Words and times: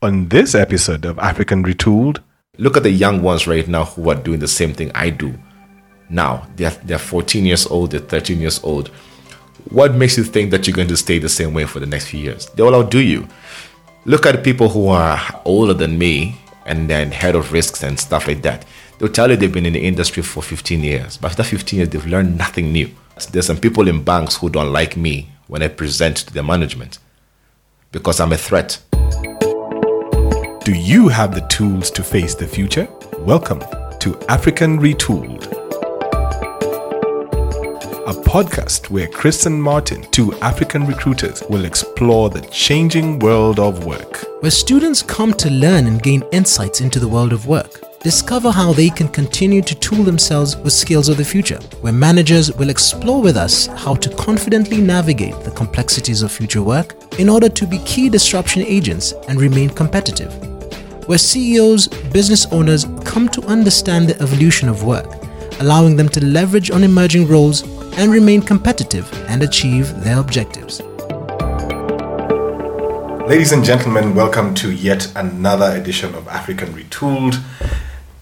On 0.00 0.28
this 0.28 0.54
episode 0.54 1.04
of 1.04 1.18
African 1.18 1.64
Retooled, 1.64 2.22
Look 2.60 2.76
at 2.76 2.82
the 2.82 2.90
young 2.90 3.22
ones 3.22 3.46
right 3.46 3.66
now 3.68 3.84
who 3.84 4.10
are 4.10 4.16
doing 4.16 4.40
the 4.40 4.48
same 4.48 4.74
thing 4.74 4.90
I 4.92 5.10
do. 5.10 5.38
Now, 6.10 6.48
they're, 6.56 6.70
they're 6.70 6.98
14 6.98 7.46
years 7.46 7.66
old, 7.68 7.92
they're 7.92 8.00
13 8.00 8.40
years 8.40 8.62
old. 8.64 8.88
What 9.70 9.94
makes 9.94 10.18
you 10.18 10.24
think 10.24 10.50
that 10.50 10.66
you're 10.66 10.74
going 10.74 10.88
to 10.88 10.96
stay 10.96 11.20
the 11.20 11.28
same 11.28 11.54
way 11.54 11.66
for 11.66 11.78
the 11.78 11.86
next 11.86 12.06
few 12.08 12.18
years? 12.18 12.46
They 12.46 12.64
will 12.64 12.74
outdo 12.74 12.98
you. 12.98 13.28
Look 14.06 14.26
at 14.26 14.42
people 14.42 14.68
who 14.68 14.88
are 14.88 15.20
older 15.44 15.72
than 15.72 15.98
me 15.98 16.36
and 16.66 16.90
then 16.90 17.12
head 17.12 17.36
of 17.36 17.52
risks 17.52 17.84
and 17.84 17.98
stuff 17.98 18.26
like 18.26 18.42
that. 18.42 18.64
They'll 18.98 19.08
tell 19.08 19.30
you 19.30 19.36
they've 19.36 19.52
been 19.52 19.66
in 19.66 19.74
the 19.74 19.86
industry 19.86 20.24
for 20.24 20.42
15 20.42 20.82
years, 20.82 21.16
but 21.16 21.30
after 21.30 21.44
15 21.44 21.76
years, 21.76 21.88
they've 21.90 22.06
learned 22.06 22.36
nothing 22.36 22.72
new. 22.72 22.90
There's 23.30 23.46
some 23.46 23.58
people 23.58 23.86
in 23.86 24.02
banks 24.02 24.36
who 24.36 24.50
don't 24.50 24.72
like 24.72 24.96
me 24.96 25.30
when 25.46 25.62
I 25.62 25.68
present 25.68 26.16
to 26.18 26.34
their 26.34 26.42
management 26.42 26.98
because 27.92 28.18
I'm 28.18 28.32
a 28.32 28.36
threat. 28.36 28.80
Do 30.68 30.74
you 30.74 31.08
have 31.08 31.34
the 31.34 31.40
tools 31.48 31.90
to 31.90 32.02
face 32.02 32.34
the 32.34 32.46
future? 32.46 32.86
Welcome 33.20 33.60
to 34.00 34.20
African 34.28 34.78
Retooled, 34.78 35.46
a 38.06 38.12
podcast 38.12 38.90
where 38.90 39.06
Chris 39.06 39.46
and 39.46 39.62
Martin, 39.62 40.02
two 40.10 40.34
African 40.42 40.86
recruiters, 40.86 41.42
will 41.48 41.64
explore 41.64 42.28
the 42.28 42.42
changing 42.50 43.18
world 43.18 43.58
of 43.58 43.86
work. 43.86 44.26
where 44.40 44.50
students 44.50 45.00
come 45.00 45.32
to 45.32 45.48
learn 45.48 45.86
and 45.86 46.02
gain 46.02 46.22
insights 46.32 46.82
into 46.82 47.00
the 47.00 47.08
world 47.08 47.32
of 47.32 47.46
work. 47.46 47.80
Discover 48.00 48.50
how 48.50 48.74
they 48.74 48.90
can 48.90 49.08
continue 49.08 49.62
to 49.62 49.74
tool 49.74 50.04
themselves 50.04 50.54
with 50.54 50.74
skills 50.74 51.08
of 51.08 51.16
the 51.16 51.24
future, 51.24 51.60
where 51.80 51.94
managers 51.94 52.52
will 52.52 52.68
explore 52.68 53.22
with 53.22 53.38
us 53.38 53.68
how 53.68 53.94
to 53.94 54.14
confidently 54.16 54.82
navigate 54.82 55.40
the 55.44 55.50
complexities 55.50 56.20
of 56.20 56.30
future 56.30 56.62
work 56.62 56.94
in 57.18 57.30
order 57.30 57.48
to 57.48 57.66
be 57.66 57.78
key 57.86 58.10
disruption 58.10 58.60
agents 58.62 59.14
and 59.28 59.40
remain 59.40 59.70
competitive. 59.70 60.57
Where 61.08 61.16
CEOs, 61.16 61.88
business 62.12 62.44
owners 62.52 62.84
come 63.02 63.30
to 63.30 63.40
understand 63.46 64.10
the 64.10 64.22
evolution 64.22 64.68
of 64.68 64.84
work, 64.84 65.06
allowing 65.58 65.96
them 65.96 66.10
to 66.10 66.22
leverage 66.22 66.70
on 66.70 66.84
emerging 66.84 67.28
roles 67.28 67.62
and 67.96 68.12
remain 68.12 68.42
competitive 68.42 69.10
and 69.26 69.42
achieve 69.42 69.88
their 70.04 70.18
objectives. 70.20 70.82
Ladies 73.26 73.52
and 73.52 73.64
gentlemen, 73.64 74.14
welcome 74.14 74.54
to 74.56 74.70
yet 74.70 75.10
another 75.16 75.74
edition 75.80 76.14
of 76.14 76.28
African 76.28 76.74
Retooled. 76.74 77.42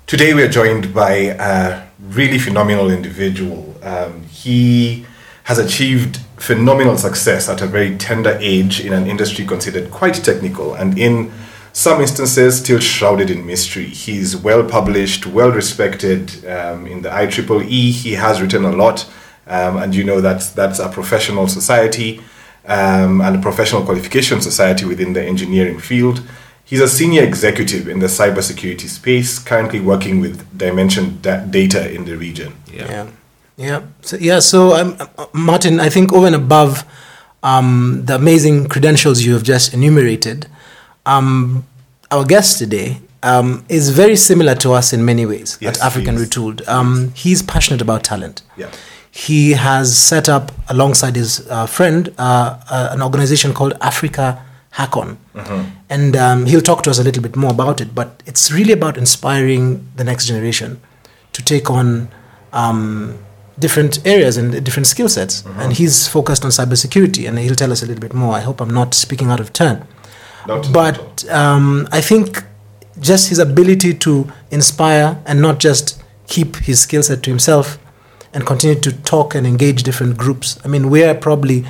Today 0.06 0.32
we 0.32 0.44
are 0.44 0.48
joined 0.48 0.94
by 0.94 1.10
a 1.40 1.88
really 1.98 2.38
phenomenal 2.38 2.92
individual. 2.92 3.74
Um, 3.82 4.22
he 4.26 5.04
has 5.42 5.58
achieved 5.58 6.20
phenomenal 6.36 6.96
success 6.96 7.48
at 7.48 7.60
a 7.62 7.66
very 7.66 7.96
tender 7.98 8.38
age 8.40 8.78
in 8.78 8.92
an 8.92 9.08
industry 9.08 9.44
considered 9.44 9.90
quite 9.90 10.14
technical 10.14 10.74
and 10.74 10.96
in 10.96 11.32
some 11.76 12.00
instances 12.00 12.56
still 12.56 12.80
shrouded 12.80 13.28
in 13.28 13.44
mystery. 13.44 13.84
He's 13.84 14.34
well 14.34 14.64
published, 14.64 15.26
well 15.26 15.52
respected 15.52 16.42
um, 16.46 16.86
in 16.86 17.02
the 17.02 17.10
IEEE. 17.10 17.90
He 17.90 18.12
has 18.12 18.40
written 18.40 18.64
a 18.64 18.72
lot, 18.72 19.06
um, 19.46 19.76
and 19.76 19.94
you 19.94 20.02
know 20.02 20.22
that's 20.22 20.48
that's 20.48 20.78
a 20.78 20.88
professional 20.88 21.48
society 21.48 22.22
um, 22.64 23.20
and 23.20 23.36
a 23.36 23.40
professional 23.42 23.82
qualification 23.82 24.40
society 24.40 24.86
within 24.86 25.12
the 25.12 25.22
engineering 25.22 25.78
field. 25.78 26.22
He's 26.64 26.80
a 26.80 26.88
senior 26.88 27.22
executive 27.22 27.88
in 27.88 27.98
the 27.98 28.06
cybersecurity 28.06 28.88
space, 28.88 29.38
currently 29.38 29.80
working 29.80 30.20
with 30.20 30.56
Dimension 30.56 31.18
da- 31.20 31.44
Data 31.44 31.92
in 31.92 32.06
the 32.06 32.16
region. 32.16 32.54
Yeah, 32.72 33.10
yeah, 33.58 33.82
so, 34.00 34.16
yeah. 34.16 34.38
So, 34.38 34.74
um, 34.74 34.96
uh, 34.98 35.26
Martin, 35.34 35.78
I 35.80 35.90
think 35.90 36.14
over 36.14 36.26
and 36.26 36.36
above 36.36 36.86
um, 37.42 38.06
the 38.06 38.14
amazing 38.14 38.68
credentials 38.68 39.26
you 39.26 39.34
have 39.34 39.42
just 39.42 39.74
enumerated, 39.74 40.48
um, 41.06 41.64
our 42.10 42.24
guest 42.24 42.58
today 42.58 43.00
um, 43.22 43.64
is 43.68 43.90
very 43.90 44.16
similar 44.16 44.54
to 44.56 44.72
us 44.72 44.92
in 44.92 45.04
many 45.04 45.24
ways 45.26 45.56
Yes, 45.60 45.78
at 45.80 45.86
African. 45.86 46.16
Retooled. 46.16 46.66
Um, 46.68 47.12
he's 47.14 47.42
passionate 47.42 47.80
about 47.80 48.04
talent. 48.04 48.42
Yeah. 48.56 48.70
He 49.10 49.52
has 49.52 49.96
set 49.96 50.28
up, 50.28 50.52
alongside 50.68 51.16
his 51.16 51.48
uh, 51.48 51.66
friend, 51.66 52.12
uh, 52.18 52.58
uh, 52.70 52.88
an 52.92 53.00
organization 53.02 53.54
called 53.54 53.72
Africa 53.80 54.44
Hackon. 54.70 55.16
And 55.88 56.14
um, 56.16 56.44
he'll 56.46 56.60
talk 56.60 56.82
to 56.82 56.90
us 56.90 56.98
a 56.98 57.02
little 57.02 57.22
bit 57.22 57.34
more 57.34 57.50
about 57.50 57.80
it, 57.80 57.94
but 57.94 58.22
it's 58.26 58.52
really 58.52 58.72
about 58.72 58.98
inspiring 58.98 59.88
the 59.96 60.04
next 60.04 60.26
generation 60.26 60.80
to 61.32 61.42
take 61.42 61.70
on 61.70 62.08
um, 62.52 63.18
different 63.58 64.06
areas 64.06 64.36
and 64.36 64.62
different 64.64 64.86
skill 64.86 65.08
sets. 65.08 65.44
And 65.56 65.72
he's 65.72 66.06
focused 66.06 66.44
on 66.44 66.50
cybersecurity, 66.50 67.26
and 67.26 67.38
he'll 67.38 67.54
tell 67.54 67.72
us 67.72 67.82
a 67.82 67.86
little 67.86 68.02
bit 68.02 68.12
more. 68.12 68.34
I 68.34 68.40
hope 68.40 68.60
I'm 68.60 68.74
not 68.74 68.92
speaking 68.92 69.30
out 69.30 69.40
of 69.40 69.52
turn. 69.54 69.86
Not- 70.46 70.72
but 70.72 71.24
um, 71.30 71.88
I 71.92 72.00
think 72.00 72.42
just 73.00 73.28
his 73.28 73.38
ability 73.38 73.94
to 73.94 74.30
inspire 74.50 75.18
and 75.26 75.40
not 75.42 75.58
just 75.58 76.02
keep 76.28 76.56
his 76.56 76.80
skill 76.80 77.02
set 77.02 77.22
to 77.24 77.30
himself 77.30 77.78
and 78.32 78.44
continue 78.46 78.78
to 78.80 78.92
talk 78.92 79.34
and 79.34 79.46
engage 79.46 79.82
different 79.82 80.16
groups. 80.16 80.58
I 80.64 80.68
mean, 80.68 80.90
we're 80.90 81.14
probably 81.14 81.64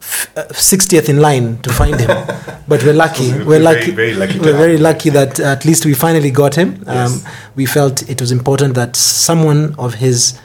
f- 0.00 0.30
uh, 0.36 0.44
60th 0.50 1.08
in 1.08 1.20
line 1.20 1.58
to 1.58 1.72
find 1.72 1.98
him, 1.98 2.08
but 2.68 2.82
we're 2.84 2.92
lucky. 2.94 3.30
We're 3.32 3.44
We're 3.44 3.44
very, 3.44 3.62
lucky. 3.62 3.90
very 3.92 4.14
lucky 4.14 4.38
We're 4.40 4.56
very 4.56 4.78
lucky 4.78 5.10
that 5.10 5.40
at 5.40 5.64
least 5.64 5.84
we 5.86 5.94
finally 5.94 6.30
got 6.30 6.54
him. 6.54 6.82
Yes. 6.86 7.24
Um, 7.26 7.32
we 7.56 7.66
felt 7.66 8.08
it 8.08 8.20
was 8.20 8.30
important 8.30 8.74
that 8.74 8.94
someone 8.96 9.74
of 9.78 9.94
his 9.94 10.38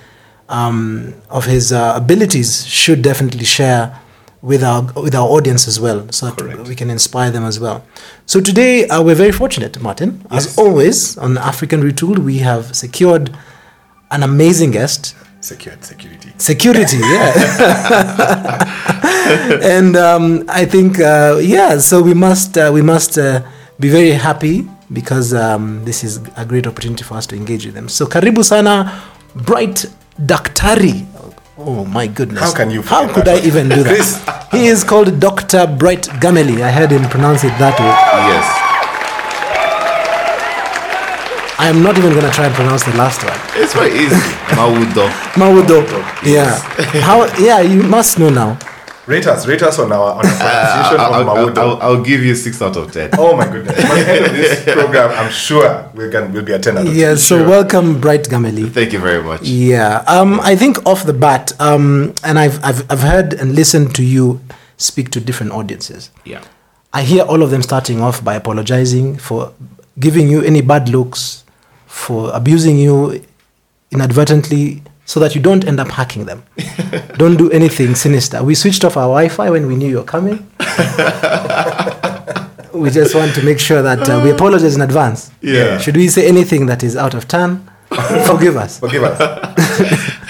um, 0.50 1.14
of 1.30 1.46
his 1.46 1.72
uh, 1.72 1.94
abilities 1.96 2.66
should 2.66 3.02
definitely 3.02 3.46
share 3.46 4.00
with 4.44 4.62
our 4.62 4.84
with 5.02 5.16
our 5.16 5.28
audience 5.28 5.68
as 5.68 5.80
well, 5.80 6.06
so 6.12 6.26
that 6.28 6.38
Correct. 6.38 6.68
we 6.68 6.76
can 6.76 6.90
inspire 6.90 7.32
them 7.32 7.46
as 7.46 7.60
well. 7.60 7.84
So 8.26 8.42
today 8.42 8.88
uh, 8.90 9.02
we're 9.02 9.16
very 9.16 9.32
fortunate, 9.32 9.82
Martin. 9.82 10.22
As 10.30 10.58
always 10.58 11.18
on 11.18 11.38
African 11.38 11.82
Retooled, 11.82 12.20
we 12.20 12.40
have 12.40 12.76
secured 12.76 13.36
an 14.12 14.22
amazing 14.22 14.72
guest. 14.72 15.16
Secured 15.40 15.84
security. 15.84 16.34
Security, 16.38 16.98
yeah. 16.98 17.34
and 19.64 19.96
um, 19.96 20.44
I 20.50 20.66
think, 20.66 21.00
uh, 21.00 21.40
yeah. 21.42 21.78
So 21.80 22.02
we 22.02 22.14
must 22.14 22.58
uh, 22.58 22.70
we 22.74 22.82
must 22.82 23.18
uh, 23.18 23.42
be 23.80 23.90
very 23.90 24.12
happy 24.12 24.68
because 24.92 25.34
um, 25.34 25.86
this 25.86 26.04
is 26.04 26.20
a 26.36 26.46
great 26.46 26.68
opportunity 26.68 27.04
for 27.04 27.16
us 27.16 27.26
to 27.28 27.36
engage 27.36 27.66
with 27.66 27.76
them. 27.76 27.88
So 27.88 28.06
karibu 28.06 28.44
sana, 28.44 29.02
Bright 29.36 29.86
Daktari. 30.20 31.13
Oh 31.58 31.86
my 31.86 32.08
goodness! 32.08 32.42
How 32.42 32.54
can 32.54 32.72
you 32.72 32.82
How 32.82 33.12
could 33.14 33.28
I 33.28 33.38
even 33.46 33.70
do 33.70 33.84
that? 33.84 34.48
he 34.52 34.66
is 34.68 34.84
called 34.84 35.20
Doctor 35.20 35.68
Bright 35.68 36.04
Gameli. 36.20 36.62
I 36.64 36.72
heard 36.72 36.90
him 36.92 37.04
pronounce 37.10 37.44
it 37.44 37.54
that 37.60 37.78
way. 37.80 37.94
Yes. 38.34 38.46
I 41.60 41.68
am 41.70 41.84
not 41.84 41.98
even 41.98 42.12
going 42.12 42.26
to 42.26 42.32
try 42.32 42.48
and 42.48 42.56
pronounce 42.56 42.84
the 42.84 42.96
last 42.98 43.24
one. 43.24 43.38
It's 43.62 43.74
very 43.74 43.94
easy. 43.94 44.16
Maudo. 44.58 45.08
Mawudo. 45.38 45.86
Yeah. 46.26 46.58
How? 47.02 47.26
Yeah, 47.38 47.62
you 47.62 47.84
must 47.84 48.18
know 48.18 48.30
now. 48.30 48.58
Rate 49.06 49.28
us, 49.28 49.46
rate 49.46 49.62
us 49.62 49.80
on 49.80 49.92
our, 49.92 50.14
on 50.14 50.26
our 50.26 50.32
pronunciation 50.38 51.00
I'll, 51.00 51.14
of 51.14 51.28
I'll, 51.28 51.60
I'll, 51.60 51.82
I'll 51.82 52.04
give 52.04 52.24
you 52.24 52.36
6 52.36 52.62
out 52.62 52.78
of 52.78 52.92
10. 52.94 53.10
Oh 53.18 53.36
my 53.36 53.46
goodness! 53.52 53.76
By 53.76 54.02
the 54.02 54.12
end 54.14 54.26
of 54.28 54.32
this 54.32 54.64
program, 54.74 55.10
I'm 55.12 55.30
sure 55.30 55.92
we 55.94 56.10
can 56.10 56.32
will 56.32 56.42
be 56.44 56.54
a 56.54 56.60
ten 56.60 56.78
out 56.78 56.88
of 56.88 56.96
Yeah. 56.96 57.08
10, 57.10 57.18
So 57.18 57.40
sure. 57.40 57.50
welcome, 57.50 58.00
Bright 58.00 58.24
Gameli. 58.30 58.72
Thank 58.72 58.94
you 58.94 59.00
very 59.00 59.22
much. 59.22 59.42
Yeah. 59.42 60.06
Um, 60.08 60.40
I 60.40 60.56
think 60.56 60.86
off 60.86 61.06
the 61.06 61.12
bat, 61.12 61.52
um, 61.60 62.14
and 62.24 62.40
I've, 62.40 62.64
I've, 62.64 62.90
I've 62.90 63.02
heard 63.02 63.34
and 63.34 63.54
listened 63.56 63.94
to 63.96 64.04
you 64.04 64.40
speak 64.78 65.12
to 65.12 65.20
different 65.20 65.52
audiences. 65.52 66.10
Yeah. 66.24 66.42
I 66.94 67.02
hear 67.02 67.24
all 67.24 67.44
of 67.44 67.50
them 67.52 67.62
starting 67.62 68.00
off 68.02 68.24
by 68.24 68.36
apologizing 68.36 69.18
for 69.18 69.54
giving 70.00 70.30
you 70.30 70.42
any 70.44 70.62
bad 70.62 70.88
looks, 70.88 71.44
for 71.88 72.32
abusing 72.34 72.78
you 72.80 73.22
inadvertently, 73.92 74.82
so 75.06 75.20
that 75.20 75.36
you 75.36 75.42
don't 75.42 75.66
end 75.66 75.80
up 75.80 75.90
hacking 75.90 76.26
them. 76.26 76.44
don't 77.18 77.38
do 77.38 77.52
anything 77.52 77.96
sinister. 77.96 78.44
We 78.44 78.56
switched 78.56 78.84
off 78.86 78.98
our 78.98 79.04
Wi 79.04 79.30
Fi 79.30 79.50
when 79.50 79.68
we 79.68 79.76
knew 79.76 79.90
you 79.90 79.98
were 79.98 80.04
coming. 80.04 80.38
we 82.74 82.90
just 82.90 83.16
want 83.16 83.36
to 83.36 83.44
make 83.44 83.60
sure 83.60 83.82
that 83.82 84.10
uh, 84.10 84.22
we 84.24 84.32
apologize 84.32 84.76
in 84.76 84.82
advance. 84.82 85.32
Yeah. 85.42 85.78
Should 85.78 85.98
we 85.98 86.08
say 86.08 86.28
anything 86.28 86.66
that 86.68 86.84
is 86.84 86.96
out 86.96 87.14
of 87.14 87.28
turn? 87.28 87.70
Forgive 88.26 88.58
us. 88.58 88.80
Forgive 88.80 89.04
us. 89.04 89.20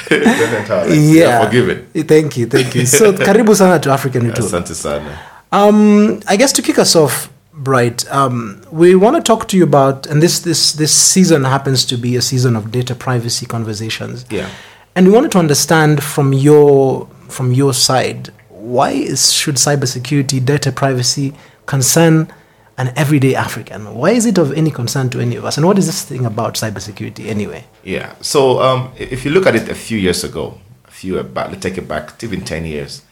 Don't. 0.09 0.99
Yeah. 0.99 1.45
forgive 1.45 1.69
it. 1.69 2.07
Thank 2.07 2.37
you, 2.37 2.45
thank 2.47 2.75
you. 2.75 2.85
So, 2.85 3.13
karibu 3.13 3.55
sana 3.55 3.79
to 3.79 3.91
African. 3.91 4.31
Asante 4.31 4.73
sana. 4.75 5.17
Um, 5.51 6.19
I 6.27 6.35
guess 6.35 6.51
to 6.53 6.61
kick 6.61 6.77
us 6.79 6.95
off, 6.95 7.29
Bright, 7.55 8.11
um, 8.11 8.61
we 8.71 8.95
want 8.95 9.15
to 9.15 9.21
talk 9.21 9.47
to 9.49 9.57
you 9.57 9.63
about, 9.63 10.07
and 10.07 10.23
this 10.23 10.39
this 10.39 10.73
this 10.73 10.91
season 10.91 11.43
happens 11.43 11.85
to 11.85 11.97
be 11.97 12.15
a 12.15 12.21
season 12.21 12.55
of 12.55 12.71
data 12.71 12.95
privacy 12.95 13.45
conversations. 13.45 14.25
Yeah. 14.29 14.49
And 14.95 15.07
we 15.07 15.13
wanted 15.13 15.31
to 15.33 15.39
understand 15.39 16.03
from 16.03 16.33
your 16.33 17.07
from 17.29 17.53
your 17.53 17.73
side 17.73 18.31
why 18.49 18.91
is, 18.91 19.33
should 19.33 19.55
cybersecurity, 19.55 20.43
data 20.43 20.71
privacy 20.71 21.33
concern 21.65 22.31
an 22.77 22.93
everyday 22.95 23.35
African? 23.35 23.93
Why 23.93 24.11
is 24.11 24.25
it 24.25 24.37
of 24.37 24.53
any 24.53 24.71
concern 24.71 25.09
to 25.11 25.19
any 25.19 25.35
of 25.35 25.45
us? 25.45 25.57
And 25.57 25.65
what 25.65 25.77
is 25.77 25.85
this 25.85 26.03
thing 26.03 26.25
about 26.25 26.55
cybersecurity 26.55 27.27
anyway? 27.27 27.65
Yeah. 27.83 28.15
So 28.21 28.61
um, 28.61 28.91
if 28.97 29.25
you 29.25 29.31
look 29.31 29.45
at 29.45 29.55
it 29.55 29.69
a 29.69 29.75
few 29.75 29.97
years 29.97 30.23
ago, 30.23 30.59
a 30.85 30.91
few 30.91 31.19
about 31.19 31.49
let's 31.49 31.61
take 31.61 31.77
it 31.77 31.87
back 31.87 32.23
even 32.23 32.41
ten 32.41 32.65
years, 32.65 33.03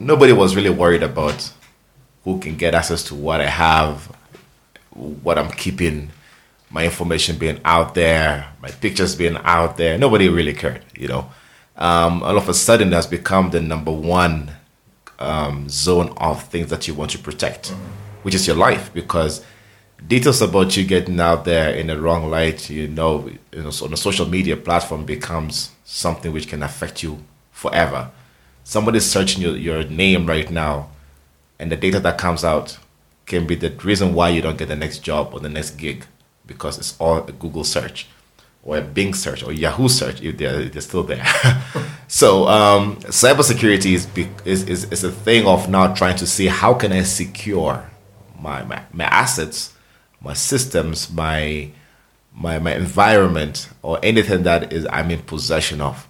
nobody 0.00 0.32
was 0.32 0.56
really 0.56 0.70
worried 0.70 1.02
about 1.02 1.52
who 2.24 2.38
can 2.40 2.56
get 2.56 2.74
access 2.74 3.02
to 3.04 3.14
what 3.14 3.40
I 3.40 3.46
have, 3.46 4.06
what 4.90 5.38
I'm 5.38 5.50
keeping, 5.50 6.10
my 6.70 6.84
information 6.84 7.38
being 7.38 7.60
out 7.64 7.94
there, 7.94 8.48
my 8.60 8.70
pictures 8.70 9.14
being 9.14 9.36
out 9.44 9.76
there. 9.76 9.96
Nobody 9.98 10.28
really 10.28 10.54
cared, 10.54 10.82
you 10.96 11.08
know. 11.08 11.30
Um, 11.76 12.22
all 12.22 12.36
of 12.36 12.48
a 12.48 12.54
sudden, 12.54 12.90
that's 12.90 13.06
become 13.06 13.50
the 13.50 13.60
number 13.60 13.92
one 13.92 14.50
um, 15.18 15.68
zone 15.68 16.14
of 16.16 16.44
things 16.44 16.70
that 16.70 16.88
you 16.88 16.94
want 16.94 17.10
to 17.12 17.18
protect, 17.18 17.68
which 18.22 18.34
is 18.34 18.46
your 18.46 18.56
life, 18.56 18.92
because 18.94 19.44
details 20.06 20.42
about 20.42 20.76
you 20.76 20.84
getting 20.84 21.20
out 21.20 21.44
there 21.44 21.74
in 21.74 21.88
the 21.88 22.00
wrong 22.00 22.30
light, 22.30 22.70
you 22.70 22.88
know, 22.88 23.28
you 23.52 23.62
know, 23.62 23.70
on 23.82 23.92
a 23.92 23.96
social 23.96 24.26
media 24.26 24.56
platform 24.56 25.04
becomes 25.04 25.70
something 25.84 26.32
which 26.32 26.48
can 26.48 26.62
affect 26.62 27.02
you 27.02 27.22
forever. 27.52 28.10
Somebody's 28.64 29.10
searching 29.10 29.42
your, 29.42 29.56
your 29.56 29.84
name 29.84 30.26
right 30.26 30.50
now, 30.50 30.90
and 31.64 31.72
the 31.72 31.76
data 31.76 31.98
that 31.98 32.18
comes 32.18 32.44
out 32.44 32.76
can 33.24 33.46
be 33.46 33.54
the 33.54 33.70
reason 33.70 34.12
why 34.12 34.28
you 34.28 34.42
don't 34.42 34.58
get 34.58 34.68
the 34.68 34.76
next 34.76 34.98
job 34.98 35.32
or 35.32 35.40
the 35.40 35.48
next 35.48 35.70
gig 35.78 36.04
because 36.46 36.76
it's 36.76 36.94
all 37.00 37.24
a 37.24 37.32
Google 37.32 37.64
search 37.64 38.06
or 38.62 38.76
a 38.76 38.82
Bing 38.82 39.14
search 39.14 39.42
or 39.42 39.50
Yahoo 39.50 39.88
search 39.88 40.20
if 40.20 40.36
they're, 40.36 40.64
they're 40.64 40.82
still 40.82 41.04
there. 41.04 41.24
so 42.06 42.46
um, 42.48 42.96
cybersecurity 42.96 43.94
is, 43.94 44.06
is, 44.44 44.64
is, 44.64 44.92
is 44.92 45.04
a 45.04 45.10
thing 45.10 45.46
of 45.46 45.70
now 45.70 45.94
trying 45.94 46.16
to 46.16 46.26
see 46.26 46.48
how 46.48 46.74
can 46.74 46.92
I 46.92 47.02
secure 47.02 47.90
my, 48.38 48.62
my, 48.64 48.82
my 48.92 49.04
assets, 49.04 49.72
my 50.20 50.34
systems, 50.34 51.10
my, 51.10 51.70
my, 52.34 52.58
my 52.58 52.74
environment 52.74 53.70
or 53.80 53.98
anything 54.02 54.42
that 54.42 54.70
is 54.70 54.86
I'm 54.92 55.10
in 55.10 55.22
possession 55.22 55.80
of. 55.80 56.06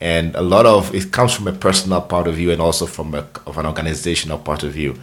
And 0.00 0.34
a 0.34 0.42
lot 0.42 0.66
of 0.66 0.94
it 0.94 1.10
comes 1.10 1.32
from 1.32 1.48
a 1.48 1.52
personal 1.52 2.02
part 2.02 2.26
of 2.26 2.34
view 2.34 2.50
and 2.50 2.60
also 2.60 2.86
from 2.86 3.14
a, 3.14 3.26
of 3.46 3.56
an 3.58 3.66
organizational 3.66 4.38
part 4.38 4.62
of 4.62 4.72
view. 4.72 4.98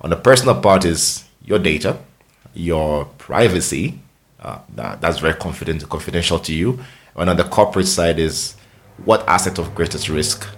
On 0.00 0.10
the 0.10 0.16
personal 0.16 0.60
part 0.60 0.84
is 0.84 1.24
your 1.44 1.58
data, 1.58 1.98
your 2.54 3.04
privacy. 3.18 4.00
Uh, 4.40 4.60
that, 4.76 5.00
that's 5.00 5.18
very 5.18 5.34
confident, 5.34 5.86
confidential 5.88 6.38
to 6.38 6.54
you. 6.54 6.78
And 7.16 7.28
on 7.28 7.36
the 7.36 7.44
corporate 7.44 7.88
side 7.88 8.18
is 8.18 8.54
what 9.04 9.26
asset 9.28 9.58
of 9.58 9.74
greatest 9.74 10.08
risk 10.08 10.48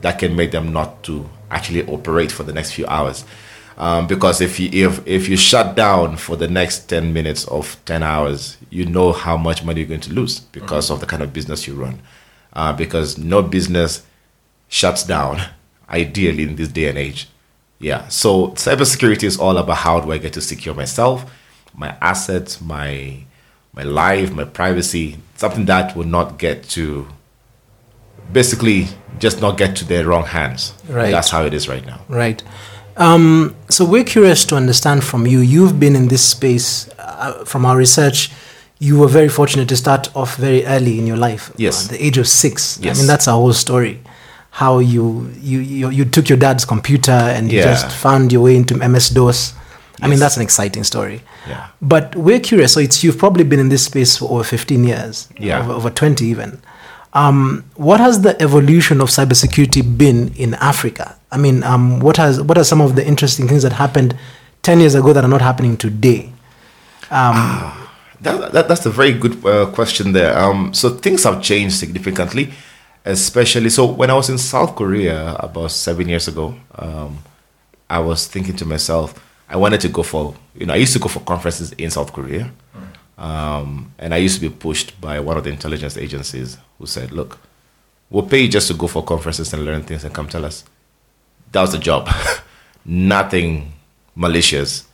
that 0.00 0.18
can 0.18 0.36
make 0.36 0.50
them 0.50 0.72
not 0.72 1.02
to 1.04 1.28
actually 1.50 1.86
operate 1.86 2.30
for 2.30 2.42
the 2.42 2.52
next 2.52 2.72
few 2.72 2.86
hours. 2.86 3.24
Um, 3.76 4.08
because 4.08 4.40
if 4.40 4.58
you 4.58 4.70
if 4.72 5.06
if 5.06 5.28
you 5.28 5.36
shut 5.36 5.76
down 5.76 6.16
for 6.16 6.34
the 6.34 6.48
next 6.48 6.88
10 6.88 7.12
minutes 7.12 7.46
of 7.46 7.76
10 7.84 8.02
hours 8.02 8.56
you 8.70 8.84
know 8.84 9.12
how 9.12 9.36
much 9.36 9.62
money 9.62 9.82
you're 9.82 9.88
going 9.88 10.00
to 10.00 10.12
lose 10.12 10.40
because 10.40 10.86
mm-hmm. 10.86 10.94
of 10.94 11.00
the 11.00 11.06
kind 11.06 11.22
of 11.22 11.32
business 11.32 11.68
you 11.68 11.74
run 11.74 12.00
uh, 12.52 12.72
because 12.72 13.18
no 13.18 13.42
business 13.42 14.04
shuts 14.68 15.02
down 15.04 15.40
ideally 15.88 16.42
in 16.42 16.56
this 16.56 16.68
day 16.68 16.88
and 16.88 16.98
age 16.98 17.28
yeah. 17.78 18.08
So 18.08 18.48
cybersecurity 18.48 19.24
is 19.24 19.38
all 19.38 19.56
about 19.56 19.78
how 19.78 20.00
do 20.00 20.12
I 20.12 20.18
get 20.18 20.32
to 20.34 20.40
secure 20.40 20.74
myself, 20.74 21.30
my 21.74 21.96
assets, 22.00 22.60
my 22.60 23.24
my 23.72 23.82
life, 23.84 24.32
my 24.32 24.44
privacy, 24.44 25.18
something 25.36 25.66
that 25.66 25.96
will 25.96 26.06
not 26.06 26.38
get 26.38 26.64
to 26.70 27.06
basically 28.32 28.88
just 29.18 29.40
not 29.40 29.56
get 29.56 29.76
to 29.76 29.84
the 29.84 30.04
wrong 30.04 30.24
hands. 30.24 30.74
Right. 30.88 31.10
That's 31.10 31.30
how 31.30 31.44
it 31.44 31.54
is 31.54 31.68
right 31.68 31.84
now. 31.86 32.00
Right. 32.08 32.42
Um, 32.96 33.54
so 33.68 33.84
we're 33.84 34.04
curious 34.04 34.44
to 34.46 34.56
understand 34.56 35.04
from 35.04 35.26
you. 35.26 35.38
You've 35.38 35.78
been 35.78 35.94
in 35.94 36.08
this 36.08 36.24
space 36.24 36.88
uh, 36.98 37.44
from 37.44 37.64
our 37.64 37.76
research. 37.76 38.32
You 38.80 38.98
were 38.98 39.08
very 39.08 39.28
fortunate 39.28 39.68
to 39.70 39.76
start 39.76 40.14
off 40.14 40.36
very 40.36 40.64
early 40.64 40.98
in 40.98 41.06
your 41.06 41.16
life. 41.16 41.52
Yes. 41.56 41.84
At 41.86 41.90
the 41.92 42.04
age 42.04 42.18
of 42.18 42.28
six. 42.28 42.78
Yes. 42.80 42.96
I 42.96 43.00
mean, 43.00 43.06
that's 43.06 43.26
our 43.26 43.34
whole 43.36 43.52
story 43.52 44.00
how 44.50 44.80
you 44.80 45.30
you 45.40 45.60
you, 45.60 45.88
you 45.90 46.04
took 46.04 46.28
your 46.28 46.36
dad's 46.38 46.64
computer 46.64 47.12
and 47.12 47.52
you 47.52 47.62
just 47.62 47.94
found 47.94 48.32
your 48.32 48.42
way 48.42 48.56
into 48.56 48.76
MS 48.76 49.10
DOS. 49.10 49.54
I 50.02 50.08
mean, 50.08 50.18
that's 50.18 50.36
an 50.36 50.42
exciting 50.42 50.84
story. 50.84 51.22
Yeah. 51.48 51.68
But 51.80 52.14
we're 52.16 52.40
curious. 52.40 52.72
So 52.74 52.80
it's 52.80 53.04
you've 53.04 53.18
probably 53.18 53.44
been 53.44 53.60
in 53.60 53.68
this 53.68 53.84
space 53.84 54.16
for 54.16 54.30
over 54.30 54.44
15 54.44 54.82
years. 54.84 55.28
Yeah. 55.38 55.60
Over, 55.60 55.72
over 55.72 55.90
20 55.90 56.24
even. 56.24 56.60
Um, 57.14 57.64
what 57.76 58.00
has 58.00 58.22
the 58.22 58.40
evolution 58.42 59.00
of 59.00 59.08
cybersecurity 59.08 59.96
been 59.96 60.34
in 60.34 60.54
Africa? 60.54 61.16
I 61.30 61.36
mean, 61.36 61.62
um, 61.62 62.00
what 62.00 62.16
has 62.16 62.40
what 62.42 62.58
are 62.58 62.64
some 62.64 62.80
of 62.80 62.96
the 62.96 63.06
interesting 63.06 63.46
things 63.48 63.62
that 63.62 63.72
happened 63.72 64.16
10 64.62 64.80
years 64.80 64.94
ago 64.94 65.12
that 65.12 65.24
are 65.24 65.28
not 65.30 65.40
happening 65.40 65.76
today? 65.76 66.26
Um, 67.10 67.34
ah, 67.34 67.87
that, 68.20 68.52
that, 68.52 68.68
that's 68.68 68.86
a 68.86 68.90
very 68.90 69.12
good 69.12 69.44
uh, 69.44 69.66
question 69.66 70.12
there. 70.12 70.36
Um, 70.38 70.74
so 70.74 70.90
things 70.90 71.24
have 71.24 71.42
changed 71.42 71.76
significantly 71.76 72.52
especially 73.08 73.70
so 73.70 73.86
when 73.86 74.10
I 74.10 74.14
was 74.14 74.28
in 74.28 74.38
South 74.38 74.76
Korea 74.76 75.34
about 75.36 75.70
seven 75.70 76.08
years 76.08 76.28
ago, 76.28 76.54
um, 76.74 77.18
I 77.88 77.98
was 78.00 78.26
thinking 78.26 78.54
to 78.56 78.66
myself, 78.66 79.14
I 79.48 79.56
wanted 79.56 79.80
to 79.80 79.88
go 79.88 80.02
for 80.02 80.34
you 80.54 80.66
know 80.66 80.74
I 80.74 80.76
used 80.76 80.92
to 80.92 80.98
go 80.98 81.08
for 81.08 81.20
conferences 81.20 81.72
in 81.72 81.90
South 81.90 82.12
Korea, 82.12 82.50
um, 83.16 83.92
and 83.98 84.12
I 84.12 84.18
used 84.18 84.40
to 84.40 84.48
be 84.48 84.54
pushed 84.54 85.00
by 85.00 85.20
one 85.20 85.38
of 85.38 85.44
the 85.44 85.50
intelligence 85.50 85.96
agencies 85.96 86.58
who 86.78 86.86
said, 86.86 87.12
"Look, 87.12 87.38
we'll 88.10 88.26
pay 88.26 88.40
you 88.42 88.48
just 88.48 88.68
to 88.68 88.74
go 88.74 88.86
for 88.86 89.02
conferences 89.02 89.52
and 89.54 89.64
learn 89.64 89.82
things 89.82 90.04
and 90.04 90.14
come 90.14 90.28
tell 90.28 90.44
us." 90.44 90.64
That 91.52 91.62
was 91.62 91.72
the 91.72 91.78
job, 91.78 92.10
nothing 92.84 93.72
malicious. 94.14 94.84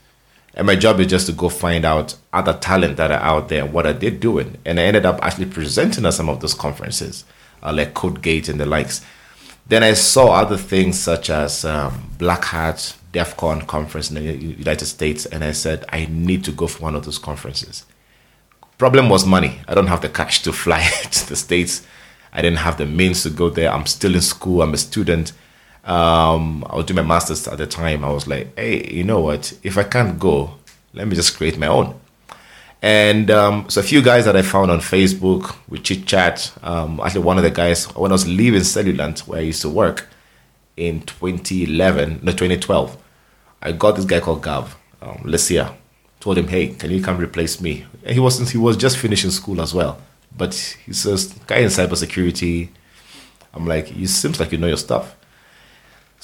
And 0.57 0.67
my 0.67 0.77
job 0.77 1.01
is 1.01 1.09
just 1.09 1.27
to 1.27 1.33
go 1.33 1.49
find 1.49 1.85
out 1.85 2.17
other 2.33 2.55
talent 2.55 2.97
that 2.97 3.11
are 3.11 3.21
out 3.21 3.49
there 3.49 3.67
what 3.67 3.87
are 3.87 3.93
they 3.93 4.11
doing. 4.11 4.59
And 4.65 4.79
I 4.79 4.85
ended 4.85 5.05
up 5.05 5.19
actually 5.23 5.47
presenting 5.47 6.07
at 6.07 6.15
some 6.15 6.29
of 6.29 6.41
those 6.41 6.55
conferences 6.55 7.25
uh, 7.63 7.73
like 7.73 7.95
CodeGate 7.95 8.49
and 8.49 8.61
the 8.61 8.67
likes. 8.67 9.01
Then 9.67 9.83
I 9.83 9.95
saw 9.95 10.33
other 10.35 10.57
things 10.57 10.99
such 10.99 11.31
as 11.31 11.65
um, 11.65 12.11
Black 12.19 12.45
Hat, 12.45 12.97
DEF 13.13 13.37
CON 13.37 13.63
conference 13.63 14.11
in 14.11 14.17
the 14.17 14.23
United 14.23 14.85
States, 14.85 15.25
and 15.25 15.43
I 15.43 15.53
said, 15.53 15.85
I 15.89 16.07
need 16.07 16.45
to 16.45 16.53
go 16.53 16.67
for 16.67 16.83
one 16.83 16.95
of 16.95 17.05
those 17.05 17.19
conferences. 17.19 17.87
Problem 18.77 19.09
was 19.09 19.25
money. 19.25 19.61
I 19.67 19.75
don't 19.75 19.87
have 19.87 20.03
the 20.03 20.09
cash 20.09 20.43
to 20.43 20.53
fly 20.53 20.83
to 21.11 21.29
the 21.29 21.37
States. 21.37 21.87
I 22.33 22.43
didn't 22.43 22.59
have 22.59 22.77
the 22.77 22.87
means 22.87 23.23
to 23.23 23.31
go 23.31 23.49
there. 23.49 23.73
I'm 23.73 23.87
still 23.87 24.15
in 24.15 24.21
school. 24.21 24.61
I'm 24.61 24.75
a 24.75 24.77
student. 24.77 25.33
Um, 25.85 26.65
I 26.69 26.77
was 26.77 26.87
doing 26.87 26.97
my 26.97 27.15
master's 27.15 27.47
at 27.47 27.59
the 27.59 27.67
time. 27.67 28.05
I 28.05 28.11
was 28.11 28.27
like, 28.27 28.57
hey, 28.57 28.91
you 28.91 29.05
know 29.05 29.21
what? 29.21 29.57
If 29.63 29.77
I 29.77 29.85
can't 29.85 30.19
go, 30.19 30.55
let 30.95 31.07
me 31.07 31.15
just 31.15 31.37
create 31.37 31.59
my 31.59 31.67
own. 31.67 31.99
And 32.81 33.31
um, 33.31 33.69
so 33.71 33.81
a 33.81 33.85
few 33.85 34.03
guys 34.03 34.27
that 34.27 34.37
I 34.37 34.43
found 34.43 34.71
on 34.71 34.79
Facebook, 34.81 35.57
we 35.69 35.79
chit 35.79 36.07
chat. 36.07 36.53
Um, 36.63 37.01
actually, 37.01 37.23
one 37.23 37.39
of 37.39 37.43
the 37.43 37.51
guys, 37.51 37.87
when 37.95 38.11
I 38.11 38.15
was 38.15 38.27
leaving 38.29 38.61
Cellulant, 38.61 39.21
where 39.27 39.41
I 39.41 39.43
used 39.43 39.63
to 39.63 39.71
work 39.71 40.09
in 40.77 41.01
2011, 41.01 42.21
no, 42.23 42.33
2012, 42.33 42.97
I 43.63 43.73
got 43.73 43.97
this 43.97 44.05
guy 44.05 44.21
called 44.21 44.43
Gav, 44.43 44.77
um, 45.01 45.17
Lesia. 45.25 45.75
Told 46.21 46.37
him, 46.39 46.49
hey, 46.49 46.69
can 46.69 46.91
you 46.91 47.03
come 47.03 47.19
replace 47.19 47.61
me? 47.61 47.87
And 48.03 48.13
he 48.13 48.21
wasn't, 48.21 48.51
he 48.51 48.59
was 48.59 48.77
just 48.77 48.99
finishing 48.99 49.31
school 49.31 49.61
as 49.61 49.73
well. 49.73 49.99
But 50.37 50.55
he's 50.85 51.07
a 51.07 51.17
guy 51.47 51.59
in 51.59 51.69
cybersecurity. 51.69 52.69
I'm 53.55 53.67
like, 53.67 53.97
you 53.97 54.07
seems 54.07 54.41
like 54.41 54.53
you 54.53 54.59
know 54.59 54.67
your 54.67 54.77
stuff. 54.77 55.17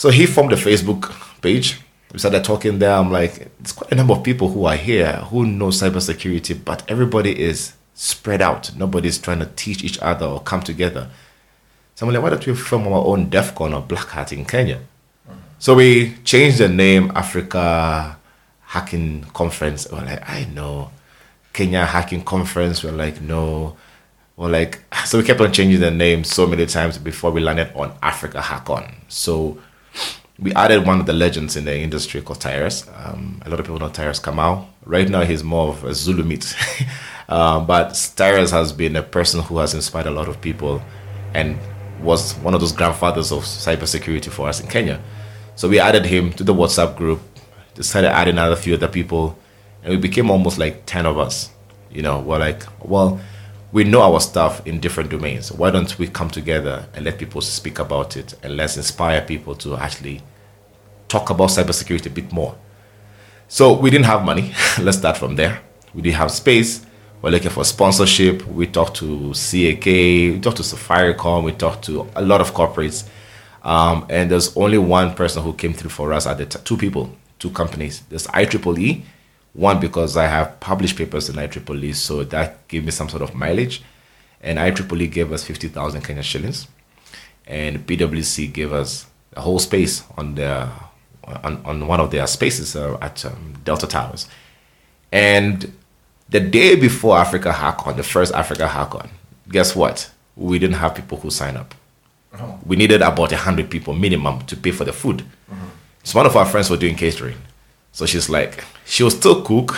So 0.01 0.09
he 0.09 0.25
formed 0.25 0.51
a 0.55 0.57
Facebook 0.57 1.13
page 1.43 1.79
we 2.11 2.19
started 2.19 2.43
talking 2.43 2.79
there. 2.79 2.95
I'm 2.95 3.13
like, 3.13 3.51
it's 3.61 3.73
quite 3.73 3.93
a 3.93 3.95
number 3.95 4.15
of 4.15 4.23
people 4.23 4.49
who 4.49 4.65
are 4.65 4.75
here 4.75 5.13
who 5.29 5.45
know 5.45 5.67
cybersecurity, 5.67 6.65
but 6.65 6.83
everybody 6.89 7.39
is 7.39 7.75
spread 7.93 8.41
out. 8.41 8.75
Nobody's 8.75 9.19
trying 9.19 9.41
to 9.41 9.47
teach 9.57 9.85
each 9.85 9.99
other 9.99 10.25
or 10.25 10.41
come 10.41 10.63
together. 10.63 11.11
So 11.97 12.07
I'm 12.07 12.15
like, 12.15 12.23
why 12.23 12.31
don't 12.31 12.47
we 12.47 12.55
form 12.55 12.89
our 12.89 13.05
own 13.05 13.29
DEF 13.29 13.55
CON 13.55 13.75
or 13.75 13.83
Black 13.83 14.09
Hat 14.09 14.33
in 14.33 14.47
Kenya? 14.47 14.77
Mm-hmm. 15.29 15.39
So 15.59 15.75
we 15.75 16.15
changed 16.25 16.57
the 16.57 16.69
name 16.71 17.13
Africa 17.15 18.17
Hacking 18.63 19.27
Conference. 19.35 19.87
We're 19.93 20.01
like, 20.01 20.27
I 20.27 20.45
know. 20.47 20.93
Kenya 21.53 21.85
Hacking 21.85 22.25
Conference. 22.25 22.83
We're 22.83 22.93
like, 22.93 23.21
no. 23.21 23.77
We're 24.39 24.49
like, 24.49 24.81
so 25.05 25.19
we 25.19 25.25
kept 25.25 25.43
on 25.43 25.53
changing 25.53 25.81
the 25.81 25.91
name 25.91 26.25
so 26.25 26.47
many 26.47 26.65
times 26.65 26.97
before 26.97 27.33
we 27.33 27.43
landed 27.43 27.71
on 27.77 27.93
Africa 28.03 28.41
Hackon. 28.41 28.95
So 29.09 29.59
we 30.41 30.55
added 30.55 30.87
one 30.87 31.01
of 31.01 31.07
the 31.07 31.13
legends 31.13 31.57
in 31.57 31.67
the 31.67 31.77
industry 31.77 32.23
called 32.23 32.41
Tyrus. 32.41 32.89
Um, 32.97 33.43
a 33.45 33.51
lot 33.51 33.61
of 33.61 33.67
people 33.67 33.79
know 33.79 33.91
Tyrus 33.91 34.19
Kamau. 34.19 34.67
Right 34.87 35.09
now, 35.09 35.23
he's 35.23 35.45
more 35.45 35.69
of 35.69 35.85
a 35.85 35.95
Zulu 35.95 36.25
meat. 36.25 36.55
um, 37.29 37.67
but 37.67 38.13
Tyrus 38.17 38.51
has 38.51 38.73
been 38.73 38.97
a 38.97 39.03
person 39.03 39.43
who 39.43 39.59
has 39.59 39.75
inspired 39.75 40.07
a 40.07 40.11
lot 40.11 40.29
of 40.29 40.41
people 40.41 40.83
and 41.35 41.59
was 42.01 42.35
one 42.37 42.55
of 42.55 42.61
those 42.61 42.73
grandfathers 42.73 43.33
of 43.33 43.43
cybersecurity 43.43 44.31
for 44.31 44.49
us 44.49 44.61
in 44.61 44.67
Kenya. 44.67 45.03
So 45.57 45.69
we 45.69 45.79
added 45.79 46.07
him 46.07 46.33
to 46.35 46.45
the 46.45 46.55
WhatsApp 46.55 46.97
group, 46.97 47.21
decided 47.75 48.09
adding 48.09 48.35
another 48.35 48.57
few 48.57 48.75
other 48.75 48.89
people, 48.89 49.39
and 49.83 49.91
we 49.91 49.99
became 49.99 50.31
almost 50.31 50.59
like 50.59 50.87
10 50.87 51.05
of 51.05 51.19
us. 51.19 51.51
You 51.91 52.01
know, 52.01 52.19
we're 52.21 52.39
like, 52.39 52.63
well, 52.83 53.21
we 53.73 53.85
know 53.85 54.01
our 54.01 54.21
stuff 54.21 54.67
in 54.67 54.81
different 54.81 55.11
domains. 55.11 55.53
Why 55.53 55.71
don't 55.71 55.99
we 55.99 56.09
come 56.09 56.31
together 56.31 56.87
and 56.95 57.05
let 57.05 57.19
people 57.19 57.43
speak 57.43 57.79
about 57.79 58.17
it 58.17 58.35
and 58.43 58.57
let's 58.57 58.79
inspire 58.79 59.21
people 59.21 59.55
to 59.57 59.77
actually 59.77 60.23
talk 61.11 61.29
about 61.31 61.51
cybersecurity 61.51 62.07
a 62.07 62.11
bit 62.11 62.33
more? 62.33 62.57
So 63.49 63.73
we 63.73 63.91
didn't 63.91 64.07
have 64.07 64.25
money. 64.25 64.53
let's 64.81 64.99
start 64.99 65.17
from 65.17 65.37
there. 65.37 65.61
We 65.93 66.03
didn't 66.03 66.17
have 66.17 66.31
space. 66.31 66.87
We're 67.21 67.31
looking 67.31 67.51
for 67.51 67.65
sponsorship. 67.65 68.47
We 68.47 68.67
talked 68.67 68.97
to 68.99 69.33
CAK, 69.35 69.85
we 69.85 70.41
talked 70.41 70.57
to 70.57 70.63
Safaricom, 70.63 71.45
we 71.45 71.53
talked 71.53 71.85
to 71.85 72.09
a 72.15 72.23
lot 72.23 72.41
of 72.41 72.55
corporates. 72.55 73.07
Um, 73.63 74.07
and 74.09 74.31
there's 74.31 74.57
only 74.57 74.79
one 74.79 75.15
person 75.15 75.43
who 75.43 75.53
came 75.53 75.75
through 75.75 75.91
for 75.91 76.15
us 76.15 76.27
at 76.27 76.39
the 76.39 76.47
t- 76.47 76.59
two 76.65 76.79
people, 76.79 77.15
two 77.39 77.51
companies. 77.51 78.03
There's 78.09 78.27
IEEE, 78.29 79.03
One, 79.53 79.81
because 79.81 80.17
I 80.17 80.27
have 80.29 80.61
published 80.61 80.97
papers 80.97 81.29
in 81.29 81.35
IEEE, 81.35 81.95
so 81.95 82.25
that 82.25 82.67
gave 82.69 82.85
me 82.87 82.91
some 82.91 83.11
sort 83.11 83.23
of 83.23 83.35
mileage. 83.35 83.83
And 84.41 84.59
IEEE 84.59 85.13
gave 85.13 85.31
us 85.31 85.45
50,000 85.45 86.01
Kenya 86.03 86.23
shillings. 86.23 86.69
And 87.47 87.87
PwC 87.87 88.51
gave 88.51 88.73
us 88.73 89.07
a 89.35 89.43
whole 89.43 89.59
space 89.59 90.05
on 90.17 90.37
the 90.37 90.71
on, 91.45 91.63
on 91.65 91.87
one 91.87 92.01
of 92.01 92.11
their 92.11 92.27
spaces 92.27 92.77
uh, 92.77 92.97
at 93.01 93.25
um, 93.25 93.55
Delta 93.65 93.87
Towers. 93.87 94.29
And 95.13 95.73
the 96.29 96.41
day 96.41 96.77
before 96.77 97.19
Africa 97.19 97.53
Hackon, 97.53 97.97
the 97.97 98.03
first 98.03 98.33
Africa 98.35 98.69
Hackon, 98.69 99.11
guess 99.49 99.75
what? 99.75 100.11
We 100.37 100.59
didn't 100.59 100.77
have 100.77 100.95
people 100.95 101.19
who 101.19 101.31
sign 101.31 101.57
up. 101.57 101.75
Oh. 102.39 102.59
We 102.65 102.77
needed 102.77 103.03
about 103.03 103.31
100 103.31 103.71
people 103.71 103.95
minimum 103.95 104.43
to 104.47 104.57
pay 104.57 104.71
for 104.71 104.85
the 104.85 104.93
food. 104.93 105.19
Mm-hmm. 105.51 105.67
So 106.05 106.19
one 106.19 106.27
of 106.27 106.37
our 106.37 106.47
friends 106.47 106.71
was 106.71 106.79
doing 106.79 106.95
catering. 106.95 107.37
So 107.93 108.07
she's 108.07 108.31
like, 108.31 108.65
she'll 108.87 109.11
still 109.11 109.43
cook, 109.43 109.77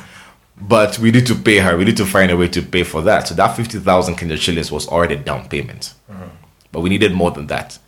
but 0.60 0.98
we 1.00 1.10
need 1.10 1.26
to 1.26 1.34
pay 1.34 1.58
her. 1.58 1.76
We 1.76 1.84
need 1.84 1.96
to 1.96 2.06
find 2.06 2.30
a 2.30 2.36
way 2.36 2.46
to 2.48 2.62
pay 2.62 2.84
for 2.84 3.02
that. 3.02 3.26
So 3.26 3.34
that 3.34 3.56
50,000 3.56 4.14
Kenya 4.14 4.36
shillings 4.36 4.70
was 4.70 4.86
already 4.86 5.16
down 5.16 5.48
payment. 5.48 5.94
Mm-hmm. 6.10 6.28
But 6.70 6.80
we 6.80 6.90
needed 6.90 7.12
more 7.12 7.32
than 7.32 7.48
that. 7.48 7.78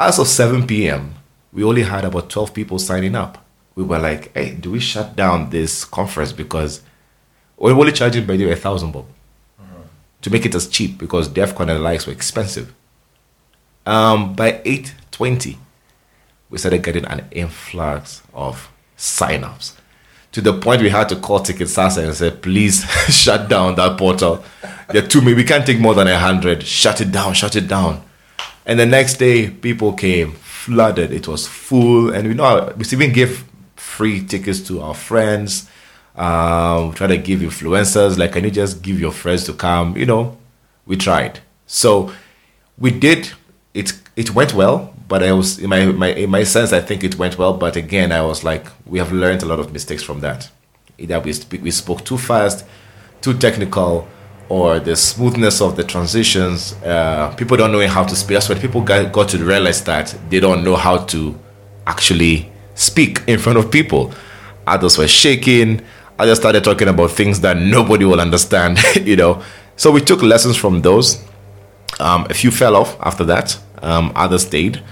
As 0.00 0.18
of 0.18 0.28
7 0.28 0.66
p.m., 0.66 1.15
we 1.56 1.64
only 1.64 1.82
had 1.84 2.04
about 2.04 2.28
12 2.28 2.52
people 2.52 2.78
signing 2.78 3.16
up. 3.16 3.42
We 3.74 3.82
were 3.82 3.98
like, 3.98 4.30
hey, 4.34 4.54
do 4.54 4.72
we 4.72 4.78
shut 4.78 5.16
down 5.16 5.48
this 5.48 5.86
conference 5.86 6.30
because 6.30 6.82
we're 7.56 7.72
only 7.72 7.92
charging 7.92 8.26
by 8.26 8.36
the 8.36 8.44
way 8.44 8.52
a 8.52 8.56
thousand 8.56 8.92
bob 8.92 9.06
mm-hmm. 9.60 9.80
to 10.20 10.30
make 10.30 10.44
it 10.44 10.54
as 10.54 10.68
cheap 10.68 10.98
because 10.98 11.30
DEFCON 11.30 11.60
and 11.60 11.70
the 11.70 11.78
likes 11.78 12.06
were 12.06 12.12
expensive. 12.12 12.74
Um, 13.86 14.34
by 14.34 14.52
8.20, 14.52 15.56
we 16.50 16.58
started 16.58 16.82
getting 16.82 17.06
an 17.06 17.26
influx 17.30 18.22
of 18.34 18.70
signups 18.98 19.72
to 20.32 20.42
the 20.42 20.52
point 20.60 20.82
we 20.82 20.90
had 20.90 21.08
to 21.08 21.16
call 21.16 21.40
TicketSasa 21.40 22.04
and 22.04 22.14
say, 22.14 22.32
please 22.32 22.84
shut 23.08 23.48
down 23.48 23.76
that 23.76 23.96
portal. 23.96 24.44
There 24.90 25.02
are 25.02 25.06
too 25.06 25.22
many. 25.22 25.32
We 25.32 25.44
can't 25.44 25.64
take 25.64 25.80
more 25.80 25.94
than 25.94 26.06
a 26.06 26.18
hundred. 26.18 26.64
Shut 26.64 27.00
it 27.00 27.10
down. 27.10 27.32
Shut 27.32 27.56
it 27.56 27.66
down. 27.66 28.04
And 28.66 28.78
the 28.78 28.84
next 28.84 29.14
day, 29.14 29.48
people 29.48 29.94
came 29.94 30.36
flooded. 30.66 31.12
It 31.12 31.28
was 31.28 31.46
full, 31.46 32.10
and 32.12 32.26
we 32.26 32.34
know 32.34 32.72
we 32.76 32.84
even 32.90 33.12
gave 33.12 33.44
free 33.76 34.26
tickets 34.26 34.60
to 34.68 34.80
our 34.82 34.94
friends. 34.94 35.70
Um, 36.16 36.92
try 36.94 37.06
to 37.06 37.18
give 37.18 37.40
influencers 37.40 38.18
like, 38.18 38.32
can 38.32 38.42
you 38.44 38.50
just 38.50 38.82
give 38.82 38.98
your 38.98 39.12
friends 39.12 39.44
to 39.44 39.52
come? 39.52 39.96
You 39.96 40.06
know, 40.06 40.36
we 40.84 40.96
tried. 40.96 41.38
So 41.66 42.12
we 42.78 42.90
did. 42.90 43.30
It 43.74 43.92
it 44.16 44.34
went 44.34 44.54
well, 44.54 44.92
but 45.06 45.22
I 45.22 45.32
was 45.32 45.58
in 45.58 45.70
my, 45.70 45.86
my 45.86 46.08
in 46.08 46.30
my 46.30 46.42
sense, 46.44 46.72
I 46.72 46.80
think 46.80 47.04
it 47.04 47.16
went 47.16 47.38
well. 47.38 47.52
But 47.52 47.76
again, 47.76 48.10
I 48.10 48.22
was 48.22 48.42
like, 48.42 48.66
we 48.86 48.98
have 48.98 49.12
learned 49.12 49.42
a 49.42 49.46
lot 49.46 49.60
of 49.60 49.72
mistakes 49.72 50.02
from 50.02 50.20
that. 50.20 50.50
Either 50.98 51.20
we 51.20 51.32
we 51.62 51.70
spoke 51.70 52.04
too 52.04 52.18
fast, 52.18 52.64
too 53.20 53.34
technical, 53.38 54.08
or 54.48 54.78
the 54.78 54.94
smoothness 54.94 55.60
of 55.60 55.76
the 55.76 55.84
transitions. 55.84 56.74
Uh, 56.84 57.34
people 57.36 57.56
don't 57.56 57.72
know 57.72 57.86
how 57.88 58.04
to 58.04 58.14
speak. 58.14 58.34
That's 58.34 58.48
when 58.48 58.60
people 58.60 58.80
got, 58.80 59.12
got 59.12 59.28
to 59.30 59.44
realize 59.44 59.82
that 59.84 60.16
they 60.30 60.40
don't 60.40 60.64
know 60.64 60.76
how 60.76 60.98
to 61.06 61.38
actually 61.86 62.50
speak 62.74 63.22
in 63.26 63.38
front 63.38 63.58
of 63.58 63.70
people. 63.70 64.12
Others 64.66 64.98
were 64.98 65.08
shaking. 65.08 65.82
Others 66.18 66.38
started 66.38 66.64
talking 66.64 66.88
about 66.88 67.10
things 67.10 67.40
that 67.40 67.56
nobody 67.56 68.04
will 68.04 68.20
understand. 68.20 68.78
you 69.02 69.16
know, 69.16 69.42
so 69.76 69.90
we 69.90 70.00
took 70.00 70.22
lessons 70.22 70.56
from 70.56 70.82
those. 70.82 71.22
Um, 71.98 72.26
a 72.30 72.34
few 72.34 72.50
fell 72.50 72.76
off 72.76 72.96
after 73.00 73.24
that. 73.24 73.58
Um, 73.82 74.12
others 74.14 74.42
stayed, 74.42 74.82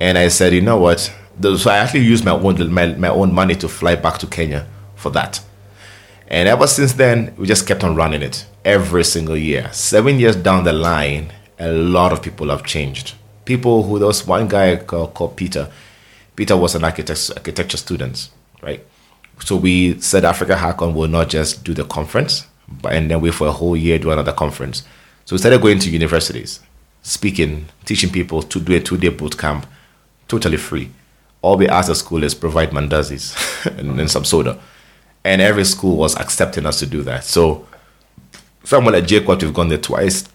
and 0.00 0.16
I 0.16 0.28
said, 0.28 0.52
you 0.52 0.62
know 0.62 0.78
what? 0.78 1.12
So 1.40 1.70
I 1.70 1.78
actually 1.78 2.04
used 2.04 2.24
my 2.24 2.32
own 2.32 2.72
my, 2.72 2.86
my 2.86 3.08
own 3.08 3.32
money 3.32 3.54
to 3.56 3.68
fly 3.68 3.94
back 3.94 4.18
to 4.18 4.26
Kenya 4.26 4.66
for 4.96 5.10
that. 5.10 5.40
And 6.32 6.48
ever 6.48 6.66
since 6.66 6.94
then, 6.94 7.34
we 7.36 7.46
just 7.46 7.66
kept 7.66 7.84
on 7.84 7.94
running 7.94 8.22
it 8.22 8.46
every 8.64 9.04
single 9.04 9.36
year. 9.36 9.70
Seven 9.70 10.18
years 10.18 10.34
down 10.34 10.64
the 10.64 10.72
line, 10.72 11.30
a 11.58 11.70
lot 11.70 12.10
of 12.10 12.22
people 12.22 12.48
have 12.48 12.64
changed. 12.64 13.14
People 13.44 13.82
who, 13.82 13.98
there 13.98 14.08
was 14.08 14.26
one 14.26 14.48
guy 14.48 14.76
called, 14.76 15.12
called 15.12 15.36
Peter. 15.36 15.70
Peter 16.34 16.56
was 16.56 16.74
an 16.74 16.84
architect, 16.84 17.30
architecture 17.36 17.76
student, 17.76 18.30
right? 18.62 18.82
So 19.40 19.56
we 19.56 20.00
said 20.00 20.24
Africa 20.24 20.56
Hackon 20.56 20.94
will 20.94 21.06
not 21.06 21.28
just 21.28 21.64
do 21.64 21.74
the 21.74 21.84
conference, 21.84 22.46
but 22.66 22.94
and 22.94 23.10
then 23.10 23.20
wait 23.20 23.34
for 23.34 23.48
a 23.48 23.52
whole 23.52 23.76
year 23.76 23.98
do 23.98 24.10
another 24.10 24.32
conference. 24.32 24.84
So 25.26 25.34
we 25.34 25.38
started 25.38 25.60
going 25.60 25.80
to 25.80 25.90
universities, 25.90 26.60
speaking, 27.02 27.66
teaching 27.84 28.08
people 28.08 28.42
to 28.42 28.58
do 28.58 28.74
a 28.74 28.80
two-day 28.80 29.10
boot 29.10 29.36
camp, 29.36 29.66
totally 30.28 30.56
free. 30.56 30.90
All 31.42 31.58
we 31.58 31.68
asked 31.68 31.88
the 31.88 31.94
school 31.94 32.24
is 32.24 32.34
provide 32.34 32.70
mandazis 32.70 33.36
and, 33.78 34.00
and 34.00 34.10
some 34.10 34.24
soda 34.24 34.58
and 35.24 35.40
every 35.40 35.64
school 35.64 35.96
was 35.96 36.16
accepting 36.16 36.66
us 36.66 36.78
to 36.80 36.86
do 36.86 37.02
that. 37.02 37.24
So 37.24 37.66
somewhere 38.64 38.94
like 38.94 39.04
JKUAT, 39.04 39.42
we've 39.42 39.54
gone 39.54 39.68
there 39.68 39.78
twice. 39.78 40.28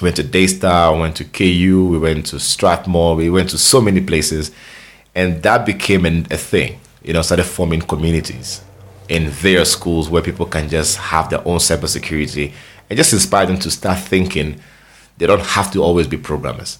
We 0.00 0.06
went 0.06 0.16
to 0.16 0.22
Daystar, 0.22 0.98
went 0.98 1.16
to 1.16 1.24
KU, 1.24 1.88
we 1.90 1.98
went 1.98 2.26
to 2.26 2.40
Strathmore, 2.40 3.14
we 3.14 3.28
went 3.30 3.50
to 3.50 3.58
so 3.58 3.80
many 3.80 4.00
places, 4.00 4.50
and 5.14 5.42
that 5.42 5.66
became 5.66 6.06
an, 6.06 6.26
a 6.30 6.36
thing. 6.38 6.80
You 7.02 7.12
know, 7.12 7.22
started 7.22 7.44
forming 7.44 7.82
communities 7.82 8.62
in 9.08 9.30
their 9.42 9.64
schools 9.64 10.08
where 10.08 10.22
people 10.22 10.46
can 10.46 10.68
just 10.68 10.96
have 10.96 11.28
their 11.28 11.46
own 11.46 11.58
cybersecurity 11.58 12.52
and 12.88 12.96
just 12.96 13.12
inspire 13.12 13.46
them 13.46 13.58
to 13.58 13.70
start 13.70 13.98
thinking 13.98 14.60
they 15.18 15.26
don't 15.26 15.40
have 15.42 15.70
to 15.72 15.82
always 15.82 16.06
be 16.06 16.16
programmers. 16.16 16.78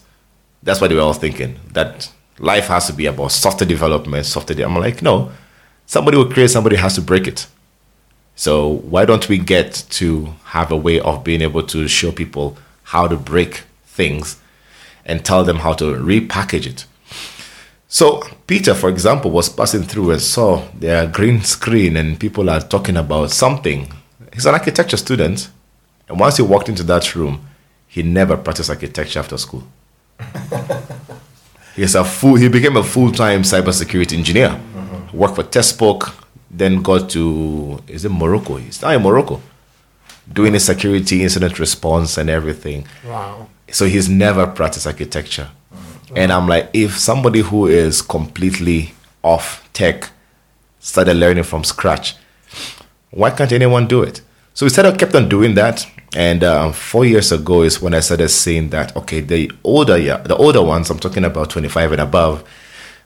That's 0.63 0.81
what 0.81 0.87
they 0.89 0.95
were 0.95 1.01
all 1.01 1.13
thinking 1.13 1.59
that 1.73 2.09
life 2.39 2.67
has 2.67 2.87
to 2.87 2.93
be 2.93 3.05
about 3.05 3.31
software 3.31 3.67
development, 3.67 4.25
software. 4.25 4.55
De- 4.55 4.63
I'm 4.63 4.75
like, 4.77 5.01
no, 5.01 5.31
somebody 5.85 6.17
will 6.17 6.29
create, 6.31 6.49
somebody 6.49 6.75
has 6.75 6.95
to 6.95 7.01
break 7.01 7.27
it. 7.27 7.47
So 8.35 8.67
why 8.67 9.05
don't 9.05 9.27
we 9.29 9.37
get 9.37 9.85
to 9.91 10.33
have 10.45 10.71
a 10.71 10.77
way 10.77 10.99
of 10.99 11.23
being 11.23 11.41
able 11.41 11.63
to 11.63 11.87
show 11.87 12.11
people 12.11 12.57
how 12.83 13.07
to 13.07 13.15
break 13.15 13.63
things 13.85 14.41
and 15.05 15.23
tell 15.23 15.43
them 15.43 15.57
how 15.57 15.73
to 15.73 15.85
repackage 15.95 16.65
it? 16.65 16.85
So 17.87 18.23
Peter, 18.47 18.73
for 18.73 18.89
example, 18.89 19.29
was 19.29 19.49
passing 19.49 19.83
through 19.83 20.11
and 20.11 20.21
saw 20.21 20.67
their 20.73 21.05
green 21.05 21.43
screen 21.43 21.95
and 21.95 22.19
people 22.19 22.49
are 22.49 22.59
talking 22.59 22.97
about 22.97 23.29
something. 23.29 23.93
He's 24.33 24.47
an 24.47 24.55
architecture 24.55 24.97
student, 24.97 25.49
and 26.09 26.19
once 26.19 26.37
he 26.37 26.43
walked 26.43 26.69
into 26.69 26.81
that 26.83 27.15
room, 27.15 27.45
he 27.87 28.01
never 28.01 28.35
practiced 28.35 28.71
architecture 28.71 29.19
after 29.19 29.37
school. 29.37 29.63
He's 31.75 31.95
a 31.95 32.03
full. 32.03 32.35
He 32.35 32.49
became 32.49 32.77
a 32.77 32.83
full-time 32.83 33.41
cybersecurity 33.41 34.17
engineer 34.17 34.59
worked 35.13 35.35
for 35.35 35.43
TESPOK, 35.43 36.13
then 36.49 36.81
got 36.81 37.09
to 37.11 37.81
is 37.87 38.05
it 38.05 38.09
Morocco? 38.09 38.57
He's 38.57 38.81
now 38.81 38.91
in 38.91 39.01
Morocco, 39.01 39.41
doing 40.31 40.53
the 40.53 40.59
security 40.59 41.23
incident 41.23 41.59
response 41.59 42.17
and 42.17 42.29
everything. 42.29 42.87
Wow. 43.05 43.47
So 43.71 43.85
he's 43.85 44.09
never 44.09 44.45
practiced 44.47 44.85
architecture. 44.87 45.49
Wow. 45.71 45.79
And 46.15 46.31
I'm 46.31 46.47
like, 46.47 46.69
if 46.73 46.97
somebody 46.97 47.41
who 47.41 47.67
is 47.67 48.01
completely 48.01 48.93
off 49.23 49.67
tech 49.73 50.09
started 50.79 51.15
learning 51.15 51.43
from 51.43 51.63
scratch, 51.63 52.15
why 53.09 53.31
can't 53.31 53.51
anyone 53.51 53.87
do 53.87 54.03
it? 54.03 54.21
So 54.53 54.65
we 54.65 54.69
started 54.69 54.99
kept 54.99 55.15
on 55.15 55.29
doing 55.29 55.55
that. 55.55 55.87
And 56.15 56.43
um, 56.43 56.73
four 56.73 57.05
years 57.05 57.31
ago 57.31 57.63
is 57.63 57.81
when 57.81 57.95
I 57.95 57.99
started 57.99 58.29
seeing 58.29 58.69
that 58.69 58.95
okay, 58.95 59.19
the 59.19 59.51
older 59.63 59.97
yeah, 59.97 60.17
the 60.17 60.35
older 60.35 60.61
ones, 60.61 60.91
I'm 60.91 60.99
talking 60.99 61.25
about 61.25 61.49
25 61.49 61.93
and 61.93 62.01
above, 62.01 62.43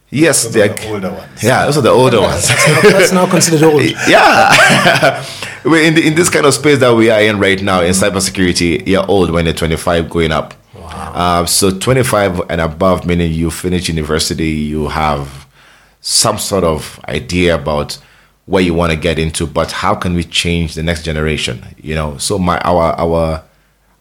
Yes, 0.09 0.43
those 0.43 0.53
they're 0.53 0.69
the 0.69 0.87
older 0.87 1.11
ones. 1.11 1.43
Yeah, 1.43 1.65
those 1.65 1.77
are 1.77 1.81
the 1.81 1.89
older 1.89 2.21
ones. 2.21 2.47
that's, 2.47 2.67
now, 2.67 2.81
that's 2.81 3.11
now 3.11 3.29
considered 3.29 3.63
old. 3.71 3.83
Yeah, 4.07 5.25
we're 5.65 5.83
in 5.83 5.95
the, 5.95 6.07
in 6.07 6.15
this 6.15 6.29
kind 6.29 6.45
of 6.45 6.53
space 6.53 6.79
that 6.79 6.95
we 6.95 7.09
are 7.09 7.19
in 7.19 7.39
right 7.39 7.61
now 7.61 7.81
in 7.81 7.91
cybersecurity. 7.91 8.87
You're 8.87 9.05
old 9.05 9.31
when 9.31 9.45
you're 9.45 9.53
25, 9.53 10.09
going 10.09 10.31
up. 10.31 10.53
Wow. 10.73 11.13
Uh, 11.13 11.45
so 11.45 11.77
25 11.77 12.49
and 12.49 12.61
above, 12.61 13.05
meaning 13.05 13.33
you 13.33 13.51
finish 13.51 13.89
university, 13.89 14.47
you 14.47 14.87
have 14.87 15.45
some 15.99 16.37
sort 16.37 16.63
of 16.63 17.01
idea 17.09 17.55
about 17.55 17.99
where 18.45 18.63
you 18.63 18.73
want 18.73 18.93
to 18.93 18.97
get 18.97 19.19
into, 19.19 19.45
but 19.45 19.73
how 19.73 19.93
can 19.93 20.13
we 20.13 20.23
change 20.23 20.75
the 20.75 20.83
next 20.83 21.03
generation? 21.03 21.61
You 21.77 21.95
know, 21.95 22.17
so 22.17 22.39
my 22.39 22.57
our 22.59 22.93
our 22.97 23.43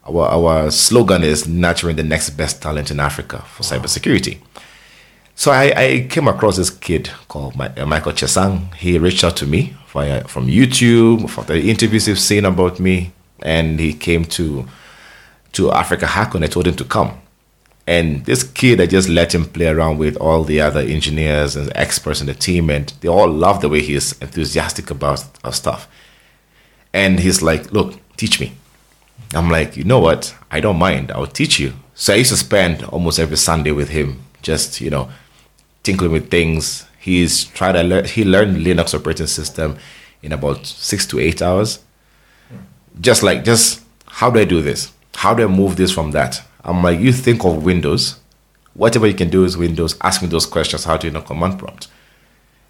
our 0.07 0.29
our 0.29 0.71
slogan 0.71 1.25
is 1.25 1.49
nurturing 1.49 1.97
the 1.97 2.05
next 2.05 2.31
best 2.31 2.63
talent 2.63 2.93
in 2.93 3.01
Africa 3.01 3.39
for 3.49 3.65
wow. 3.65 3.83
cybersecurity. 3.83 4.39
So 5.39 5.53
I, 5.53 5.65
I, 5.77 6.07
came 6.09 6.29
across 6.29 6.57
this 6.57 6.71
kid 6.71 7.11
called 7.29 7.61
uh, 7.61 7.85
Michael 7.85 8.13
Chesang. 8.13 8.73
He 8.75 8.99
reached 8.99 9.23
out 9.23 9.37
to 9.37 9.47
me 9.47 9.77
via, 9.89 10.27
from 10.27 10.47
YouTube, 10.47 11.29
for 11.29 11.45
the 11.45 11.61
interviews 11.61 12.07
he's 12.07 12.21
seen 12.21 12.47
about 12.47 12.81
me, 12.81 13.13
and 13.43 13.79
he 13.79 13.93
came 13.93 14.25
to 14.25 14.67
to 15.53 15.71
Africa 15.73 16.07
Hackon. 16.07 16.43
I 16.43 16.47
told 16.47 16.67
him 16.67 16.75
to 16.77 16.85
come. 16.85 17.21
And 17.87 18.25
this 18.25 18.43
kid, 18.43 18.81
I 18.81 18.87
just 18.87 19.11
let 19.11 19.35
him 19.35 19.45
play 19.45 19.67
around 19.67 19.99
with 19.99 20.17
all 20.17 20.43
the 20.43 20.63
other 20.63 20.81
engineers 20.81 21.55
and 21.55 21.71
experts 21.75 22.23
in 22.23 22.29
the 22.29 22.35
team, 22.35 22.71
and 22.71 22.89
they 23.03 23.09
all 23.09 23.29
love 23.29 23.61
the 23.61 23.69
way 23.69 23.83
he's 23.83 24.19
enthusiastic 24.21 24.91
about 24.91 25.23
our 25.45 25.53
stuff. 25.53 25.87
And 26.95 27.21
he's 27.21 27.43
like, 27.43 27.71
Look, 27.73 28.01
teach 28.17 28.41
me. 28.41 28.55
I'm 29.35 29.51
like, 29.51 29.77
You 29.77 29.85
know 29.85 30.01
what? 30.01 30.35
I 30.51 30.61
don't 30.61 30.79
mind. 30.79 31.13
I'll 31.13 31.27
teach 31.27 31.61
you. 31.61 31.75
So 31.95 32.15
I 32.15 32.17
used 32.17 32.31
to 32.31 32.39
spend 32.39 32.85
almost 32.85 33.19
every 33.19 33.37
Sunday 33.37 33.73
with 33.73 33.91
him, 33.91 34.23
just, 34.41 34.81
you 34.81 34.89
know, 34.89 35.11
tinkling 35.87 36.13
with 36.13 36.31
things. 36.31 36.85
He's 36.99 37.45
tried 37.45 37.73
to 37.73 37.83
learn, 37.83 38.05
he 38.05 38.25
learned 38.25 38.57
Linux 38.59 38.93
operating 38.93 39.29
system 39.29 39.79
in 40.23 40.33
about 40.33 40.67
six 40.67 41.07
to 41.07 41.21
eight 41.21 41.41
hours. 41.41 41.79
Just 43.01 43.23
like, 43.23 43.45
just 43.45 43.83
how 44.07 44.31
do 44.31 44.41
I 44.41 44.45
do 44.45 44.61
this? 44.61 44.93
How 45.15 45.33
do 45.33 45.45
I 45.45 45.47
move 45.47 45.77
this 45.77 45.93
from 45.93 46.11
that? 46.11 46.43
I'm 46.65 46.83
like, 46.83 46.99
you 46.99 47.13
think 47.13 47.45
of 47.45 47.65
Windows. 47.65 48.19
Whatever 48.75 49.07
you 49.07 49.15
can 49.15 49.31
do 49.31 49.45
is 49.45 49.57
Windows. 49.57 49.97
Ask 50.03 50.21
me 50.21 50.29
those 50.29 50.47
questions. 50.47 50.85
How 50.85 50.97
do 50.97 51.07
you 51.07 51.13
know 51.13 51.23
command 51.23 51.59
prompt? 51.59 51.89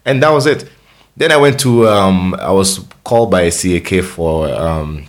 And 0.04 0.22
that 0.22 0.30
was 0.30 0.46
it. 0.46 0.68
Then 1.16 1.32
I 1.32 1.38
went 1.38 1.58
to, 1.60 1.88
um, 1.88 2.34
I 2.34 2.52
was 2.52 2.80
called 3.02 3.30
by 3.30 3.50
CAK 3.50 4.04
for 4.04 4.48
um, 4.50 5.06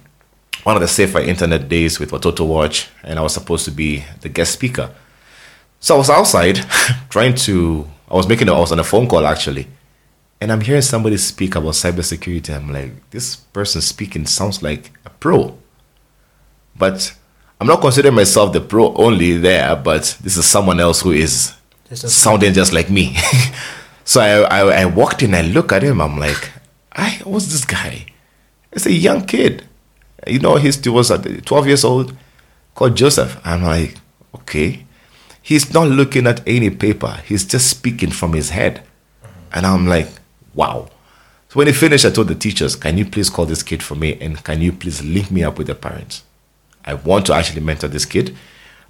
one 0.64 0.76
of 0.76 0.82
the 0.82 0.88
safer 0.88 1.20
internet 1.20 1.68
days 1.68 2.00
with 2.00 2.12
Watoto 2.12 2.48
Watch, 2.48 2.88
and 3.04 3.20
I 3.20 3.22
was 3.22 3.34
supposed 3.34 3.66
to 3.66 3.72
be 3.72 4.06
the 4.22 4.30
guest 4.30 4.54
speaker. 4.54 4.90
So 5.80 5.96
I 5.96 5.98
was 5.98 6.10
outside 6.10 6.56
trying 7.10 7.36
to, 7.36 7.88
I 8.10 8.16
was 8.16 8.28
making, 8.28 8.50
I 8.50 8.60
was 8.60 8.72
on 8.72 8.80
a 8.80 8.84
phone 8.84 9.08
call 9.08 9.26
actually, 9.26 9.68
and 10.40 10.52
I'm 10.52 10.62
hearing 10.62 10.82
somebody 10.82 11.18
speak 11.18 11.56
about 11.56 11.74
cybersecurity. 11.74 12.56
I'm 12.56 12.72
like, 12.72 13.10
this 13.10 13.36
person 13.36 13.82
speaking 13.82 14.26
sounds 14.26 14.62
like 14.64 14.92
a 15.06 15.10
pro. 15.10 15.58
But 16.78 17.16
I'm 17.60 17.68
not 17.68 17.82
considering 17.82 18.16
myself 18.16 18.54
the 18.54 18.62
pro 18.62 18.94
only 18.96 19.38
there, 19.38 19.76
but 19.76 20.18
this 20.22 20.38
is 20.38 20.46
someone 20.46 20.80
else 20.80 21.02
who 21.02 21.12
is 21.12 21.54
sounding 21.94 22.54
just 22.54 22.72
like 22.72 22.90
me. 22.90 23.18
so 24.04 24.22
I, 24.22 24.60
I, 24.60 24.82
I 24.82 24.86
walked 24.86 25.24
in, 25.24 25.34
I 25.34 25.42
look 25.42 25.72
at 25.72 25.84
him, 25.84 26.02
I'm 26.02 26.18
like, 26.18 26.52
I 26.94 27.20
what's 27.24 27.48
this 27.48 27.66
guy? 27.66 28.06
It's 28.72 28.86
a 28.86 28.92
young 28.92 29.26
kid. 29.26 29.66
You 30.28 30.40
know, 30.40 30.56
he's, 30.56 30.84
he 30.84 30.90
was 30.90 31.10
uh, 31.10 31.18
12 31.18 31.68
years 31.68 31.84
old, 31.84 32.16
called 32.76 32.96
Joseph. 32.96 33.40
I'm 33.44 33.64
like, 33.64 33.96
okay. 34.36 34.86
He's 35.48 35.74
not 35.74 35.88
looking 35.88 36.27
at 36.27 36.46
any 36.46 36.70
paper. 36.70 37.22
He's 37.25 37.46
just 37.46 37.70
speaking 37.70 38.12
from 38.12 38.34
his 38.34 38.50
head. 38.50 38.84
And 39.54 39.66
I'm 39.66 39.88
like, 39.88 40.10
wow. 40.54 40.89
So 41.48 41.60
when 41.60 41.68
he 41.68 41.74
finished, 41.74 42.04
I 42.04 42.10
told 42.10 42.27
the 42.27 42.36
teachers, 42.36 42.75
can 42.75 42.98
you 42.98 43.06
please 43.06 43.30
call 43.30 43.46
this 43.46 43.63
kid 43.63 43.82
for 43.82 43.96
me 43.96 44.18
and 44.20 44.44
can 44.44 44.60
you 44.60 44.74
please 44.74 45.01
link 45.01 45.32
me 45.32 45.46
up 45.46 45.58
with 45.58 45.68
the 45.68 45.75
parents? 45.75 46.24
I 46.84 46.96
want 46.96 47.27
to 47.27 47.34
actually 47.34 47.62
mentor 47.62 47.88
this 47.88 48.04
kid 48.04 48.36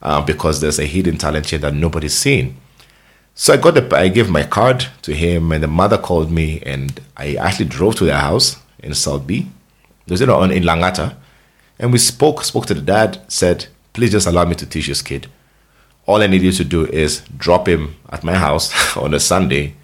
uh, 0.01 0.19
because 0.25 0.59
there's 0.59 0.79
a 0.79 0.87
hidden 0.87 1.19
talent 1.19 1.47
here 1.47 1.59
that 1.59 1.75
nobody's 1.75 2.17
seen. 2.17 2.57
So 3.35 3.53
I 3.53 3.57
got 3.57 3.75
the, 3.75 3.95
I 3.95 4.07
gave 4.07 4.27
my 4.27 4.41
card 4.41 4.87
to 5.03 5.13
him, 5.13 5.51
and 5.51 5.61
the 5.63 5.67
mother 5.67 5.99
called 5.99 6.31
me, 6.31 6.59
and 6.65 6.99
I 7.15 7.35
actually 7.35 7.65
drove 7.65 7.97
to 7.97 8.05
their 8.05 8.17
house 8.17 8.55
in 8.79 8.95
South 8.95 9.27
B. 9.27 9.47
It 10.07 10.11
was 10.11 10.21
in, 10.21 10.29
in 10.31 10.63
Langata, 10.63 11.15
and 11.77 11.91
we 11.91 11.99
spoke. 11.99 12.43
Spoke 12.43 12.65
to 12.65 12.73
the 12.73 12.81
dad. 12.81 13.19
Said, 13.27 13.67
"Please 13.93 14.11
just 14.11 14.25
allow 14.25 14.45
me 14.45 14.55
to 14.55 14.65
teach 14.65 14.87
this 14.87 15.03
kid. 15.03 15.27
All 16.07 16.21
I 16.21 16.27
need 16.27 16.41
you 16.41 16.53
to 16.53 16.63
do 16.63 16.85
is 16.87 17.21
drop 17.37 17.67
him 17.67 17.95
at 18.09 18.23
my 18.23 18.33
house 18.33 18.97
on 18.97 19.13
a 19.13 19.19
Sunday. 19.19 19.75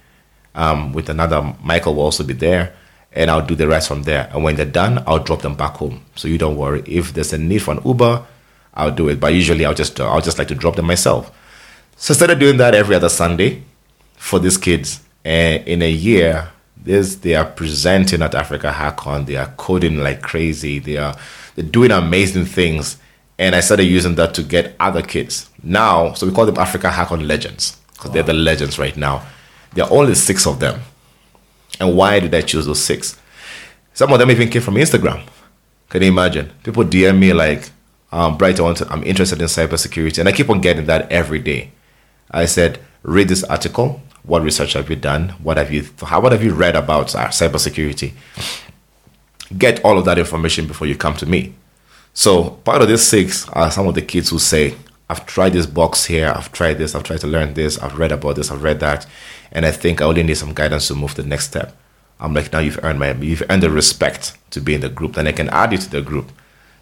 Um, 0.56 0.94
with 0.94 1.10
another 1.10 1.56
Michael 1.64 1.96
will 1.96 2.04
also 2.04 2.24
be 2.24 2.34
there, 2.34 2.74
and 3.12 3.30
I'll 3.30 3.46
do 3.46 3.56
the 3.56 3.68
rest 3.68 3.88
from 3.88 4.04
there. 4.04 4.30
And 4.32 4.44
when 4.44 4.56
they're 4.56 4.66
done, 4.66 5.04
I'll 5.06 5.24
drop 5.24 5.42
them 5.42 5.56
back 5.56 5.76
home. 5.76 6.06
So 6.16 6.28
you 6.28 6.38
don't 6.38 6.56
worry. 6.56 6.84
If 6.86 7.14
there's 7.14 7.34
a 7.34 7.38
need 7.38 7.60
for 7.60 7.72
an 7.72 7.82
Uber, 7.84 8.24
I'll 8.76 8.92
do 8.92 9.10
it. 9.10 9.20
But 9.20 9.34
usually, 9.34 9.66
I'll 9.66 9.74
just 9.74 10.00
I'll 10.00 10.22
just 10.22 10.38
like 10.38 10.48
to 10.50 10.56
drop 10.56 10.76
them 10.76 10.86
myself. 10.86 11.32
So 11.98 12.14
I 12.14 12.16
started 12.16 12.40
doing 12.40 12.58
that 12.58 12.74
every 12.76 12.96
other 12.96 13.10
Sunday 13.10 13.64
for 14.16 14.40
these 14.40 14.58
kids. 14.58 15.02
And 15.26 15.68
in 15.68 15.82
a 15.82 15.90
year, 15.90 16.50
this 16.78 17.16
they 17.16 17.36
are 17.36 17.46
presenting 17.46 18.22
at 18.22 18.36
Africa 18.36 18.72
Hackon. 18.72 19.26
They 19.26 19.36
are 19.36 19.54
coding 19.58 19.98
like 19.98 20.22
crazy. 20.22 20.80
They 20.80 20.98
are 20.98 21.16
they're 21.56 21.66
doing 21.66 21.92
amazing 21.92 22.46
things. 22.46 22.98
And 23.40 23.56
I 23.56 23.62
started 23.62 23.86
using 23.86 24.16
that 24.16 24.34
to 24.36 24.44
get 24.44 24.76
other 24.80 25.02
kids. 25.02 25.50
Now, 25.64 26.14
so 26.14 26.28
we 26.28 26.34
call 26.34 26.46
them 26.46 26.58
Africa 26.58 26.90
Hackon 26.92 27.26
legends 27.28 27.78
because 27.94 28.12
they're 28.12 28.24
the 28.24 28.34
legends 28.34 28.78
right 28.78 28.96
now. 28.98 29.26
There 29.74 29.86
are 29.86 29.92
only 29.92 30.14
six 30.16 30.46
of 30.46 30.60
them. 30.60 30.82
And 31.80 31.96
why 31.96 32.20
did 32.20 32.36
I 32.36 32.42
choose 32.42 32.66
those 32.66 32.84
six? 32.84 33.20
Some 33.94 34.12
of 34.12 34.20
them 34.20 34.30
even 34.30 34.50
came 34.50 34.62
from 34.62 34.76
Instagram. 34.76 35.26
Can 35.90 36.02
you 36.02 36.10
imagine? 36.10 36.52
People 36.64 36.84
DM 36.84 37.20
me 37.20 37.34
like, 37.34 37.70
um, 38.12 38.38
Bright, 38.38 38.60
I 38.60 38.64
want 38.64 38.82
I'm 38.92 39.04
interested 39.04 39.42
in 39.42 39.48
cybersecurity. 39.48 40.20
And 40.20 40.28
I 40.28 40.32
keep 40.32 40.50
on 40.50 40.62
getting 40.62 40.86
that 40.86 41.12
every 41.12 41.40
day. 41.40 41.72
I 42.30 42.46
said, 42.46 42.80
read 43.04 43.30
this 43.30 43.44
article. 43.44 44.02
What 44.24 44.44
research 44.44 44.74
have 44.74 44.90
you 44.90 44.96
done? 44.96 45.30
What 45.42 45.58
have 45.58 45.72
you 45.72 45.86
how, 46.02 46.22
what 46.22 46.32
have 46.32 46.44
you 46.44 46.54
read 46.54 46.76
about 46.76 47.14
uh, 47.16 47.28
cybersecurity? 47.28 48.14
Get 49.58 49.84
all 49.84 49.98
of 49.98 50.06
that 50.06 50.18
information 50.18 50.68
before 50.68 50.88
you 50.88 50.96
come 50.96 51.16
to 51.18 51.26
me. 51.26 51.54
So 52.14 52.52
part 52.52 52.82
of 52.82 52.88
this 52.88 53.08
six 53.08 53.48
are 53.50 53.70
some 53.70 53.88
of 53.88 53.96
the 53.96 54.02
kids 54.02 54.30
who 54.30 54.40
say, 54.40 54.76
I've 55.14 55.28
tried 55.28 55.54
this 55.54 55.68
box 55.68 56.06
here, 56.06 56.34
I've 56.36 56.52
tried 56.52 56.80
this, 56.80 56.96
I've 56.96 57.04
tried 57.04 57.20
to 57.20 57.28
learn 57.28 57.54
this, 57.54 57.78
I've 57.78 58.00
read 58.00 58.12
about 58.12 58.36
this, 58.36 58.50
I've 58.50 58.64
read 58.64 58.80
that, 58.80 59.06
and 59.52 59.64
I 59.64 59.70
think 59.70 60.02
I 60.02 60.06
only 60.06 60.24
need 60.24 60.38
some 60.38 60.56
guidance 60.56 60.88
to 60.88 60.96
move 60.96 61.14
to 61.14 61.22
the 61.22 61.28
next 61.28 61.50
step. 61.50 61.78
I'm 62.20 62.34
like, 62.34 62.52
now 62.52 62.58
you've 62.58 62.84
earned 62.84 62.98
my 62.98 63.12
you've 63.12 63.44
earned 63.48 63.62
the 63.62 63.70
respect 63.70 64.36
to 64.50 64.60
be 64.60 64.74
in 64.74 64.82
the 64.82 64.90
group, 64.90 65.14
then 65.14 65.28
I 65.28 65.32
can 65.32 65.50
add 65.50 65.72
you 65.72 65.78
to 65.78 65.88
the 65.88 66.02
group. 66.02 66.32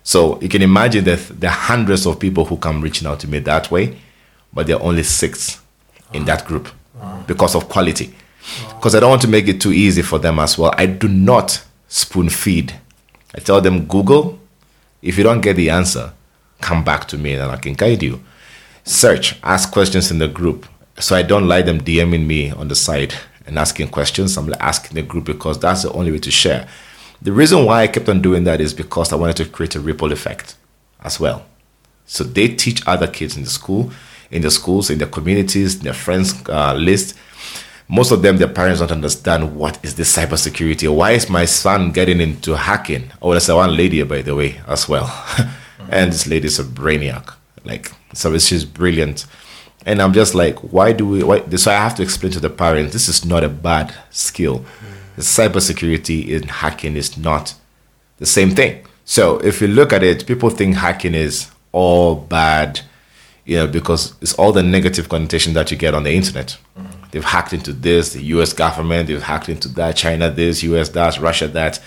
So 0.03 0.39
you 0.39 0.47
can 0.47 0.61
imagine 0.61 1.03
that 1.03 1.19
there 1.41 1.49
are 1.49 1.57
hundreds 1.57 2.05
of 2.05 2.21
people 2.21 2.45
who 2.45 2.55
come 2.55 2.79
reaching 2.79 3.05
out 3.05 3.19
to 3.19 3.27
me 3.27 3.39
that 3.39 3.69
way, 3.69 3.97
but 4.53 4.65
there 4.65 4.77
are 4.77 4.81
only 4.81 5.03
six 5.03 5.59
in 6.13 6.23
that 6.23 6.45
group 6.45 6.69
because 7.27 7.53
of 7.53 7.67
quality. 7.67 8.15
Because 8.69 8.95
I 8.95 9.01
don't 9.01 9.09
want 9.09 9.23
to 9.23 9.27
make 9.27 9.49
it 9.49 9.59
too 9.59 9.73
easy 9.73 10.03
for 10.03 10.19
them 10.19 10.39
as 10.39 10.57
well. 10.57 10.73
I 10.77 10.85
do 10.85 11.09
not 11.09 11.61
spoon 11.89 12.29
feed. 12.29 12.79
I 13.35 13.39
tell 13.41 13.59
them 13.59 13.87
Google. 13.87 14.39
If 15.01 15.17
you 15.17 15.25
don't 15.25 15.41
get 15.41 15.57
the 15.57 15.69
answer, 15.69 16.13
come 16.61 16.83
back 16.83 17.07
to 17.09 17.17
me 17.17 17.33
and 17.33 17.51
I 17.51 17.57
can 17.57 17.73
guide 17.73 18.03
you. 18.03 18.21
Search, 18.83 19.41
ask 19.43 19.71
questions 19.71 20.11
in 20.11 20.19
the 20.19 20.27
group. 20.27 20.67
So 20.99 21.15
I 21.15 21.21
don't 21.21 21.47
like 21.47 21.65
them 21.65 21.81
DMing 21.81 22.25
me 22.25 22.51
on 22.51 22.67
the 22.67 22.75
side 22.75 23.13
and 23.45 23.57
asking 23.57 23.89
questions. 23.89 24.37
I'm 24.37 24.53
asking 24.59 24.95
the 24.95 25.01
group 25.01 25.25
because 25.25 25.59
that's 25.59 25.83
the 25.83 25.91
only 25.93 26.11
way 26.11 26.19
to 26.19 26.31
share. 26.31 26.67
The 27.21 27.31
reason 27.31 27.65
why 27.65 27.83
I 27.83 27.87
kept 27.87 28.09
on 28.09 28.21
doing 28.21 28.43
that 28.45 28.61
is 28.61 28.73
because 28.73 29.13
I 29.13 29.15
wanted 29.15 29.37
to 29.37 29.45
create 29.45 29.75
a 29.75 29.79
ripple 29.79 30.11
effect 30.11 30.55
as 31.01 31.19
well. 31.19 31.45
So 32.05 32.23
they 32.23 32.47
teach 32.49 32.85
other 32.87 33.07
kids 33.07 33.37
in 33.37 33.43
the 33.43 33.49
school, 33.49 33.91
in 34.31 34.41
the 34.41 34.51
schools, 34.51 34.89
in 34.89 34.97
their 34.97 35.07
communities, 35.07 35.75
in 35.75 35.83
their 35.83 35.93
friends 35.93 36.33
uh, 36.49 36.73
list. 36.73 37.17
Most 37.87 38.11
of 38.11 38.21
them, 38.21 38.37
their 38.37 38.47
parents 38.47 38.79
don't 38.79 38.91
understand 38.91 39.55
what 39.55 39.77
is 39.83 39.95
this 39.95 40.15
cybersecurity. 40.15 40.93
Why 40.93 41.11
is 41.11 41.29
my 41.29 41.45
son 41.45 41.91
getting 41.91 42.21
into 42.21 42.55
hacking? 42.55 43.11
Oh, 43.21 43.31
there's 43.31 43.49
a 43.49 43.55
one 43.55 43.75
lady, 43.75 44.01
by 44.03 44.21
the 44.21 44.33
way, 44.33 44.59
as 44.67 44.89
well. 44.89 45.07
and 45.89 46.11
this 46.11 46.27
lady's 46.27 46.59
a 46.59 46.63
brainiac. 46.63 47.33
Like, 47.63 47.91
so 48.13 48.37
she's 48.37 48.65
brilliant. 48.65 49.25
And 49.85 50.01
I'm 50.01 50.13
just 50.13 50.35
like, 50.35 50.59
why 50.59 50.93
do 50.93 51.07
we? 51.07 51.23
Why? 51.23 51.47
So 51.55 51.71
I 51.71 51.75
have 51.75 51.95
to 51.95 52.03
explain 52.03 52.31
to 52.33 52.39
the 52.39 52.49
parents, 52.49 52.93
this 52.93 53.07
is 53.07 53.25
not 53.25 53.43
a 53.43 53.49
bad 53.49 53.93
skill. 54.11 54.63
Cybersecurity 55.17 56.29
in 56.29 56.43
hacking 56.43 56.95
is 56.95 57.17
not 57.17 57.53
the 58.17 58.25
same 58.25 58.51
thing. 58.51 58.85
So 59.05 59.39
if 59.39 59.61
you 59.61 59.67
look 59.67 59.91
at 59.91 60.03
it, 60.03 60.25
people 60.25 60.49
think 60.49 60.75
hacking 60.75 61.15
is 61.15 61.51
all 61.71 62.15
bad, 62.15 62.81
you 63.45 63.57
know, 63.57 63.67
because 63.67 64.13
it's 64.21 64.33
all 64.33 64.51
the 64.51 64.63
negative 64.63 65.09
connotation 65.09 65.53
that 65.53 65.71
you 65.71 65.77
get 65.77 65.93
on 65.93 66.03
the 66.03 66.13
internet. 66.13 66.57
They've 67.11 67.23
hacked 67.23 67.51
into 67.51 67.73
this, 67.73 68.13
the 68.13 68.23
US 68.35 68.53
government, 68.53 69.07
they've 69.07 69.21
hacked 69.21 69.49
into 69.49 69.67
that, 69.69 69.95
China 69.95 70.31
this, 70.31 70.63
US 70.63 70.89
that, 70.89 71.19
Russia 71.19 71.47
that. 71.49 71.79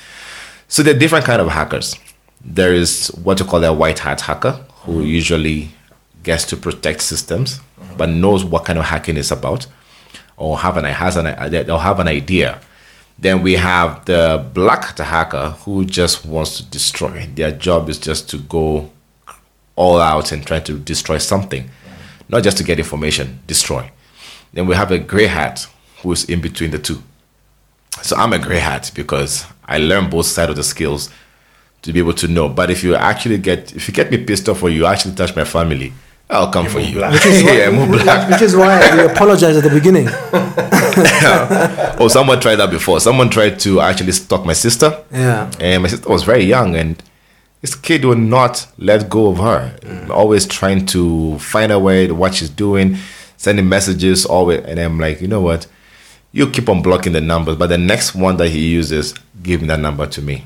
So 0.68 0.83
they're 0.83 0.98
different 0.98 1.24
kind 1.24 1.40
of 1.40 1.48
hackers. 1.48 1.96
There 2.44 2.74
is 2.74 3.09
what 3.22 3.40
you 3.40 3.46
call 3.46 3.64
a 3.64 3.72
white 3.72 4.00
hat 4.00 4.20
hacker 4.20 4.52
who 4.83 4.92
mm-hmm. 4.92 5.07
usually 5.07 5.70
gets 6.22 6.44
to 6.44 6.57
protect 6.57 7.02
systems 7.02 7.59
mm-hmm. 7.59 7.96
but 7.96 8.09
knows 8.09 8.44
what 8.44 8.64
kind 8.64 8.78
of 8.78 8.85
hacking 8.87 9.16
is 9.16 9.30
about 9.30 9.66
or 10.37 10.59
have 10.59 10.76
an 10.76 10.85
has 10.85 11.16
an 11.16 11.26
or 11.70 11.80
have 11.80 12.00
an 12.00 12.09
idea. 12.09 12.61
Then 13.18 13.42
we 13.42 13.54
have 13.54 14.04
the 14.07 14.44
black 14.52 14.85
hat 14.85 14.98
hacker 14.98 15.50
who 15.64 15.85
just 15.85 16.26
wants 16.26 16.57
to 16.57 16.64
destroy. 16.64 17.28
Their 17.35 17.52
job 17.52 17.88
is 17.88 17.98
just 17.98 18.28
to 18.30 18.38
go 18.38 18.90
all 19.76 20.00
out 20.00 20.33
and 20.33 20.44
try 20.44 20.61
to 20.61 20.78
destroy 20.78 21.18
something, 21.18 21.64
mm-hmm. 21.64 21.92
not 22.28 22.42
just 22.42 22.57
to 22.59 22.64
get 22.64 22.78
information, 22.78 23.40
destroy. 23.46 23.90
Then 24.52 24.66
we 24.66 24.74
have 24.74 24.90
a 24.90 24.98
gray 24.98 25.26
hat 25.26 25.66
who's 26.02 26.24
in 26.24 26.40
between 26.40 26.70
the 26.70 26.78
two. 26.78 27.02
So 28.02 28.16
I'm 28.16 28.33
a 28.33 28.38
gray 28.38 28.59
hat 28.59 28.90
because 28.94 29.46
I 29.66 29.78
learn 29.78 30.11
both 30.11 30.26
sides 30.26 30.50
of 30.50 30.57
the 30.57 30.64
skills 30.64 31.11
to 31.85 31.92
be 31.92 31.99
able 31.99 32.14
to 32.14 32.29
know. 32.29 32.49
But 32.49 32.70
if 32.70 32.83
you 32.83 32.94
actually 32.94 33.38
get 33.38 33.75
if 33.77 33.88
you 33.88 33.94
get 33.94 34.11
me 34.11 34.25
pissed 34.25 34.49
off 34.49 34.62
or 34.62 34.70
you 34.70 34.87
actually 34.87 35.14
touch 35.14 35.37
my 35.37 35.44
family, 35.44 35.92
I'll 36.31 36.51
come 36.51 36.66
for 36.66 36.81
you. 36.81 37.03
Which 37.03 37.25
yeah, 37.25 37.70
move 37.70 38.03
black. 38.03 38.31
Which 38.31 38.42
is 38.42 38.57
why 38.57 38.97
we 38.97 39.05
apologize 39.05 39.57
at 39.57 39.64
the 39.64 39.70
beginning. 39.70 40.09
oh, 42.01 42.09
someone 42.09 42.40
tried 42.40 42.57
that 42.57 42.70
before. 42.70 43.01
Someone 43.01 43.29
tried 43.29 43.61
to 43.61 43.81
actually 43.81 44.12
stalk 44.12 44.47
my 44.47 44.55
sister. 44.55 45.05
Yeah. 45.12 45.51
And 45.61 45.83
my 45.83 45.88
sister 45.88 46.09
was 46.09 46.25
very 46.25 46.44
young, 46.44 46.75
and 46.75 47.01
this 47.61 47.75
kid 47.75 48.05
would 48.07 48.18
not 48.18 48.66
let 48.79 49.11
go 49.11 49.29
of 49.29 49.38
her. 49.38 49.77
Mm. 49.81 50.09
Always 50.09 50.47
trying 50.47 50.87
to 50.87 51.38
find 51.38 51.70
a 51.70 51.79
way 51.79 52.07
to 52.07 52.14
what 52.14 52.35
she's 52.35 52.51
doing, 52.51 52.97
sending 53.37 53.68
messages. 53.68 54.25
Always, 54.25 54.64
and 54.64 54.81
I'm 54.81 54.99
like, 54.99 55.20
you 55.20 55.29
know 55.29 55.42
what? 55.42 55.66
You 56.33 56.49
keep 56.51 56.68
on 56.70 56.83
blocking 56.83 57.12
the 57.12 57.20
numbers, 57.20 57.57
but 57.57 57.68
the 57.68 57.79
next 57.79 58.14
one 58.14 58.38
that 58.38 58.49
he 58.49 58.66
uses, 58.66 59.14
give 59.42 59.61
me 59.61 59.68
that 59.68 59.79
number 59.79 60.07
to 60.07 60.23
me. 60.23 60.44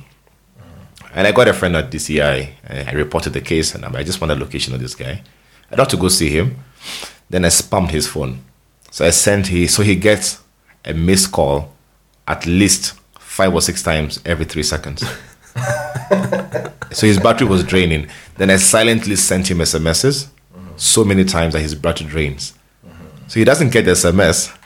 And 1.14 1.26
I 1.26 1.32
got 1.32 1.48
a 1.48 1.52
friend 1.52 1.74
at 1.76 1.90
DCI, 1.90 2.48
and 2.64 2.88
I 2.88 2.92
eh, 2.92 2.94
reported 2.94 3.32
the 3.32 3.40
case, 3.40 3.74
and 3.74 3.84
I 3.84 4.02
just 4.02 4.20
want 4.20 4.28
the 4.28 4.36
location 4.36 4.74
of 4.74 4.80
this 4.80 4.94
guy. 4.94 5.22
I 5.70 5.76
had 5.76 5.88
to 5.90 5.96
go 5.96 6.08
see 6.08 6.30
him. 6.30 6.56
Then 7.30 7.44
I 7.44 7.48
spammed 7.48 7.90
his 7.90 8.06
phone. 8.06 8.40
So 8.90 9.04
I 9.04 9.10
sent 9.10 9.48
he 9.48 9.66
so 9.66 9.82
he 9.82 9.96
gets 9.96 10.40
a 10.84 10.94
missed 10.94 11.30
call 11.30 11.72
at 12.26 12.46
least 12.46 12.98
five 13.18 13.52
or 13.52 13.60
six 13.60 13.82
times 13.82 14.20
every 14.24 14.44
three 14.44 14.62
seconds. 14.62 15.00
so 16.90 17.06
his 17.06 17.18
battery 17.18 17.46
was 17.46 17.64
draining. 17.64 18.08
Then 18.36 18.50
I 18.50 18.56
silently 18.56 19.16
sent 19.16 19.50
him 19.50 19.58
SMSs 19.58 20.28
so 20.76 21.04
many 21.04 21.24
times 21.24 21.54
that 21.54 21.60
his 21.60 21.74
battery 21.74 22.06
drains. 22.06 22.54
Mm-hmm. 22.86 23.28
So 23.28 23.40
he 23.40 23.44
doesn't 23.44 23.72
get 23.72 23.84
the 23.84 23.92
SMS, 23.92 24.56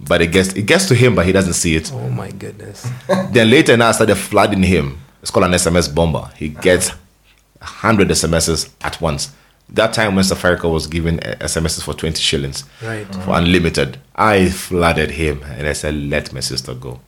but 0.00 0.20
it 0.20 0.28
gets 0.28 0.52
it 0.54 0.66
gets 0.66 0.86
to 0.88 0.94
him, 0.94 1.14
but 1.14 1.24
he 1.24 1.32
doesn't 1.32 1.54
see 1.54 1.76
it. 1.76 1.90
Oh 1.92 2.10
my 2.10 2.30
goodness. 2.30 2.88
Then 3.30 3.50
later 3.50 3.76
now 3.76 3.88
I 3.88 3.92
started 3.92 4.16
flooding 4.16 4.62
him. 4.62 4.98
It's 5.22 5.30
called 5.30 5.46
an 5.46 5.52
SMS 5.52 5.94
bomber. 5.94 6.30
He 6.36 6.48
gets 6.50 6.90
100 6.90 8.08
SMSs 8.08 8.70
at 8.82 9.00
once. 9.00 9.32
That 9.68 9.94
time 9.94 10.14
when 10.16 10.24
Safaricom 10.24 10.72
was 10.72 10.86
giving 10.86 11.18
SMSs 11.18 11.82
for 11.84 11.94
20 11.94 12.20
shillings 12.20 12.64
Right. 12.82 13.06
for 13.24 13.38
unlimited, 13.38 13.98
I 14.14 14.48
flooded 14.50 15.12
him 15.12 15.42
and 15.44 15.66
I 15.66 15.72
said, 15.72 15.94
let 15.94 16.32
my 16.32 16.40
sister 16.40 16.74
go. 16.74 17.00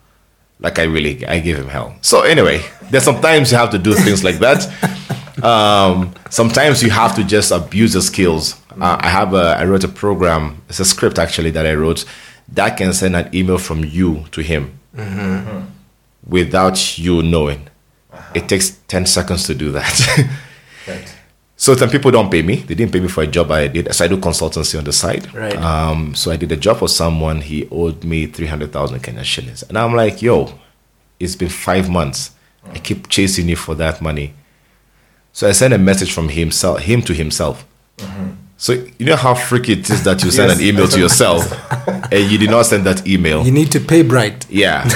Like 0.61 0.79
I 0.79 0.85
really, 0.85 1.27
I 1.27 1.41
gave 1.41 1.59
him 1.59 1.69
hell. 1.69 1.97
So 2.01 2.23
anyway, 2.23 2.63
there's 2.91 3.03
sometimes 3.03 3.51
you 3.51 3.59
have 3.59 3.71
to 3.71 3.79
do 3.79 3.95
things 3.95 4.23
like 4.25 4.37
that. 4.39 4.67
Um, 5.43 6.15
sometimes 6.31 6.81
you 6.83 6.89
have 6.91 7.17
to 7.17 7.25
just 7.25 7.51
abuse 7.51 7.93
the 7.93 8.01
skills. 8.01 8.55
Uh, 8.81 8.97
I 9.01 9.09
have 9.09 9.35
a, 9.35 9.57
I 9.59 9.65
wrote 9.67 9.85
a 9.85 9.89
program. 9.89 10.63
It's 10.71 10.79
a 10.81 10.85
script 10.87 11.19
actually 11.19 11.51
that 11.51 11.67
I 11.67 11.75
wrote 11.75 12.05
that 12.53 12.79
can 12.79 12.93
send 12.95 13.15
an 13.17 13.35
email 13.35 13.59
from 13.59 13.85
you 13.85 14.25
to 14.31 14.41
him 14.43 14.79
without 16.27 16.99
you 16.99 17.23
knowing. 17.23 17.69
It 18.35 18.49
takes 18.49 18.71
10 18.89 19.07
seconds 19.07 19.47
to 19.47 19.55
do 19.55 19.71
that. 19.73 20.29
Right. 20.87 21.15
so 21.57 21.75
some 21.75 21.89
people 21.89 22.11
don't 22.11 22.31
pay 22.31 22.43
me. 22.43 22.57
They 22.57 22.75
didn't 22.75 22.93
pay 22.93 23.01
me 23.01 23.09
for 23.09 23.23
a 23.23 23.27
job 23.27 23.51
I 23.51 23.69
did. 23.69 23.95
So 23.95 24.05
I 24.05 24.09
do 24.09 24.19
consultancy 24.19 24.77
on 24.77 24.85
the 24.85 24.93
side. 24.93 25.33
Right. 25.35 25.57
Um, 25.57 26.15
so 26.15 26.31
I 26.31 26.37
did 26.37 26.53
a 26.53 26.57
job 26.57 26.77
for 26.77 26.89
someone. 26.89 27.41
He 27.41 27.67
owed 27.71 28.05
me 28.05 28.27
300,000 28.27 29.01
Kenyan 29.01 29.25
shillings. 29.25 29.63
And 29.63 29.79
I'm 29.79 29.95
like, 29.95 30.21
yo, 30.21 30.59
it's 31.19 31.37
been 31.37 31.49
five 31.49 31.89
months. 31.89 32.33
I 32.71 32.79
keep 32.81 33.09
chasing 33.09 33.49
you 33.49 33.57
for 33.57 33.75
that 33.77 34.03
money. 34.03 34.35
So 35.33 35.49
I 35.49 35.53
sent 35.53 35.73
a 35.73 35.79
message 35.79 36.13
from 36.13 36.29
himself, 36.29 36.81
him 36.81 37.01
to 37.03 37.15
himself. 37.15 37.67
So 38.59 38.73
you 38.99 39.07
know 39.07 39.17
how 39.17 39.35
freaky 39.35 39.73
it 39.73 39.89
is 39.91 40.05
that 40.05 40.23
you 40.23 40.31
send 40.31 40.51
Yes, 40.51 40.59
an 40.59 40.65
email 40.65 40.87
to 40.89 40.99
yourself 41.05 41.51
and 42.13 42.31
you 42.31 42.37
did 42.37 42.51
not 42.51 42.67
send 42.67 42.85
that 42.85 43.07
email. 43.07 43.45
You 43.45 43.53
need 43.53 43.73
to 43.73 43.81
pay 43.81 44.03
bright. 44.03 44.47
Yeah. 44.51 44.87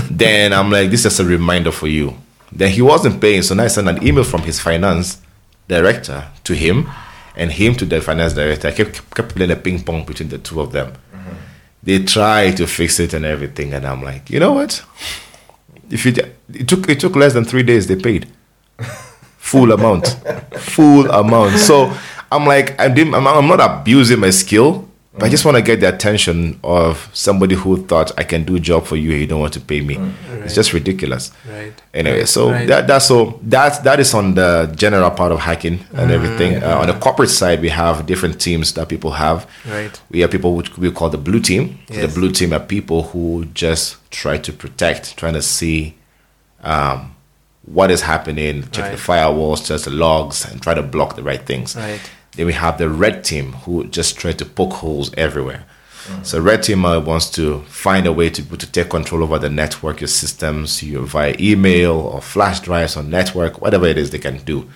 then 0.10 0.52
I'm 0.52 0.70
like, 0.70 0.90
this 0.90 1.04
is 1.04 1.18
a 1.18 1.24
reminder 1.24 1.72
for 1.72 1.88
you. 1.88 2.16
Then 2.54 2.70
he 2.70 2.82
wasn't 2.82 3.20
paying, 3.20 3.42
so 3.42 3.54
now 3.54 3.64
I 3.64 3.68
sent 3.68 3.88
an 3.88 4.06
email 4.06 4.24
from 4.24 4.42
his 4.42 4.60
finance 4.60 5.20
director 5.68 6.28
to 6.44 6.54
him, 6.54 6.88
and 7.34 7.50
him 7.50 7.74
to 7.76 7.84
the 7.86 8.00
finance 8.00 8.34
director. 8.34 8.68
I 8.68 8.72
kept, 8.72 9.14
kept 9.14 9.34
playing 9.34 9.50
a 9.50 9.56
ping 9.56 9.82
pong 9.82 10.04
between 10.04 10.28
the 10.28 10.38
two 10.38 10.60
of 10.60 10.72
them. 10.72 10.92
Mm-hmm. 10.92 11.34
They 11.82 12.04
tried 12.04 12.56
to 12.58 12.66
fix 12.66 13.00
it 13.00 13.14
and 13.14 13.24
everything, 13.24 13.72
and 13.72 13.86
I'm 13.86 14.02
like, 14.02 14.28
you 14.28 14.38
know 14.38 14.52
what? 14.52 14.84
If 15.90 16.04
you, 16.04 16.12
it 16.52 16.68
took 16.68 16.88
it 16.88 17.00
took 17.00 17.16
less 17.16 17.32
than 17.32 17.44
three 17.44 17.62
days, 17.62 17.86
they 17.86 17.96
paid 17.96 18.28
full 19.38 19.72
amount, 19.72 20.08
full 20.58 21.10
amount. 21.10 21.58
So 21.58 21.92
I'm 22.30 22.46
like, 22.46 22.78
I 22.80 22.88
didn't, 22.88 23.14
I'm, 23.14 23.26
I'm 23.26 23.46
not 23.46 23.60
abusing 23.60 24.20
my 24.20 24.30
skill, 24.30 24.88
but 25.14 25.24
I 25.24 25.28
just 25.28 25.44
want 25.44 25.56
to 25.58 25.62
get 25.62 25.80
the 25.80 25.88
attention 25.94 26.58
of 26.64 27.10
somebody 27.12 27.54
who 27.54 27.86
thought 27.86 28.10
I 28.16 28.24
can 28.24 28.44
do 28.44 28.56
a 28.56 28.60
job 28.60 28.86
for 28.86 28.96
you 28.96 29.10
and 29.12 29.20
you 29.20 29.26
don't 29.26 29.40
want 29.40 29.52
to 29.52 29.60
pay 29.60 29.80
me. 29.82 29.98
It's 30.44 30.54
just 30.54 30.72
ridiculous. 30.72 31.30
Right. 31.46 31.74
Anyway, 31.92 32.24
so 32.24 32.50
Right. 32.50 32.66
that 32.66 32.86
that's 32.86 33.06
so 33.06 33.38
that 33.42 33.84
that 33.84 34.00
is 34.00 34.14
on 34.14 34.34
the 34.34 34.72
general 34.74 35.10
part 35.10 35.30
of 35.32 35.40
hacking 35.40 35.80
and 35.94 36.10
everything. 36.10 36.62
Uh, 36.62 36.78
on 36.78 36.86
the 36.86 36.94
corporate 36.94 37.28
side, 37.30 37.60
we 37.60 37.68
have 37.68 38.06
different 38.06 38.40
teams 38.40 38.72
that 38.72 38.88
people 38.88 39.10
have. 39.12 39.46
Right. 39.68 40.00
We 40.10 40.20
have 40.20 40.30
people 40.30 40.54
which 40.56 40.76
we 40.78 40.90
call 40.90 41.10
the 41.10 41.18
blue 41.18 41.40
team. 41.40 41.78
So 41.88 41.94
Yes. 41.94 42.02
The 42.14 42.20
blue 42.20 42.32
team 42.32 42.52
are 42.54 42.60
people 42.60 43.02
who 43.10 43.44
just 43.54 43.96
try 44.10 44.38
to 44.38 44.52
protect, 44.52 45.16
trying 45.18 45.34
to 45.34 45.42
see 45.42 45.94
um, 46.64 47.14
what 47.66 47.90
is 47.90 48.02
happening, 48.02 48.64
check 48.72 48.90
the 48.90 48.96
firewalls, 48.96 49.66
check 49.66 49.80
the 49.82 49.90
logs, 49.90 50.44
and 50.50 50.60
try 50.62 50.74
to 50.74 50.82
block 50.82 51.16
the 51.16 51.22
right 51.22 51.44
things. 51.44 51.76
Right. 51.76 52.00
Then 52.36 52.46
we 52.46 52.52
have 52.54 52.78
the 52.78 52.88
red 52.88 53.24
team 53.24 53.52
who 53.52 53.86
just 53.86 54.18
try 54.18 54.32
to 54.32 54.44
poke 54.44 54.72
holes 54.74 55.12
everywhere. 55.16 55.64
So 56.24 56.40
red 56.40 56.64
team 56.64 56.84
uh, 56.84 56.98
wants 56.98 57.30
to 57.32 57.60
find 57.62 58.06
a 58.06 58.12
way 58.12 58.28
to 58.30 58.42
to 58.42 58.72
take 58.72 58.90
control 58.90 59.22
over 59.22 59.38
the 59.38 59.48
network, 59.48 60.00
your 60.00 60.08
systems, 60.08 60.82
your 60.82 61.02
via 61.02 61.36
email 61.38 61.92
or 61.92 62.20
flash 62.20 62.58
drives 62.58 62.96
or 62.96 63.04
network, 63.04 63.60
whatever 63.60 63.86
it 63.86 63.96
is 63.96 64.10
they 64.10 64.18
can 64.18 64.38
do. 64.38 64.68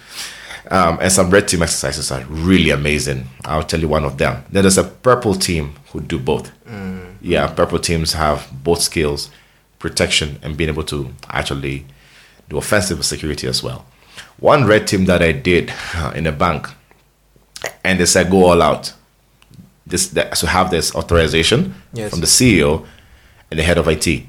Um, 0.71 0.99
and 1.01 1.11
some 1.11 1.31
red 1.31 1.49
team 1.49 1.63
exercises 1.63 2.11
are 2.13 2.25
really 2.29 2.71
amazing. 2.71 3.27
I'll 3.45 3.63
tell 3.65 3.81
you 3.81 3.89
one 3.89 4.05
of 4.05 4.19
them. 4.19 4.45
Then 4.51 4.63
there's 4.63 4.79
a 4.79 4.85
purple 4.85 5.35
team 5.35 5.75
who 5.91 6.01
do 6.01 6.19
both. 6.19 6.51
Yeah, 7.21 7.47
purple 7.49 7.79
teams 7.79 8.13
have 8.13 8.49
both 8.63 8.83
skills, 8.83 9.31
protection, 9.79 10.39
and 10.43 10.57
being 10.57 10.71
able 10.71 10.85
to 10.85 11.11
actually 11.29 11.87
do 12.49 12.57
offensive 12.59 13.05
security 13.05 13.49
as 13.49 13.63
well. 13.63 13.85
One 14.39 14.65
red 14.67 14.87
team 14.87 15.07
that 15.07 15.23
I 15.23 15.33
did 15.33 15.73
in 16.15 16.27
a 16.27 16.33
bank, 16.33 16.69
and 17.85 17.99
they 18.01 18.07
said 18.07 18.31
go 18.31 18.45
all 18.45 18.63
out. 18.63 18.93
This 19.87 20.09
that, 20.09 20.37
so 20.37 20.47
have 20.47 20.71
this 20.71 20.95
authorization 20.95 21.75
Yes. 21.93 22.11
from 22.11 22.21
the 22.21 22.27
CEO 22.27 22.85
and 23.51 23.59
the 23.59 23.63
head 23.65 23.79
of 23.79 23.87
IT. 23.89 24.25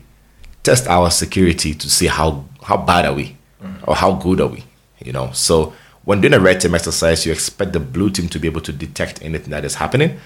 Test 0.63 0.87
our 0.87 1.09
security 1.09 1.73
to 1.73 1.89
see 1.89 2.07
how 2.07 2.45
how 2.63 2.77
bad 2.77 3.05
are 3.05 3.13
we 3.13 3.35
or 3.83 3.95
how 3.95 4.13
good 4.13 4.39
are 4.41 4.47
we. 4.47 4.63
You 5.03 5.13
know, 5.13 5.31
so 5.33 5.73
when 6.03 6.21
doing 6.21 6.33
a 6.33 6.39
red 6.39 6.61
team 6.61 6.75
exercise, 6.75 7.25
you 7.25 7.31
expect 7.31 7.73
the 7.73 7.79
blue 7.79 8.09
team 8.09 8.27
to 8.29 8.39
be 8.39 8.47
able 8.47 8.61
to 8.61 8.71
detect 8.73 9.21
anything 9.23 9.49
that 9.51 9.65
is 9.65 9.75
happening. 9.75 10.19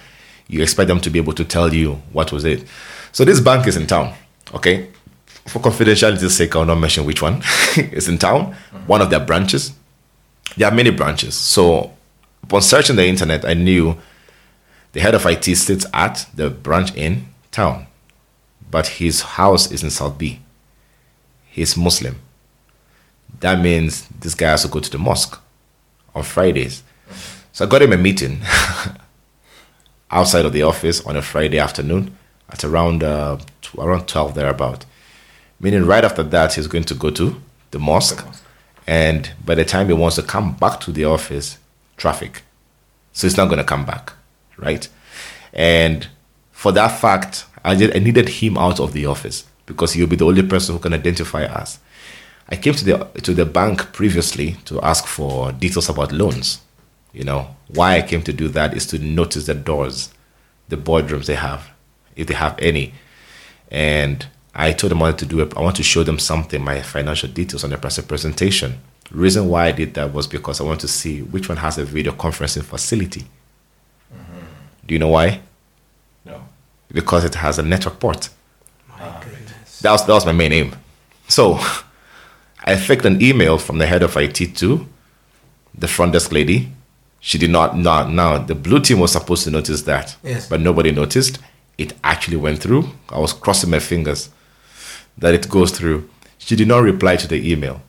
You 0.47 0.61
expect 0.61 0.87
them 0.87 0.99
to 1.01 1.09
be 1.09 1.19
able 1.19 1.33
to 1.33 1.45
tell 1.45 1.73
you 1.73 2.01
what 2.11 2.31
was 2.31 2.43
it. 2.43 2.65
So 3.11 3.23
this 3.25 3.39
bank 3.39 3.67
is 3.67 3.77
in 3.77 3.87
town, 3.87 4.13
okay? 4.53 4.89
For 5.47 5.59
confidentiality's 5.59 6.35
sake, 6.35 6.55
I'll 6.55 6.65
not 6.65 6.75
mention 6.79 7.05
which 7.05 7.21
one. 7.21 7.41
it's 7.75 8.07
in 8.07 8.17
town, 8.17 8.55
one 8.85 9.01
of 9.01 9.09
their 9.09 9.19
branches. 9.21 9.73
There 10.57 10.67
are 10.67 10.73
many 10.75 10.91
branches. 10.91 11.35
So 11.35 11.91
upon 12.43 12.61
searching 12.61 12.95
the 12.95 13.05
internet, 13.05 13.45
I 13.45 13.53
knew 13.53 13.97
the 14.93 14.99
head 14.99 15.15
of 15.15 15.25
IT 15.25 15.43
sits 15.43 15.85
at 15.93 16.27
the 16.33 16.49
branch 16.49 16.93
in 16.95 17.27
town, 17.51 17.87
but 18.69 18.87
his 18.87 19.21
house 19.21 19.71
is 19.71 19.83
in 19.83 19.89
South 19.89 20.17
B. 20.17 20.39
He's 21.45 21.77
Muslim. 21.77 22.19
That 23.39 23.59
means 23.59 24.07
this 24.07 24.35
guy 24.35 24.49
has 24.49 24.63
to 24.63 24.67
go 24.67 24.79
to 24.79 24.89
the 24.89 24.97
mosque 24.97 25.39
on 26.13 26.23
Fridays. 26.23 26.83
So 27.53 27.65
I 27.65 27.69
got 27.69 27.81
him 27.81 27.93
a 27.93 27.97
meeting 27.97 28.41
outside 30.11 30.45
of 30.45 30.53
the 30.53 30.63
office 30.63 31.05
on 31.05 31.15
a 31.15 31.21
Friday 31.21 31.59
afternoon 31.59 32.17
at 32.49 32.63
around 32.63 33.03
uh, 33.03 33.37
around 33.77 34.07
twelve 34.07 34.35
thereabout. 34.35 34.85
Meaning, 35.59 35.85
right 35.85 36.03
after 36.03 36.23
that, 36.23 36.55
he's 36.55 36.67
going 36.67 36.85
to 36.85 36.95
go 36.95 37.11
to 37.11 37.39
the 37.71 37.79
mosque, 37.79 38.25
and 38.87 39.31
by 39.45 39.55
the 39.55 39.63
time 39.63 39.87
he 39.87 39.93
wants 39.93 40.15
to 40.15 40.23
come 40.23 40.53
back 40.55 40.79
to 40.81 40.91
the 40.91 41.05
office, 41.05 41.57
traffic. 42.01 42.41
So 43.13 43.27
it's 43.27 43.37
not 43.37 43.45
going 43.45 43.59
to 43.59 43.63
come 43.63 43.85
back, 43.85 44.13
right? 44.57 44.87
And 45.53 46.07
for 46.51 46.71
that 46.71 46.99
fact, 46.99 47.45
I, 47.63 47.75
did, 47.75 47.95
I 47.95 47.99
needed 47.99 48.27
him 48.27 48.57
out 48.57 48.79
of 48.79 48.93
the 48.93 49.05
office 49.05 49.45
because 49.67 49.93
he'll 49.93 50.07
be 50.07 50.15
the 50.15 50.25
only 50.25 50.43
person 50.43 50.75
who 50.75 50.81
can 50.81 50.93
identify 50.93 51.43
us. 51.43 51.79
I 52.49 52.55
came 52.57 52.73
to 52.73 52.83
the 52.83 53.21
to 53.21 53.33
the 53.33 53.45
bank 53.45 53.93
previously 53.93 54.57
to 54.65 54.81
ask 54.81 55.05
for 55.05 55.53
details 55.53 55.87
about 55.89 56.11
loans. 56.11 56.59
You 57.13 57.23
know 57.23 57.55
why 57.67 57.97
I 57.97 58.01
came 58.01 58.23
to 58.23 58.33
do 58.33 58.49
that 58.49 58.73
is 58.73 58.85
to 58.87 58.99
notice 58.99 59.45
the 59.45 59.53
doors, 59.53 60.09
the 60.67 60.75
boardrooms 60.75 61.27
they 61.27 61.35
have, 61.35 61.69
if 62.15 62.27
they 62.27 62.33
have 62.33 62.57
any, 62.59 62.93
and 63.69 64.25
I 64.53 64.73
told 64.73 64.91
them 64.91 65.01
I 65.01 65.05
wanted 65.05 65.19
to 65.19 65.25
do 65.27 65.39
it. 65.41 65.55
I 65.55 65.61
want 65.61 65.77
to 65.77 65.83
show 65.83 66.03
them 66.03 66.19
something, 66.19 66.61
my 66.61 66.81
financial 66.81 67.29
details 67.29 67.63
on 67.63 67.69
the 67.69 67.77
press 67.77 67.97
presentation. 69.11 69.21
Reason 69.21 69.49
why 69.49 69.67
I 69.67 69.71
did 69.71 69.93
that 69.95 70.13
was 70.13 70.27
because 70.27 70.61
I 70.61 70.63
want 70.63 70.79
to 70.81 70.87
see 70.87 71.21
which 71.21 71.49
one 71.49 71.57
has 71.57 71.77
a 71.77 71.85
video 71.85 72.13
conferencing 72.13 72.63
facility. 72.63 73.21
Mm-hmm. 74.13 74.45
Do 74.87 74.93
you 74.93 74.99
know 74.99 75.09
why? 75.09 75.41
No. 76.25 76.41
Because 76.91 77.23
it 77.23 77.35
has 77.35 77.59
a 77.59 77.63
network 77.63 77.99
port. 77.99 78.29
My 78.89 78.95
ah. 78.99 79.21
goodness. 79.23 79.79
That 79.81 79.91
was, 79.91 80.05
that 80.05 80.13
was 80.13 80.25
my 80.25 80.31
main 80.31 80.53
aim. 80.53 80.75
So 81.27 81.59
I 82.63 82.75
faked 82.75 83.05
an 83.05 83.21
email 83.21 83.57
from 83.57 83.77
the 83.77 83.85
head 83.85 84.03
of 84.03 84.15
IT 84.17 84.55
to 84.57 84.87
the 85.77 85.87
front 85.87 86.13
desk 86.13 86.31
lady. 86.31 86.71
She 87.19 87.37
did 87.37 87.51
not, 87.51 87.77
not 87.77 88.11
now 88.11 88.39
the 88.39 88.55
blue 88.55 88.79
team 88.79 88.99
was 88.99 89.11
supposed 89.11 89.43
to 89.43 89.51
notice 89.51 89.83
that, 89.83 90.15
Yes. 90.23 90.49
but 90.49 90.59
nobody 90.59 90.91
noticed. 90.91 91.39
It 91.77 91.93
actually 92.03 92.37
went 92.37 92.59
through. 92.59 92.89
I 93.09 93.19
was 93.19 93.33
crossing 93.33 93.69
my 93.69 93.79
fingers 93.79 94.29
that 95.17 95.33
it 95.33 95.47
goes 95.49 95.71
through. 95.71 96.09
She 96.37 96.55
did 96.55 96.67
not 96.67 96.79
reply 96.79 97.15
to 97.17 97.27
the 97.27 97.51
email 97.51 97.81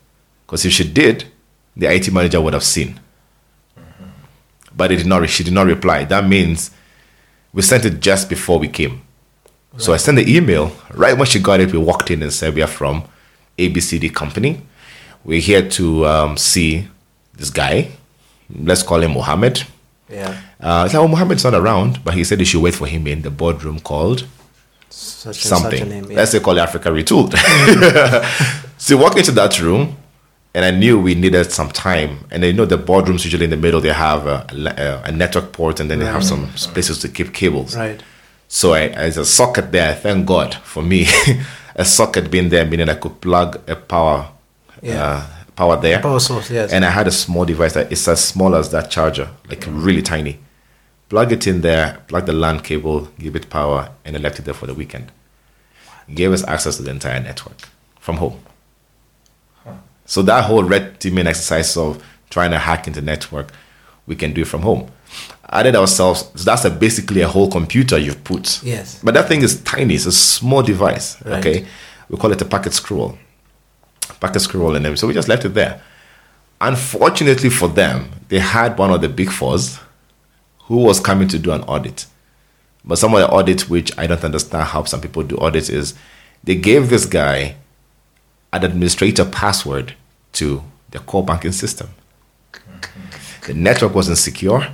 because 0.53 0.65
if 0.65 0.71
she 0.73 0.87
did, 0.87 1.25
the 1.75 1.87
IT 1.91 2.13
manager 2.13 2.39
would 2.39 2.53
have 2.53 2.63
seen. 2.63 2.99
But 4.77 4.91
it 4.91 4.97
did 4.97 5.07
not. 5.07 5.27
She 5.27 5.43
did 5.43 5.51
not 5.51 5.65
reply. 5.65 6.03
That 6.03 6.27
means 6.27 6.69
we 7.53 7.63
sent 7.63 7.85
it 7.85 7.99
just 7.99 8.29
before 8.29 8.59
we 8.59 8.67
came. 8.67 9.01
So 9.77 9.93
I 9.93 9.97
sent 9.97 10.17
the 10.17 10.31
email. 10.37 10.71
Right 10.93 11.17
when 11.17 11.25
she 11.25 11.39
got 11.39 11.59
it, 11.59 11.71
we 11.71 11.79
walked 11.79 12.11
in 12.11 12.21
and 12.21 12.31
said, 12.31 12.53
We 12.53 12.61
are 12.61 12.67
from 12.67 13.03
ABCD 13.57 14.13
Company. 14.13 14.61
We're 15.23 15.39
here 15.41 15.67
to 15.69 16.05
um, 16.05 16.37
see 16.37 16.87
this 17.33 17.49
guy. 17.49 17.89
Let's 18.55 18.83
call 18.83 19.01
him 19.01 19.13
Mohammed. 19.13 19.63
Yeah. 20.07 20.39
Uh, 20.59 20.87
said, 20.87 20.99
Oh, 20.99 21.07
Mohammed's 21.07 21.43
not 21.43 21.55
around, 21.55 22.03
but 22.05 22.13
he 22.13 22.23
said 22.23 22.37
you 22.39 22.45
should 22.45 22.61
wait 22.61 22.75
for 22.75 22.85
him 22.85 23.07
in 23.07 23.23
the 23.23 23.31
boardroom 23.31 23.79
called 23.79 24.27
Such 24.91 25.41
something. 25.41 25.79
Such 25.79 25.87
name, 25.87 26.11
yeah. 26.11 26.17
Let's 26.17 26.29
say 26.29 26.39
call 26.39 26.59
it 26.59 26.61
Africa 26.61 26.89
Retooled. 26.89 27.33
so 28.77 28.97
walk 28.97 29.17
into 29.17 29.31
that 29.31 29.59
room, 29.59 29.97
and 30.53 30.63
I 30.65 30.71
knew 30.71 30.99
we 30.99 31.15
needed 31.15 31.51
some 31.51 31.69
time. 31.69 32.25
And 32.31 32.43
you 32.43 32.53
know 32.53 32.65
the 32.65 32.77
boardrooms 32.77 33.23
usually 33.25 33.45
in 33.45 33.49
the 33.49 33.57
middle 33.57 33.81
they 33.81 33.91
have 33.93 34.27
a, 34.27 34.45
a, 35.05 35.09
a 35.09 35.11
network 35.11 35.51
port, 35.51 35.79
and 35.79 35.89
then 35.89 35.99
they 35.99 36.05
have 36.05 36.23
some 36.23 36.47
places 36.73 36.99
to 36.99 37.09
keep 37.09 37.33
cables. 37.33 37.75
right. 37.75 38.01
So 38.47 38.73
I, 38.73 38.81
as 38.89 39.17
a 39.17 39.25
socket 39.25 39.71
there, 39.71 39.95
thank 39.95 40.27
God 40.27 40.53
for 40.53 40.83
me, 40.83 41.07
a 41.75 41.83
socket 41.83 42.29
being 42.29 42.49
there, 42.49 42.65
meaning 42.65 42.87
I 42.87 42.93
could 42.93 43.19
plug 43.19 43.59
a 43.67 43.75
power, 43.75 44.29
Yeah. 44.83 45.03
uh, 45.03 45.25
power 45.55 45.75
there. 45.81 45.99
Power 45.99 46.19
source, 46.19 46.51
yes. 46.51 46.71
And 46.71 46.85
I 46.85 46.91
had 46.91 47.07
a 47.07 47.11
small 47.11 47.45
device 47.45 47.73
that 47.73 47.91
is 47.91 48.07
as 48.07 48.23
small 48.23 48.55
as 48.55 48.69
that 48.69 48.91
charger, 48.91 49.29
like 49.49 49.63
really 49.67 50.03
tiny. 50.03 50.37
Plug 51.09 51.31
it 51.31 51.47
in 51.47 51.61
there, 51.61 51.97
plug 52.07 52.27
the 52.27 52.33
LAN 52.33 52.59
cable, 52.59 53.07
give 53.17 53.35
it 53.35 53.49
power, 53.49 53.89
and 54.05 54.15
I 54.15 54.19
left 54.19 54.37
it 54.37 54.45
there 54.45 54.53
for 54.53 54.67
the 54.67 54.73
weekend. 54.75 55.11
Gave 56.13 56.31
us 56.31 56.43
access 56.47 56.77
to 56.77 56.83
the 56.83 56.91
entire 56.91 57.19
network 57.19 57.69
from 57.99 58.17
home. 58.17 58.39
So 60.13 60.21
that 60.21 60.43
whole 60.43 60.63
red 60.63 60.99
teaming 60.99 61.25
exercise 61.25 61.75
of 61.75 62.03
trying 62.29 62.51
to 62.51 62.59
hack 62.59 62.85
into 62.85 63.01
network, 63.01 63.51
we 64.05 64.15
can 64.15 64.31
do 64.31 64.41
it 64.41 64.47
from 64.47 64.61
home. 64.61 64.91
Added 65.49 65.75
ourselves, 65.75 66.29
so 66.35 66.43
that's 66.43 66.65
a, 66.65 66.69
basically 66.69 67.21
a 67.21 67.27
whole 67.27 67.49
computer 67.49 67.97
you've 67.97 68.23
put. 68.23 68.61
Yes. 68.61 69.01
But 69.03 69.15
that 69.15 69.27
thing 69.27 69.41
is 69.41 69.63
tiny. 69.63 69.95
It's 69.95 70.05
a 70.05 70.11
small 70.11 70.61
device. 70.61 71.19
Right. 71.25 71.39
Okay. 71.39 71.65
We 72.09 72.19
call 72.19 72.31
it 72.31 72.39
a 72.43 72.45
Packet 72.45 72.73
Squirrel. 72.73 73.17
Packet 74.19 74.41
Squirrel 74.41 74.75
and 74.75 74.85
everything. 74.85 75.01
So 75.01 75.07
we 75.07 75.15
just 75.15 75.27
left 75.27 75.45
it 75.45 75.55
there. 75.55 75.81
Unfortunately 76.61 77.49
for 77.49 77.67
them, 77.67 78.11
they 78.29 78.37
had 78.37 78.77
one 78.77 78.91
of 78.91 79.01
the 79.01 79.09
big 79.09 79.31
fours 79.31 79.79
who 80.65 80.77
was 80.77 80.99
coming 80.99 81.27
to 81.29 81.39
do 81.39 81.53
an 81.53 81.63
audit. 81.63 82.05
But 82.85 82.99
some 82.99 83.15
of 83.15 83.19
the 83.19 83.29
audits, 83.29 83.67
which 83.67 83.91
I 83.97 84.05
don't 84.05 84.23
understand 84.23 84.65
how 84.65 84.83
some 84.83 85.01
people 85.01 85.23
do 85.23 85.39
audits, 85.39 85.69
is 85.69 85.95
they 86.43 86.53
gave 86.53 86.91
this 86.91 87.07
guy 87.07 87.55
an 88.51 88.63
administrator 88.63 89.25
password 89.25 89.95
to 90.33 90.63
the 90.91 90.99
core 90.99 91.23
banking 91.25 91.51
system. 91.51 91.89
The 93.47 93.53
network 93.53 93.93
wasn't 93.93 94.17
secure, 94.17 94.67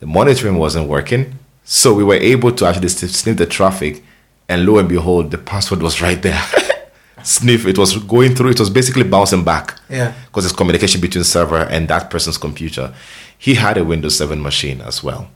the 0.00 0.06
monitoring 0.06 0.56
wasn't 0.58 0.88
working, 0.88 1.38
so 1.64 1.94
we 1.94 2.04
were 2.04 2.14
able 2.14 2.52
to 2.52 2.66
actually 2.66 2.88
sniff 2.88 3.36
the 3.36 3.46
traffic, 3.46 4.02
and 4.48 4.66
lo 4.66 4.78
and 4.78 4.88
behold, 4.88 5.30
the 5.30 5.38
password 5.38 5.82
was 5.82 6.00
right 6.02 6.20
there. 6.20 6.40
sniff, 7.22 7.66
it 7.66 7.78
was 7.78 7.96
going 7.96 8.34
through, 8.34 8.50
it 8.50 8.58
was 8.60 8.70
basically 8.70 9.04
bouncing 9.04 9.42
back 9.44 9.74
Yeah. 9.88 10.12
because 10.26 10.44
it's 10.44 10.54
communication 10.54 11.00
between 11.00 11.24
server 11.24 11.58
and 11.64 11.88
that 11.88 12.10
person's 12.10 12.38
computer. 12.38 12.94
He 13.38 13.54
had 13.54 13.76
a 13.78 13.84
Windows 13.84 14.16
7 14.18 14.40
machine 14.42 14.80
as 14.82 15.02
well, 15.02 15.30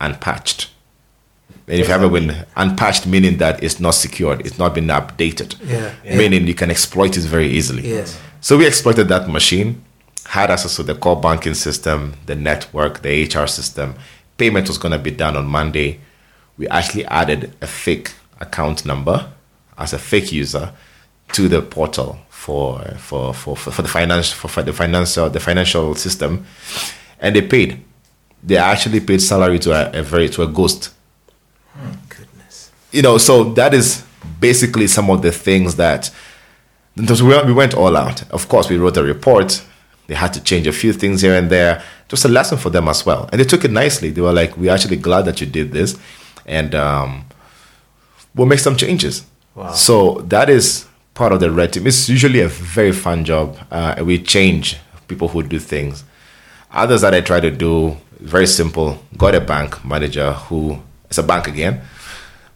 unpatched. 0.00 0.70
And 1.68 1.80
if 1.80 1.86
you 1.86 1.92
have 1.92 2.02
a 2.02 2.08
Win 2.08 2.44
unpatched, 2.56 3.06
meaning 3.06 3.38
that 3.38 3.62
it's 3.62 3.80
not 3.80 3.92
secured, 3.92 4.46
it's 4.46 4.58
not 4.58 4.74
been 4.74 4.86
updated, 4.86 5.56
Yeah, 5.68 5.92
yeah. 6.04 6.16
meaning 6.16 6.46
you 6.46 6.54
can 6.54 6.70
exploit 6.70 7.16
it 7.16 7.22
very 7.24 7.48
easily. 7.48 7.88
Yes. 7.88 8.18
So 8.46 8.56
we 8.56 8.64
exploited 8.64 9.08
that 9.08 9.28
machine, 9.28 9.82
had 10.26 10.52
access 10.52 10.76
to 10.76 10.84
the 10.84 10.94
core 10.94 11.20
banking 11.20 11.54
system, 11.54 12.14
the 12.26 12.36
network, 12.36 13.02
the 13.02 13.24
HR 13.24 13.48
system. 13.48 13.96
Payment 14.38 14.68
was 14.68 14.78
going 14.78 14.92
to 14.92 15.00
be 15.00 15.10
done 15.10 15.36
on 15.36 15.46
Monday. 15.46 15.98
We 16.56 16.68
actually 16.68 17.06
added 17.06 17.56
a 17.60 17.66
fake 17.66 18.12
account 18.38 18.86
number 18.86 19.32
as 19.76 19.92
a 19.92 19.98
fake 19.98 20.30
user 20.30 20.72
to 21.32 21.48
the 21.48 21.60
portal 21.60 22.20
for 22.28 22.78
for 22.98 23.34
for, 23.34 23.56
for, 23.56 23.72
for 23.72 23.82
the 23.82 23.88
finance 23.88 24.30
for, 24.30 24.46
for 24.46 24.62
the 24.62 24.72
financial 24.72 25.28
the 25.28 25.40
financial 25.40 25.96
system, 25.96 26.46
and 27.18 27.34
they 27.34 27.42
paid. 27.42 27.82
They 28.44 28.58
actually 28.58 29.00
paid 29.00 29.22
salary 29.22 29.58
to 29.58 29.72
a, 29.72 29.98
a 29.98 30.02
very 30.04 30.28
to 30.28 30.42
a 30.42 30.46
ghost 30.46 30.94
oh, 31.76 31.96
Goodness. 32.08 32.70
you 32.92 33.02
know, 33.02 33.18
so 33.18 33.42
that 33.54 33.74
is 33.74 34.04
basically 34.38 34.86
some 34.86 35.10
of 35.10 35.22
the 35.22 35.32
things 35.32 35.74
that 35.74 36.12
because 36.96 37.22
we 37.22 37.28
went- 37.30 37.46
we 37.46 37.52
went 37.52 37.74
all 37.74 37.96
out. 37.96 38.22
Of 38.30 38.48
course, 38.48 38.68
we 38.68 38.76
wrote 38.76 38.96
a 38.96 39.02
report. 39.04 39.62
They 40.08 40.14
had 40.14 40.32
to 40.34 40.40
change 40.42 40.66
a 40.66 40.72
few 40.72 40.92
things 40.92 41.20
here 41.22 41.34
and 41.34 41.50
there. 41.50 41.82
Just 42.08 42.24
a 42.24 42.28
lesson 42.28 42.58
for 42.58 42.70
them 42.70 42.88
as 42.88 43.04
well, 43.04 43.28
and 43.32 43.40
they 43.40 43.44
took 43.44 43.64
it 43.64 43.70
nicely. 43.72 44.10
They 44.10 44.20
were 44.20 44.32
like, 44.32 44.56
"We're 44.56 44.72
actually 44.72 44.96
glad 44.96 45.24
that 45.24 45.40
you 45.40 45.46
did 45.46 45.72
this, 45.72 45.96
and 46.46 46.74
um, 46.74 47.24
we'll 48.34 48.46
make 48.46 48.60
some 48.60 48.76
changes." 48.76 49.24
Wow. 49.54 49.72
So 49.72 50.24
that 50.28 50.48
is 50.48 50.86
part 51.14 51.32
of 51.32 51.40
the 51.40 51.50
red 51.50 51.72
team. 51.72 51.86
It's 51.86 52.08
usually 52.08 52.40
a 52.40 52.48
very 52.48 52.92
fun 52.92 53.24
job. 53.24 53.56
Uh, 53.70 53.96
we 54.04 54.18
change 54.22 54.76
people 55.08 55.28
who 55.28 55.42
do 55.42 55.58
things. 55.58 56.04
Others 56.72 57.00
that 57.00 57.14
I 57.14 57.20
try 57.20 57.40
to 57.40 57.50
do 57.50 57.96
very 58.20 58.46
simple. 58.46 59.02
Got 59.16 59.34
a 59.34 59.40
bank 59.40 59.84
manager 59.84 60.32
who 60.32 60.78
is 61.10 61.18
a 61.18 61.22
bank 61.22 61.48
again, 61.48 61.80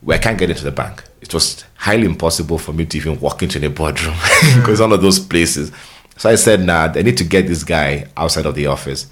where 0.02 0.18
I 0.18 0.20
can't 0.20 0.38
get 0.38 0.50
into 0.50 0.62
the 0.64 0.70
bank. 0.70 1.02
It 1.20 1.34
was 1.34 1.64
highly 1.74 2.06
impossible 2.06 2.58
for 2.58 2.72
me 2.72 2.86
to 2.86 2.96
even 2.96 3.20
walk 3.20 3.42
into 3.42 3.58
the 3.58 3.68
boardroom 3.68 4.16
because 4.56 4.80
one 4.80 4.92
of 4.92 5.02
those 5.02 5.18
places. 5.18 5.70
So 6.16 6.30
I 6.30 6.34
said, 6.34 6.60
nah, 6.60 6.92
I 6.94 7.02
need 7.02 7.16
to 7.18 7.24
get 7.24 7.46
this 7.46 7.64
guy 7.64 8.06
outside 8.16 8.46
of 8.46 8.54
the 8.54 8.66
office. 8.66 9.06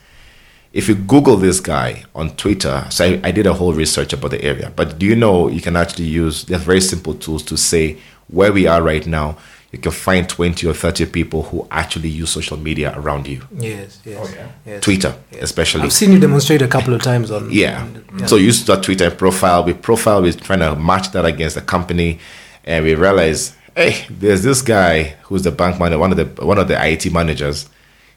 If 0.73 0.89
you 0.89 0.95
Google 0.95 1.37
this 1.37 1.61
guy 1.61 2.05
on 2.15 2.37
Twitter, 2.37 2.87
so 2.91 3.05
I, 3.05 3.21
I 3.25 3.31
did 3.31 3.47
a 3.47 3.55
whole 3.55 3.73
research 3.73 4.13
about 4.13 4.31
the 4.33 4.43
area. 4.43 4.73
But 4.75 4.99
do 4.99 5.07
you 5.07 5.17
know 5.17 5.49
you 5.49 5.61
can 5.61 5.77
actually 5.77 6.05
use 6.05 6.45
there's 6.45 6.63
very 6.63 6.81
simple 6.81 7.15
tools 7.15 7.43
to 7.45 7.57
say 7.57 7.99
where 8.29 8.53
we 8.53 8.67
are 8.67 8.83
right 8.83 9.07
now. 9.07 9.37
You 9.71 9.79
can 9.79 9.93
find 9.93 10.27
20 10.27 10.67
or 10.67 10.73
30 10.73 11.07
people 11.07 11.43
who 11.43 11.69
actually 11.71 12.09
use 12.09 12.31
social 12.31 12.57
media 12.57 12.95
around 12.97 13.27
you. 13.29 13.43
Yes, 13.55 14.01
yes. 14.03 14.19
Oh, 14.19 14.35
yeah. 14.35 14.49
yes. 14.65 14.83
Twitter, 14.83 15.15
especially. 15.41 15.83
I've 15.83 15.93
seen 15.93 16.13
you 16.13 16.19
demonstrate 16.19 16.63
a 16.63 16.69
couple 16.69 16.95
of 16.95 17.03
times 17.03 17.31
on. 17.31 17.51
Yeah. 17.51 17.83
on- 17.83 18.27
So 18.29 18.37
you 18.37 18.47
use 18.47 18.65
that 18.65 18.83
Twitter 18.83 19.11
profile. 19.11 19.65
We 19.65 19.75
profile. 19.75 20.23
We're 20.23 20.33
trying 20.33 20.61
to 20.61 20.75
match 20.75 21.13
that 21.13 21.27
against 21.27 21.55
the 21.57 21.61
company, 21.61 22.19
and 22.65 22.83
we 22.83 22.95
realize, 22.95 23.55
hey, 23.77 24.07
there's 24.09 24.43
this 24.43 24.63
guy 24.63 25.17
who's 25.25 25.43
the 25.43 25.53
bank 25.53 25.79
manager, 25.79 25.99
one 25.99 26.13
of 26.13 26.17
the 26.17 26.47
one 26.47 26.59
of 26.59 26.69
the 26.69 26.83
IT 26.87 27.13
managers. 27.13 27.69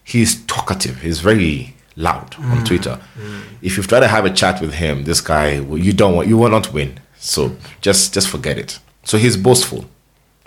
He's 0.04 0.42
talkative. 0.46 1.02
He's 1.02 1.20
very 1.20 1.74
loud 1.96 2.34
on 2.36 2.58
mm. 2.58 2.64
Twitter. 2.66 2.98
Mm. 3.20 3.42
If 3.60 3.76
you 3.76 3.82
try 3.82 4.00
to 4.00 4.08
have 4.08 4.24
a 4.24 4.30
chat 4.30 4.62
with 4.62 4.72
him, 4.72 5.04
this 5.04 5.20
guy, 5.20 5.60
well, 5.60 5.78
you 5.78 5.92
don't 5.92 6.16
want, 6.16 6.28
you 6.28 6.38
will 6.38 6.48
not 6.48 6.72
win. 6.72 6.98
So 7.18 7.54
just 7.82 8.14
just 8.14 8.28
forget 8.30 8.56
it. 8.56 8.78
So 9.04 9.18
he's 9.18 9.36
boastful. 9.36 9.84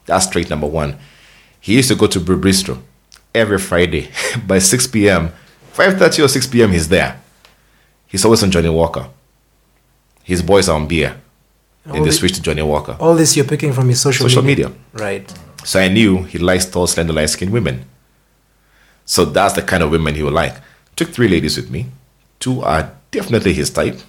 That's 0.06 0.28
trait 0.28 0.50
number 0.50 0.68
one. 0.68 0.98
He 1.60 1.76
used 1.76 1.89
to 1.89 1.96
go 1.96 2.08
to 2.08 2.20
Brew 2.20 2.39
Bistro 2.39 2.80
every 3.34 3.58
Friday 3.60 4.10
by 4.48 4.60
6 4.60 4.88
p.m. 4.88 5.32
5:30 5.74 6.26
or 6.26 6.28
6 6.28 6.48
p.m. 6.48 6.72
He's 6.72 6.88
there. 6.88 7.20
He's 8.08 8.24
always 8.24 8.44
on 8.44 8.52
Johnnie 8.52 8.70
Walker. 8.70 9.10
His 10.24 10.41
boys 10.41 10.70
are 10.70 10.76
on 10.76 10.88
beer. 10.88 11.15
Then 11.86 11.98
All 11.98 12.04
they 12.04 12.10
the- 12.10 12.15
switch 12.15 12.34
to 12.34 12.41
Johnnie 12.41 12.62
Walker. 12.62 12.96
All 13.00 13.15
this 13.15 13.36
you're 13.36 13.46
picking 13.46 13.74
from 13.74 13.89
his 13.89 14.00
social, 14.02 14.26
Social 14.30 14.41
media. 14.44 14.72
Right. 14.94 15.32
So 15.63 15.80
I 15.80 15.88
knew 15.88 16.24
he 16.24 16.38
likes 16.38 16.65
tall, 16.65 16.88
slender, 16.88 17.13
light 17.13 17.30
skinned 17.30 17.52
women. 17.52 17.86
So 19.06 19.26
that's 19.26 19.54
the 19.54 19.62
kind 19.62 19.84
of 19.84 19.91
women 19.91 20.15
he 20.15 20.24
would 20.24 20.34
like. 20.34 20.56
Took 20.96 21.10
three 21.10 21.28
ladies 21.28 21.58
with 21.58 21.70
me. 21.70 21.88
Two 22.39 22.62
are 22.62 22.91
definitely 23.12 23.54
his 23.54 23.70
type. 23.70 24.00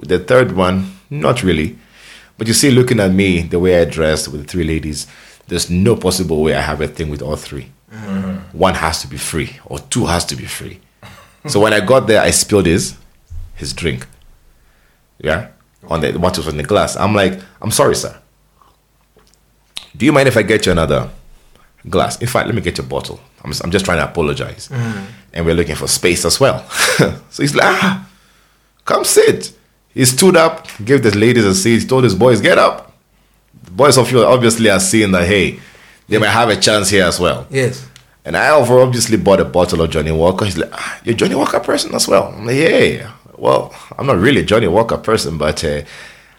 The 0.00 0.18
third 0.18 0.52
one, 0.52 0.98
not 1.10 1.42
really. 1.42 1.78
But 2.38 2.46
you 2.46 2.54
see, 2.54 2.70
looking 2.70 3.00
at 3.00 3.12
me, 3.12 3.42
the 3.42 3.58
way 3.58 3.80
I 3.80 3.84
dressed 3.84 4.28
with 4.28 4.42
the 4.42 4.46
three 4.46 4.64
ladies, 4.64 5.06
there's 5.48 5.68
no 5.68 5.96
possible 5.96 6.42
way 6.42 6.54
I 6.54 6.60
have 6.60 6.80
a 6.80 6.86
thing 6.88 7.10
with 7.10 7.20
all 7.20 7.36
3 7.36 7.70
One 8.52 8.74
has 8.74 9.00
to 9.02 9.08
be 9.08 9.16
free, 9.16 9.58
or 9.66 9.78
two 9.78 10.06
has 10.06 10.24
to 10.26 10.36
be 10.36 10.44
free. 10.44 10.80
so 11.48 11.60
when 11.60 11.72
I 11.72 11.80
got 11.80 12.06
there, 12.06 12.20
I 12.22 12.30
spilled 12.30 12.66
his 12.66 12.96
his 13.54 13.72
drink. 13.72 14.06
Yeah, 15.18 15.48
on 15.88 16.00
the 16.00 16.12
what 16.18 16.36
was 16.36 16.46
in 16.46 16.56
the 16.56 16.62
glass. 16.62 16.96
I'm 16.96 17.14
like, 17.14 17.40
I'm 17.60 17.70
sorry, 17.70 17.96
sir. 17.96 18.16
Do 19.96 20.06
you 20.06 20.12
mind 20.12 20.28
if 20.28 20.36
I 20.36 20.42
get 20.42 20.66
you 20.66 20.72
another 20.72 21.10
glass? 21.88 22.18
In 22.20 22.28
fact, 22.28 22.46
let 22.46 22.54
me 22.54 22.60
get 22.60 22.78
your 22.78 22.86
bottle. 22.86 23.18
I'm 23.42 23.50
just, 23.50 23.64
I'm 23.64 23.70
just 23.70 23.84
trying 23.84 23.98
to 23.98 24.04
apologize. 24.04 24.68
And 25.32 25.44
we're 25.46 25.54
looking 25.54 25.74
for 25.76 25.88
space 25.88 26.24
as 26.24 26.38
well. 26.38 26.68
so 26.70 27.42
he's 27.42 27.54
like, 27.54 27.66
ah, 27.66 28.08
come 28.84 29.04
sit. 29.04 29.52
He 29.98 30.04
stood 30.04 30.36
up, 30.36 30.68
gave 30.84 31.02
the 31.02 31.10
ladies 31.18 31.44
a 31.44 31.52
seat, 31.52 31.88
told 31.88 32.04
his 32.04 32.14
boys, 32.14 32.40
get 32.40 32.56
up. 32.56 32.92
The 33.64 33.72
boys 33.72 33.98
of 33.98 34.08
you 34.12 34.22
obviously 34.22 34.70
are 34.70 34.78
seeing 34.78 35.10
that, 35.10 35.26
hey, 35.26 35.58
they 36.08 36.18
might 36.18 36.28
have 36.28 36.50
a 36.50 36.54
chance 36.54 36.88
here 36.88 37.02
as 37.02 37.18
well. 37.18 37.48
Yes. 37.50 37.84
And 38.24 38.36
I 38.36 38.50
over 38.50 38.78
obviously 38.78 39.16
bought 39.16 39.40
a 39.40 39.44
bottle 39.44 39.80
of 39.80 39.90
Johnnie 39.90 40.12
Walker. 40.12 40.44
He's 40.44 40.56
like, 40.56 40.70
ah, 40.72 41.00
you're 41.02 41.16
a 41.16 41.18
Johnnie 41.18 41.34
Walker 41.34 41.58
person 41.58 41.92
as 41.96 42.06
well. 42.06 42.28
I'm 42.28 42.46
like, 42.46 42.54
yeah. 42.54 43.12
Well, 43.36 43.74
I'm 43.98 44.06
not 44.06 44.18
really 44.18 44.42
a 44.42 44.44
Johnnie 44.44 44.68
Walker 44.68 44.98
person, 44.98 45.36
but 45.36 45.64
uh, 45.64 45.82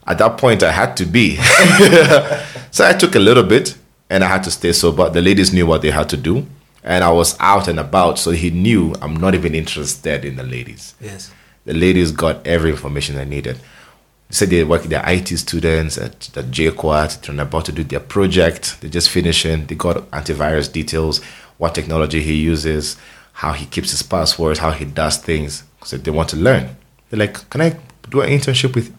at 0.07 0.19
that 0.19 0.37
point 0.37 0.63
I 0.63 0.71
had 0.71 0.95
to 0.95 1.05
be. 1.05 1.35
so 2.71 2.87
I 2.87 2.93
took 2.93 3.15
a 3.15 3.19
little 3.19 3.43
bit 3.43 3.77
and 4.09 4.23
I 4.23 4.27
had 4.27 4.45
to 4.45 4.51
stay 4.51 4.71
sober. 4.71 5.09
The 5.09 5.21
ladies 5.21 5.51
knew 5.51 5.65
what 5.65 5.81
they 5.81 5.91
had 5.91 6.07
to 6.11 6.17
do. 6.17 6.47
And 6.81 7.03
I 7.03 7.11
was 7.11 7.35
out 7.41 7.67
and 7.67 7.77
about, 7.77 8.19
so 8.19 8.31
he 8.31 8.51
knew 8.51 8.95
I'm 9.01 9.17
not 9.17 9.35
even 9.35 9.53
interested 9.53 10.23
in 10.23 10.37
the 10.37 10.43
ladies. 10.43 10.95
Yes. 11.01 11.33
The 11.69 11.75
ladies 11.75 12.11
got 12.11 12.47
every 12.47 12.71
information 12.71 13.15
they 13.15 13.25
needed. 13.25 13.57
They 13.57 14.31
said 14.31 14.49
they 14.49 14.63
work, 14.63 14.81
they're 14.85 15.07
IT 15.07 15.27
students 15.37 15.99
at, 15.99 16.35
at 16.35 16.45
JKUAT, 16.45 17.21
they're 17.21 17.45
about 17.45 17.65
to 17.65 17.71
do 17.71 17.83
their 17.83 17.99
project, 17.99 18.81
they're 18.81 18.89
just 18.89 19.11
finishing. 19.11 19.67
They 19.67 19.75
got 19.75 19.97
antivirus 20.09 20.73
details, 20.73 21.23
what 21.59 21.75
technology 21.75 22.21
he 22.21 22.33
uses, 22.33 22.97
how 23.33 23.53
he 23.53 23.67
keeps 23.67 23.91
his 23.91 24.01
passwords, 24.01 24.57
how 24.57 24.71
he 24.71 24.85
does 24.85 25.17
things. 25.17 25.61
So 25.83 25.97
they 25.97 26.09
want 26.09 26.29
to 26.29 26.37
learn. 26.37 26.75
They're 27.11 27.19
like, 27.19 27.47
Can 27.51 27.61
I 27.61 27.77
do 28.09 28.21
an 28.21 28.31
internship 28.31 28.73
with 28.73 28.91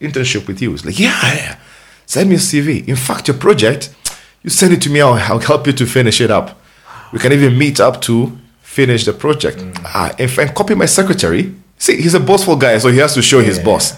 internship 0.00 0.48
with 0.48 0.60
you? 0.60 0.74
It's 0.74 0.84
like, 0.84 0.98
yeah, 0.98 1.20
yeah. 1.22 1.58
Send 2.04 2.30
me 2.30 2.34
a 2.34 2.38
CV. 2.40 2.88
In 2.88 2.96
fact, 2.96 3.28
your 3.28 3.36
project, 3.36 3.94
you 4.42 4.50
send 4.50 4.72
it 4.72 4.82
to 4.82 4.90
me. 4.90 5.00
I'll, 5.00 5.12
I'll 5.12 5.38
help 5.38 5.68
you 5.68 5.72
to 5.72 5.86
finish 5.86 6.20
it 6.20 6.32
up. 6.32 6.60
We 7.12 7.20
can 7.20 7.32
even 7.32 7.56
meet 7.56 7.78
up 7.78 8.00
to 8.02 8.36
finish 8.60 9.04
the 9.04 9.12
project. 9.12 9.62
Ah, 9.84 10.12
in 10.18 10.26
fact, 10.26 10.56
copy 10.56 10.74
my 10.74 10.86
secretary. 10.86 11.54
See, 11.78 12.00
he's 12.00 12.14
a 12.14 12.20
boastful 12.20 12.56
guy, 12.56 12.78
so 12.78 12.88
he 12.90 12.98
has 12.98 13.14
to 13.14 13.22
show 13.22 13.40
his 13.40 13.58
Yeah. 13.58 13.64
boss. 13.64 13.94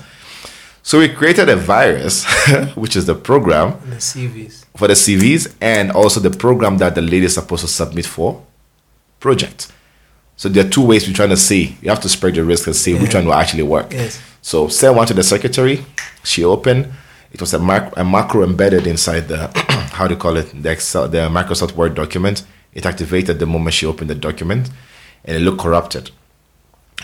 So 0.82 0.98
we 0.98 1.08
created 1.08 1.48
a 1.48 1.56
virus, 1.56 2.24
which 2.74 2.96
is 2.96 3.06
the 3.06 3.14
program 3.14 3.74
The 3.90 3.96
CVs. 3.96 4.64
for 4.76 4.88
the 4.88 4.94
CVs 4.94 5.54
and 5.60 5.90
also 5.92 6.20
the 6.20 6.30
program 6.30 6.78
that 6.78 6.94
the 6.94 7.02
lady 7.02 7.26
is 7.26 7.34
supposed 7.34 7.62
to 7.62 7.68
submit 7.68 8.06
for 8.06 8.42
project. 9.20 9.68
So 10.36 10.48
there 10.48 10.64
are 10.64 10.68
two 10.68 10.84
ways 10.86 11.06
we're 11.06 11.14
trying 11.14 11.28
to 11.30 11.36
see. 11.36 11.76
You 11.82 11.90
have 11.90 12.00
to 12.00 12.08
spread 12.08 12.34
the 12.34 12.44
risk 12.44 12.66
and 12.66 12.74
see 12.74 12.94
which 12.94 13.14
one 13.14 13.26
will 13.26 13.34
actually 13.34 13.62
work. 13.62 13.92
Yes. 13.92 14.18
So 14.40 14.68
send 14.68 14.96
one 14.96 15.06
to 15.06 15.14
the 15.14 15.22
secretary. 15.22 15.84
She 16.24 16.44
opened. 16.44 16.90
It 17.32 17.40
was 17.40 17.52
a, 17.52 17.58
mac- 17.58 17.92
a 17.96 18.04
macro 18.04 18.42
embedded 18.42 18.86
inside 18.86 19.28
the 19.28 19.48
how 19.92 20.08
do 20.08 20.14
you 20.14 20.20
call 20.20 20.36
it 20.38 20.50
the 20.62 20.70
Excel 20.70 21.08
the 21.08 21.28
Microsoft 21.28 21.72
Word 21.76 21.94
document. 21.94 22.42
It 22.72 22.86
activated 22.86 23.38
the 23.38 23.46
moment 23.46 23.74
she 23.74 23.84
opened 23.84 24.08
the 24.08 24.14
document, 24.14 24.70
and 25.26 25.36
it 25.36 25.40
looked 25.40 25.58
corrupted. 25.60 26.10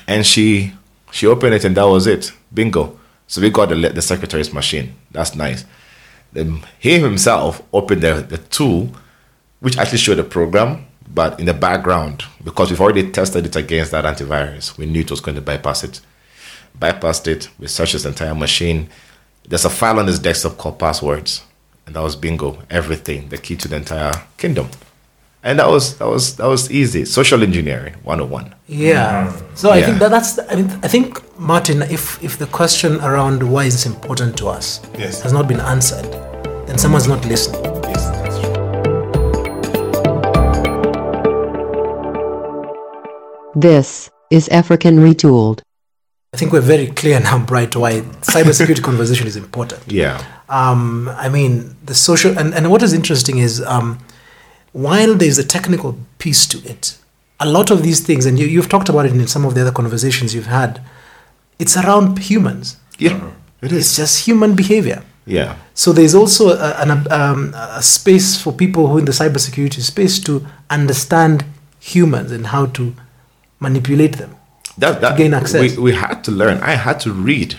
And 0.06 0.26
she 0.26 0.72
she 1.10 1.26
opened 1.26 1.54
it, 1.54 1.64
and 1.64 1.76
that 1.76 1.86
was 1.86 2.06
it. 2.06 2.32
Bingo. 2.52 2.98
So 3.26 3.40
we 3.40 3.50
got 3.50 3.68
the 3.68 3.74
the 3.74 4.02
secretary's 4.02 4.52
machine. 4.52 4.94
That's 5.10 5.34
nice. 5.34 5.64
Then 6.32 6.62
he 6.78 6.98
himself 6.98 7.62
opened 7.72 8.02
the, 8.02 8.14
the 8.14 8.38
tool, 8.38 8.90
which 9.60 9.78
actually 9.78 9.98
showed 9.98 10.16
the 10.16 10.24
program, 10.24 10.84
but 11.08 11.40
in 11.40 11.46
the 11.46 11.54
background, 11.54 12.24
because 12.44 12.70
we've 12.70 12.80
already 12.80 13.10
tested 13.10 13.46
it 13.46 13.56
against 13.56 13.92
that 13.92 14.04
antivirus, 14.04 14.76
we 14.76 14.86
knew 14.86 15.00
it 15.00 15.10
was 15.10 15.20
going 15.20 15.36
to 15.36 15.40
bypass 15.40 15.82
it. 15.82 16.00
Bypassed 16.78 17.26
it, 17.28 17.48
we 17.58 17.68
searched 17.68 17.92
his 17.92 18.04
entire 18.04 18.34
machine. 18.34 18.90
There's 19.48 19.64
a 19.64 19.70
file 19.70 19.98
on 19.98 20.06
his 20.06 20.18
desktop 20.18 20.58
called 20.58 20.78
passwords, 20.78 21.42
and 21.86 21.96
that 21.96 22.02
was 22.02 22.16
bingo, 22.16 22.62
everything, 22.68 23.30
the 23.30 23.38
key 23.38 23.56
to 23.56 23.68
the 23.68 23.76
entire 23.76 24.12
kingdom. 24.36 24.68
And 25.46 25.60
that 25.60 25.68
was 25.68 25.96
that 25.98 26.08
was 26.08 26.34
that 26.36 26.48
was 26.48 26.72
easy. 26.72 27.04
Social 27.04 27.40
engineering 27.40 27.94
101. 28.02 28.52
Yeah. 28.66 29.30
So 29.54 29.70
I 29.70 29.76
Yeah. 29.78 29.86
think 29.86 29.98
that 30.00 30.10
that's. 30.10 30.40
I 30.50 30.56
mean, 30.56 30.68
I 30.82 30.88
think 30.88 31.22
Martin, 31.38 31.82
if 31.82 32.18
if 32.20 32.36
the 32.38 32.46
question 32.48 33.00
around 33.00 33.44
why 33.44 33.62
is 33.66 33.74
this 33.74 33.86
important 33.86 34.36
to 34.38 34.48
us 34.48 34.80
Yes. 34.98 35.22
has 35.22 35.32
not 35.32 35.46
been 35.46 35.60
answered, 35.60 36.06
then 36.66 36.78
someone's 36.78 37.06
not 37.06 37.24
listening. 37.26 37.62
Yes, 37.84 38.02
that's 38.10 38.38
true. 38.40 38.54
This 43.54 44.10
is 44.30 44.48
African 44.48 44.98
Retooled. 44.98 45.60
I 46.34 46.36
think 46.38 46.52
we're 46.52 46.60
very 46.60 46.88
clear 46.88 47.20
now, 47.20 47.38
Bright, 47.38 47.76
why 47.76 48.00
cybersecurity 48.32 48.82
conversation 48.90 49.26
is 49.28 49.36
important. 49.36 49.80
Yeah. 49.86 50.20
um, 50.48 51.08
I 51.16 51.28
mean, 51.28 51.76
the 51.84 51.94
social 51.94 52.36
and, 52.36 52.52
and 52.52 52.70
what 52.70 52.82
is 52.82 52.92
interesting 52.92 53.38
is 53.38 53.62
um, 53.62 53.98
while 54.84 55.12
there's 55.20 55.38
a 55.38 55.46
technical 55.56 55.90
piece 56.18 56.46
to 56.52 56.58
it, 56.72 56.98
a 57.40 57.48
lot 57.56 57.70
of 57.70 57.78
these 57.82 58.00
things, 58.08 58.26
and 58.26 58.38
you, 58.38 58.46
you've 58.54 58.68
talked 58.68 58.90
about 58.90 59.06
it 59.06 59.12
in 59.12 59.26
some 59.26 59.44
of 59.48 59.54
the 59.54 59.62
other 59.62 59.72
conversations 59.72 60.34
you've 60.34 60.52
had, 60.62 60.72
it's 61.58 61.76
around 61.76 62.18
humans. 62.30 62.76
Yeah. 62.98 63.30
It 63.62 63.72
is. 63.72 63.78
It's 63.78 63.96
just 63.96 64.26
human 64.26 64.54
behavior. 64.54 65.00
Yeah. 65.24 65.56
So 65.74 65.92
there's 65.92 66.14
also 66.14 66.44
a, 66.50 66.70
an, 66.82 66.90
um, 67.10 67.54
a 67.54 67.82
space 67.82 68.40
for 68.42 68.52
people 68.52 68.82
who 68.88 68.98
in 68.98 69.06
the 69.06 69.12
cybersecurity 69.12 69.80
space 69.80 70.20
to 70.20 70.46
understand 70.68 71.44
humans 71.80 72.30
and 72.30 72.46
how 72.48 72.66
to 72.66 72.94
manipulate 73.60 74.18
them. 74.18 74.36
that, 74.78 75.00
that 75.00 75.16
gain 75.16 75.34
access. 75.34 75.76
We, 75.76 75.82
we 75.82 75.92
had 75.94 76.22
to 76.24 76.30
learn. 76.30 76.58
I 76.62 76.72
had 76.72 77.00
to 77.00 77.12
read 77.12 77.56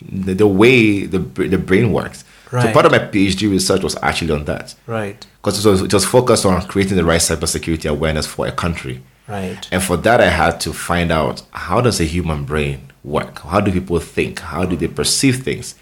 the, 0.00 0.34
the 0.34 0.46
way 0.46 1.06
the 1.06 1.18
the 1.18 1.58
brain 1.58 1.92
works. 1.92 2.24
So 2.60 2.72
part 2.72 2.84
of 2.86 2.92
my 2.92 2.98
PhD 2.98 3.50
research 3.50 3.82
was 3.82 3.96
actually 4.02 4.32
on 4.32 4.44
that 4.44 4.74
Right. 4.86 5.24
because 5.40 5.64
it 5.64 5.68
was, 5.68 5.80
it 5.82 5.92
was 5.94 6.04
focused 6.04 6.44
on 6.44 6.60
creating 6.66 6.96
the 6.98 7.04
right 7.04 7.20
cybersecurity 7.20 7.88
awareness 7.88 8.26
for 8.26 8.46
a 8.46 8.52
country. 8.52 9.00
Right. 9.26 9.66
And 9.72 9.82
for 9.82 9.96
that, 9.98 10.20
I 10.20 10.28
had 10.28 10.60
to 10.60 10.72
find 10.72 11.10
out 11.10 11.42
how 11.52 11.80
does 11.80 11.98
a 12.00 12.04
human 12.04 12.44
brain 12.44 12.92
work? 13.04 13.38
How 13.40 13.60
do 13.60 13.72
people 13.72 13.98
think? 14.00 14.40
How 14.40 14.64
do 14.66 14.76
they 14.76 14.88
perceive 14.88 15.42
things? 15.42 15.74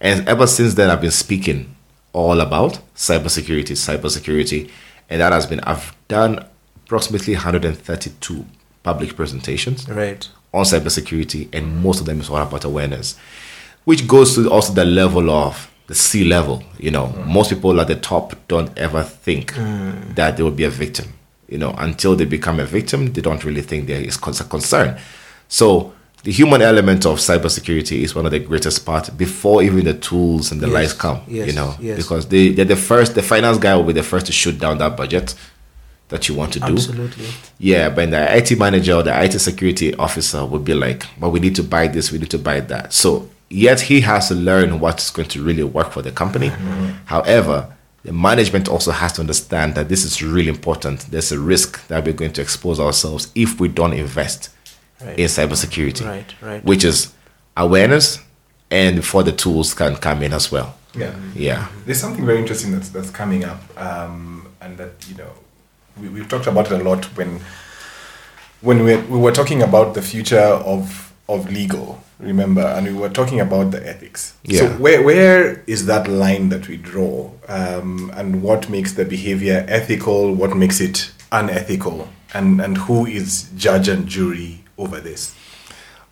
And 0.00 0.26
ever 0.28 0.46
since 0.46 0.74
then, 0.74 0.88
I've 0.90 1.00
been 1.02 1.10
speaking 1.10 1.74
all 2.12 2.40
about 2.40 2.78
cybersecurity, 2.96 3.72
cybersecurity, 3.76 4.70
and 5.10 5.20
that 5.20 5.32
has 5.32 5.46
been 5.46 5.60
I've 5.60 5.94
done 6.08 6.44
approximately 6.86 7.34
132 7.34 8.44
public 8.82 9.16
presentations 9.16 9.88
Right. 9.88 10.26
on 10.54 10.64
cybersecurity, 10.64 11.48
and 11.52 11.82
most 11.82 12.00
of 12.00 12.06
them 12.06 12.20
is 12.20 12.30
all 12.30 12.38
about 12.38 12.64
awareness, 12.64 13.16
which 13.84 14.06
goes 14.08 14.34
to 14.36 14.48
also 14.50 14.72
the 14.72 14.84
level 14.84 15.28
of 15.30 15.70
the 15.86 15.94
C 15.94 16.24
level. 16.24 16.62
You 16.78 16.90
know, 16.90 17.06
mm. 17.06 17.26
most 17.26 17.50
people 17.50 17.80
at 17.80 17.88
the 17.88 17.96
top 17.96 18.34
don't 18.48 18.76
ever 18.78 19.02
think 19.02 19.54
mm. 19.54 20.14
that 20.14 20.36
they 20.36 20.42
will 20.42 20.50
be 20.50 20.64
a 20.64 20.70
victim. 20.70 21.12
You 21.48 21.58
know, 21.58 21.74
until 21.78 22.16
they 22.16 22.24
become 22.24 22.58
a 22.58 22.64
victim, 22.64 23.12
they 23.12 23.22
don't 23.22 23.44
really 23.44 23.62
think 23.62 23.86
there 23.86 24.00
is 24.00 24.16
a 24.16 24.44
concern. 24.44 24.98
So 25.48 25.92
the 26.24 26.32
human 26.32 26.60
element 26.60 27.06
of 27.06 27.18
cybersecurity 27.18 28.00
is 28.02 28.14
one 28.16 28.26
of 28.26 28.32
the 28.32 28.40
greatest 28.40 28.84
parts 28.84 29.10
before 29.10 29.62
even 29.62 29.84
the 29.84 29.94
tools 29.94 30.50
and 30.50 30.60
the 30.60 30.66
Yes, 30.66 30.74
lights 30.74 30.92
come. 30.92 31.20
yes, 31.28 31.46
you 31.46 31.52
know, 31.52 31.76
yes. 31.78 31.96
because 31.96 32.26
they 32.26 32.48
they're 32.48 32.64
the 32.64 32.74
first. 32.74 33.14
The 33.14 33.22
finance 33.22 33.58
guy 33.58 33.76
will 33.76 33.84
be 33.84 33.92
the 33.92 34.02
first 34.02 34.26
to 34.26 34.32
shoot 34.32 34.58
down 34.58 34.78
that 34.78 34.96
budget 34.96 35.36
that 36.08 36.28
you 36.28 36.34
want 36.34 36.52
to 36.54 36.60
do. 36.60 36.72
Absolutely. 36.72 37.26
Yeah, 37.58 37.90
but 37.90 38.10
the 38.10 38.36
IT 38.36 38.58
manager 38.58 38.94
or 38.94 39.02
the 39.02 39.24
IT 39.24 39.38
security 39.38 39.94
officer 39.94 40.44
would 40.44 40.64
be 40.64 40.74
like, 40.74 41.04
but 41.18 41.30
we 41.30 41.40
need 41.40 41.54
to 41.56 41.62
buy 41.62 41.88
this, 41.88 42.12
we 42.12 42.18
need 42.18 42.30
to 42.30 42.38
buy 42.38 42.60
that. 42.60 42.92
So, 42.92 43.28
yet 43.50 43.80
he 43.82 44.00
has 44.02 44.28
to 44.28 44.34
learn 44.34 44.80
what's 44.80 45.10
going 45.10 45.28
to 45.28 45.42
really 45.42 45.62
work 45.64 45.92
for 45.92 46.02
the 46.02 46.10
company. 46.12 46.48
However, 47.06 47.72
the 48.02 48.12
management 48.12 48.68
also 48.68 48.92
has 48.92 49.12
to 49.14 49.20
understand 49.20 49.74
that 49.74 49.88
this 49.88 50.04
is 50.04 50.22
really 50.22 50.48
important. 50.48 51.00
There's 51.10 51.32
a 51.32 51.38
risk 51.38 51.86
that 51.88 52.04
we're 52.04 52.12
going 52.12 52.32
to 52.34 52.42
expose 52.42 52.78
ourselves 52.80 53.30
if 53.34 53.60
we 53.60 53.68
don't 53.68 53.92
invest 53.92 54.50
Right. 55.04 55.18
in 55.18 55.26
cybersecurity, 55.26 56.06
Right, 56.06 56.34
right. 56.40 56.64
which 56.64 56.82
is 56.82 57.12
awareness 57.54 58.18
and 58.70 58.96
before 58.96 59.22
the 59.22 59.32
tools 59.32 59.74
can 59.74 59.96
come 59.96 60.22
in 60.22 60.32
as 60.32 60.50
well. 60.50 60.74
Yeah. 60.94 61.14
Yeah. 61.34 61.66
There's 61.84 62.00
something 62.00 62.24
very 62.24 62.38
interesting 62.38 62.72
that's 62.72 62.88
that's 62.88 63.10
coming 63.10 63.44
up, 63.44 63.60
um, 63.78 64.46
and 64.62 64.78
that 64.78 64.92
you 65.06 65.14
know 65.16 65.30
we, 66.00 66.08
we've 66.08 66.28
talked 66.30 66.46
about 66.46 66.72
it 66.72 66.80
a 66.80 66.82
lot 66.82 67.04
when 67.14 67.40
when 68.62 68.84
we 68.84 68.96
we 68.96 69.18
were 69.18 69.32
talking 69.32 69.62
about 69.62 69.92
the 69.94 70.00
future 70.00 70.40
of 70.64 71.05
of 71.28 71.50
legal. 71.50 72.00
Remember, 72.18 72.62
and 72.62 72.86
we 72.86 72.94
were 72.94 73.10
talking 73.10 73.40
about 73.40 73.72
the 73.72 73.86
ethics. 73.86 74.34
So 74.50 74.68
where 74.78 75.02
where 75.02 75.62
is 75.66 75.84
that 75.86 76.08
line 76.08 76.48
that 76.48 76.66
we 76.66 76.78
draw, 76.78 77.30
um, 77.48 78.10
and 78.14 78.42
what 78.42 78.70
makes 78.70 78.94
the 78.94 79.04
behavior 79.04 79.66
ethical? 79.68 80.34
What 80.34 80.56
makes 80.56 80.80
it 80.80 81.12
unethical? 81.30 82.08
And 82.32 82.60
and 82.60 82.78
who 82.78 83.04
is 83.06 83.50
judge 83.56 83.88
and 83.88 84.08
jury 84.08 84.64
over 84.78 84.98
this? 84.98 85.34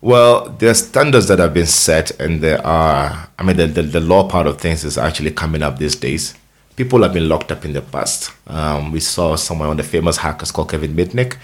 Well, 0.01 0.49
there 0.59 0.69
are 0.69 0.75
standards 0.75 1.27
that 1.29 1.39
have 1.39 1.55
been 1.55 1.65
set, 1.65 2.11
and 2.19 2.39
there 2.41 2.63
are, 2.63 3.27
I 3.39 3.43
mean, 3.43 3.57
the, 3.57 3.65
the, 3.65 3.81
the 3.81 3.99
law 3.99 4.27
part 4.29 4.45
of 4.45 4.59
things 4.59 4.83
is 4.83 4.99
actually 4.99 5.31
coming 5.31 5.63
up 5.63 5.79
these 5.79 5.95
days. 5.95 6.35
People 6.75 7.01
have 7.01 7.13
been 7.13 7.27
locked 7.27 7.51
up 7.51 7.65
in 7.65 7.73
the 7.73 7.81
past. 7.81 8.31
Um, 8.45 8.91
we 8.91 8.99
saw 8.99 9.35
someone, 9.35 9.69
one 9.69 9.79
of 9.79 9.83
the 9.83 9.89
famous 9.89 10.17
hackers 10.17 10.51
called 10.51 10.69
Kevin 10.69 10.93
Mitnick, 10.93 11.37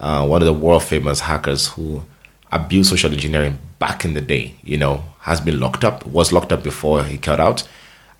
uh, 0.00 0.26
one 0.26 0.42
of 0.42 0.46
the 0.46 0.52
world 0.52 0.82
famous 0.82 1.20
hackers 1.20 1.68
who 1.68 2.02
abused 2.52 2.90
social 2.90 3.12
engineering 3.12 3.58
back 3.78 4.04
in 4.04 4.14
the 4.14 4.20
day, 4.20 4.54
you 4.62 4.76
know, 4.76 5.02
has 5.20 5.40
been 5.40 5.58
locked 5.58 5.84
up, 5.84 6.06
was 6.06 6.32
locked 6.32 6.52
up 6.52 6.62
before 6.62 7.02
he 7.04 7.16
got 7.16 7.40
out. 7.40 7.66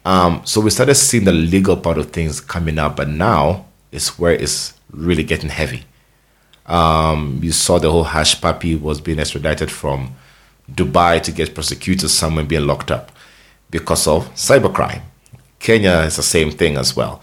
Um, 0.04 0.42
so 0.44 0.60
we 0.60 0.70
started 0.70 0.96
seeing 0.96 1.24
the 1.24 1.32
legal 1.32 1.76
part 1.76 1.98
of 1.98 2.10
things 2.10 2.40
coming 2.40 2.78
up, 2.78 2.96
but 2.96 3.08
now 3.08 3.66
it's 3.92 4.18
where 4.18 4.32
it's 4.32 4.74
really 4.90 5.22
getting 5.22 5.50
heavy. 5.50 5.84
Um, 6.66 7.40
you 7.42 7.52
saw 7.52 7.78
the 7.78 7.90
whole 7.90 8.06
Hushpuppi 8.06 8.80
was 8.80 9.00
being 9.00 9.18
extradited 9.18 9.70
from 9.70 10.16
Dubai 10.70 11.22
to 11.22 11.32
get 11.32 11.54
prosecuted 11.54 12.10
somewhere 12.10 12.44
being 12.44 12.66
locked 12.66 12.90
up 12.90 13.12
because 13.70 14.06
of 14.06 14.28
cybercrime. 14.34 15.02
Kenya 15.58 15.98
is 16.06 16.16
the 16.16 16.22
same 16.22 16.50
thing 16.50 16.76
as 16.76 16.96
well. 16.96 17.22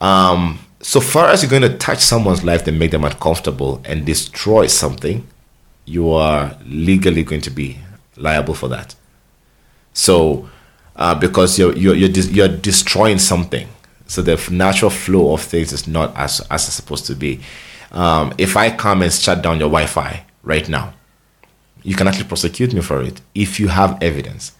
Um, 0.00 0.60
so 0.80 1.00
far 1.00 1.28
as 1.28 1.42
you're 1.42 1.50
going 1.50 1.62
to 1.70 1.76
touch 1.78 2.00
someone's 2.00 2.44
life 2.44 2.66
and 2.66 2.78
make 2.78 2.90
them 2.90 3.04
uncomfortable 3.04 3.80
and 3.84 4.04
destroy 4.04 4.66
something, 4.66 5.26
you 5.84 6.10
are 6.12 6.56
legally 6.66 7.22
going 7.22 7.40
to 7.42 7.50
be 7.50 7.78
liable 8.16 8.54
for 8.54 8.68
that. 8.68 8.94
So, 9.92 10.48
uh, 10.96 11.14
because 11.14 11.58
you're 11.58 11.76
you're 11.76 11.94
you're, 11.94 12.08
dis- 12.08 12.30
you're 12.30 12.48
destroying 12.48 13.18
something, 13.18 13.68
so 14.06 14.22
the 14.22 14.36
natural 14.50 14.90
flow 14.90 15.32
of 15.34 15.40
things 15.40 15.72
is 15.72 15.86
not 15.86 16.16
as 16.16 16.40
as 16.50 16.66
it's 16.66 16.74
supposed 16.74 17.06
to 17.06 17.14
be. 17.14 17.40
Um, 17.92 18.34
if 18.38 18.56
I 18.56 18.70
come 18.70 19.02
and 19.02 19.12
shut 19.12 19.42
down 19.42 19.60
your 19.60 19.68
Wi-Fi 19.68 20.24
right 20.42 20.68
now, 20.68 20.94
you 21.82 21.94
can 21.94 22.08
actually 22.08 22.26
prosecute 22.26 22.74
me 22.74 22.80
for 22.80 23.02
it 23.02 23.20
if 23.34 23.60
you 23.60 23.68
have 23.68 24.02
evidence. 24.02 24.52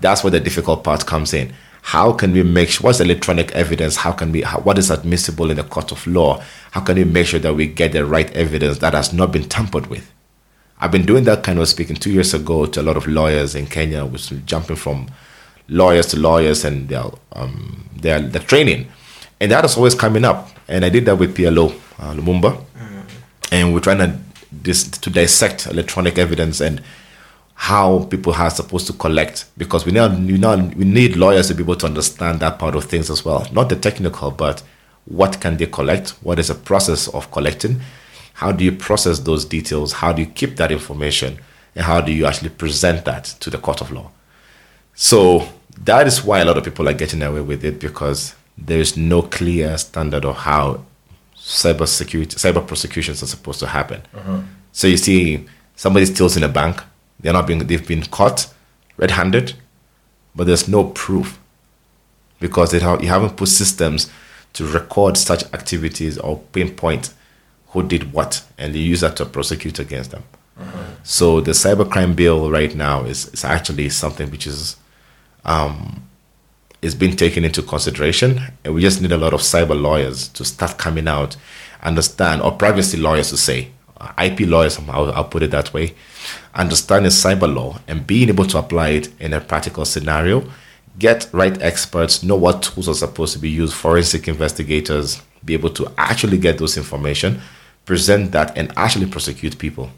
That's 0.00 0.24
where 0.24 0.30
the 0.30 0.40
difficult 0.40 0.82
part 0.82 1.06
comes 1.06 1.32
in. 1.32 1.52
How 1.82 2.12
can 2.12 2.32
we 2.32 2.42
make 2.42 2.70
sure 2.70 2.84
what's 2.84 3.00
electronic 3.00 3.52
evidence? 3.52 3.96
How 3.96 4.12
can 4.12 4.32
we 4.32 4.42
how, 4.42 4.60
what 4.60 4.78
is 4.78 4.90
admissible 4.90 5.50
in 5.50 5.56
the 5.56 5.64
court 5.64 5.92
of 5.92 6.06
law? 6.06 6.42
How 6.72 6.80
can 6.80 6.96
we 6.96 7.04
make 7.04 7.26
sure 7.26 7.40
that 7.40 7.54
we 7.54 7.66
get 7.66 7.92
the 7.92 8.04
right 8.04 8.30
evidence 8.32 8.78
that 8.78 8.94
has 8.94 9.12
not 9.12 9.32
been 9.32 9.48
tampered 9.48 9.86
with? 9.86 10.11
I've 10.82 10.90
been 10.90 11.06
doing 11.06 11.22
that 11.24 11.44
kind 11.44 11.60
of 11.60 11.68
speaking 11.68 11.94
two 11.94 12.10
years 12.10 12.34
ago 12.34 12.66
to 12.66 12.80
a 12.80 12.82
lot 12.82 12.96
of 12.96 13.06
lawyers 13.06 13.54
in 13.54 13.66
Kenya, 13.66 14.04
which 14.04 14.30
was 14.30 14.40
jumping 14.40 14.74
from 14.74 15.06
lawyers 15.68 16.06
to 16.08 16.18
lawyers 16.18 16.64
and 16.64 16.88
their 16.88 17.04
um, 17.34 17.88
their, 17.94 18.20
their 18.20 18.42
training, 18.42 18.88
and 19.40 19.52
that 19.52 19.64
is 19.64 19.76
always 19.76 19.94
coming 19.94 20.24
up. 20.24 20.48
And 20.66 20.84
I 20.84 20.88
did 20.88 21.04
that 21.04 21.16
with 21.16 21.36
PLO 21.36 21.70
uh, 22.00 22.14
Lumumba, 22.14 22.60
and 23.52 23.72
we're 23.72 23.78
trying 23.78 23.98
to 23.98 24.18
dis- 24.60 24.88
to 24.88 25.08
dissect 25.08 25.66
electronic 25.68 26.18
evidence 26.18 26.60
and 26.60 26.82
how 27.54 28.00
people 28.06 28.32
are 28.34 28.50
supposed 28.50 28.88
to 28.88 28.92
collect 28.94 29.44
because 29.56 29.86
we 29.86 29.92
now 29.92 30.08
we 30.08 30.36
now 30.36 30.56
we 30.56 30.84
need 30.84 31.14
lawyers 31.16 31.46
to 31.46 31.54
be 31.54 31.62
able 31.62 31.76
to 31.76 31.86
understand 31.86 32.40
that 32.40 32.58
part 32.58 32.74
of 32.74 32.86
things 32.86 33.08
as 33.08 33.24
well, 33.24 33.46
not 33.52 33.68
the 33.68 33.76
technical, 33.76 34.32
but 34.32 34.64
what 35.04 35.40
can 35.40 35.56
they 35.58 35.66
collect? 35.66 36.10
What 36.24 36.40
is 36.40 36.48
the 36.48 36.54
process 36.56 37.06
of 37.06 37.30
collecting? 37.30 37.80
How 38.42 38.50
do 38.50 38.64
you 38.64 38.72
process 38.72 39.20
those 39.20 39.44
details? 39.44 39.92
How 39.92 40.12
do 40.12 40.20
you 40.20 40.26
keep 40.26 40.56
that 40.56 40.72
information? 40.72 41.38
And 41.76 41.84
how 41.84 42.00
do 42.00 42.10
you 42.10 42.26
actually 42.26 42.50
present 42.50 43.04
that 43.04 43.24
to 43.38 43.50
the 43.50 43.56
court 43.56 43.80
of 43.80 43.92
law? 43.92 44.10
So 44.94 45.48
that 45.84 46.08
is 46.08 46.24
why 46.24 46.40
a 46.40 46.44
lot 46.44 46.58
of 46.58 46.64
people 46.64 46.88
are 46.88 46.92
getting 46.92 47.22
away 47.22 47.40
with 47.40 47.64
it 47.64 47.78
because 47.78 48.34
there 48.58 48.80
is 48.80 48.96
no 48.96 49.22
clear 49.22 49.78
standard 49.78 50.24
of 50.24 50.38
how 50.38 50.84
cyber 51.36 51.86
security, 51.86 52.34
cyber 52.34 52.66
prosecutions 52.66 53.22
are 53.22 53.26
supposed 53.26 53.60
to 53.60 53.68
happen. 53.68 54.02
Uh-huh. 54.12 54.40
So 54.72 54.88
you 54.88 54.96
see, 54.96 55.46
somebody 55.76 56.06
steals 56.06 56.36
in 56.36 56.42
a 56.42 56.48
bank, 56.48 56.82
they're 57.20 57.32
not 57.32 57.46
being, 57.46 57.60
they've 57.60 57.86
been 57.86 58.02
caught 58.02 58.52
red-handed, 58.96 59.54
but 60.34 60.48
there's 60.48 60.66
no 60.66 60.82
proof 60.86 61.38
because 62.40 62.74
you 62.74 62.80
haven't 62.80 63.36
put 63.36 63.48
systems 63.48 64.10
to 64.54 64.66
record 64.66 65.16
such 65.16 65.44
activities 65.54 66.18
or 66.18 66.40
pinpoint 66.52 67.14
who 67.72 67.82
did 67.82 68.12
what, 68.12 68.44
and 68.58 68.74
they 68.74 68.78
use 68.78 69.00
that 69.00 69.16
to 69.16 69.26
prosecute 69.26 69.78
against 69.78 70.10
them. 70.10 70.24
So 71.02 71.40
the 71.40 71.52
cybercrime 71.52 72.14
bill 72.14 72.50
right 72.50 72.74
now 72.74 73.04
is, 73.04 73.26
is 73.28 73.44
actually 73.44 73.88
something 73.88 74.30
which 74.30 74.46
is 74.46 74.76
um, 75.44 76.06
is 76.82 76.94
being 76.94 77.16
taken 77.16 77.44
into 77.44 77.62
consideration, 77.62 78.40
and 78.64 78.74
we 78.74 78.80
just 78.80 79.00
need 79.00 79.12
a 79.12 79.16
lot 79.16 79.32
of 79.32 79.40
cyber 79.40 79.80
lawyers 79.80 80.28
to 80.28 80.44
start 80.44 80.78
coming 80.78 81.08
out, 81.08 81.36
understand, 81.82 82.42
or 82.42 82.52
privacy 82.52 82.96
lawyers 82.96 83.30
to 83.30 83.36
say, 83.36 83.70
uh, 84.00 84.12
IP 84.22 84.40
lawyers, 84.40 84.78
I'll, 84.88 85.12
I'll 85.12 85.24
put 85.24 85.44
it 85.44 85.52
that 85.52 85.72
way, 85.72 85.94
understanding 86.54 87.10
cyber 87.10 87.52
law 87.52 87.78
and 87.86 88.06
being 88.06 88.28
able 88.28 88.46
to 88.46 88.58
apply 88.58 88.88
it 88.90 89.20
in 89.20 89.32
a 89.32 89.40
practical 89.40 89.84
scenario, 89.84 90.44
get 90.98 91.28
right 91.32 91.60
experts, 91.62 92.22
know 92.22 92.36
what 92.36 92.62
tools 92.62 92.88
are 92.88 92.94
supposed 92.94 93.32
to 93.32 93.38
be 93.38 93.50
used, 93.50 93.74
forensic 93.74 94.26
investigators, 94.26 95.22
be 95.44 95.54
able 95.54 95.70
to 95.70 95.92
actually 95.98 96.38
get 96.38 96.58
those 96.58 96.76
information, 96.76 97.40
present 97.84 98.32
that, 98.32 98.56
and 98.56 98.72
actually 98.76 99.06
prosecute 99.06 99.58
people 99.58 99.90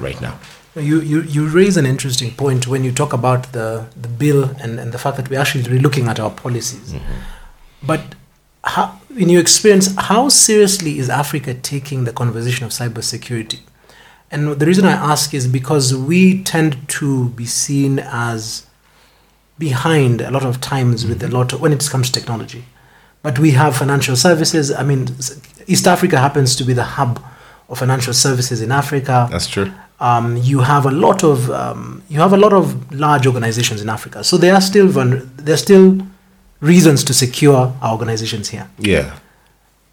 right 0.00 0.20
now. 0.20 0.38
You, 0.76 1.00
you, 1.00 1.22
you 1.22 1.48
raise 1.48 1.76
an 1.76 1.86
interesting 1.86 2.32
point 2.32 2.66
when 2.66 2.82
you 2.82 2.90
talk 2.90 3.12
about 3.12 3.52
the, 3.52 3.86
the 3.96 4.08
bill 4.08 4.44
and, 4.60 4.80
and 4.80 4.90
the 4.92 4.98
fact 4.98 5.16
that 5.16 5.30
we're 5.30 5.38
actually 5.38 5.64
relooking 5.64 6.06
at 6.08 6.18
our 6.18 6.30
policies. 6.30 6.92
Mm-hmm. 6.92 7.12
But 7.86 8.02
how, 8.64 9.00
in 9.16 9.28
your 9.28 9.40
experience, 9.40 9.94
how 9.96 10.28
seriously 10.28 10.98
is 10.98 11.08
Africa 11.08 11.54
taking 11.54 12.04
the 12.04 12.12
conversation 12.12 12.66
of 12.66 12.72
cybersecurity? 12.72 13.60
And 14.32 14.58
the 14.58 14.66
reason 14.66 14.84
I 14.84 14.92
ask 14.92 15.32
is 15.32 15.46
because 15.46 15.94
we 15.94 16.42
tend 16.42 16.88
to 16.88 17.28
be 17.30 17.46
seen 17.46 18.00
as 18.00 18.66
behind 19.56 20.20
a 20.20 20.32
lot 20.32 20.44
of 20.44 20.60
times 20.60 21.06
with 21.06 21.22
a 21.22 21.26
mm-hmm. 21.26 21.36
lot 21.36 21.52
of, 21.52 21.60
when 21.60 21.72
it 21.72 21.88
comes 21.88 22.10
to 22.10 22.18
technology. 22.18 22.64
But 23.22 23.38
we 23.38 23.52
have 23.52 23.76
financial 23.76 24.16
services. 24.16 24.72
I 24.72 24.82
mean, 24.82 25.06
East 25.66 25.86
Africa 25.86 26.18
happens 26.18 26.56
to 26.56 26.64
be 26.64 26.72
the 26.72 26.84
hub 26.84 27.22
of 27.68 27.78
financial 27.78 28.12
services 28.12 28.60
in 28.60 28.70
Africa 28.72 29.28
That's 29.30 29.46
true. 29.48 29.72
um, 30.00 30.36
you 30.36 30.60
have 30.60 30.84
a 30.86 30.90
lot 30.90 31.24
of 31.24 31.50
um, 31.50 32.02
you 32.08 32.20
have 32.20 32.32
a 32.32 32.36
lot 32.36 32.52
of 32.52 32.92
large 32.92 33.26
organizations 33.26 33.80
in 33.82 33.88
Africa. 33.88 34.22
So 34.24 34.36
there 34.36 34.54
are 34.54 34.60
still 34.60 34.88
vulner- 34.88 35.26
there 35.36 35.54
are 35.54 35.64
still 35.68 35.98
reasons 36.60 37.04
to 37.04 37.14
secure 37.14 37.72
our 37.82 37.92
organizations 37.92 38.48
here. 38.50 38.68
Yeah. 38.78 39.14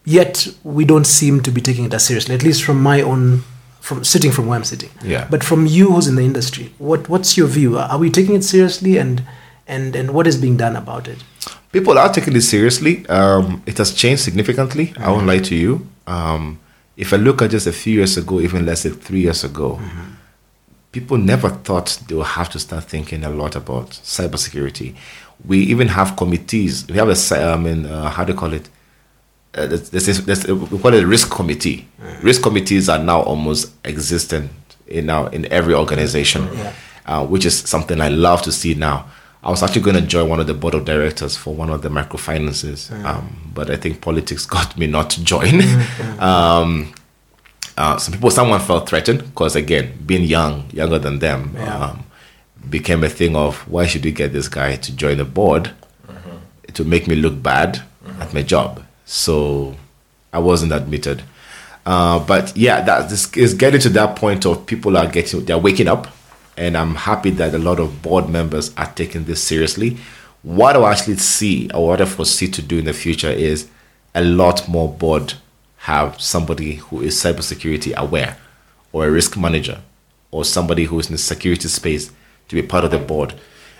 Yet 0.03 0.47
we 0.63 0.83
don't 0.85 1.05
seem 1.05 1.41
to 1.43 1.51
be 1.51 1.61
taking 1.61 1.85
it 1.85 1.93
as 1.93 2.05
seriously. 2.05 2.33
At 2.35 2.43
least 2.43 2.63
from 2.63 2.81
my 2.81 3.01
own 3.01 3.43
from 3.79 4.03
sitting 4.03 4.31
from 4.31 4.47
where 4.47 4.57
I'm 4.57 4.63
sitting. 4.63 4.89
Yeah. 5.03 5.27
But 5.29 5.43
from 5.43 5.65
you 5.65 5.91
who's 5.91 6.07
in 6.07 6.15
the 6.15 6.23
industry, 6.23 6.73
what 6.77 7.07
what's 7.09 7.37
your 7.37 7.47
view? 7.47 7.77
Are 7.77 7.97
we 7.97 8.09
taking 8.09 8.35
it 8.35 8.43
seriously 8.43 8.97
and 8.97 9.23
and 9.67 9.95
and 9.95 10.11
what 10.13 10.27
is 10.27 10.37
being 10.37 10.57
done 10.57 10.75
about 10.75 11.07
it? 11.07 11.23
People 11.71 11.97
are 11.97 12.11
taking 12.11 12.33
this 12.33 12.49
seriously. 12.49 13.05
Um, 13.07 13.61
it 13.65 13.77
has 13.77 13.93
changed 13.93 14.23
significantly. 14.23 14.93
I 14.97 15.09
won't 15.11 15.27
lie 15.27 15.39
to 15.39 15.55
you. 15.55 15.87
Um, 16.07 16.59
if 16.97 17.13
I 17.13 17.17
look 17.17 17.41
at 17.41 17.51
just 17.51 17.67
a 17.67 17.71
few 17.71 17.93
years 17.95 18.17
ago, 18.17 18.39
even 18.41 18.65
less 18.65 18.83
than 18.83 18.93
three 18.93 19.21
years 19.21 19.43
ago, 19.43 19.79
people 20.91 21.17
never 21.17 21.49
thought 21.49 21.97
they 22.07 22.15
would 22.15 22.25
have 22.27 22.49
to 22.49 22.59
start 22.59 22.83
thinking 22.83 23.23
a 23.23 23.29
lot 23.29 23.55
about 23.55 23.89
cybersecurity. 23.91 24.95
We 25.45 25.59
even 25.59 25.87
have 25.87 26.15
committees. 26.17 26.87
We 26.87 26.95
have 26.97 27.09
a, 27.09 27.15
cy- 27.15 27.55
mean, 27.57 27.85
uh, 27.85 28.09
how 28.09 28.23
do 28.25 28.33
you 28.33 28.37
call 28.39 28.53
it? 28.53 28.69
Uh, 29.55 29.67
there's, 29.67 29.89
there's, 29.89 30.25
there's, 30.25 30.47
we 30.47 30.77
call 30.79 30.93
it 30.93 31.03
a 31.03 31.07
risk 31.07 31.31
committee. 31.31 31.87
Risk 32.21 32.41
committees 32.43 32.89
are 32.89 32.99
now 32.99 33.21
almost 33.21 33.71
existent 33.85 34.51
in 34.87 35.05
now 35.07 35.27
in 35.27 35.45
every 35.51 35.73
organization, 35.73 36.47
Yeah. 36.53 36.73
uh, 37.05 37.25
which 37.25 37.45
is 37.45 37.57
something 37.57 37.99
I 38.01 38.09
love 38.09 38.41
to 38.43 38.51
see 38.51 38.73
now. 38.75 39.09
I 39.43 39.49
was 39.49 39.63
actually 39.63 39.81
going 39.81 39.95
to 39.95 40.01
join 40.03 40.29
one 40.29 40.39
of 40.39 40.47
the 40.47 40.53
board 40.53 40.75
of 40.75 40.85
directors 40.85 41.35
for 41.35 41.53
one 41.55 41.69
of 41.71 41.81
the 41.81 41.89
microfinances, 41.89 42.91
um, 43.03 43.51
but 43.55 43.69
I 43.71 43.75
think 43.75 43.99
politics 44.01 44.45
got 44.57 44.77
me 44.77 44.85
not 44.87 45.09
to 45.11 45.23
join. 45.23 45.61
um, 46.19 46.93
uh, 47.77 47.97
some 47.97 48.13
people, 48.13 48.29
someone 48.29 48.59
felt 48.59 48.87
threatened 48.87 49.19
because 49.23 49.55
again, 49.55 49.93
being 50.05 50.23
young, 50.23 50.69
younger 50.71 50.99
than 50.99 51.19
them, 51.19 51.55
Yeah. 51.55 51.85
um, 51.85 52.03
became 52.69 53.03
a 53.03 53.09
thing 53.09 53.35
of 53.35 53.57
why 53.67 53.87
should 53.87 54.03
we 54.05 54.11
get 54.11 54.33
this 54.33 54.47
guy 54.47 54.75
to 54.75 54.95
join 54.95 55.17
the 55.17 55.25
board 55.25 55.71
it 56.63 56.75
to 56.75 56.83
make 56.83 57.07
me 57.07 57.15
look 57.15 57.41
bad 57.41 57.81
at 58.19 58.33
my 58.35 58.43
job. 58.43 58.83
So 59.05 59.75
I 60.31 60.37
wasn't 60.37 60.71
admitted. 60.71 61.23
Uh, 61.83 62.19
but 62.19 62.55
yeah, 62.55 62.81
that 62.81 63.09
this 63.09 63.35
is 63.35 63.55
getting 63.55 63.81
to 63.81 63.89
that 63.89 64.15
point 64.15 64.45
of 64.45 64.67
people 64.67 64.95
are 64.95 65.07
getting 65.07 65.43
they're 65.45 65.57
waking 65.57 65.87
up, 65.87 66.07
and 66.57 66.77
I'm 66.77 66.95
happy 66.95 67.29
that 67.31 67.53
a 67.53 67.59
lot 67.59 67.79
of 67.79 68.01
board 68.01 68.29
members 68.29 68.75
are 68.77 68.91
taking 68.93 69.25
this 69.25 69.43
seriously. 69.43 69.97
What 70.43 70.75
I 70.75 70.91
actually 70.91 71.17
see 71.17 71.69
or 71.71 71.87
what 71.87 72.01
I 72.01 72.05
foresee 72.05 72.47
to 72.49 72.61
do 72.61 72.79
in 72.79 72.85
the 72.85 72.93
future 72.93 73.29
is 73.29 73.69
a 74.13 74.23
lot 74.23 74.67
more 74.67 74.91
board 74.91 75.33
have 75.77 76.21
somebody 76.21 76.75
who 76.75 77.01
is 77.01 77.15
cybersecurity 77.15 77.95
aware, 77.95 78.37
or 78.91 79.05
a 79.05 79.11
risk 79.11 79.37
manager, 79.37 79.81
or 80.29 80.45
somebody 80.45 80.85
who 80.85 80.99
is 80.99 81.07
in 81.07 81.13
the 81.13 81.17
security 81.17 81.67
space 81.67 82.11
to 82.47 82.55
be 82.55 82.61
part 82.61 82.85
of 82.85 82.91
the 82.91 82.99
board. 82.99 83.33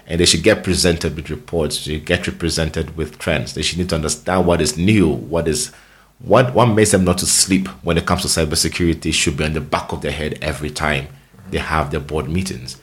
And 0.08 0.20
they 0.20 0.26
should 0.26 0.44
get 0.44 0.64
presented 0.64 1.16
with 1.16 1.30
reports 1.30 1.86
they 1.86 1.94
should 1.94 2.06
get 2.06 2.28
represented 2.28 2.98
with 2.98 3.20
trends. 3.20 3.54
They 3.54 3.62
should 3.62 3.78
need 3.78 3.90
to 3.90 3.96
understand 3.96 4.48
what 4.48 4.62
is 4.62 4.78
new 4.78 5.08
what 5.08 5.48
is 5.48 5.72
what 6.20 6.54
what 6.54 6.66
makes 6.66 6.92
them 6.92 7.06
not 7.06 7.20
to 7.20 7.26
sleep 7.26 7.68
when 7.84 7.98
it 7.98 8.06
comes 8.06 8.24
to 8.24 8.28
cybersecurity 8.28 9.14
should 9.14 9.38
be 9.38 9.46
on 9.46 9.54
the 9.54 9.62
back 9.62 9.92
of 9.92 10.02
their 10.02 10.12
head 10.12 10.40
every 10.42 10.70
time 10.72 11.08
they 11.52 11.60
have 11.60 11.92
their 11.92 12.00
board 12.00 12.28
meetings. 12.30 12.78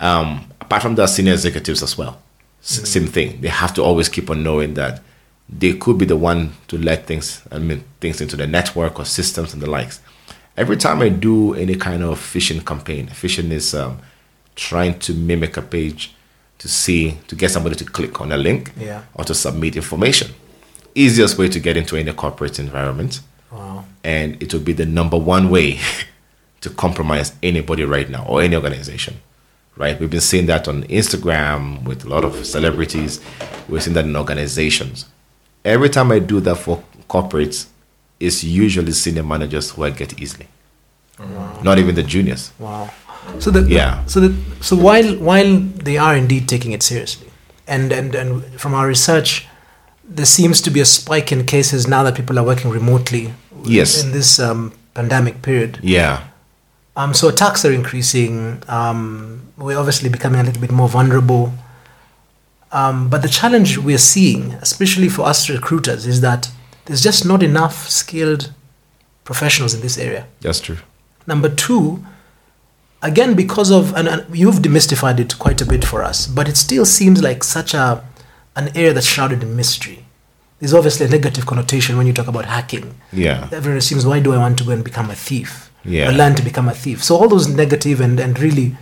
Um, 0.00 0.44
apart 0.60 0.82
from 0.82 0.94
that 0.96 1.08
senior 1.08 1.32
executives 1.32 1.82
as 1.82 1.96
well 1.96 2.20
S- 2.62 2.88
same 2.88 3.06
thing. 3.06 3.40
They 3.40 3.48
have 3.48 3.72
to 3.74 3.82
always 3.82 4.08
keep 4.08 4.28
on 4.30 4.42
knowing 4.42 4.74
that 4.74 5.00
they 5.48 5.72
could 5.74 5.96
be 5.98 6.04
the 6.04 6.16
one 6.16 6.52
to 6.68 6.76
let 6.76 7.06
things 7.06 7.42
i 7.50 7.58
mean 7.58 7.82
things 8.00 8.20
into 8.20 8.36
the 8.36 8.46
network 8.46 8.98
or 8.98 9.04
systems 9.06 9.54
and 9.54 9.62
the 9.62 9.70
likes. 9.70 10.00
Every 10.56 10.76
time 10.76 11.00
i 11.00 11.08
do 11.08 11.54
any 11.54 11.74
kind 11.76 12.02
of 12.02 12.18
phishing 12.18 12.64
campaign 12.66 13.06
phishing 13.08 13.50
is 13.50 13.74
um, 13.74 13.98
trying 14.56 14.98
to 15.00 15.14
mimic 15.14 15.56
a 15.56 15.62
page 15.62 16.14
to 16.58 16.68
see 16.68 17.14
to 17.28 17.34
get 17.36 17.50
somebody 17.50 17.76
to 17.76 17.84
click 17.84 18.20
on 18.20 18.32
a 18.32 18.36
link 18.36 18.72
Yeah. 18.76 19.02
or 19.14 19.24
to 19.24 19.34
submit 19.34 19.76
information. 19.76 20.32
Easiest 20.94 21.38
way 21.38 21.48
to 21.48 21.60
get 21.60 21.76
into 21.76 21.96
any 21.96 22.12
corporate 22.12 22.58
environment. 22.58 23.20
Wow. 23.52 23.84
and 24.04 24.42
it 24.42 24.52
will 24.52 24.60
be 24.60 24.74
the 24.74 24.84
number 24.84 25.16
one 25.16 25.48
way 25.48 25.78
to 26.60 26.70
compromise 26.70 27.32
anybody 27.42 27.84
right 27.84 28.08
now 28.10 28.24
or 28.26 28.42
any 28.42 28.56
organization 28.56 29.16
right 29.76 29.98
we've 30.00 30.10
been 30.10 30.20
seeing 30.20 30.46
that 30.46 30.66
on 30.68 30.82
instagram 30.84 31.82
with 31.84 32.04
a 32.04 32.08
lot 32.08 32.24
of 32.24 32.44
celebrities 32.46 33.20
we're 33.68 33.80
seeing 33.80 33.94
that 33.94 34.04
in 34.04 34.16
organizations 34.16 35.06
every 35.64 35.88
time 35.88 36.10
i 36.10 36.18
do 36.18 36.40
that 36.40 36.56
for 36.56 36.82
corporates 37.08 37.66
it's 38.20 38.42
usually 38.42 38.92
senior 38.92 39.22
managers 39.22 39.70
who 39.70 39.84
i 39.84 39.90
get 39.90 40.20
easily 40.20 40.48
not 41.62 41.78
even 41.78 41.94
the 41.94 42.02
juniors 42.02 42.52
Wow. 42.58 42.90
So 43.38 43.50
the 43.50 43.62
Yeah. 43.62 44.04
So 44.06 44.20
the 44.20 44.34
so 44.60 44.76
while 44.76 45.16
while 45.18 45.58
they 45.58 45.96
are 45.98 46.16
indeed 46.16 46.48
taking 46.48 46.72
it 46.72 46.82
seriously, 46.82 47.28
and 47.66 47.92
and 47.92 48.14
and 48.14 48.44
from 48.60 48.74
our 48.74 48.86
research, 48.86 49.46
there 50.04 50.26
seems 50.26 50.60
to 50.62 50.70
be 50.70 50.80
a 50.80 50.84
spike 50.84 51.30
in 51.32 51.44
cases 51.44 51.86
now 51.86 52.02
that 52.04 52.14
people 52.14 52.38
are 52.38 52.44
working 52.44 52.70
remotely. 52.70 53.34
Yes. 53.64 54.02
In 54.02 54.12
this 54.12 54.38
um, 54.38 54.72
pandemic 54.94 55.42
period, 55.42 55.78
yeah 55.82 56.24
um, 56.98 57.14
so 57.14 57.28
attacks 57.28 57.64
are 57.64 57.72
increasing. 57.72 58.62
Um, 58.68 59.42
we're 59.56 59.78
obviously 59.78 60.08
becoming 60.08 60.40
a 60.40 60.44
little 60.44 60.60
bit 60.60 60.70
more 60.70 60.88
vulnerable. 60.88 61.52
Um, 62.70 63.08
but 63.08 63.22
the 63.22 63.28
challenge 63.28 63.78
we're 63.78 63.96
seeing, 64.14 64.52
especially 64.60 65.08
for 65.08 65.22
us 65.22 65.48
recruiters, 65.48 66.06
is 66.06 66.20
that 66.20 66.50
there's 66.84 67.02
just 67.02 67.24
not 67.24 67.42
enough 67.42 67.88
skilled 67.88 68.52
professionals 69.24 69.72
in 69.74 69.80
this 69.80 69.96
area. 69.98 70.26
that's 70.40 70.60
true 70.60 70.78
Number 71.26 71.48
two, 71.50 72.02
again 73.02 73.34
because 73.34 73.70
of 73.70 73.94
and, 73.94 74.08
and 74.08 74.24
you've 74.36 74.56
demystified 74.56 75.18
it 75.20 75.38
quite 75.38 75.60
a 75.60 75.66
bit 75.66 75.84
for 75.84 76.02
us 76.02 76.26
but 76.26 76.48
it 76.48 76.56
still 76.56 76.84
seems 76.84 77.22
like 77.22 77.44
such 77.44 77.74
a 77.74 78.02
an 78.56 78.68
area 78.76 78.92
that's 78.92 79.06
shrouded 79.06 79.42
in 79.42 79.54
mystery 79.54 80.04
there's 80.58 80.74
obviously 80.74 81.06
a 81.06 81.08
negative 81.08 81.44
connotation 81.46 81.96
when 81.96 82.06
you 82.08 82.12
talk 82.12 82.26
about 82.26 82.46
hacking 82.46 82.94
Yeah. 83.12 83.48
everyone 83.52 83.78
assumes 83.78 84.04
why 84.06 84.18
do 84.20 84.32
i 84.32 84.38
want 84.38 84.58
to 84.58 84.64
go 84.64 84.72
and 84.72 84.82
become 84.82 85.10
a 85.10 85.14
thief 85.14 85.67
Yeah. 85.88 86.08
or 86.08 86.12
learn 86.12 86.34
to 86.36 86.42
become 86.42 86.68
a 86.68 86.74
thief 86.74 87.02
so 87.02 87.16
all 87.16 87.28
those 87.28 87.48
negative 87.48 88.00
and, 88.00 88.20
and 88.20 88.38
really 88.38 88.76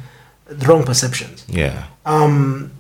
wrong 0.67 0.85
perceptions 0.85 1.45
Yeah. 1.49 1.85
um, 2.05 2.71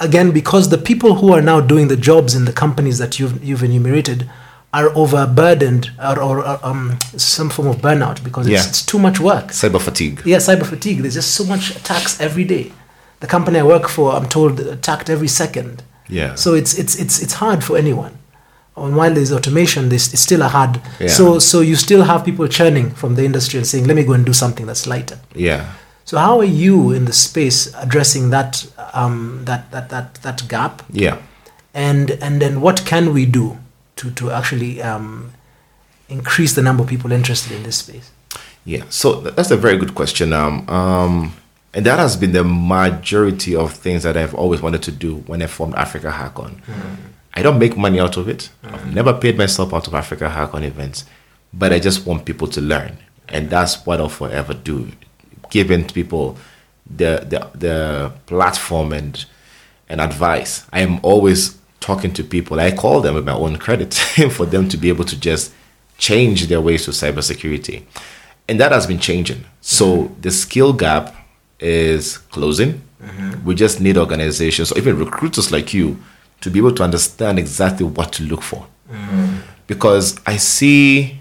again 0.00 0.30
because 0.32 0.68
the 0.68 0.78
people 0.78 1.14
who 1.16 1.32
are 1.32 1.42
now 1.42 1.60
doing 1.60 1.88
the 1.88 1.96
jobs 1.96 2.34
in 2.34 2.44
the 2.44 2.52
companies 2.52 2.98
that 2.98 3.18
you've, 3.18 3.42
you've 3.42 3.62
enumerated 3.62 4.28
are 4.72 4.90
overburdened 4.94 5.90
or, 5.98 6.20
or, 6.20 6.46
or 6.46 6.58
um, 6.62 6.98
some 7.16 7.48
form 7.50 7.68
of 7.68 7.76
burnout 7.76 8.22
because 8.22 8.46
it's, 8.46 8.52
Yeah. 8.52 8.68
it's 8.68 8.84
too 8.84 8.98
much 8.98 9.18
work 9.18 9.46
Cyber 9.48 9.80
fatigue. 9.80 10.20
yeah 10.24 10.36
cyber 10.38 10.66
fatigue 10.66 10.98
there's 11.02 11.14
just 11.14 11.32
so 11.34 11.44
much 11.44 11.70
attacks 11.74 12.20
every 12.20 12.44
day 12.44 12.72
the 13.20 13.26
company 13.26 13.58
i 13.58 13.62
work 13.62 13.88
for 13.88 14.12
i'm 14.12 14.28
told 14.28 14.60
attacked 14.60 15.08
every 15.10 15.28
second 15.28 15.82
Yeah. 16.08 16.34
so 16.36 16.54
it's 16.54 16.78
it's 16.78 16.94
it's 16.96 17.20
it's 17.22 17.34
hard 17.34 17.64
for 17.64 17.76
anyone 17.78 18.17
and 18.84 18.96
while 18.96 19.12
there's 19.14 19.32
automation 19.32 19.88
there's 19.88 20.12
it's 20.12 20.22
still 20.22 20.42
a 20.42 20.48
hard 20.48 20.80
Yeah. 21.00 21.08
so 21.08 21.38
so 21.38 21.60
you 21.60 21.76
still 21.76 22.02
have 22.04 22.24
people 22.24 22.46
churning 22.48 22.90
from 22.90 23.14
the 23.16 23.24
industry 23.24 23.58
and 23.58 23.66
saying 23.66 23.86
let 23.86 23.96
me 23.96 24.04
go 24.04 24.12
and 24.14 24.24
do 24.26 24.32
something 24.32 24.66
that's 24.66 24.86
lighter 24.86 25.18
Yeah. 25.34 25.72
so 26.04 26.18
how 26.18 26.38
are 26.38 26.44
you 26.64 26.92
in 26.92 27.04
the 27.04 27.12
space 27.12 27.72
addressing 27.76 28.30
that 28.30 28.66
um, 28.94 29.42
that, 29.44 29.70
that 29.70 29.88
that 29.90 30.14
that 30.22 30.48
gap? 30.48 30.82
Yeah. 30.90 31.18
And 31.74 32.10
and 32.22 32.40
then 32.42 32.60
what 32.60 32.84
can 32.86 33.12
we 33.12 33.26
do 33.26 33.58
to 33.96 34.10
to 34.12 34.30
actually 34.30 34.80
um, 34.82 35.32
increase 36.08 36.54
the 36.54 36.62
number 36.62 36.82
of 36.82 36.88
people 36.88 37.12
interested 37.12 37.52
in 37.52 37.62
this 37.62 37.76
space? 37.76 38.10
Yeah, 38.64 38.84
so 38.88 39.20
that's 39.20 39.50
a 39.50 39.56
very 39.56 39.76
good 39.78 39.94
question. 39.94 40.32
Um, 40.32 40.68
um, 40.68 41.32
and 41.74 41.84
that 41.86 41.98
has 41.98 42.16
been 42.16 42.32
the 42.32 42.44
majority 42.44 43.54
of 43.54 43.72
things 43.74 44.02
that 44.02 44.16
I've 44.16 44.34
always 44.34 44.60
wanted 44.62 44.82
to 44.84 44.90
do 44.92 45.16
when 45.26 45.42
I 45.42 45.46
formed 45.46 45.74
Africa 45.74 46.10
Hackon. 46.10 46.62
I 47.34 47.42
don't 47.42 47.58
make 47.58 47.76
money 47.76 48.00
out 48.00 48.16
of 48.16 48.28
it. 48.28 48.50
I've 48.64 48.92
never 48.92 49.12
paid 49.12 49.36
myself 49.36 49.72
out 49.72 49.86
of 49.86 49.94
Africa 49.94 50.28
Hackon 50.28 50.64
events, 50.64 51.04
but 51.52 51.72
I 51.72 51.78
just 51.78 52.06
want 52.06 52.24
people 52.24 52.48
to 52.48 52.60
learn, 52.60 52.98
and 53.28 53.50
that's 53.50 53.86
what 53.86 54.00
I'll 54.00 54.08
forever 54.08 54.54
do, 54.54 54.90
giving 55.50 55.86
people 55.86 56.36
the 56.84 57.26
the, 57.28 57.58
the 57.58 58.12
platform 58.26 58.92
and 58.92 59.24
and 59.88 60.00
advice. 60.00 60.66
I 60.72 60.80
am 60.80 61.00
always 61.02 61.58
talking 61.80 62.12
to 62.14 62.24
people. 62.24 62.60
I 62.60 62.72
call 62.72 63.00
them 63.00 63.14
with 63.14 63.24
my 63.24 63.32
own 63.32 63.56
credit 63.56 63.94
for 64.30 64.46
them 64.46 64.68
to 64.68 64.76
be 64.76 64.88
able 64.88 65.04
to 65.04 65.18
just 65.18 65.52
change 65.96 66.46
their 66.46 66.60
ways 66.60 66.84
to 66.84 66.90
cybersecurity. 66.92 67.82
And 68.48 68.58
that 68.60 68.72
has 68.72 68.86
been 68.86 68.98
changing. 68.98 69.44
So 69.60 70.12
the 70.20 70.30
skill 70.30 70.72
gap 70.72 71.14
is 71.60 72.18
closing. 72.18 72.82
Mm-hmm. 73.02 73.44
We 73.44 73.54
just 73.54 73.80
need 73.80 73.96
organizations, 73.96 74.72
or 74.72 74.78
even 74.78 74.98
recruiters 74.98 75.52
like 75.52 75.72
you, 75.74 75.98
to 76.40 76.50
be 76.50 76.58
able 76.58 76.72
to 76.74 76.82
understand 76.82 77.38
exactly 77.38 77.84
what 77.86 78.12
to 78.14 78.22
look 78.24 78.42
for. 78.42 78.66
Because 79.66 80.18
I 80.26 80.36
see 80.38 81.18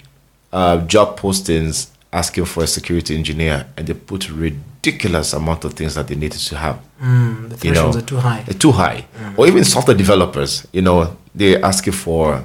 uh, 0.53 0.77
job 0.85 1.19
postings 1.19 1.87
asking 2.13 2.45
for 2.45 2.63
a 2.63 2.67
security 2.67 3.15
engineer, 3.15 3.67
and 3.75 3.85
they 3.87 3.93
put 3.93 4.29
ridiculous 4.29 5.33
amount 5.33 5.65
of 5.65 5.73
things 5.73 5.95
that 5.95 6.07
they 6.07 6.15
needed 6.15 6.39
to 6.39 6.57
have 6.57 6.79
Mm, 7.01 7.49
the 7.49 7.67
you 7.67 7.73
know, 7.75 7.91
thresholds 7.91 7.97
are 7.97 8.01
too 8.01 8.17
high. 8.17 8.41
they're 8.43 8.57
too 8.57 8.71
high. 8.71 9.05
Or 9.37 9.45
even 9.45 9.63
software 9.63 9.95
developers, 9.95 10.65
you 10.71 10.81
know, 10.81 11.15
they 11.35 11.61
ask 11.61 11.85
you 11.85 11.91
for 11.91 12.43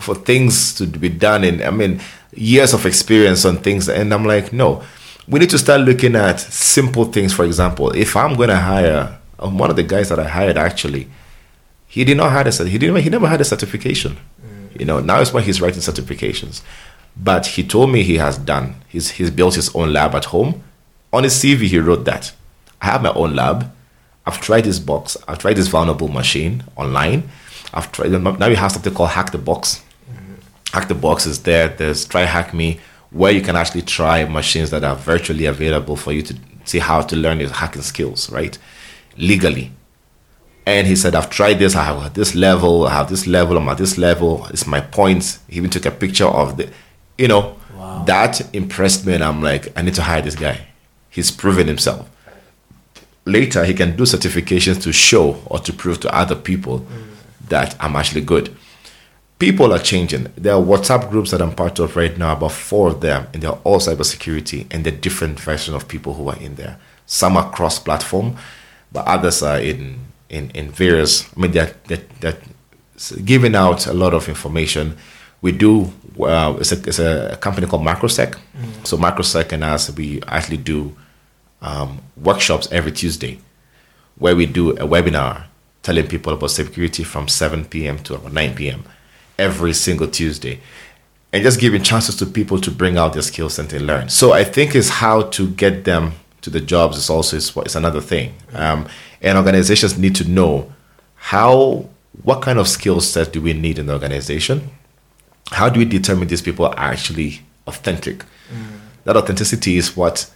for 0.00 0.16
things 0.16 0.74
to 0.74 0.86
be 0.86 1.08
done 1.08 1.44
in 1.44 1.62
I 1.62 1.70
mean 1.70 2.00
years 2.34 2.72
of 2.74 2.84
experience 2.86 3.44
on 3.44 3.58
things 3.58 3.88
and 3.88 4.12
I'm 4.12 4.24
like, 4.24 4.52
no. 4.52 4.82
We 5.28 5.38
need 5.38 5.50
to 5.50 5.58
start 5.58 5.82
looking 5.82 6.16
at 6.16 6.40
simple 6.40 7.04
things. 7.04 7.32
For 7.32 7.44
example, 7.44 7.90
if 7.92 8.16
I'm 8.16 8.34
gonna 8.34 8.56
hire 8.56 9.16
um, 9.38 9.58
one 9.58 9.70
of 9.70 9.76
the 9.76 9.84
guys 9.84 10.08
that 10.08 10.18
I 10.18 10.24
hired 10.26 10.56
actually, 10.58 11.06
he 11.88 12.04
did 12.04 12.16
not 12.18 12.30
have 12.30 12.46
a 12.46 12.68
he 12.68 12.78
didn't 12.78 13.02
he 13.02 13.10
never 13.10 13.26
had 13.26 13.40
a 13.40 13.44
certification. 13.44 14.18
You 14.78 14.84
know, 14.84 15.00
now 15.00 15.20
it's 15.20 15.32
when 15.32 15.42
he's 15.42 15.60
writing 15.60 15.80
certifications. 15.80 16.62
But 17.16 17.46
he 17.46 17.64
told 17.64 17.90
me 17.90 18.02
he 18.02 18.18
has 18.18 18.38
done. 18.38 18.76
He's 18.88 19.10
he's 19.12 19.30
built 19.30 19.54
his 19.54 19.74
own 19.74 19.92
lab 19.92 20.14
at 20.14 20.26
home. 20.26 20.62
On 21.12 21.24
his 21.24 21.34
CV, 21.34 21.62
he 21.62 21.78
wrote 21.78 22.04
that. 22.04 22.32
I 22.80 22.86
have 22.86 23.02
my 23.02 23.12
own 23.12 23.34
lab. 23.34 23.72
I've 24.26 24.40
tried 24.40 24.64
this 24.64 24.78
box. 24.78 25.16
I've 25.26 25.38
tried 25.38 25.54
this 25.54 25.68
vulnerable 25.68 26.08
machine 26.08 26.62
online. 26.76 27.30
I've 27.72 27.90
tried 27.90 28.12
now 28.12 28.46
you 28.46 28.56
have 28.56 28.72
something 28.72 28.94
called 28.94 29.10
Hack 29.10 29.32
the 29.32 29.38
Box. 29.38 29.82
Hack 30.72 30.88
the 30.88 30.94
Box 30.94 31.24
is 31.26 31.42
there. 31.42 31.68
There's 31.68 32.04
Try 32.04 32.22
Hack 32.22 32.52
Me, 32.52 32.78
where 33.10 33.32
you 33.32 33.40
can 33.40 33.56
actually 33.56 33.82
try 33.82 34.24
machines 34.26 34.70
that 34.70 34.84
are 34.84 34.94
virtually 34.94 35.46
available 35.46 35.96
for 35.96 36.12
you 36.12 36.22
to 36.22 36.36
see 36.64 36.78
how 36.78 37.00
to 37.00 37.16
learn 37.16 37.40
your 37.40 37.50
hacking 37.50 37.82
skills, 37.82 38.30
right? 38.30 38.58
Legally. 39.16 39.72
And 40.68 40.86
he 40.86 40.96
said, 40.96 41.14
I've 41.14 41.30
tried 41.30 41.54
this, 41.54 41.74
I 41.74 41.84
have 41.84 42.02
at 42.04 42.14
this 42.14 42.34
level, 42.34 42.86
I 42.86 42.90
have 42.90 43.08
this 43.08 43.26
level, 43.26 43.56
I'm 43.56 43.70
at 43.70 43.78
this 43.78 43.96
level, 43.96 44.46
it's 44.50 44.66
my 44.66 44.82
points. 44.82 45.38
He 45.48 45.56
even 45.56 45.70
took 45.70 45.86
a 45.86 45.90
picture 45.90 46.26
of 46.26 46.58
the, 46.58 46.70
you 47.16 47.26
know, 47.26 47.56
that 48.04 48.54
impressed 48.54 49.06
me. 49.06 49.14
And 49.14 49.24
I'm 49.24 49.40
like, 49.40 49.72
I 49.74 49.80
need 49.80 49.94
to 49.94 50.02
hire 50.02 50.20
this 50.20 50.34
guy. 50.34 50.66
He's 51.08 51.30
proven 51.30 51.68
himself. 51.68 52.06
Later, 53.24 53.64
he 53.64 53.72
can 53.72 53.96
do 53.96 54.02
certifications 54.02 54.82
to 54.82 54.92
show 54.92 55.40
or 55.46 55.58
to 55.60 55.72
prove 55.72 56.00
to 56.00 56.14
other 56.14 56.34
people 56.34 56.80
mm. 56.80 57.04
that 57.48 57.74
I'm 57.80 57.96
actually 57.96 58.20
good. 58.20 58.54
People 59.38 59.72
are 59.72 59.78
changing. 59.78 60.30
There 60.36 60.52
are 60.52 60.60
WhatsApp 60.60 61.08
groups 61.08 61.30
that 61.30 61.40
I'm 61.40 61.54
part 61.54 61.78
of 61.78 61.96
right 61.96 62.16
now, 62.18 62.34
about 62.34 62.52
four 62.52 62.88
of 62.88 63.00
them, 63.00 63.26
and 63.32 63.42
they're 63.42 63.52
all 63.64 63.80
cybersecurity, 63.80 64.66
and 64.70 64.84
they're 64.84 64.92
different 64.92 65.40
versions 65.40 65.74
of 65.74 65.88
people 65.88 66.12
who 66.12 66.28
are 66.28 66.36
in 66.36 66.56
there. 66.56 66.78
Some 67.06 67.38
are 67.38 67.50
cross-platform, 67.50 68.36
but 68.92 69.06
others 69.06 69.42
are 69.42 69.60
in 69.60 70.07
in, 70.28 70.50
in 70.50 70.70
various. 70.70 71.28
I 71.36 71.40
mean, 71.40 71.52
they're, 71.52 71.74
they're, 71.86 72.02
they're 72.20 72.38
giving 73.24 73.54
out 73.54 73.86
a 73.86 73.92
lot 73.92 74.14
of 74.14 74.28
information. 74.28 74.96
We 75.40 75.52
do. 75.52 75.92
Uh, 76.18 76.56
it's, 76.60 76.72
a, 76.72 76.78
it's 76.88 76.98
a 76.98 77.38
company 77.40 77.66
called 77.66 77.82
Macrosec. 77.82 78.36
So 78.84 78.96
Macrosec 78.96 79.52
and 79.52 79.62
us, 79.62 79.90
we 79.94 80.20
actually 80.26 80.56
do 80.56 80.96
um, 81.62 82.00
workshops 82.16 82.68
every 82.72 82.92
Tuesday, 82.92 83.38
where 84.16 84.34
we 84.34 84.46
do 84.46 84.70
a 84.72 84.86
webinar 84.86 85.44
telling 85.82 86.06
people 86.06 86.32
about 86.32 86.50
security 86.50 87.04
from 87.04 87.28
7 87.28 87.64
p.m. 87.66 87.98
to 88.00 88.16
about 88.16 88.32
9 88.32 88.54
p.m. 88.54 88.84
every 89.38 89.72
single 89.72 90.08
Tuesday, 90.08 90.60
and 91.32 91.42
just 91.42 91.60
giving 91.60 91.82
chances 91.82 92.16
to 92.16 92.26
people 92.26 92.60
to 92.60 92.70
bring 92.70 92.98
out 92.98 93.12
their 93.12 93.22
skills 93.22 93.58
and 93.58 93.70
to 93.70 93.82
learn. 93.82 94.08
So 94.08 94.32
I 94.32 94.44
think 94.44 94.74
is 94.74 94.90
how 94.90 95.22
to 95.22 95.48
get 95.50 95.84
them 95.84 96.12
to 96.50 96.58
the 96.58 96.64
jobs 96.64 96.96
is 96.96 97.10
also 97.10 97.36
is, 97.36 97.56
is 97.56 97.76
another 97.76 98.00
thing, 98.00 98.34
um, 98.54 98.86
and 99.20 99.36
organizations 99.38 99.98
need 99.98 100.14
to 100.16 100.28
know 100.28 100.72
how 101.14 101.88
what 102.22 102.42
kind 102.42 102.58
of 102.58 102.66
skill 102.68 103.00
set 103.00 103.32
do 103.32 103.40
we 103.40 103.52
need 103.52 103.78
in 103.78 103.86
the 103.86 103.92
organization. 103.92 104.70
How 105.50 105.68
do 105.68 105.78
we 105.78 105.84
determine 105.84 106.28
these 106.28 106.42
people 106.42 106.66
are 106.66 106.74
actually 106.76 107.40
authentic? 107.66 108.24
That 109.04 109.16
authenticity 109.16 109.76
is 109.76 109.96
what 109.96 110.30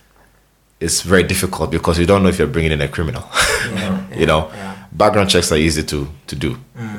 is 0.81 1.03
very 1.03 1.23
difficult 1.23 1.71
because 1.71 1.99
you 1.99 2.07
don't 2.07 2.23
know 2.23 2.29
if 2.29 2.39
you're 2.39 2.49
bringing 2.49 2.73
in 2.73 2.81
a 2.81 2.89
criminal. 2.89 3.25
you 4.17 4.27
know, 4.27 4.51
background 4.93 5.31
checks 5.31 5.53
are 5.53 5.57
easy 5.59 5.83
to 5.83 6.09
to 6.27 6.37
do 6.37 6.57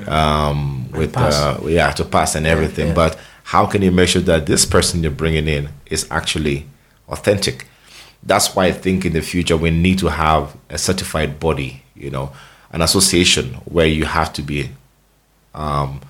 um, 0.08 0.90
with 0.92 1.16
uh, 1.18 1.58
yeah 1.66 1.92
to 1.92 2.06
pass 2.06 2.36
and 2.36 2.46
everything. 2.46 2.90
yeah. 2.90 2.94
But 2.94 3.20
how 3.44 3.66
can 3.66 3.82
you 3.82 3.92
make 3.92 4.10
sure 4.10 4.22
that 4.22 4.46
this 4.46 4.66
person 4.66 5.04
you're 5.04 5.12
bringing 5.12 5.48
in 5.48 5.70
is 5.88 6.08
actually 6.10 6.66
authentic? 7.10 7.66
That's 8.26 8.56
why 8.56 8.66
I 8.68 8.72
think 8.72 9.06
in 9.06 9.14
the 9.14 9.22
future 9.22 9.58
we 9.58 9.70
need 9.70 10.00
to 10.00 10.08
have 10.08 10.56
a 10.70 10.78
certified 10.78 11.40
body, 11.40 11.84
you 11.96 12.10
know, 12.10 12.32
an 12.72 12.82
association 12.82 13.56
where 13.66 13.86
you 13.86 14.06
have 14.06 14.32
to 14.34 14.42
be 14.42 14.70
um, 15.54 16.02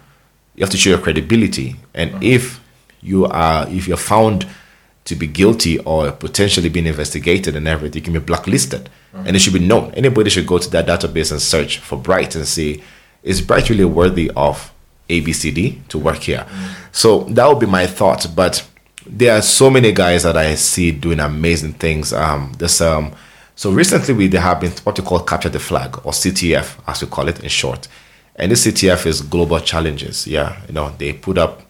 you 0.56 0.62
have 0.62 0.70
to 0.70 0.78
show 0.78 0.92
your 0.92 1.00
credibility. 1.00 1.76
And 1.94 2.12
mm-hmm. 2.12 2.24
if 2.24 2.62
you 3.02 3.26
are, 3.26 3.68
if 3.70 3.88
you're 3.88 3.98
found 3.98 4.48
to 5.06 5.16
be 5.16 5.28
guilty 5.28 5.80
or 5.80 6.12
potentially 6.12 6.70
being 6.70 6.86
investigated 6.86 7.56
and 7.56 7.68
everything, 7.68 8.02
you 8.02 8.04
can 8.04 8.14
be 8.14 8.20
blacklisted, 8.20 8.90
mm-hmm. 9.14 9.28
and 9.28 9.36
it 9.36 9.40
should 9.40 9.54
be 9.54 9.60
known. 9.60 9.92
Anybody 9.96 10.30
should 10.30 10.48
go 10.48 10.58
to 10.58 10.70
that 10.72 10.86
database 10.86 11.32
and 11.32 11.42
search 11.42 11.80
for 11.80 11.98
Bright 11.98 12.36
and 12.36 12.48
see 12.48 12.84
is 13.22 13.42
Bright 13.42 13.70
really 13.70 13.86
worthy 13.86 14.32
of 14.36 14.72
ABCD 15.10 15.88
to 15.90 15.98
work 15.98 16.20
here. 16.20 16.46
Mm-hmm. 16.48 16.74
So 16.92 17.24
that 17.26 17.48
would 17.48 17.60
be 17.60 17.66
my 17.66 17.88
thought. 17.88 18.28
But 18.34 18.66
there 19.06 19.38
are 19.38 19.42
so 19.42 19.70
many 19.70 19.92
guys 19.92 20.24
that 20.24 20.38
I 20.38 20.56
see 20.56 20.92
doing 20.92 21.20
amazing 21.20 21.74
things. 21.74 22.14
Um, 22.14 22.54
there's 22.58 22.82
um, 22.82 23.14
so 23.56 23.72
recently 23.72 24.14
we 24.14 24.28
there 24.28 24.42
have 24.42 24.60
been 24.60 24.72
what 24.84 24.98
we 24.98 25.06
call 25.06 25.20
capture 25.20 25.50
the 25.50 25.60
flag 25.60 25.98
or 26.06 26.12
CTF 26.12 26.80
as 26.88 27.02
we 27.02 27.08
call 27.08 27.28
it 27.28 27.40
in 27.42 27.50
short. 27.50 27.88
And 28.36 28.52
this 28.52 28.66
CTF 28.66 29.06
is 29.06 29.22
global 29.22 29.60
challenges. 29.60 30.26
Yeah, 30.26 30.60
you 30.68 30.74
know, 30.74 30.94
they 30.98 31.14
put 31.14 31.38
up 31.38 31.62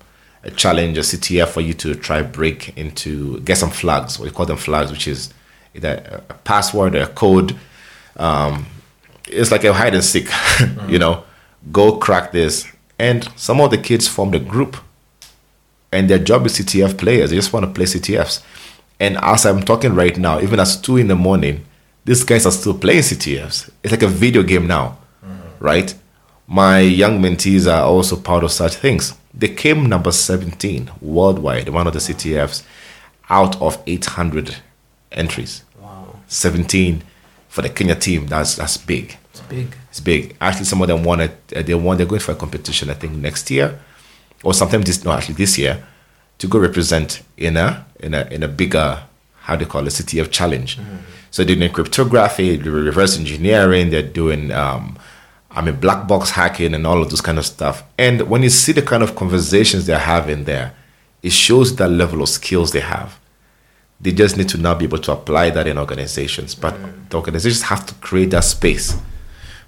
a 0.43 0.51
challenge, 0.51 0.97
a 0.97 1.01
CTF 1.01 1.49
for 1.49 1.61
you 1.61 1.73
to 1.73 1.95
try 1.95 2.21
break 2.21 2.77
into 2.77 3.39
get 3.41 3.57
some 3.57 3.71
flags. 3.71 4.19
We 4.19 4.29
call 4.29 4.45
them 4.45 4.57
flags, 4.57 4.91
which 4.91 5.07
is 5.07 5.33
either 5.73 6.23
a 6.29 6.33
password 6.33 6.95
or 6.95 7.03
a 7.03 7.07
code. 7.07 7.57
Um, 8.17 8.65
it's 9.27 9.51
like 9.51 9.63
a 9.63 9.73
hide 9.73 9.95
and 9.95 10.03
seek. 10.03 10.29
you 10.87 10.99
know, 10.99 11.23
go 11.71 11.97
crack 11.97 12.31
this. 12.31 12.67
And 12.99 13.27
some 13.35 13.59
of 13.59 13.71
the 13.71 13.77
kids 13.77 14.07
formed 14.07 14.35
a 14.35 14.39
group, 14.39 14.77
and 15.93 16.09
their 16.09 16.19
job 16.19 16.45
is 16.45 16.53
CTF 16.59 16.97
players. 16.97 17.29
They 17.29 17.35
just 17.37 17.53
want 17.53 17.65
to 17.65 17.71
play 17.71 17.85
CTFs. 17.85 18.43
And 18.99 19.17
as 19.17 19.45
I'm 19.45 19.63
talking 19.63 19.93
right 19.95 20.17
now, 20.17 20.39
even 20.41 20.59
as 20.59 20.79
two 20.79 20.97
in 20.97 21.07
the 21.07 21.15
morning, 21.15 21.65
these 22.05 22.23
guys 22.23 22.45
are 22.45 22.51
still 22.51 22.77
playing 22.77 23.01
CTFs. 23.01 23.69
It's 23.83 23.91
like 23.91 24.03
a 24.03 24.07
video 24.07 24.43
game 24.43 24.67
now, 24.67 24.97
right? 25.59 25.93
My 26.47 26.79
young 26.79 27.21
mentees 27.21 27.71
are 27.73 27.83
also 27.85 28.15
part 28.17 28.43
of 28.43 28.51
such 28.51 28.75
things. 28.75 29.13
They 29.33 29.47
came 29.47 29.87
number 29.87 30.11
17 30.11 30.91
worldwide, 31.01 31.69
one 31.69 31.87
of 31.87 31.93
the 31.93 31.99
CTFs, 31.99 32.63
out 33.29 33.59
of 33.61 33.81
800 33.87 34.57
entries. 35.11 35.63
Wow. 35.81 36.15
17 36.27 37.03
for 37.49 37.61
the 37.61 37.69
Kenya 37.69 37.95
team. 37.95 38.27
That's 38.27 38.55
that's 38.55 38.77
big. 38.77 39.17
It's 39.31 39.41
big. 39.41 39.67
It's 39.89 39.99
big. 39.99 40.35
Actually, 40.41 40.65
some 40.65 40.81
of 40.81 40.87
them 40.87 41.03
won 41.03 41.21
it. 41.21 41.31
uh, 41.55 41.61
They 41.63 41.73
won. 41.75 41.97
They're 41.97 42.05
going 42.05 42.21
for 42.21 42.33
a 42.33 42.35
competition. 42.35 42.89
I 42.89 42.93
think 42.93 43.13
next 43.13 43.49
year, 43.49 43.79
or 44.43 44.53
sometime 44.53 44.81
this. 44.81 45.03
No, 45.03 45.11
actually 45.11 45.35
this 45.35 45.57
year, 45.57 45.83
to 46.37 46.47
go 46.47 46.59
represent 46.59 47.21
in 47.37 47.57
a 47.57 47.85
in 47.99 48.13
a 48.13 48.25
in 48.31 48.43
a 48.43 48.47
bigger 48.47 49.03
how 49.41 49.55
do 49.55 49.65
you 49.65 49.69
call 49.69 49.85
it 49.85 49.89
CTF 49.89 50.31
challenge. 50.31 50.79
So 51.31 51.43
they're 51.43 51.55
doing 51.55 51.71
cryptography, 51.71 52.55
they're 52.55 52.71
reverse 52.71 53.17
engineering. 53.17 53.89
They're 53.89 54.01
doing 54.03 54.51
um, 54.51 54.97
I 55.51 55.61
mean 55.61 55.75
black 55.79 56.07
box 56.07 56.31
hacking 56.31 56.73
and 56.73 56.85
all 56.87 57.01
of 57.01 57.09
those 57.09 57.21
kind 57.21 57.37
of 57.37 57.45
stuff. 57.45 57.83
And 57.97 58.21
when 58.29 58.43
you 58.43 58.49
see 58.49 58.71
the 58.71 58.81
kind 58.81 59.03
of 59.03 59.15
conversations 59.15 59.85
they're 59.85 59.97
having 59.97 60.45
there, 60.45 60.73
it 61.21 61.31
shows 61.31 61.75
that 61.77 61.89
level 61.89 62.21
of 62.21 62.29
skills 62.29 62.71
they 62.71 62.81
have. 62.81 63.19
They 63.99 64.11
just 64.11 64.37
need 64.37 64.49
to 64.49 64.57
now 64.57 64.75
be 64.75 64.85
able 64.85 64.97
to 64.99 65.13
apply 65.13 65.49
that 65.51 65.65
in 65.65 65.77
organizations. 65.77 66.55
But 66.55 66.75
the 67.09 67.17
organizations 67.17 67.63
have 67.63 67.85
to 67.85 67.93
create 67.95 68.31
that 68.31 68.43
space 68.43 68.95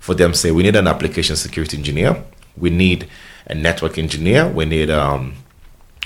for 0.05 0.13
them 0.13 0.35
say 0.35 0.51
we 0.51 0.61
need 0.61 0.75
an 0.75 0.87
application 0.87 1.35
security 1.35 1.75
engineer 1.75 2.23
we 2.57 2.69
need 2.69 3.07
a 3.47 3.55
network 3.55 3.97
engineer. 3.97 4.47
We 4.47 4.65
need 4.65 4.89
um, 4.89 5.35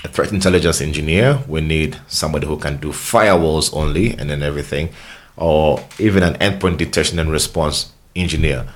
a 0.04 0.08
threat 0.08 0.32
intelligence 0.32 0.80
engineer. 0.80 1.40
We 1.48 1.60
need 1.60 1.98
somebody 2.08 2.46
who 2.46 2.56
can 2.58 2.76
do 2.78 2.88
firewalls 2.90 3.74
only 3.74 4.10
and 4.18 4.28
then 4.30 4.42
everything 4.42 4.90
or 5.36 5.82
even 5.98 6.22
an 6.22 6.34
endpoint 6.34 6.76
detection 6.76 7.18
and 7.18 7.30
response 7.30 7.92
engineer 8.14 8.66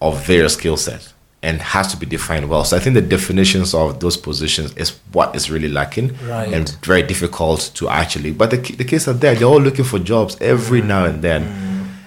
of 0.00 0.24
various 0.26 0.54
skill 0.54 0.76
sets 0.76 1.12
and 1.42 1.60
has 1.60 1.88
to 1.88 1.96
be 1.96 2.06
defined 2.06 2.48
well. 2.48 2.64
So 2.64 2.76
i 2.76 2.80
think 2.80 2.94
the 2.94 3.02
definitions 3.02 3.74
of 3.74 3.98
those 4.00 4.16
positions 4.16 4.74
is 4.76 4.90
what 5.12 5.34
is 5.34 5.50
really 5.50 5.68
lacking 5.68 6.16
Right. 6.26 6.52
and 6.52 6.68
very 6.84 7.02
difficult 7.02 7.72
to 7.74 7.88
actually 7.88 8.30
but 8.32 8.50
the, 8.50 8.56
the 8.58 8.84
kids 8.84 9.06
are 9.08 9.12
there 9.12 9.34
they're 9.34 9.48
all 9.48 9.60
looking 9.60 9.84
for 9.84 9.98
jobs 9.98 10.36
every 10.40 10.80
now 10.82 11.04
and 11.04 11.20
then. 11.22 11.42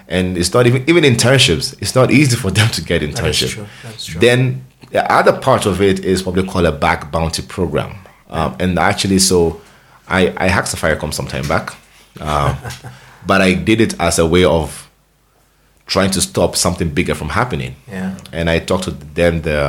And 0.08 0.38
it's 0.38 0.54
not 0.54 0.68
even 0.68 0.84
even 0.90 1.04
internships 1.04 1.76
it's 1.82 1.96
not 1.96 2.12
easy 2.12 2.36
for 2.38 2.50
them 2.52 2.70
to 2.72 2.82
get 2.84 3.02
internship. 3.02 3.50
true. 3.50 3.66
That's 3.84 4.06
true. 4.06 4.22
then 4.22 4.64
the 4.96 5.02
other 5.18 5.34
part 5.48 5.64
of 5.72 5.76
it 5.89 5.98
is 6.12 6.18
what 6.26 6.34
we 6.39 6.43
call 6.52 6.66
a 6.66 6.72
bug 6.86 7.00
bounty 7.16 7.43
program 7.56 7.91
um, 8.36 8.56
and 8.62 8.72
actually 8.91 9.20
so 9.30 9.38
i 10.18 10.22
i 10.46 10.48
hacked 10.56 10.70
safaricom 10.74 11.12
some 11.20 11.28
time 11.34 11.48
back 11.54 11.66
um, 12.30 12.52
but 13.30 13.39
i 13.48 13.54
did 13.70 13.80
it 13.86 13.93
as 14.00 14.20
a 14.20 14.26
way 14.34 14.46
of 14.60 14.68
trying 15.93 16.12
to 16.18 16.22
stop 16.22 16.56
something 16.66 16.89
bigger 17.00 17.16
from 17.22 17.30
happening 17.30 17.74
Yeah. 17.91 18.12
and 18.38 18.46
I 18.50 18.58
talked 18.70 18.86
to 18.86 18.91
then 19.20 19.41
the 19.41 19.60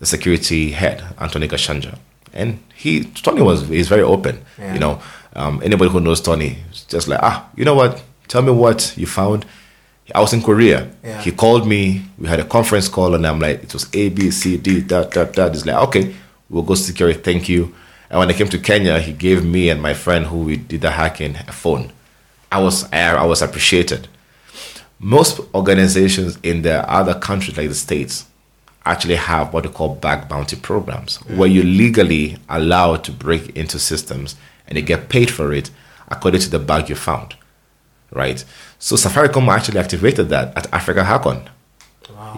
the 0.00 0.06
security 0.14 0.62
head, 0.80 0.98
Anthony 1.24 1.48
Gashanja, 1.48 1.92
and 2.40 2.48
he 2.82 2.92
Tony 3.24 3.40
was 3.50 3.58
he's 3.76 3.88
very 3.94 4.02
open. 4.14 4.34
Yeah. 4.58 4.74
You 4.74 4.80
know, 4.84 4.94
um, 5.40 5.54
anybody 5.68 5.90
who 5.90 6.00
knows 6.00 6.20
Tony, 6.20 6.50
is 6.70 6.84
just 6.94 7.08
like 7.08 7.20
ah, 7.22 7.36
you 7.58 7.64
know 7.64 7.74
what? 7.82 7.92
Tell 8.28 8.42
me 8.42 8.52
what 8.64 8.92
you 9.00 9.06
found. 9.06 9.40
I 10.14 10.20
was 10.20 10.32
in 10.32 10.42
Korea. 10.42 10.88
Yeah. 11.02 11.20
He 11.22 11.32
called 11.32 11.66
me. 11.66 12.02
We 12.18 12.28
had 12.28 12.40
a 12.40 12.44
conference 12.44 12.88
call, 12.88 13.14
and 13.14 13.26
I'm 13.26 13.40
like, 13.40 13.62
it 13.64 13.72
was 13.72 13.88
A, 13.92 14.08
B, 14.08 14.30
C, 14.30 14.56
D, 14.56 14.80
that, 14.80 15.10
that, 15.12 15.34
that. 15.34 15.52
He's 15.52 15.66
like, 15.66 15.76
okay, 15.88 16.14
we'll 16.48 16.62
go 16.62 16.74
secure 16.74 17.08
it. 17.08 17.24
Thank 17.24 17.48
you. 17.48 17.74
And 18.08 18.20
when 18.20 18.30
I 18.30 18.32
came 18.32 18.48
to 18.48 18.58
Kenya, 18.58 19.00
he 19.00 19.12
gave 19.12 19.44
me 19.44 19.68
and 19.68 19.82
my 19.82 19.94
friend 19.94 20.26
who 20.26 20.38
we 20.38 20.56
did 20.56 20.82
the 20.82 20.90
hacking 20.90 21.36
a 21.48 21.52
phone. 21.52 21.92
I 22.52 22.62
was 22.62 22.90
I, 22.92 23.16
I 23.16 23.24
was 23.26 23.42
appreciated 23.42 24.08
most 24.98 25.40
organizations 25.54 26.38
in 26.42 26.62
the 26.62 26.90
other 26.90 27.14
countries 27.14 27.56
like 27.56 27.68
the 27.68 27.74
states 27.74 28.26
actually 28.84 29.16
have 29.16 29.52
what 29.52 29.64
they 29.64 29.68
call 29.68 29.94
bug 29.94 30.28
bounty 30.28 30.56
programs 30.56 31.18
mm. 31.18 31.36
where 31.36 31.48
you're 31.48 31.64
legally 31.64 32.36
allowed 32.48 33.04
to 33.04 33.12
break 33.12 33.54
into 33.56 33.78
systems 33.78 34.36
and 34.66 34.78
you 34.78 34.82
get 34.82 35.08
paid 35.08 35.30
for 35.30 35.52
it 35.52 35.70
according 36.08 36.40
to 36.40 36.48
the 36.48 36.58
bug 36.58 36.88
you 36.88 36.94
found 36.94 37.34
right? 38.12 38.44
So 38.78 38.96
safaricom 38.96 39.48
actually 39.48 39.78
activated 39.78 40.28
that 40.30 40.56
at 40.56 40.72
africa 40.72 41.04
hackon. 41.04 41.48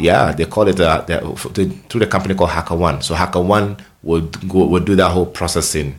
Yeah 0.01 0.33
they 0.33 0.45
call 0.45 0.69
it 0.69 0.81
uh, 0.81 1.03
the, 1.03 1.19
the, 1.55 1.67
through 1.89 2.01
the 2.01 2.07
company 2.07 2.35
called 2.35 2.51
HackerOne. 2.51 3.03
So 3.03 3.15
HackerOne 3.15 3.81
would 4.03 4.49
go 4.49 4.67
would 4.67 4.85
do 4.85 4.97
that 4.97 5.11
whole 5.11 5.27
processing 5.27 5.97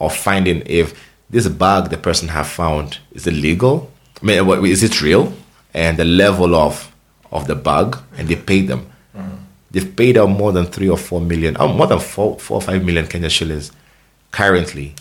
of 0.00 0.14
finding 0.14 0.62
if 0.66 0.94
this 1.30 1.48
bag 1.48 1.90
the 1.90 1.96
person 1.96 2.28
have 2.28 2.46
found 2.46 2.98
is 3.12 3.26
it 3.26 3.34
legal? 3.34 3.90
I 4.22 4.26
mean, 4.26 4.66
is 4.66 4.82
it 4.82 5.02
real? 5.02 5.32
And 5.74 5.98
the 5.98 6.04
level 6.04 6.54
of 6.54 6.92
of 7.32 7.46
the 7.46 7.54
bug 7.54 8.02
and 8.16 8.28
they 8.28 8.36
paid 8.36 8.68
them. 8.68 8.90
They've 9.70 9.96
paid 9.96 10.16
out 10.16 10.30
more 10.30 10.52
than 10.52 10.66
three 10.66 10.88
or 10.88 10.96
four 10.96 11.20
million 11.20 11.56
oh, 11.58 11.68
more 11.68 11.86
than 11.86 11.98
four, 11.98 12.38
four 12.38 12.58
or 12.58 12.62
five 12.62 12.84
million 12.84 13.06
Kenya 13.06 13.28
shillings 13.28 13.72
currently 14.30 14.94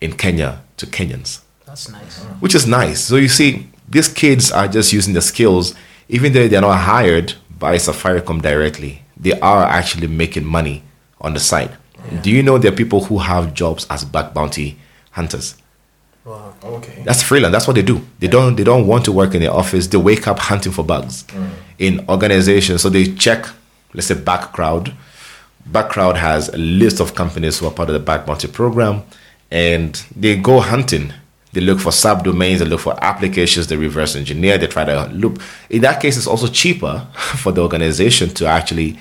in 0.00 0.12
Kenya 0.12 0.62
to 0.76 0.86
Kenyans 0.86 1.40
That's 1.72 1.88
nice. 1.88 2.18
which 2.40 2.54
is 2.54 2.66
nice. 2.66 3.00
So 3.04 3.16
you 3.16 3.28
see, 3.28 3.66
these 3.88 4.08
kids 4.08 4.52
are 4.52 4.68
just 4.68 4.92
using 4.92 5.14
the 5.14 5.22
skills, 5.22 5.74
even 6.10 6.34
though 6.34 6.46
they're 6.46 6.60
not 6.60 6.76
hired 6.76 7.32
by 7.58 7.76
Safaricom 7.76 8.42
directly. 8.42 9.02
They 9.16 9.38
are 9.40 9.64
actually 9.64 10.08
making 10.08 10.44
money 10.44 10.82
on 11.20 11.32
the 11.32 11.40
side. 11.40 11.76
Do 12.22 12.30
you 12.30 12.42
know 12.42 12.58
there 12.58 12.72
are 12.72 12.76
people 12.76 13.04
who 13.04 13.18
have 13.18 13.54
jobs 13.54 13.86
as 13.88 14.04
bug 14.04 14.34
bounty 14.34 14.76
hunters? 15.12 15.54
Wow. 16.24 16.54
Okay. 16.62 17.02
That's 17.04 17.22
freelance. 17.22 17.52
That's 17.52 17.66
what 17.66 17.74
they 17.74 17.82
do. 17.82 18.00
They 18.18 18.28
don't. 18.28 18.54
They 18.56 18.64
don't 18.64 18.86
want 18.86 19.04
to 19.06 19.12
work 19.12 19.34
in 19.34 19.40
the 19.40 19.50
office. 19.52 19.86
They 19.86 19.98
wake 19.98 20.26
up 20.28 20.38
hunting 20.38 20.72
for 20.72 20.84
bugs 20.84 21.24
mm. 21.24 21.50
in 21.78 22.04
organizations. 22.08 22.82
So 22.82 22.90
they 22.90 23.12
check, 23.14 23.46
let's 23.94 24.08
say, 24.08 24.14
Bugcrowd. 24.14 24.92
Bugcrowd 25.70 26.16
has 26.16 26.48
a 26.48 26.58
list 26.58 27.00
of 27.00 27.14
companies 27.14 27.58
who 27.58 27.66
are 27.66 27.72
part 27.72 27.88
of 27.88 27.94
the 27.94 28.00
Bug 28.00 28.26
Bounty 28.26 28.48
program, 28.48 29.02
and 29.50 30.04
they 30.14 30.36
go 30.36 30.60
hunting. 30.60 31.12
They 31.52 31.60
look 31.60 31.80
for 31.80 31.90
subdomains. 31.90 32.58
They 32.58 32.64
look 32.64 32.80
for 32.80 32.96
applications. 33.04 33.66
They 33.66 33.76
reverse 33.76 34.16
engineer. 34.16 34.58
They 34.58 34.66
try 34.66 34.84
to 34.84 35.06
loop. 35.12 35.40
In 35.68 35.82
that 35.82 36.00
case, 36.00 36.16
it's 36.16 36.26
also 36.26 36.46
cheaper 36.46 37.06
for 37.14 37.52
the 37.52 37.62
organization 37.62 38.30
to 38.30 38.46
actually 38.46 38.98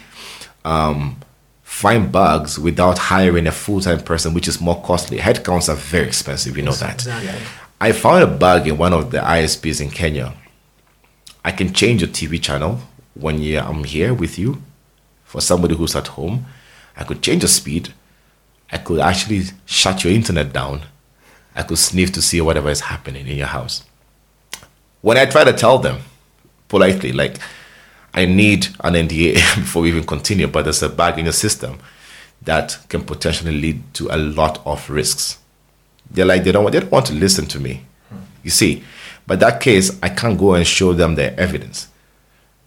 um, 0.66 1.18
find 1.64 2.12
bugs 2.12 2.60
without 2.60 2.98
hiring 2.98 3.48
a 3.48 3.52
full-time 3.52 4.02
person, 4.02 4.34
which 4.34 4.48
is 4.48 4.60
more 4.60 4.82
costly. 4.84 5.18
Headcounts 5.18 5.70
are 5.70 5.76
very 5.76 6.08
expensive. 6.08 6.58
You 6.58 6.64
know 6.64 6.74
that. 6.74 6.96
Exactly. 6.96 7.42
I 7.80 7.94
found 7.94 8.24
a 8.24 8.28
bug 8.28 8.68
in 8.68 8.78
one 8.78 8.94
of 8.94 9.12
the 9.12 9.20
ISPs 9.20 9.82
in 9.82 9.90
Kenya. 9.90 10.34
I 11.44 11.52
can 11.52 11.74
change 11.74 12.02
your 12.02 12.12
TV 12.12 12.40
channel 12.42 12.80
when 13.16 13.42
you, 13.42 13.60
I'm 13.60 13.84
here 13.86 14.14
with 14.14 14.38
you. 14.38 14.62
For 15.24 15.40
somebody 15.40 15.76
who's 15.76 15.96
at 15.96 16.08
home, 16.08 16.46
I 16.98 17.06
could 17.06 17.22
change 17.22 17.42
the 17.42 17.48
speed. 17.48 17.94
I 18.70 18.78
could 18.78 19.00
actually 19.00 19.44
shut 19.66 20.04
your 20.04 20.12
internet 20.14 20.52
down. 20.52 20.82
I 21.56 21.64
could 21.64 21.78
sniff 21.78 22.12
to 22.14 22.22
see 22.22 22.42
whatever 22.42 22.70
is 22.70 22.82
happening 22.82 23.28
in 23.28 23.38
your 23.38 23.48
house. 23.48 23.84
When 25.02 25.18
I 25.18 25.26
try 25.26 25.44
to 25.44 25.54
tell 25.54 25.80
them 25.80 26.00
politely, 26.68 27.12
like, 27.12 27.38
I 28.14 28.26
need 28.26 28.68
an 28.84 28.94
NDA 28.94 29.36
before 29.56 29.84
we 29.84 29.90
even 29.90 30.06
continue, 30.06 30.48
but 30.48 30.64
there's 30.64 30.84
a 30.84 30.90
bug 30.90 31.18
in 31.18 31.26
your 31.26 31.34
system 31.34 31.80
that 32.42 32.78
can 32.90 33.04
potentially 33.04 33.52
lead 33.60 33.94
to 33.96 34.10
a 34.10 34.18
lot 34.18 34.66
of 34.66 34.90
risks. 34.90 35.38
They're 36.10 36.26
like 36.26 36.44
they 36.44 36.52
don't 36.52 36.70
they 36.72 36.80
don't 36.80 36.92
want 36.92 37.06
to 37.08 37.14
listen 37.14 37.46
to 37.48 37.60
me. 37.60 37.86
Hmm. 38.10 38.18
You 38.44 38.50
see? 38.50 38.84
But 39.28 39.40
that 39.40 39.62
case 39.62 39.98
i 40.02 40.10
can't 40.10 40.38
go 40.38 40.56
and 40.56 40.66
show 40.68 40.94
them 40.94 41.16
the 41.16 41.40
evidence. 41.40 41.88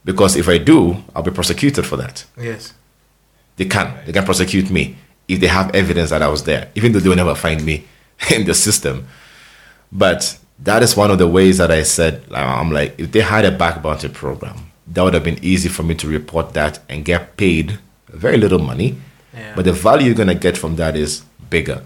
Because 0.04 0.36
if 0.36 0.48
i 0.48 0.58
do 0.58 1.02
i'll 1.14 1.22
be 1.22 1.30
prosecuted 1.30 1.84
for 1.84 1.96
that. 1.96 2.24
Yes. 2.38 2.72
they 3.56 3.66
can. 3.66 3.94
They 4.06 4.12
can 4.12 4.24
prosecute 4.24 4.70
me 4.70 4.96
if 5.28 5.40
they 5.40 5.46
have 5.46 5.74
evidence 5.74 6.10
that 6.10 6.22
i 6.22 6.28
was 6.28 6.44
there 6.44 6.70
even 6.74 6.92
though 6.92 7.00
they 7.00 7.08
will 7.08 7.16
never 7.16 7.34
find 7.34 7.64
me 7.64 7.84
in 8.34 8.44
the 8.44 8.54
system 8.54 9.06
but 9.92 10.38
that 10.58 10.82
is 10.82 10.96
one 10.96 11.10
of 11.10 11.18
the 11.18 11.26
ways 11.28 11.58
that 11.58 11.70
i 11.70 11.82
said 11.82 12.22
i'm 12.32 12.70
like 12.70 12.94
if 12.98 13.10
they 13.12 13.20
had 13.20 13.44
a 13.44 13.50
bug 13.50 13.82
bounty 13.82 14.08
program 14.08 14.56
that 14.86 15.02
would 15.02 15.14
have 15.14 15.24
been 15.24 15.38
easy 15.42 15.68
for 15.68 15.82
me 15.82 15.94
to 15.94 16.06
report 16.08 16.52
that 16.54 16.78
and 16.88 17.04
get 17.04 17.36
paid 17.36 17.78
very 18.08 18.36
little 18.36 18.58
money 18.58 18.96
Yeah. 19.36 19.52
but 19.56 19.64
the 19.64 19.72
value 19.72 20.06
you're 20.06 20.14
going 20.14 20.28
to 20.28 20.34
get 20.48 20.56
from 20.56 20.76
that 20.76 20.94
is 20.96 21.22
bigger 21.50 21.82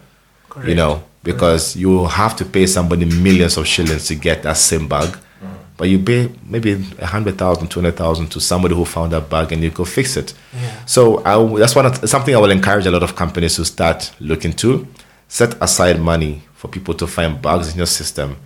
you 0.67 0.75
know, 0.75 1.03
because 1.23 1.77
you 1.77 2.07
have 2.07 2.35
to 2.37 2.45
pay 2.45 2.67
somebody 2.67 3.05
millions 3.05 3.57
of 3.57 3.65
shillings 3.67 4.07
to 4.09 4.15
get 4.17 4.43
that 4.43 4.57
same 4.57 4.89
bug. 4.89 5.11
Mm. 5.17 5.55
But 5.77 5.89
you 5.89 5.99
pay 6.01 6.31
maybe 6.45 6.73
a 6.99 7.07
hundred 7.07 7.39
thousand, 7.39 7.69
two 7.69 7.81
hundred 7.81 7.97
thousand 7.97 8.27
to 8.31 8.41
somebody 8.41 8.75
who 8.75 8.85
found 8.85 9.13
that 9.13 9.29
bug 9.31 9.53
and 9.53 9.63
you 9.63 9.71
go 9.71 9.85
fix 9.85 10.17
it. 10.17 10.35
Yeah. 10.53 10.85
So 10.87 11.23
I, 11.25 11.59
that's 11.61 11.77
one 11.77 11.87
of, 11.87 12.09
something 12.09 12.35
I 12.35 12.39
will 12.39 12.51
encourage 12.51 12.87
a 12.87 12.91
lot 12.91 13.03
of 13.05 13.15
companies 13.15 13.55
to 13.57 13.65
start 13.65 14.11
looking 14.19 14.53
to. 14.55 14.87
Set 15.29 15.61
aside 15.63 16.01
money 16.01 16.43
for 16.55 16.69
people 16.69 16.95
to 16.95 17.07
find 17.07 17.41
bugs 17.41 17.71
in 17.71 17.77
your 17.77 17.87
system 17.87 18.37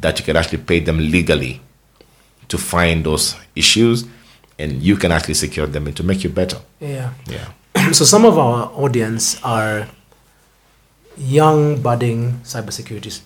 that 0.00 0.18
you 0.18 0.24
can 0.24 0.36
actually 0.36 0.58
pay 0.58 0.80
them 0.80 0.98
legally 0.98 1.60
to 2.48 2.58
find 2.58 3.04
those 3.04 3.36
issues 3.54 4.04
and 4.58 4.82
you 4.82 4.96
can 4.96 5.12
actually 5.12 5.34
secure 5.34 5.66
them 5.66 5.86
and 5.86 5.96
to 5.96 6.02
make 6.02 6.24
you 6.24 6.30
better. 6.30 6.58
Yeah. 6.80 7.12
Yeah. 7.26 7.52
so 7.92 8.04
some 8.04 8.24
of 8.24 8.38
our 8.38 8.70
audience 8.72 9.40
are 9.42 9.88
young 11.16 11.80
budding 11.80 12.40
cybersecurity 12.42 13.20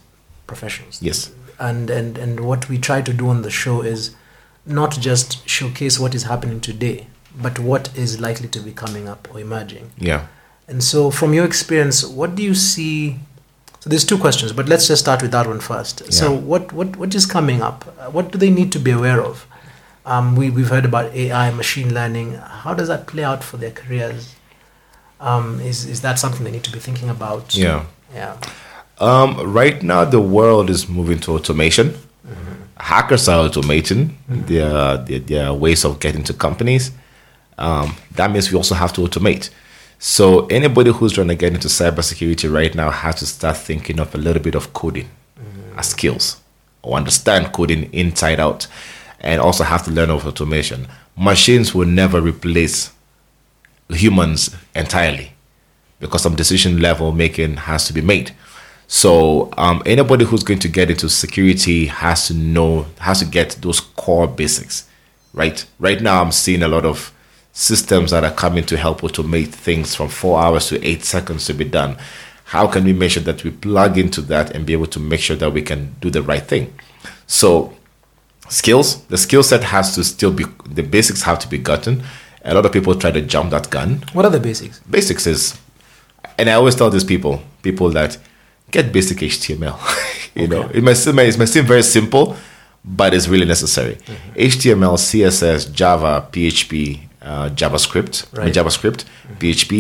professionals. 0.47 1.03
Yes. 1.03 1.31
And, 1.59 1.91
and, 1.91 2.17
and 2.19 2.41
what 2.41 2.69
we 2.69 2.79
try 2.79 3.03
to 3.03 3.13
do 3.13 3.29
on 3.29 3.43
the 3.43 3.51
show 3.51 3.83
is 3.83 4.15
not 4.65 4.93
just 4.93 5.49
showcase 5.49 5.99
what 5.99 6.15
is 6.15 6.25
happening 6.25 6.61
today, 6.61 7.07
but 7.41 7.59
what 7.59 7.97
is 7.97 8.21
likely 8.21 8.49
to 8.49 8.61
be 8.61 8.73
coming 8.73 9.09
up 9.09 9.29
or 9.33 9.41
emerging. 9.41 9.91
Yeah. 9.99 10.27
And 10.69 10.85
so, 10.85 11.11
from 11.11 11.33
your 11.35 11.45
experience, 11.47 12.05
what 12.05 12.35
do 12.35 12.43
you 12.43 12.55
see? 12.55 13.17
So, 13.81 13.89
there's 13.91 14.05
two 14.05 14.19
questions, 14.19 14.53
but 14.53 14.69
let's 14.69 14.87
just 14.87 15.01
start 15.03 15.23
with 15.23 15.31
that 15.33 15.47
one 15.47 15.61
first. 15.61 16.13
So, 16.13 16.33
what, 16.33 16.73
what, 16.73 16.97
what 16.97 17.15
is 17.15 17.25
coming 17.27 17.63
up? 17.63 17.85
What 18.13 18.31
do 18.33 18.39
they 18.39 18.51
need 18.51 18.71
to 18.73 18.79
be 18.79 18.91
aware 18.91 19.23
of? 19.23 19.47
Um, 20.05 20.37
we, 20.37 20.51
we've 20.51 20.69
heard 20.69 20.85
about 20.85 21.13
AI, 21.15 21.51
machine 21.51 21.95
learning. 21.95 22.35
How 22.35 22.75
does 22.75 22.89
that 22.89 23.07
play 23.07 23.25
out 23.25 23.43
for 23.43 23.57
their 23.57 23.71
careers? 23.71 24.35
Um, 25.21 25.61
is, 25.61 25.87
is 25.87 26.01
that 26.03 26.19
something 26.19 26.45
they 26.45 26.51
need 26.51 26.65
to 26.65 26.73
be 26.73 26.79
thinking 26.79 27.09
about? 27.09 27.55
Yeah. 27.55 27.87
Yeah. 28.15 28.37
Um, 29.01 29.53
right 29.53 29.83
now, 29.83 30.05
the 30.05 30.21
world 30.21 30.71
is 30.71 30.89
moving 30.89 31.19
to 31.21 31.33
automation. 31.33 31.95
Hackers 32.77 33.29
are 33.29 33.49
automating 33.49 34.13
their, 34.29 34.99
their 34.99 35.19
their 35.19 35.53
ways 35.53 35.85
of 35.85 35.99
getting 35.99 36.23
to 36.25 36.33
companies. 36.33 36.93
Um, 37.59 37.97
that 38.13 38.31
means 38.31 38.53
we 38.53 38.57
also 38.57 38.77
have 38.77 38.93
to 38.95 39.01
automate. 39.01 39.51
So 39.99 40.47
anybody 40.47 40.93
who's 40.93 41.13
trying 41.13 41.29
to 41.29 41.35
get 41.35 41.55
into 41.55 41.69
cybersecurity 41.69 42.53
right 42.53 42.75
now 42.75 42.91
has 42.91 43.17
to 43.17 43.27
start 43.27 43.57
thinking 43.57 43.99
of 43.99 44.15
a 44.15 44.19
little 44.19 44.43
bit 44.43 44.55
of 44.55 44.73
coding 44.73 45.11
as 45.77 45.89
skills 45.89 46.41
or 46.83 46.97
understand 46.97 47.53
coding 47.53 47.93
inside 47.93 48.39
out, 48.39 48.67
and 49.21 49.41
also 49.41 49.65
have 49.65 49.85
to 49.85 49.91
learn 49.91 50.11
of 50.11 50.25
automation. 50.25 50.87
Machines 51.17 51.75
will 51.75 51.87
never 51.87 52.21
replace 52.21 52.93
humans 53.89 54.55
entirely 54.75 55.33
because 55.99 56.23
some 56.23 56.37
decision 56.37 56.81
level 56.81 57.11
making 57.11 57.57
has 57.57 57.87
to 57.89 57.93
be 57.93 58.01
made. 58.01 58.31
So 58.87 59.51
um, 59.59 59.83
anybody 59.85 60.25
who's 60.25 60.45
going 60.45 60.61
to 60.61 60.69
get 60.69 60.91
into 60.91 61.09
security 61.09 61.87
has 61.87 62.29
to 62.29 62.35
know 62.35 62.87
has 63.01 63.19
to 63.19 63.25
get 63.25 63.59
those 63.61 63.81
core 63.81 64.29
basics, 64.29 64.89
right? 65.35 65.67
Right 65.81 66.01
now, 66.01 66.23
I'm 66.23 66.33
seeing 66.33 66.63
a 66.63 66.69
lot 66.69 66.87
of 66.87 67.13
systems 67.59 68.13
that 68.13 68.23
are 68.23 68.31
coming 68.31 68.65
to 68.65 68.77
help 68.77 69.01
automate 69.01 69.49
things 69.49 69.93
from 69.93 70.09
four 70.09 70.41
hours 70.41 70.69
to 70.69 70.83
eight 70.87 71.05
seconds 71.05 71.45
to 71.47 71.53
be 71.53 71.65
done. 71.65 71.97
How 72.45 72.69
can 72.69 72.85
we 72.85 72.93
make 72.93 73.11
sure 73.11 73.23
that 73.25 73.43
we 73.43 73.51
plug 73.51 73.99
into 73.99 74.21
that 74.23 74.55
and 74.55 74.65
be 74.65 74.73
able 74.75 74.87
to 74.87 75.01
make 75.01 75.19
sure 75.19 75.35
that 75.35 75.53
we 75.53 75.63
can 75.63 75.97
do 76.01 76.09
the 76.09 76.23
right 76.23 76.43
thing? 76.43 76.73
So 77.27 77.73
skills. 78.49 79.03
The 79.07 79.19
skill 79.19 79.43
set 79.43 79.65
has 79.65 79.95
to 79.97 80.05
still 80.05 80.33
be 80.33 80.45
the 80.67 80.83
basics 80.83 81.23
have 81.23 81.41
to 81.41 81.49
be 81.49 81.59
gotten. 81.59 82.05
A 82.45 82.55
lot 82.55 82.65
of 82.65 82.73
people 82.73 82.95
try 82.95 83.11
to 83.11 83.21
jump 83.21 83.51
that 83.51 83.71
gun. 83.71 84.05
What 84.13 84.25
are 84.25 84.31
the 84.31 84.41
basics? 84.41 84.79
basics 84.89 85.27
is 85.27 85.59
and 86.39 86.49
i 86.49 86.53
always 86.53 86.77
tell 86.77 86.91
these 86.91 87.05
people 87.05 87.43
people 87.63 87.91
that 87.91 88.17
get 88.71 88.93
basic 88.93 89.19
html 89.19 89.77
you 90.35 90.47
know. 90.47 90.69
It 90.73 90.83
might 90.85 90.95
seem 90.95 91.19
it 91.19 91.39
might 91.39 91.49
seem 91.49 91.67
very 91.67 91.83
simple 91.83 92.37
but 92.85 93.13
it's 93.13 93.29
really 93.29 93.45
necessary. 93.45 93.97
Mm-hmm. 93.97 94.39
Html 94.39 94.97
css 94.97 95.73
java 95.73 96.27
php 96.31 97.08
uh, 97.29 97.49
javascript 97.61 98.15
I 98.33 98.37
mean, 98.37 98.45
Right. 98.47 98.55
javascript 98.57 99.01
php 99.41 99.73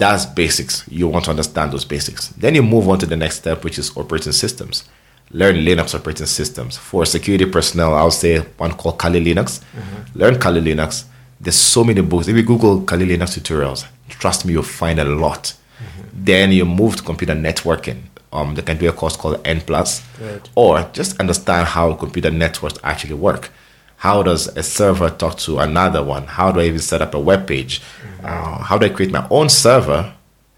that's 0.00 0.24
basics. 0.26 0.74
You 0.98 1.08
want 1.08 1.24
to 1.24 1.30
understand 1.30 1.72
those 1.72 1.84
basics. 1.94 2.28
Then 2.42 2.54
you 2.54 2.62
move 2.62 2.88
on 2.88 2.98
to 3.02 3.06
the 3.06 3.16
next 3.16 3.36
step 3.42 3.58
which 3.64 3.78
is 3.82 3.88
operating 3.96 4.32
systems. 4.44 4.84
Learn 5.40 5.56
linux 5.68 5.88
operating 5.98 6.26
systems. 6.26 6.72
For 6.88 7.04
security 7.16 7.46
personnel 7.56 7.90
i'll 8.00 8.10
say 8.24 8.34
one 8.64 8.72
called 8.80 8.98
kali 9.02 9.20
linux. 9.28 9.48
Learn 10.14 10.34
kali 10.44 10.60
linux. 10.60 10.90
There's 11.40 11.56
so 11.74 11.80
many 11.84 12.02
books. 12.10 12.28
If 12.28 12.36
you 12.36 12.42
google 12.52 12.74
kali 12.90 13.06
linux 13.12 13.28
tutorials 13.36 13.80
trust 14.22 14.44
me 14.44 14.52
you'll 14.54 14.72
find 14.82 14.98
a 15.00 15.04
lot. 15.04 15.42
Then 16.30 16.52
you 16.58 16.64
move 16.64 16.92
to 16.96 17.02
computer 17.02 17.34
networking. 17.48 17.98
Um, 18.32 18.54
they 18.54 18.62
can 18.68 18.76
do 18.78 18.88
a 18.88 18.92
course 18.92 19.16
called 19.16 19.40
n 19.44 19.60
plus. 19.68 19.90
Right. 20.20 20.48
or 20.54 20.72
just 20.98 21.10
understand 21.22 21.64
how 21.74 21.94
computer 21.94 22.30
networks 22.30 22.78
actually 22.84 23.14
work 23.28 23.50
how 23.98 24.22
does 24.22 24.46
a 24.56 24.62
server 24.62 25.10
talk 25.10 25.36
to 25.38 25.58
another 25.58 26.02
one? 26.02 26.26
How 26.26 26.52
do 26.52 26.60
i 26.60 26.64
even 26.64 26.78
set 26.78 27.02
up 27.02 27.14
a 27.14 27.20
web 27.20 27.46
page? 27.46 27.82
Uh, 28.22 28.58
how 28.62 28.78
do 28.78 28.86
i 28.86 28.88
create 28.88 29.12
my 29.12 29.26
own 29.30 29.48
server 29.48 30.14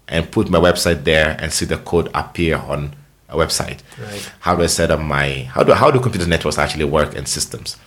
and 0.07 0.31
put 0.31 0.49
my 0.49 0.59
website 0.59 1.03
there 1.03 1.35
and 1.39 1.51
see 1.51 1.65
the 1.65 1.77
code 1.77 2.09
appear 2.13 2.57
on 2.57 2.93
a 3.29 3.35
website? 3.35 3.79
Right. 3.99 4.31
how 4.39 4.55
do 4.55 4.63
i 4.63 4.67
set 4.67 4.91
up 4.91 4.99
my 4.99 5.43
how 5.53 5.63
do 5.63 5.73
how 5.73 5.89
do 5.91 5.99
computer 5.99 6.27
networks 6.27 6.57
actually 6.57 6.85
work 6.85 7.15
and 7.15 7.27
systems? 7.27 7.77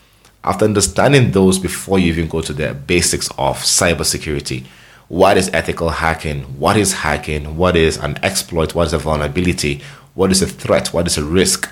After 0.43 0.65
understanding 0.67 1.31
those 1.31 1.59
before 1.59 1.99
you 1.99 2.09
even 2.13 2.29
go 2.29 2.41
to 2.43 2.53
the 2.53 2.75
basics 2.75 3.29
of 3.39 3.59
cybersecurity 3.59 4.67
what 5.09 5.37
is 5.37 5.51
ethical 5.53 5.91
hacking? 5.91 6.43
What 6.59 6.77
is 6.77 6.93
hacking? 6.93 7.57
What 7.57 7.77
is 7.77 7.99
an 7.99 8.19
exploit? 8.23 8.75
What 8.75 8.87
is 8.87 8.93
a 8.95 8.99
vulnerability? 8.99 9.83
What 10.15 10.31
is 10.33 10.41
a 10.41 10.47
threat? 10.47 10.95
What 10.95 11.07
is 11.07 11.19
a 11.19 11.25
risk 11.25 11.71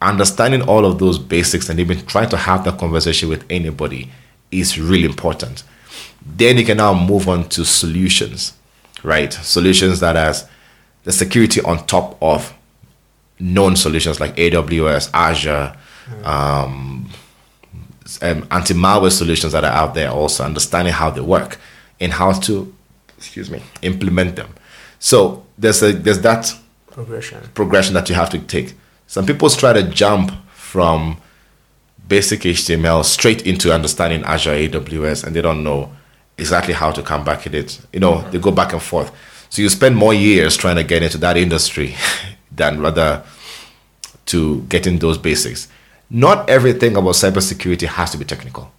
understanding 0.00 0.62
all 0.62 0.84
of 0.84 0.98
those 0.98 1.18
basics 1.18 1.68
and 1.68 1.80
even 1.80 2.04
trying 2.06 2.28
to 2.28 2.36
have 2.36 2.64
that 2.64 2.78
conversation 2.78 3.28
with 3.28 3.44
anybody 3.50 4.10
is 4.50 4.78
really 4.78 5.04
important. 5.04 5.62
Then 6.24 6.58
you 6.58 6.64
can 6.64 6.78
now 6.78 6.94
move 6.94 7.28
on 7.28 7.48
to 7.50 7.64
solutions 7.64 8.54
right? 9.04 9.32
Solutions 9.32 10.00
that 10.00 10.16
has 10.16 10.48
the 11.04 11.12
security 11.12 11.60
on 11.60 11.86
top 11.86 12.20
of 12.20 12.52
known 13.38 13.76
solutions 13.76 14.20
like 14.20 14.34
aws 14.36 15.10
azure 15.12 15.76
um, 16.22 17.08
um, 18.22 18.46
anti-malware 18.50 19.10
solutions 19.10 19.52
that 19.52 19.64
are 19.64 19.72
out 19.72 19.94
there 19.94 20.08
also 20.10 20.44
understanding 20.44 20.94
how 20.94 21.10
they 21.10 21.20
work 21.20 21.58
and 22.00 22.12
how 22.12 22.32
to 22.32 22.72
excuse 23.18 23.50
me 23.50 23.62
implement 23.82 24.36
them. 24.36 24.48
So 24.98 25.44
there's 25.58 25.82
a 25.82 25.92
there's 25.92 26.20
that 26.20 26.54
Progression. 26.90 27.40
progression 27.54 27.94
that 27.94 28.08
you 28.08 28.14
have 28.14 28.30
to 28.30 28.38
take 28.38 28.74
some 29.06 29.26
people 29.26 29.48
try 29.48 29.72
to 29.72 29.82
jump 29.82 30.32
from 30.52 31.16
basic 32.08 32.40
html 32.40 33.04
straight 33.04 33.46
into 33.46 33.72
understanding 33.72 34.22
azure 34.24 34.52
aws 34.68 35.24
and 35.24 35.34
they 35.34 35.40
don't 35.40 35.62
know 35.62 35.90
exactly 36.36 36.74
how 36.74 36.90
to 36.90 37.02
come 37.02 37.24
back 37.24 37.46
at 37.46 37.54
it 37.54 37.80
you 37.92 38.00
know 38.00 38.14
mm-hmm. 38.14 38.30
they 38.30 38.38
go 38.38 38.50
back 38.50 38.72
and 38.72 38.82
forth 38.82 39.12
so 39.54 39.62
you 39.62 39.68
spend 39.68 39.96
more 39.96 40.12
years 40.12 40.56
trying 40.56 40.74
to 40.74 40.82
get 40.82 41.04
into 41.04 41.16
that 41.18 41.36
industry 41.36 41.94
than 42.50 42.80
rather 42.80 43.22
to 44.26 44.62
getting 44.62 44.98
those 44.98 45.16
basics. 45.16 45.68
Not 46.10 46.50
everything 46.50 46.96
about 46.96 47.14
cybersecurity 47.14 47.86
has 47.86 48.10
to 48.10 48.18
be 48.18 48.24
technical, 48.24 48.72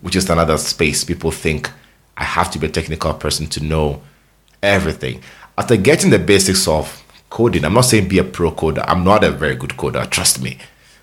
which 0.00 0.16
is 0.16 0.28
another 0.28 0.58
space. 0.58 1.04
People 1.04 1.30
think 1.30 1.70
I 2.16 2.24
have 2.24 2.50
to 2.50 2.58
be 2.58 2.66
a 2.66 2.70
technical 2.70 3.14
person 3.14 3.46
to 3.50 3.62
know 3.62 4.02
everything. 4.64 5.22
After 5.56 5.76
getting 5.76 6.10
the 6.10 6.18
basics 6.18 6.66
of 6.66 7.03
coding, 7.34 7.64
I'm 7.64 7.74
not 7.74 7.86
saying 7.86 8.06
be 8.06 8.18
a 8.18 8.24
pro 8.24 8.52
coder. 8.52 8.84
I'm 8.86 9.02
not 9.02 9.24
a 9.24 9.30
very 9.32 9.56
good 9.56 9.70
coder, 9.70 10.08
trust 10.08 10.40
me. 10.40 10.56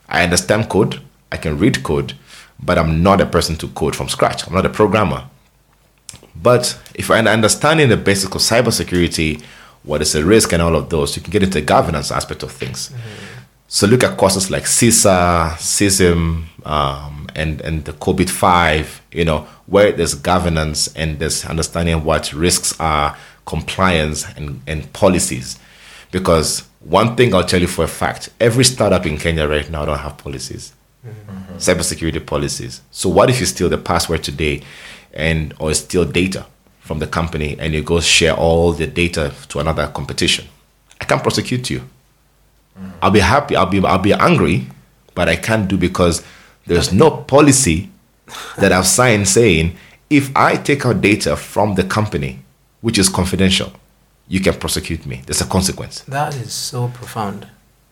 I 0.08 0.24
understand 0.24 0.70
code, 0.70 1.02
I 1.30 1.36
can 1.36 1.60
read 1.60 1.84
code, 1.84 2.14
but 2.58 2.78
I'm 2.78 3.04
not 3.04 3.20
a 3.20 3.26
person 3.26 3.58
to 3.58 3.68
code 3.68 3.98
from 3.98 4.08
scratch. 4.08 4.48
I'm 4.48 4.54
not 4.54 4.66
a 4.66 4.70
programmer. 4.70 5.26
But 6.34 6.80
if 6.96 7.10
you're 7.10 7.18
understanding 7.18 7.90
the 7.90 7.98
basics 7.98 8.34
of 8.34 8.42
cybersecurity, 8.42 9.42
what 9.84 10.02
is 10.02 10.14
the 10.14 10.24
risk 10.24 10.54
and 10.54 10.62
all 10.62 10.76
of 10.76 10.90
those, 10.90 11.18
you 11.18 11.22
can 11.22 11.32
get 11.32 11.44
into 11.44 11.60
the 11.60 11.66
governance 11.66 12.12
aspect 12.12 12.44
of 12.44 12.52
things. 12.52 12.92
So 13.68 13.86
look 13.86 14.04
at 14.04 14.18
courses 14.18 14.50
like 14.50 14.64
CISA, 14.64 15.56
CISM, 15.56 16.46
um, 16.66 17.28
and 17.36 17.62
and 17.62 17.84
the 17.86 17.94
COBIT 17.94 18.30
five. 18.30 19.02
You 19.12 19.26
know 19.26 19.48
where 19.66 19.92
there's 19.92 20.16
governance 20.16 20.94
and 20.96 21.20
there's 21.20 21.46
understanding 21.46 22.04
what 22.04 22.34
risks 22.34 22.74
are, 22.80 23.18
compliance 23.46 24.26
and 24.38 24.62
and 24.68 24.92
policies. 24.94 25.58
Because 26.12 26.64
one 26.80 27.16
thing 27.16 27.34
I'll 27.34 27.46
tell 27.46 27.62
you 27.62 27.68
for 27.68 27.86
a 27.86 27.88
fact: 27.88 28.30
every 28.40 28.64
startup 28.64 29.06
in 29.06 29.18
Kenya 29.18 29.48
right 29.48 29.70
now 29.70 29.86
don't 29.86 29.98
have 29.98 30.18
policies, 30.18 30.74
mm-hmm. 31.06 31.56
cybersecurity 31.56 32.26
policies. 32.26 32.82
So 32.92 33.10
what 33.10 33.30
if 33.30 33.40
you 33.40 33.46
steal 33.46 33.70
the 33.70 33.78
password 33.78 34.24
today, 34.24 34.64
and 35.14 35.54
or 35.60 35.74
steal 35.74 36.06
data 36.06 36.46
from 36.80 37.00
the 37.00 37.08
company 37.08 37.56
and 37.60 37.74
you 37.74 37.84
go 37.84 38.00
share 38.00 38.34
all 38.34 38.74
the 38.74 38.88
data 38.88 39.34
to 39.50 39.60
another 39.60 39.88
competition? 39.88 40.48
I 41.00 41.06
can't 41.06 41.22
prosecute 41.22 41.70
you. 41.70 41.80
Mm-hmm. 41.80 42.90
I'll 43.02 43.12
be 43.12 43.20
happy. 43.20 43.56
I'll 43.56 43.66
be 43.66 43.84
I'll 43.84 44.00
be 44.00 44.14
angry, 44.14 44.68
but 45.16 45.30
I 45.30 45.36
can't 45.36 45.68
do 45.68 45.78
because 45.78 46.24
there's 46.66 46.92
no 46.92 47.10
policy 47.12 47.90
that 48.58 48.72
I've 48.72 48.88
signed 48.88 49.28
saying 49.28 49.76
if 50.10 50.36
I 50.36 50.58
take 50.58 50.86
out 50.86 51.02
data 51.02 51.36
from 51.36 51.76
the 51.76 51.84
company, 51.84 52.40
which 52.82 52.98
is 52.98 53.10
confidential, 53.10 53.72
you 54.32 54.40
can 54.40 54.54
prosecute 54.64 55.06
me. 55.06 55.22
There's 55.26 55.42
a 55.42 55.46
consequence. 55.46 55.96
That 56.08 56.34
is 56.36 56.54
so 56.54 56.88
profound. 57.00 57.48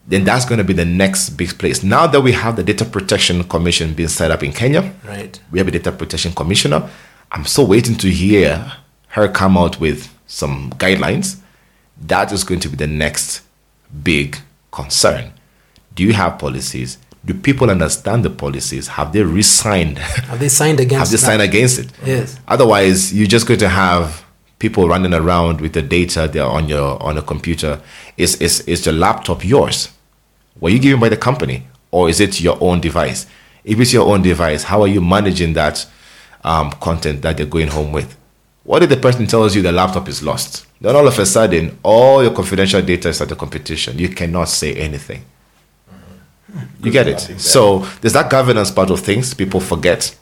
Then 0.07 0.23
that's 0.23 0.45
going 0.45 0.57
to 0.57 0.63
be 0.63 0.73
the 0.73 0.85
next 1.03 1.31
big 1.31 1.51
place. 1.59 1.83
Now 1.83 2.07
that 2.07 2.21
we 2.21 2.31
have 2.31 2.55
the 2.55 2.63
Data 2.63 2.85
Protection 2.85 3.43
Commission 3.43 3.93
being 3.93 4.09
set 4.09 4.31
up 4.31 4.41
in 4.43 4.51
Kenya, 4.53 4.83
Right. 5.05 5.39
we 5.51 5.59
have 5.59 5.67
a 5.67 5.71
data 5.71 5.91
protection 5.91 6.31
commissioner. 6.33 6.89
I'm 7.31 7.45
still 7.45 7.67
waiting 7.67 7.95
to 7.97 8.09
hear 8.09 8.71
her 9.09 9.27
come 9.27 9.57
out 9.57 9.79
with 9.79 10.07
some 10.27 10.71
guidelines. 10.77 11.37
That 12.07 12.31
is 12.31 12.43
going 12.43 12.61
to 12.61 12.69
be 12.69 12.77
the 12.77 12.87
next 12.87 13.41
big 14.03 14.37
concern. 14.71 15.33
Do 15.93 16.03
you 16.03 16.13
have 16.13 16.39
policies? 16.39 16.97
Do 17.25 17.33
people 17.33 17.69
understand 17.69 18.23
the 18.23 18.29
policies? 18.29 18.87
Have 18.87 19.11
they 19.11 19.23
re-signed? 19.23 19.97
Have 19.99 20.39
they 20.39 20.49
signed 20.49 20.79
against 20.79 20.99
have 20.99 21.09
they 21.11 21.17
that? 21.17 21.25
signed 21.31 21.41
against 21.41 21.79
it? 21.79 21.87
Yes. 22.05 22.39
Otherwise, 22.47 23.13
you're 23.13 23.27
just 23.27 23.45
going 23.45 23.59
to 23.59 23.67
have 23.69 24.23
people 24.59 24.87
running 24.87 25.13
around 25.13 25.61
with 25.61 25.73
the 25.73 25.81
data 25.81 26.29
there 26.31 26.45
on 26.45 26.69
your 26.69 27.01
on 27.01 27.17
a 27.17 27.21
computer. 27.21 27.81
Is 28.17 28.35
is 28.41 28.61
is 28.61 28.85
your 28.85 28.95
laptop 28.95 29.43
yours? 29.43 29.89
Were 30.59 30.69
you 30.69 30.79
given 30.79 30.99
by 30.99 31.09
the 31.09 31.17
company 31.17 31.67
or 31.91 32.09
is 32.09 32.19
it 32.19 32.39
your 32.41 32.57
own 32.61 32.81
device? 32.81 33.25
If 33.63 33.79
it's 33.79 33.93
your 33.93 34.07
own 34.07 34.21
device, 34.21 34.63
how 34.63 34.81
are 34.81 34.87
you 34.87 35.01
managing 35.01 35.53
that 35.53 35.85
um, 36.43 36.71
content 36.73 37.21
that 37.21 37.37
they're 37.37 37.45
going 37.45 37.67
home 37.69 37.91
with? 37.91 38.15
What 38.63 38.83
if 38.83 38.89
the 38.89 38.97
person 38.97 39.25
tells 39.25 39.55
you 39.55 39.61
the 39.61 39.71
laptop 39.71 40.07
is 40.07 40.21
lost? 40.21 40.65
Then 40.81 40.95
all 40.95 41.07
of 41.07 41.17
a 41.17 41.25
sudden, 41.25 41.77
all 41.83 42.21
your 42.21 42.33
confidential 42.33 42.81
data 42.81 43.09
is 43.09 43.21
at 43.21 43.29
the 43.29 43.35
competition. 43.35 43.97
You 43.97 44.09
cannot 44.09 44.49
say 44.49 44.75
anything. 44.75 45.23
You 46.83 46.91
get 46.91 47.07
it? 47.07 47.19
So 47.39 47.79
there's 48.01 48.13
that 48.13 48.29
governance 48.29 48.71
part 48.71 48.89
of 48.89 48.99
things. 48.99 49.33
People 49.33 49.59
forget. 49.59 50.15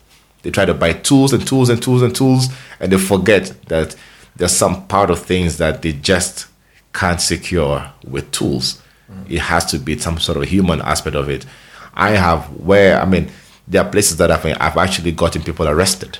They 0.44 0.52
try 0.52 0.66
to 0.66 0.74
buy 0.74 0.94
tools 0.94 1.34
and 1.34 1.46
tools 1.46 1.70
and 1.70 1.82
tools 1.82 2.02
and 2.02 2.16
tools, 2.16 2.48
and 2.80 2.92
they 2.92 2.98
forget 2.98 3.54
that 3.68 3.96
there's 4.38 4.56
some 4.56 4.88
part 4.88 5.10
of 5.10 5.20
things 5.24 5.58
that 5.58 5.82
they 5.82 5.94
just 5.94 6.48
can't 6.94 7.22
secure 7.22 7.92
with 8.08 8.32
tools. 8.32 8.82
Mm. 9.12 9.32
It 9.32 9.40
has 9.40 9.66
to 9.66 9.80
be 9.80 9.98
some 9.98 10.20
sort 10.20 10.38
of 10.38 10.44
human 10.46 10.82
aspect 10.82 11.16
of 11.16 11.30
it. 11.30 11.46
I 11.94 12.12
have 12.12 12.46
where 12.60 13.00
I 13.02 13.06
mean, 13.06 13.30
there 13.68 13.84
are 13.84 13.90
places 13.90 14.18
that 14.18 14.32
I've 14.32 14.46
I've 14.46 14.78
actually 14.78 15.12
gotten 15.12 15.42
people 15.42 15.68
arrested 15.68 16.20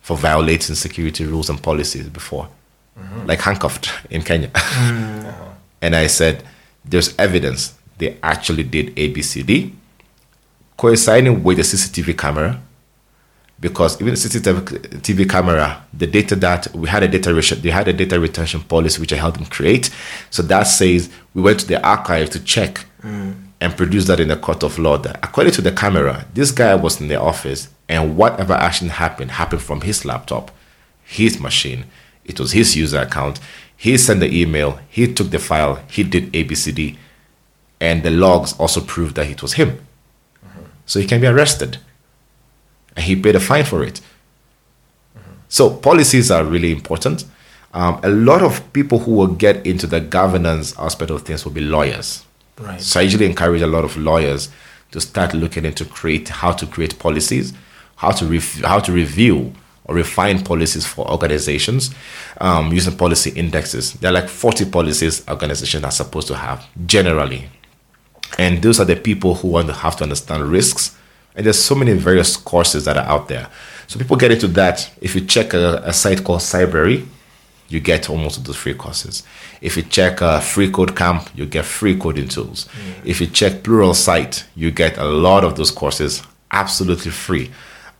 for 0.00 0.16
violating 0.16 0.74
security 0.74 1.24
rules 1.24 1.48
and 1.48 1.62
policies 1.62 2.08
before, 2.08 2.48
mm-hmm. 2.98 3.26
like 3.26 3.40
handcuffed 3.40 3.90
in 4.10 4.22
Kenya. 4.22 4.48
Mm. 4.48 5.12
Uh-huh. 5.32 5.48
and 5.80 5.94
I 5.94 6.08
said, 6.08 6.42
there's 6.84 7.16
evidence 7.16 7.74
they 7.98 8.16
actually 8.22 8.64
did 8.64 8.94
ABCD, 8.96 9.72
coinciding 10.76 11.44
with 11.44 11.58
the 11.58 11.62
CCTV 11.62 12.18
camera, 12.18 12.60
because 13.62 13.94
even 14.00 14.12
the 14.12 14.18
CCTV 14.18 15.30
camera, 15.30 15.84
the 15.94 16.08
data 16.08 16.34
that 16.34 16.66
we 16.74 16.88
had 16.88 17.04
a 17.04 17.08
data 17.08 17.32
they 17.62 17.70
had 17.70 17.86
a 17.86 17.92
data 17.92 18.18
retention 18.18 18.60
policy 18.60 19.00
which 19.00 19.12
I 19.12 19.16
helped 19.16 19.38
them 19.38 19.46
create. 19.46 19.88
So 20.30 20.42
that 20.42 20.64
says 20.64 21.08
we 21.32 21.42
went 21.42 21.60
to 21.60 21.66
the 21.66 21.80
archive 21.86 22.28
to 22.30 22.40
check 22.42 22.84
mm. 23.00 23.40
and 23.60 23.76
produce 23.76 24.06
that 24.08 24.18
in 24.18 24.28
the 24.28 24.36
court 24.36 24.64
of 24.64 24.80
law. 24.80 24.98
That 24.98 25.20
according 25.22 25.52
to 25.54 25.62
the 25.62 25.70
camera, 25.70 26.26
this 26.34 26.50
guy 26.50 26.74
was 26.74 27.00
in 27.00 27.06
the 27.06 27.20
office 27.20 27.68
and 27.88 28.16
whatever 28.16 28.54
action 28.54 28.88
happened 28.88 29.30
happened 29.30 29.62
from 29.62 29.82
his 29.82 30.04
laptop, 30.04 30.50
his 31.04 31.38
machine. 31.38 31.84
It 32.24 32.40
was 32.40 32.50
his 32.50 32.76
user 32.76 32.98
account. 32.98 33.38
He 33.76 33.96
sent 33.96 34.18
the 34.18 34.40
email. 34.42 34.80
He 34.88 35.12
took 35.12 35.30
the 35.30 35.38
file. 35.38 35.76
He 35.88 36.02
did 36.02 36.32
ABCD, 36.32 36.96
and 37.80 38.02
the 38.02 38.10
logs 38.10 38.54
also 38.58 38.80
proved 38.80 39.14
that 39.16 39.28
it 39.28 39.40
was 39.40 39.54
him. 39.54 39.84
Uh-huh. 40.44 40.60
So 40.86 41.00
he 41.00 41.06
can 41.06 41.20
be 41.20 41.26
arrested, 41.26 41.78
and 42.96 43.04
he 43.04 43.16
paid 43.16 43.36
a 43.36 43.40
fine 43.40 43.64
for 43.64 43.82
it. 43.84 44.00
So 45.48 45.68
policies 45.70 46.30
are 46.30 46.44
really 46.44 46.72
important. 46.72 47.24
Um, 47.74 48.00
a 48.02 48.08
lot 48.08 48.42
of 48.42 48.72
people 48.72 48.98
who 48.98 49.12
will 49.12 49.34
get 49.34 49.66
into 49.66 49.86
the 49.86 50.00
governance 50.00 50.78
aspect 50.78 51.10
of 51.10 51.22
things 51.22 51.44
will 51.44 51.52
be 51.52 51.60
lawyers. 51.60 52.24
Right. 52.58 52.80
So 52.80 53.00
I 53.00 53.02
usually 53.02 53.26
encourage 53.26 53.62
a 53.62 53.66
lot 53.66 53.84
of 53.84 53.96
lawyers 53.96 54.50
to 54.92 55.00
start 55.00 55.34
looking 55.34 55.64
into 55.64 55.84
create 55.84 56.28
how 56.28 56.52
to 56.52 56.66
create 56.66 56.98
policies, 56.98 57.52
how 57.96 58.10
to 58.12 58.26
rev- 58.26 58.62
how 58.64 58.78
to 58.80 58.92
review 58.92 59.52
or 59.84 59.94
refine 59.94 60.42
policies 60.42 60.86
for 60.86 61.10
organizations 61.10 61.94
um, 62.40 62.72
using 62.72 62.96
policy 62.96 63.30
indexes. 63.30 63.94
There 63.94 64.10
are 64.10 64.14
like 64.14 64.28
40 64.28 64.66
policies 64.70 65.26
organizations 65.28 65.84
are 65.84 65.90
supposed 65.90 66.28
to 66.28 66.36
have 66.36 66.66
generally. 66.86 67.48
And 68.38 68.62
those 68.62 68.80
are 68.80 68.84
the 68.84 68.96
people 68.96 69.34
who 69.34 69.48
want 69.48 69.66
to 69.68 69.74
have 69.74 69.96
to 69.96 70.04
understand 70.04 70.44
risks. 70.44 70.96
And 71.34 71.46
there's 71.46 71.62
so 71.62 71.74
many 71.74 71.92
various 71.94 72.36
courses 72.36 72.84
that 72.84 72.96
are 72.96 73.06
out 73.06 73.28
there. 73.28 73.48
So 73.86 73.98
people 73.98 74.16
get 74.16 74.32
into 74.32 74.48
that. 74.48 74.90
If 75.00 75.14
you 75.14 75.22
check 75.22 75.54
a, 75.54 75.82
a 75.84 75.92
site 75.92 76.24
called 76.24 76.40
Cybrary, 76.40 77.06
you 77.68 77.80
get 77.80 78.10
almost 78.10 78.38
of 78.38 78.44
those 78.44 78.56
free 78.56 78.74
courses. 78.74 79.22
If 79.60 79.76
you 79.76 79.82
check 79.82 80.20
a 80.20 80.40
free 80.40 80.70
code 80.70 80.94
camp, 80.94 81.30
you 81.34 81.46
get 81.46 81.64
free 81.64 81.96
coding 81.96 82.28
tools. 82.28 82.68
If 83.04 83.20
you 83.20 83.26
check 83.26 83.62
Pluralsight, 83.62 84.44
you 84.54 84.70
get 84.70 84.98
a 84.98 85.04
lot 85.04 85.44
of 85.44 85.56
those 85.56 85.70
courses 85.70 86.22
absolutely 86.50 87.10
free. 87.10 87.50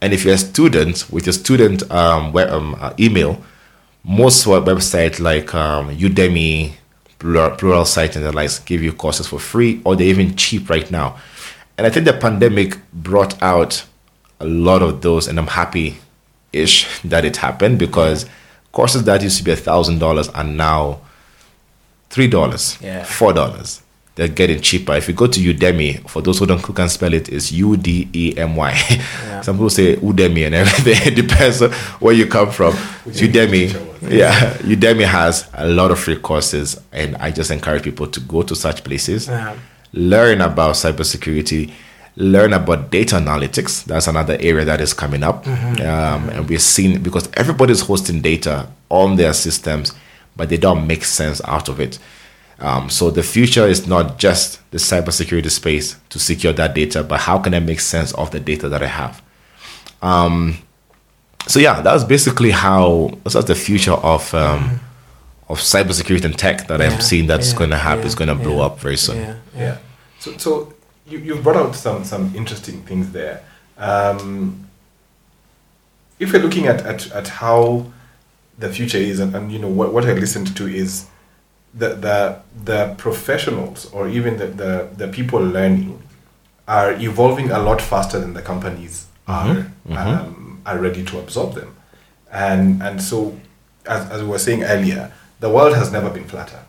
And 0.03 0.13
if 0.13 0.25
you're 0.25 0.35
a 0.35 0.39
student 0.39 1.11
with 1.11 1.27
your 1.27 1.33
student 1.33 1.91
um, 1.91 2.33
web, 2.33 2.51
um, 2.51 2.77
uh, 2.81 2.93
email, 2.99 3.43
most 4.05 4.47
web- 4.47 4.65
websites 4.65 5.21
like 5.21 5.55
um, 5.55 5.97
Udemy, 5.97 6.73
plural, 7.19 7.57
Pluralsight, 7.57 8.17
and 8.17 8.25
the 8.25 8.33
likes 8.33 8.59
give 8.59 8.83
you 8.83 8.93
courses 8.93 9.29
for 9.29 9.39
free, 9.39 9.81
or 9.85 9.97
they're 9.97 10.09
even 10.09 10.37
cheap 10.37 10.69
right 10.69 10.91
now. 10.91 11.17
And 11.79 11.87
I 11.87 11.91
think 11.91 12.07
the 12.07 12.13
pandemic 12.13 12.79
brought 12.93 13.41
out 13.43 13.85
a 14.41 14.47
lot 14.47 14.83
of 14.83 15.01
those, 15.03 15.27
and 15.29 15.39
I'm 15.39 15.47
happy 15.47 15.97
ish 16.53 16.87
that 17.03 17.25
it 17.25 17.37
happened 17.39 17.79
because 17.79 18.27
courses 18.73 19.05
that 19.05 19.23
used 19.23 19.39
to 19.39 19.45
be 19.45 19.53
a 19.53 19.57
thousand 19.57 19.99
dollars 19.99 20.29
are 20.31 20.45
now 20.45 21.01
three 22.11 22.27
dollars, 22.29 22.77
Yeah. 22.81 23.05
four 23.05 23.33
dollars. 23.33 23.81
They're 24.15 24.29
getting 24.29 24.61
cheaper. 24.61 24.93
If 24.95 25.09
you 25.09 25.15
go 25.15 25.27
to 25.27 25.41
Udemy, 25.41 26.07
for 26.11 26.21
those 26.21 26.39
who 26.39 26.45
don't 26.45 26.61
who 26.61 26.75
can 26.75 26.91
spell 26.91 27.15
it, 27.15 27.31
it's 27.31 27.51
U 27.53 27.79
D 27.79 28.09
E 28.13 28.35
M 28.37 28.57
Y. 28.57 28.75
Some 29.43 29.57
people 29.57 29.71
say 29.71 29.97
Udemy 29.97 30.45
and 30.45 30.55
everything. 30.55 31.13
it 31.13 31.17
depends 31.17 31.63
on 31.63 31.73
where 32.01 32.13
you 32.15 32.27
come 32.27 32.51
from. 32.51 32.75
Udemy, 33.07 33.73
yeah, 34.03 34.53
Udemy 34.59 35.05
has 35.07 35.49
a 35.55 35.67
lot 35.67 35.91
of 35.91 35.99
free 35.99 36.17
courses, 36.17 36.79
and 36.93 37.17
I 37.17 37.31
just 37.31 37.51
encourage 37.51 37.85
people 37.85 38.07
to 38.09 38.21
go 38.21 38.43
to 38.43 38.55
such 38.55 38.85
places 38.85 39.29
Yeah. 39.29 39.57
Learn 39.93 40.41
about 40.41 40.75
cybersecurity, 40.75 41.73
learn 42.17 42.53
about 42.53 42.91
data 42.91 43.17
analytics. 43.17 43.85
That's 43.85 44.07
another 44.07 44.37
area 44.41 44.65
that 44.65 44.81
is 44.81 44.95
coming 44.95 45.23
up. 45.23 45.47
Um, 45.47 46.29
and 46.31 46.49
we're 46.49 46.59
seeing 46.59 47.03
because 47.03 47.29
everybody's 47.35 47.81
hosting 47.81 48.21
data 48.21 48.69
on 48.89 49.17
their 49.17 49.33
systems, 49.33 49.93
but 50.37 50.49
they 50.49 50.57
don't 50.57 50.87
make 50.87 51.05
sense 51.05 51.41
out 51.45 51.69
of 51.69 51.81
it. 51.81 51.99
Um, 52.59 52.91
so 52.91 53.11
the 53.11 53.23
future 53.25 53.67
is 53.67 53.87
not 53.89 54.19
just 54.19 54.61
the 54.71 54.79
cybersecurity 54.79 55.51
space 55.51 55.97
to 56.11 56.19
secure 56.19 56.53
that 56.53 56.75
data, 56.75 57.03
but 57.03 57.21
how 57.21 57.39
can 57.39 57.55
I 57.55 57.61
make 57.61 57.81
sense 57.81 58.13
of 58.15 58.31
the 58.31 58.39
data 58.39 58.69
that 58.69 58.83
I 58.83 58.87
have? 58.87 59.21
Um, 60.01 60.59
so 61.49 61.59
yeah, 61.59 61.81
that's 61.81 62.05
basically 62.05 62.51
how 62.51 63.19
that's 63.25 63.45
the 63.47 63.55
future 63.55 63.93
of 63.93 64.33
um, 64.33 64.81
of 65.49 65.59
cybersecurity 65.59 66.25
and 66.25 66.39
tech 66.39 66.67
that 66.69 66.81
I'm 66.81 67.01
seeing 67.01 67.27
that's 67.27 67.53
yeah, 67.53 67.59
going 67.59 67.71
to 67.71 67.77
happen. 67.77 68.01
yeah, 68.01 68.07
is 68.07 68.15
going 68.15 68.29
to 68.29 68.35
blow 68.35 68.57
yeah, 68.57 68.67
up 68.67 68.81
very 68.81 68.97
soon. 68.97 69.17
Yeah. 69.17 69.37
Yeah. 69.57 69.79
So, 70.19 70.37
so 70.39 70.75
you, 71.07 71.19
you 71.19 71.37
brought 71.37 71.57
out 71.57 71.75
some, 71.75 72.05
some 72.05 72.33
interesting 72.35 72.83
things 72.83 73.13
there. 73.13 73.45
Um, 73.77 74.69
if 76.19 76.33
we're 76.33 76.43
looking 76.43 76.67
at, 76.67 76.83
at, 76.87 77.11
at 77.13 77.29
how 77.29 77.87
the 78.59 78.73
future 78.73 78.99
is, 78.99 79.19
and, 79.21 79.35
and 79.35 79.53
you 79.53 79.59
know 79.59 79.69
what, 79.69 79.93
what 79.93 80.05
I 80.05 80.13
listened 80.13 80.57
to 80.57 80.67
is 80.67 81.07
the, 81.75 81.89
the, 81.95 82.41
the 82.65 82.95
professionals 82.99 83.91
or 83.93 84.09
even 84.09 84.37
the, 84.37 84.47
the, 84.47 84.89
the 84.97 85.09
people 85.09 85.41
learning 85.41 86.01
are 86.69 86.93
evolving 86.93 87.51
a 87.51 87.59
lot 87.59 87.83
faster 87.83 88.21
than 88.21 88.35
the 88.35 88.43
companies 88.43 89.07
are, 89.27 89.67
Um, 89.91 90.63
are 90.65 90.79
ready 90.79 91.05
to 91.05 91.19
absorb 91.19 91.55
them. 91.55 91.75
And, 92.31 92.83
and 92.83 93.03
so, 93.03 93.39
as, 93.87 94.09
as 94.11 94.23
we 94.23 94.29
were 94.29 94.39
saying 94.39 94.63
earlier, 94.63 95.13
the 95.43 95.49
world 95.57 95.75
has 95.81 95.89
never 95.97 96.11
been 96.19 96.25
flatter 96.35 96.61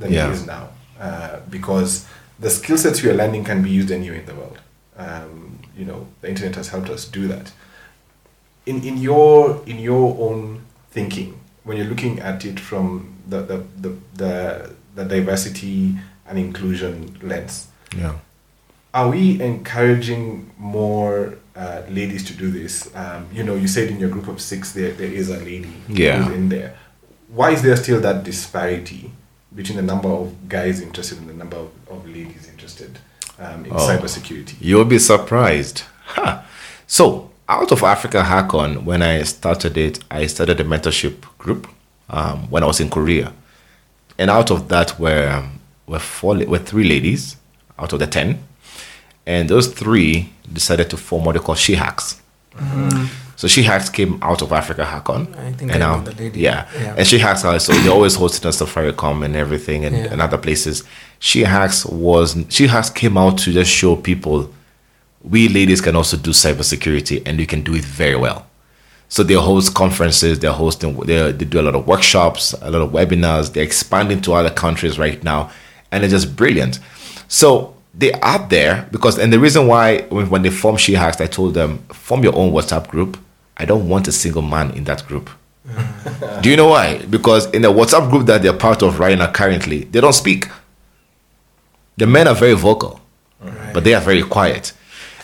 than 0.00 0.08
Yeah. 0.12 0.28
it 0.28 0.32
is 0.38 0.46
now 0.46 0.64
uh, 1.06 1.34
because 1.56 1.90
the 2.44 2.50
skill 2.58 2.78
sets 2.78 3.02
we 3.02 3.10
are 3.10 3.18
learning 3.22 3.44
can 3.44 3.62
be 3.62 3.70
used 3.80 3.90
anywhere 3.98 4.18
in 4.22 4.26
the 4.26 4.34
world. 4.40 4.58
Um, 4.96 5.58
you 5.78 5.84
know, 5.84 6.00
the 6.20 6.28
internet 6.32 6.54
has 6.56 6.68
helped 6.74 6.90
us 6.96 7.02
do 7.18 7.22
that. 7.34 7.46
In, 8.70 8.76
in 8.84 8.96
your 9.08 9.60
in 9.66 9.78
your 9.90 10.06
own 10.26 10.62
thinking, 10.96 11.30
when 11.64 11.76
you're 11.78 11.90
looking 11.94 12.20
at 12.20 12.44
it 12.44 12.58
from 12.60 12.86
the 13.28 13.38
the, 13.50 13.56
the, 13.84 13.90
the, 14.20 14.32
the 14.94 15.04
diversity 15.04 15.94
and 16.28 16.38
inclusion 16.38 17.18
lens, 17.22 17.54
Yeah. 18.02 18.14
are 18.94 19.08
we 19.10 19.40
encouraging 19.42 20.50
more 20.58 21.34
uh, 21.56 21.82
ladies 21.98 22.22
to 22.28 22.34
do 22.34 22.50
this? 22.50 22.88
Um, 22.94 23.26
you 23.36 23.42
know, 23.46 23.56
you 23.56 23.66
said 23.68 23.88
in 23.88 23.98
your 23.98 24.10
group 24.10 24.28
of 24.28 24.40
six 24.40 24.72
there 24.72 24.92
there 25.00 25.12
is 25.20 25.28
a 25.30 25.38
lady 25.38 25.74
Yeah. 25.88 26.22
who's 26.22 26.34
in 26.40 26.48
there. 26.48 26.70
Why 27.34 27.52
is 27.52 27.62
there 27.62 27.76
still 27.76 28.00
that 28.02 28.24
disparity 28.24 29.10
between 29.54 29.76
the 29.76 29.82
number 29.82 30.08
of 30.08 30.48
guys 30.48 30.80
interested 30.80 31.18
and 31.18 31.28
the 31.28 31.34
number 31.34 31.56
of, 31.56 31.70
of 31.90 32.06
ladies 32.06 32.48
interested 32.48 32.98
um, 33.38 33.64
in 33.64 33.72
Oh. 33.72 33.76
cybersecurity? 33.76 34.54
You'll 34.60 34.84
be 34.84 34.98
surprised. 34.98 35.82
Huh. 36.04 36.42
So, 36.86 37.30
out 37.48 37.72
of 37.72 37.82
Africa 37.82 38.22
Hackon, 38.22 38.84
when 38.84 39.02
I 39.02 39.22
started 39.22 39.78
it, 39.78 40.00
I 40.10 40.26
started 40.26 40.60
a 40.60 40.64
mentorship 40.64 41.16
group 41.38 41.68
um, 42.10 42.50
when 42.50 42.62
I 42.62 42.66
was 42.66 42.80
in 42.80 42.90
Korea. 42.90 43.32
And 44.18 44.30
out 44.30 44.50
of 44.50 44.68
that 44.68 44.98
were, 45.00 45.28
um, 45.30 45.58
were, 45.86 45.98
four, 45.98 46.34
were 46.46 46.58
three 46.58 46.84
ladies 46.84 47.36
out 47.78 47.92
of 47.94 47.98
the 47.98 48.06
10. 48.06 48.38
And 49.26 49.48
those 49.48 49.68
three 49.68 50.32
decided 50.52 50.90
to 50.90 50.96
form 50.98 51.24
what 51.24 51.32
they 51.32 51.38
call 51.38 51.54
She 51.54 51.74
Hacks. 51.76 52.20
So 53.36 53.48
She 53.48 53.62
Hacks 53.62 53.88
came 53.88 54.18
out 54.22 54.42
of 54.42 54.52
Africa 54.52 54.84
Hackon. 54.84 55.34
I 55.34 55.52
think 55.52 55.72
and 55.72 55.72
I 55.72 55.78
know 55.78 55.96
now- 55.96 56.02
the 56.04 56.14
lady. 56.14 56.40
Yeah. 56.40 56.68
Yeah. 56.80 56.94
And 56.98 57.06
She 57.06 57.18
Hacks 57.18 57.44
are 57.44 57.58
so 57.58 57.72
they 57.72 57.88
always 57.88 58.16
hosted 58.16 58.44
on 58.46 58.52
Safaricom 58.52 59.24
and 59.24 59.34
everything 59.36 59.84
and, 59.84 59.96
Yeah. 59.96 60.12
and 60.12 60.20
other 60.22 60.38
places. 60.38 60.84
She 61.18 61.42
Hacks 61.42 61.84
was 61.86 62.36
She 62.48 62.66
Hacks 62.66 62.90
came 62.90 63.16
out 63.18 63.38
to 63.38 63.52
just 63.52 63.70
show 63.70 63.96
people 63.96 64.52
we 65.24 65.48
ladies 65.48 65.80
can 65.80 65.94
also 65.96 66.16
do 66.16 66.30
cybersecurity 66.30 67.22
and 67.24 67.38
we 67.38 67.46
can 67.46 67.62
do 67.62 67.74
it 67.74 67.84
very 67.84 68.16
well. 68.16 68.46
So 69.08 69.22
they 69.22 69.34
host 69.34 69.74
conferences, 69.74 70.38
they're 70.40 70.52
hosting, 70.52 70.96
they, 71.00 71.30
they 71.32 71.44
do 71.44 71.60
a 71.60 71.62
lot 71.62 71.74
of 71.74 71.86
workshops, 71.86 72.54
a 72.62 72.70
lot 72.70 72.80
of 72.82 72.90
webinars. 72.92 73.52
They're 73.52 73.62
expanding 73.62 74.20
to 74.22 74.32
other 74.32 74.50
countries 74.50 74.98
right 74.98 75.22
now, 75.22 75.50
and 75.92 76.02
it's 76.02 76.12
just 76.12 76.34
brilliant. 76.34 76.78
So 77.28 77.71
they 77.94 78.12
are 78.12 78.38
there 78.48 78.88
because, 78.90 79.18
and 79.18 79.32
the 79.32 79.38
reason 79.38 79.66
why 79.66 80.02
when, 80.02 80.42
they 80.42 80.50
form 80.50 80.76
She 80.76 80.94
Hacks, 80.94 81.20
I 81.20 81.26
told 81.26 81.54
them 81.54 81.78
form 81.88 82.22
your 82.22 82.34
own 82.34 82.52
WhatsApp 82.52 82.88
group. 82.88 83.18
I 83.56 83.64
don't 83.64 83.88
want 83.88 84.08
a 84.08 84.12
single 84.12 84.42
man 84.42 84.70
in 84.72 84.84
that 84.84 85.06
group. 85.06 85.28
Do 86.40 86.50
you 86.50 86.56
know 86.56 86.68
why? 86.68 87.04
Because 87.06 87.50
in 87.50 87.62
the 87.62 87.72
WhatsApp 87.72 88.10
group 88.10 88.26
that 88.26 88.42
they're 88.42 88.52
part 88.52 88.82
of 88.82 88.98
right 88.98 89.16
now, 89.16 89.30
currently, 89.30 89.84
they 89.84 90.00
don't 90.00 90.14
speak. 90.14 90.48
The 91.98 92.06
men 92.06 92.26
are 92.26 92.34
very 92.34 92.54
vocal, 92.54 93.00
but 93.72 93.84
they 93.84 93.94
are 93.94 94.00
very 94.00 94.22
quiet. 94.22 94.72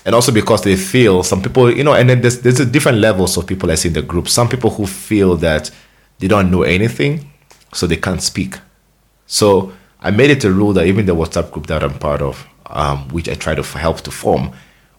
And 0.04 0.14
also 0.14 0.30
because 0.30 0.62
they 0.62 0.76
feel 0.76 1.22
some 1.22 1.42
people, 1.42 1.74
you 1.74 1.82
know, 1.84 1.94
and 1.94 2.08
then 2.08 2.20
there's 2.20 2.40
there's 2.40 2.60
a 2.60 2.66
different 2.66 2.98
levels 2.98 3.36
of 3.36 3.46
people 3.46 3.70
I 3.70 3.74
see 3.74 3.88
in 3.88 3.94
the 3.94 4.02
group. 4.02 4.28
Some 4.28 4.48
people 4.48 4.70
who 4.70 4.86
feel 4.86 5.36
that 5.36 5.70
they 6.18 6.28
don't 6.28 6.50
know 6.50 6.62
anything, 6.62 7.30
so 7.72 7.86
they 7.86 7.96
can't 7.96 8.22
speak. 8.22 8.56
So 9.26 9.72
I 10.00 10.10
made 10.10 10.30
it 10.30 10.44
a 10.44 10.50
rule 10.50 10.72
that 10.74 10.86
even 10.86 11.06
the 11.06 11.14
WhatsApp 11.14 11.50
group 11.50 11.66
that 11.66 11.82
I'm 11.82 11.98
part 11.98 12.22
of, 12.22 12.46
um, 12.70 13.08
which 13.08 13.28
I 13.28 13.34
try 13.34 13.54
to 13.54 13.60
f- 13.62 13.72
help 13.74 14.00
to 14.02 14.10
form, 14.10 14.52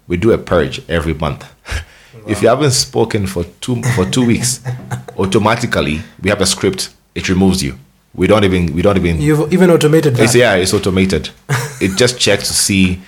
we 0.07 0.17
do 0.17 0.31
a 0.31 0.37
purge 0.37 0.81
every 0.89 1.13
month. 1.13 1.45
If 2.27 2.41
you 2.41 2.49
haven't 2.49 2.71
spoken 2.71 3.27
for 3.27 3.43
two 3.61 3.81
for 3.95 4.03
two 4.05 4.25
weeks, 4.25 4.61
automatically 5.17 6.01
we 6.21 6.29
have 6.29 6.41
a 6.41 6.45
script. 6.45 6.89
It 7.15 7.29
removes 7.29 7.63
you. 7.63 7.77
We 8.13 8.27
don't 8.27 8.43
even 8.43 8.73
we 8.73 8.81
don't 8.81 8.97
even 8.97 9.21
You've 9.21 9.53
even 9.53 9.69
automated 9.69 10.15
that. 10.15 10.23
it's, 10.23 10.35
yeah, 10.35 10.55
it's 10.55 10.73
automated. 10.73 11.29
it 11.81 11.97
just 11.97 12.19
checks 12.19 12.47
to 12.47 12.53
see 12.53 12.99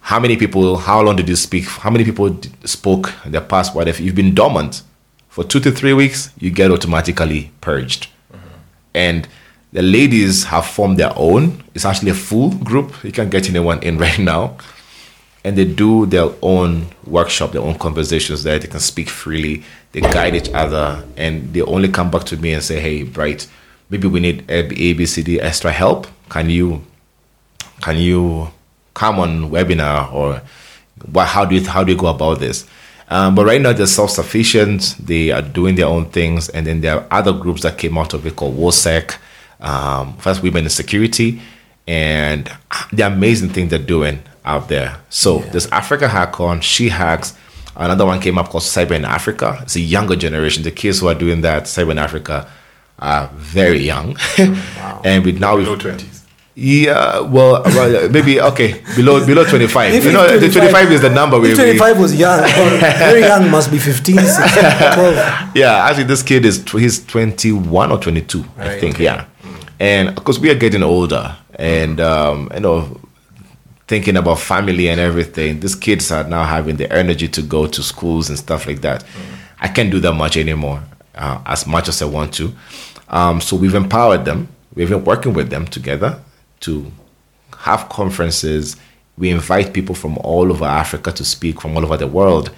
how 0.00 0.18
many 0.18 0.36
people, 0.36 0.76
how 0.78 1.00
long 1.02 1.16
did 1.16 1.28
you 1.28 1.36
speak, 1.36 1.64
how 1.66 1.90
many 1.90 2.04
people 2.04 2.36
spoke 2.64 3.12
in 3.24 3.32
the 3.32 3.40
past. 3.40 3.74
What 3.74 3.88
if 3.88 4.00
you've 4.00 4.14
been 4.16 4.34
dormant 4.34 4.82
for 5.28 5.44
two 5.44 5.60
to 5.60 5.70
three 5.70 5.92
weeks, 5.92 6.30
you 6.38 6.50
get 6.50 6.70
automatically 6.70 7.50
purged. 7.60 8.08
And 8.94 9.28
the 9.72 9.82
ladies 9.82 10.44
have 10.44 10.66
formed 10.66 10.98
their 10.98 11.12
own. 11.16 11.62
It's 11.74 11.84
actually 11.84 12.10
a 12.10 12.14
full 12.14 12.50
group. 12.50 12.92
You 13.04 13.12
can't 13.12 13.30
get 13.30 13.48
anyone 13.48 13.82
in 13.82 13.98
right 14.06 14.18
now. 14.18 14.56
And 15.42 15.56
they 15.56 15.64
do 15.64 16.04
their 16.04 16.28
own 16.42 16.88
workshop, 17.06 17.52
their 17.52 17.62
own 17.62 17.78
conversations 17.78 18.42
there. 18.42 18.58
They 18.58 18.68
can 18.68 18.80
speak 18.80 19.08
freely. 19.08 19.64
They 19.92 20.02
guide 20.02 20.34
each 20.36 20.50
other, 20.50 21.02
and 21.16 21.52
they 21.54 21.62
only 21.62 21.88
come 21.88 22.10
back 22.10 22.24
to 22.24 22.36
me 22.36 22.52
and 22.52 22.62
say, 22.62 22.78
"Hey, 22.78 23.04
Bright, 23.04 23.48
maybe 23.88 24.06
we 24.06 24.20
need 24.20 24.46
ABCD 24.48 25.40
extra 25.40 25.72
help. 25.72 26.06
Can 26.28 26.50
you 26.50 26.84
can 27.80 27.96
you 27.96 28.50
come 28.94 29.18
on 29.18 29.50
webinar 29.50 30.12
or 30.12 30.42
what, 31.10 31.26
how 31.26 31.44
do 31.44 31.54
you 31.54 31.66
how 31.66 31.82
do 31.82 31.92
you 31.92 31.98
go 31.98 32.08
about 32.08 32.38
this 32.38 32.66
um, 33.08 33.34
but 33.34 33.44
right 33.44 33.60
now 33.60 33.72
they're 33.72 33.86
self-sufficient 33.86 34.96
they 35.00 35.30
are 35.30 35.42
doing 35.42 35.74
their 35.74 35.86
own 35.86 36.04
things 36.10 36.48
and 36.50 36.66
then 36.66 36.80
there 36.80 36.96
are 36.96 37.06
other 37.10 37.32
groups 37.32 37.62
that 37.62 37.78
came 37.78 37.96
out 37.98 38.14
of 38.14 38.26
it 38.26 38.36
called 38.36 38.56
WOSEC, 38.56 39.16
um, 39.60 40.16
first 40.18 40.42
women 40.42 40.64
in 40.64 40.70
security 40.70 41.40
and 41.86 42.50
the 42.92 43.02
amazing 43.06 43.48
thing 43.50 43.68
they're 43.68 43.78
doing 43.78 44.22
out 44.44 44.68
there 44.68 44.96
so 45.08 45.38
there's 45.50 45.66
africa 45.70 46.08
hackon 46.08 46.60
she 46.60 46.88
hacks 46.88 47.36
another 47.76 48.06
one 48.06 48.20
came 48.20 48.38
up 48.38 48.48
called 48.48 48.62
cyber 48.62 48.92
in 48.92 49.04
africa 49.04 49.58
it's 49.62 49.76
a 49.76 49.80
younger 49.80 50.16
generation 50.16 50.62
the 50.62 50.70
kids 50.70 51.00
who 51.00 51.08
are 51.08 51.14
doing 51.14 51.40
that 51.42 51.64
cyber 51.64 51.90
in 51.90 51.98
africa 51.98 52.48
are 52.98 53.28
very 53.34 53.80
young 53.80 54.16
wow. 54.38 55.00
and 55.04 55.24
we 55.24 55.32
now 55.32 55.56
Below 55.56 55.72
we've 55.72 55.78
20s. 55.78 56.24
yeah, 56.54 57.20
well, 57.20 57.62
well, 57.64 58.10
maybe 58.10 58.40
okay, 58.40 58.82
below 58.94 59.24
below 59.24 59.44
twenty 59.44 59.66
five. 59.66 59.94
You 59.94 60.12
know, 60.12 60.38
the 60.38 60.50
twenty 60.50 60.70
five 60.70 60.90
is 60.92 61.00
the 61.00 61.08
number. 61.08 61.42
If 61.46 61.54
25 61.54 61.98
was 61.98 62.14
young, 62.14 62.40
very 62.80 63.20
young 63.20 63.50
must 63.50 63.70
be 63.70 63.78
15, 63.78 64.16
16, 64.18 64.62
12. 64.94 65.56
yeah, 65.56 65.86
actually, 65.86 66.04
this 66.04 66.22
kid 66.22 66.44
is 66.44 66.62
tw- 66.62 66.72
he's 66.72 67.02
twenty 67.06 67.52
one 67.52 67.90
or 67.90 67.98
twenty 67.98 68.20
two, 68.20 68.44
I 68.58 68.68
Right, 68.68 68.80
think. 68.80 68.98
Yeah, 68.98 69.24
and 69.80 70.14
because 70.14 70.38
we 70.38 70.50
are 70.50 70.54
getting 70.54 70.82
older, 70.82 71.36
and 71.54 71.98
um, 72.00 72.50
you 72.54 72.60
know, 72.60 73.00
thinking 73.88 74.16
about 74.16 74.38
family 74.38 74.88
and 74.88 75.00
everything, 75.00 75.58
these 75.58 75.74
kids 75.74 76.12
are 76.12 76.22
now 76.22 76.44
having 76.44 76.76
the 76.76 76.92
energy 76.92 77.26
to 77.28 77.42
go 77.42 77.66
to 77.66 77.82
schools 77.82 78.28
and 78.28 78.38
stuff 78.38 78.66
like 78.66 78.82
that. 78.82 79.04
I 79.58 79.68
can't 79.68 79.90
do 79.90 79.98
that 80.00 80.12
much 80.12 80.36
anymore, 80.36 80.82
uh, 81.14 81.40
as 81.46 81.66
much 81.66 81.88
as 81.88 82.02
I 82.02 82.04
want 82.04 82.34
to. 82.34 82.52
Um, 83.08 83.40
so 83.40 83.56
we've 83.56 83.74
empowered 83.74 84.24
them. 84.24 84.48
We've 84.74 84.88
been 84.88 85.04
working 85.04 85.32
with 85.32 85.50
them 85.50 85.66
together 85.66 86.20
to 86.60 86.92
have 87.58 87.88
conferences. 87.88 88.76
We 89.18 89.30
invite 89.30 89.72
people 89.72 89.94
from 89.94 90.18
all 90.18 90.50
over 90.50 90.64
Africa 90.64 91.10
to 91.12 91.24
speak 91.24 91.60
from 91.60 91.76
all 91.76 91.84
over 91.84 91.96
the 91.96 92.06
world. 92.06 92.50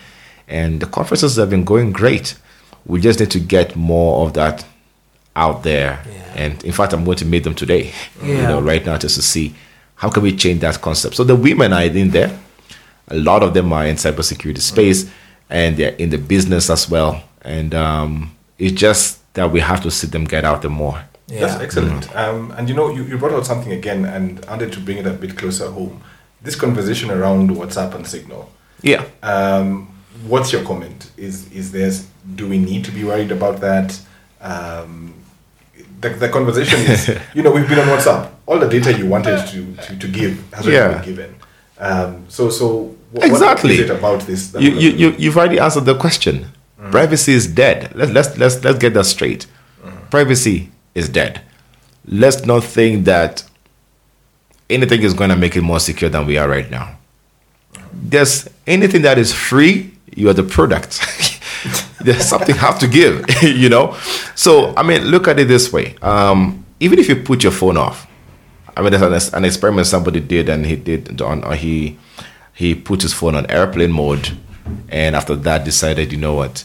And 0.49 0.81
the 0.81 0.87
conferences 0.87 1.37
have 1.37 1.51
been 1.51 1.65
going 1.65 1.93
great. 1.93 2.35
We 2.85 3.01
just 3.01 3.21
need 3.21 3.31
to 3.31 3.41
get 3.41 3.75
more 3.77 4.27
of 4.27 4.35
that 4.35 4.67
out 5.35 5.63
there. 5.63 6.03
Yeah. 6.07 6.33
And 6.35 6.65
in 6.65 6.73
fact, 6.73 6.93
I'm 6.93 7.05
going 7.05 7.19
to 7.19 7.25
meet 7.25 7.45
them 7.45 7.55
today, 7.55 7.93
you 8.23 8.35
know, 8.37 8.61
right 8.61 8.85
now, 8.85 8.97
just 8.99 9.17
to 9.17 9.23
see 9.23 9.55
how 9.95 10.11
can 10.11 10.23
we 10.23 10.35
change 10.37 10.61
that 10.61 10.81
concept. 10.81 11.15
So 11.15 11.25
the 11.25 11.37
women 11.37 11.73
are 11.73 11.83
in 11.85 12.11
there. 12.11 12.39
A 13.09 13.17
lot 13.17 13.43
of 13.43 13.55
them 13.55 13.73
are 13.73 13.87
in 13.87 13.97
cybersecurity 13.97 14.61
space 14.61 15.11
and 15.51 15.77
they're 15.77 15.95
in 15.97 16.11
the 16.11 16.19
business 16.19 16.71
as 16.71 16.89
well. 16.89 17.23
And 17.43 17.75
um, 17.75 18.35
it's 18.59 18.73
just 18.81 19.21
that 19.35 19.51
we 19.51 19.61
have 19.61 19.83
to 19.83 19.91
see 19.91 20.07
them 20.07 20.25
get 20.25 20.45
out 20.45 20.63
there 20.63 20.71
more. 20.71 21.03
That's 21.29 21.55
Yeah. 21.55 21.63
excellent. 21.63 22.15
Um, 22.17 22.51
and 22.53 22.69
you 22.69 22.75
know, 22.75 22.91
you, 22.91 23.05
you 23.05 23.19
brought 23.19 23.33
out 23.33 23.47
something 23.47 23.73
again, 23.73 24.05
and 24.05 24.45
I 24.47 24.51
wanted 24.53 24.73
to 24.73 24.81
bring 24.81 24.99
it 24.99 25.07
a 25.07 25.13
bit 25.13 25.37
closer 25.37 25.71
home. 25.71 26.03
This 26.43 26.57
conversation 26.57 27.11
around 27.11 27.51
WhatsApp 27.51 27.95
and 27.95 28.07
Signal. 28.07 28.51
Yeah. 28.83 29.05
Um, 29.23 29.89
what's 30.27 30.53
your 30.53 30.63
comment? 30.65 31.11
Is 31.17 31.51
is 31.53 31.71
there? 31.73 31.91
Do 32.35 32.49
we 32.49 32.59
need 32.59 32.85
to 32.85 32.91
be 32.91 33.05
worried 33.05 33.31
about 33.33 33.61
that? 33.61 33.99
Um, 34.41 35.15
the, 36.03 36.09
the 36.11 36.29
conversation 36.29 36.81
is, 36.81 37.09
you 37.35 37.43
know, 37.43 37.51
we've 37.53 37.69
been 37.69 37.79
on 37.79 37.87
WhatsApp. 37.87 38.31
All 38.47 38.59
the 38.59 38.69
data 38.69 38.97
you 38.97 39.07
wanted 39.07 39.47
to, 39.49 39.75
to, 39.87 39.99
to 39.99 40.09
give 40.09 40.35
has 40.53 40.67
already 40.67 40.77
Yeah. 40.77 40.93
been 40.99 41.05
given. 41.05 41.35
Um, 41.79 42.25
so 42.29 42.51
so 42.51 42.95
wh- 43.17 43.25
Exactly. 43.25 43.71
what 43.77 43.81
is 43.85 43.91
it 43.91 43.91
about 43.91 44.21
this? 44.23 44.55
You, 44.59 44.71
you, 44.71 44.91
you, 44.91 45.11
you've 45.19 45.37
already 45.37 45.59
answered 45.59 45.85
the 45.85 45.97
question. 45.97 46.47
Mm. 46.81 46.91
Privacy 46.91 47.33
is 47.33 47.47
dead. 47.47 47.93
Let's, 47.95 48.13
let's, 48.13 48.39
let's, 48.39 48.63
let's 48.65 48.79
get 48.79 48.95
that 48.95 49.05
straight. 49.07 49.47
Mm. 49.85 50.11
Privacy 50.11 50.71
is 50.95 51.09
dead. 51.09 51.41
Let's 52.07 52.45
not 52.45 52.63
think 52.65 53.05
that 53.07 53.45
anything 54.69 55.03
is 55.03 55.15
going 55.15 55.31
to 55.31 55.37
make 55.37 55.57
it 55.57 55.63
more 55.63 55.81
secure 55.81 56.11
than 56.11 56.27
we 56.27 56.37
are 56.37 56.49
right 56.49 56.71
now. 56.71 56.97
Mm. 57.75 57.83
There's 57.93 58.49
anything 58.67 59.03
that 59.03 59.19
is 59.19 59.33
free, 59.33 59.93
you 60.15 60.29
are 60.29 60.35
the 60.35 60.43
product. 60.43 61.01
There's 62.05 62.25
something 62.27 62.55
have 62.57 62.79
to 62.81 62.89
give, 62.89 63.25
you 63.43 63.69
know? 63.69 63.97
So, 64.35 64.75
I 64.77 64.83
mean, 64.83 65.03
look 65.05 65.29
at 65.29 65.39
it 65.39 65.49
this 65.49 65.73
way. 65.73 65.97
Um, 66.03 66.65
even 66.81 66.99
if 66.99 67.09
you 67.09 67.17
put 67.17 67.43
your 67.43 67.53
phone 67.53 67.77
off, 67.77 68.07
I 68.77 68.83
mean, 68.83 68.93
there's 68.93 69.29
an, 69.29 69.39
an 69.39 69.45
experiment 69.45 69.87
somebody 69.87 70.21
did, 70.21 70.49
and 70.49 70.65
he 70.67 70.77
did 70.77 71.21
on, 71.21 71.45
or 71.45 71.55
he 71.55 71.99
he 72.55 72.75
put 72.75 73.03
his 73.03 73.13
phone 73.13 73.35
on 73.35 73.47
airplane 73.51 73.93
mode, 73.93 74.37
and 74.89 75.15
after 75.17 75.35
that 75.37 75.65
decided, 75.65 76.13
you 76.13 76.19
know 76.19 76.35
what, 76.35 76.65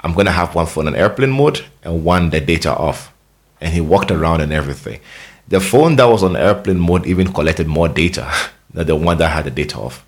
I'm 0.00 0.14
gonna 0.14 0.32
have 0.32 0.54
one 0.54 0.66
phone 0.66 0.86
on 0.86 0.94
airplane 0.94 1.30
mode 1.30 1.64
and 1.82 2.04
one 2.04 2.30
the 2.30 2.40
data 2.40 2.74
off, 2.74 3.12
and 3.60 3.72
he 3.72 3.80
walked 3.80 4.10
around 4.10 4.40
and 4.40 4.52
everything. 4.52 5.00
The 5.48 5.60
phone 5.60 5.96
that 5.96 6.04
was 6.04 6.22
on 6.22 6.36
airplane 6.36 6.78
mode 6.78 7.06
even 7.06 7.32
collected 7.32 7.66
more 7.66 7.88
data 7.88 8.30
than 8.72 8.86
the 8.86 8.96
one 8.96 9.18
that 9.18 9.28
had 9.28 9.44
the 9.44 9.50
data 9.50 9.78
off. 9.78 10.04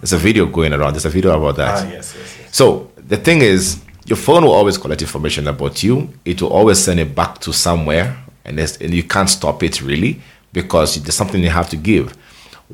There's 0.00 0.12
a 0.12 0.18
video 0.18 0.46
going 0.46 0.72
around. 0.72 0.92
There's 0.94 1.06
a 1.06 1.10
video 1.10 1.36
about 1.36 1.56
that. 1.56 1.84
Ah, 1.84 1.90
yes, 1.90 2.14
yes, 2.16 2.36
yes. 2.40 2.56
So 2.56 2.87
the 3.08 3.16
thing 3.16 3.40
is, 3.40 3.80
your 4.04 4.16
phone 4.16 4.44
will 4.44 4.52
always 4.52 4.78
collect 4.78 5.02
information 5.02 5.48
about 5.48 5.82
you. 5.82 6.12
It 6.24 6.40
will 6.40 6.52
always 6.52 6.78
send 6.78 7.00
it 7.00 7.14
back 7.14 7.38
to 7.40 7.52
somewhere, 7.52 8.16
and, 8.44 8.58
and 8.58 8.94
you 8.94 9.02
can't 9.02 9.28
stop 9.28 9.62
it 9.62 9.82
really 9.82 10.20
because 10.52 11.02
there's 11.02 11.14
something 11.14 11.42
you 11.42 11.50
have 11.50 11.70
to 11.70 11.76
give. 11.76 12.16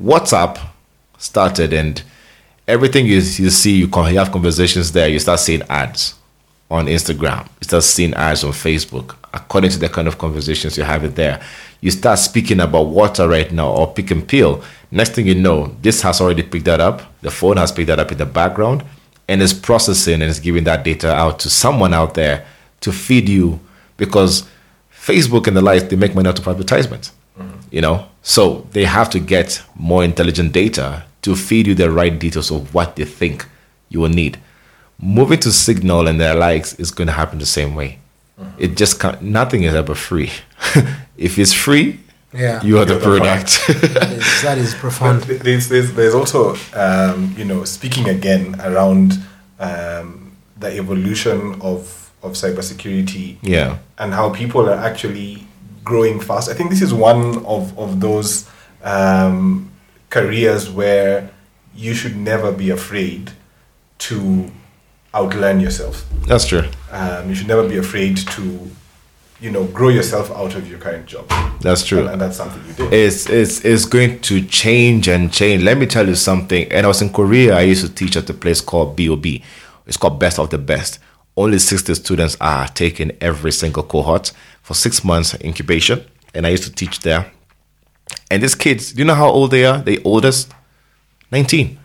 WhatsApp 0.01 0.59
started, 1.17 1.73
and 1.73 2.03
everything 2.67 3.05
you, 3.05 3.15
you 3.15 3.49
see, 3.49 3.77
you, 3.77 3.87
you 3.87 4.17
have 4.17 4.31
conversations 4.31 4.91
there. 4.91 5.07
You 5.07 5.19
start 5.19 5.39
seeing 5.39 5.61
ads 5.63 6.15
on 6.69 6.87
Instagram. 6.87 7.45
You 7.45 7.63
start 7.63 7.83
seeing 7.83 8.13
ads 8.13 8.43
on 8.43 8.51
Facebook. 8.51 9.15
According 9.33 9.71
to 9.71 9.79
the 9.79 9.89
kind 9.89 10.07
of 10.07 10.17
conversations 10.17 10.77
you 10.77 10.83
have 10.83 11.03
it 11.05 11.15
there, 11.15 11.41
you 11.79 11.91
start 11.91 12.19
speaking 12.19 12.59
about 12.59 12.87
water 12.87 13.27
right 13.27 13.51
now 13.51 13.69
or 13.71 13.93
pick 13.93 14.11
and 14.11 14.27
peel. 14.27 14.63
Next 14.91 15.11
thing 15.11 15.27
you 15.27 15.35
know, 15.35 15.75
this 15.81 16.01
has 16.01 16.19
already 16.19 16.43
picked 16.43 16.65
that 16.65 16.79
up. 16.79 17.01
The 17.21 17.31
phone 17.31 17.57
has 17.57 17.71
picked 17.71 17.87
that 17.87 17.99
up 17.99 18.11
in 18.11 18.17
the 18.17 18.25
background 18.25 18.83
and 19.27 19.41
is 19.41 19.53
processing 19.53 20.15
and 20.15 20.23
is 20.23 20.39
giving 20.39 20.63
that 20.65 20.83
data 20.83 21.11
out 21.13 21.39
to 21.39 21.49
someone 21.49 21.93
out 21.93 22.13
there 22.13 22.45
to 22.81 22.91
feed 22.91 23.27
you 23.27 23.59
because 23.97 24.47
Facebook 24.91 25.47
and 25.47 25.57
the 25.57 25.61
likes 25.61 25.83
they 25.83 25.95
make 25.95 26.15
money 26.15 26.29
out 26.29 26.39
of 26.39 26.47
advertisement. 26.47 27.11
You 27.71 27.81
know, 27.81 28.07
so 28.21 28.67
they 28.71 28.85
have 28.85 29.09
to 29.09 29.19
get 29.19 29.61
more 29.75 30.03
intelligent 30.03 30.53
data 30.53 31.03
to 31.23 31.35
feed 31.35 31.67
you 31.67 31.75
the 31.75 31.91
right 31.91 32.17
details 32.17 32.51
of 32.51 32.73
what 32.73 32.95
they 32.95 33.03
think 33.03 33.45
you 33.89 33.99
will 33.99 34.09
need. 34.09 34.39
Moving 34.99 35.39
to 35.39 35.51
Signal 35.51 36.07
and 36.07 36.21
their 36.21 36.35
likes 36.35 36.73
is 36.75 36.91
going 36.91 37.07
to 37.07 37.13
happen 37.13 37.39
the 37.39 37.45
same 37.45 37.75
way. 37.75 37.99
It 38.57 38.77
just 38.77 38.99
can't, 38.99 39.21
nothing 39.21 39.63
is 39.63 39.73
ever 39.73 39.95
free. 39.95 40.31
if 41.17 41.37
it's 41.37 41.53
free, 41.53 41.99
Yeah. 42.35 42.61
you 42.63 42.77
are 42.79 42.85
the 42.85 42.95
the 42.95 42.99
product. 42.99 43.59
That 43.93 44.11
is, 44.11 44.41
that 44.41 44.57
is 44.57 44.73
profound. 44.73 45.23
there's, 45.23 45.69
there's, 45.69 45.93
there's 45.93 46.13
also, 46.13 46.55
um, 46.73 47.33
you 47.37 47.45
know, 47.45 47.63
speaking 47.63 48.09
again 48.09 48.59
around 48.61 49.13
um, 49.59 50.35
the 50.57 50.67
evolution 50.77 51.61
of, 51.61 52.11
of 52.21 52.33
cybersecurity 52.33 53.37
yeah. 53.41 53.77
and 53.97 54.13
how 54.13 54.29
people 54.29 54.69
are 54.69 54.79
actually 54.79 55.47
growing 55.83 56.19
fast. 56.19 56.49
I 56.49 56.53
think 56.53 56.69
this 56.69 56.81
is 56.81 56.93
one 56.93 57.45
of, 57.45 57.77
of 57.77 57.99
those 57.99 58.49
um, 58.83 59.71
careers 60.09 60.69
where 60.69 61.29
you 61.75 61.93
should 61.93 62.15
never 62.15 62.51
be 62.51 62.69
afraid 62.69 63.31
to 63.97 64.51
outlearn 65.13 65.61
yourself. 65.61 66.05
That's 66.27 66.45
true. 66.45 66.63
Um, 66.91 67.29
you 67.29 67.35
should 67.35 67.47
never 67.47 67.67
be 67.67 67.77
afraid 67.77 68.17
to, 68.17 68.69
you 69.45 69.51
know, 69.51 69.65
grow 69.65 69.89
yourself 69.89 70.31
out 70.31 70.55
of 70.55 70.67
your 70.67 70.79
current 70.79 71.05
job. 71.05 71.29
That's 71.61 71.85
true. 71.85 71.99
And, 71.99 72.09
and 72.13 72.21
that's 72.21 72.37
something 72.37 72.65
you 72.67 72.73
did. 72.73 72.91
it's 72.91 73.29
it's 73.29 73.63
it's 73.63 73.85
going 73.85 74.19
to 74.21 74.41
change 74.41 75.07
and 75.07 75.31
change. 75.31 75.61
Let 75.61 75.77
me 75.77 75.85
tell 75.85 76.07
you 76.07 76.15
something. 76.15 76.69
And 76.71 76.85
I 76.85 76.87
was 76.87 77.01
in 77.03 77.11
Korea. 77.13 77.55
I 77.55 77.61
used 77.61 77.85
to 77.85 77.93
teach 77.93 78.17
at 78.17 78.27
a 78.27 78.33
place 78.33 78.59
called 78.59 78.97
BOB. 78.97 79.25
It's 79.85 79.97
called 79.97 80.19
Best 80.19 80.39
of 80.39 80.49
the 80.49 80.57
Best. 80.57 80.97
Only 81.37 81.59
60 81.59 81.93
students 81.93 82.35
are 82.41 82.67
taking 82.69 83.11
every 83.21 83.51
single 83.51 83.83
cohort 83.83 84.31
for 84.63 84.73
six 84.73 85.03
months 85.03 85.35
incubation. 85.41 86.03
And 86.33 86.47
I 86.47 86.49
used 86.49 86.63
to 86.63 86.71
teach 86.71 87.01
there. 87.01 87.31
And 88.31 88.41
these 88.41 88.55
kids, 88.55 88.93
do 88.93 88.99
you 88.99 89.05
know 89.05 89.13
how 89.13 89.29
old 89.29 89.51
they 89.51 89.65
are? 89.65 89.79
The 89.79 90.01
oldest, 90.03 90.51
19. 91.31 91.77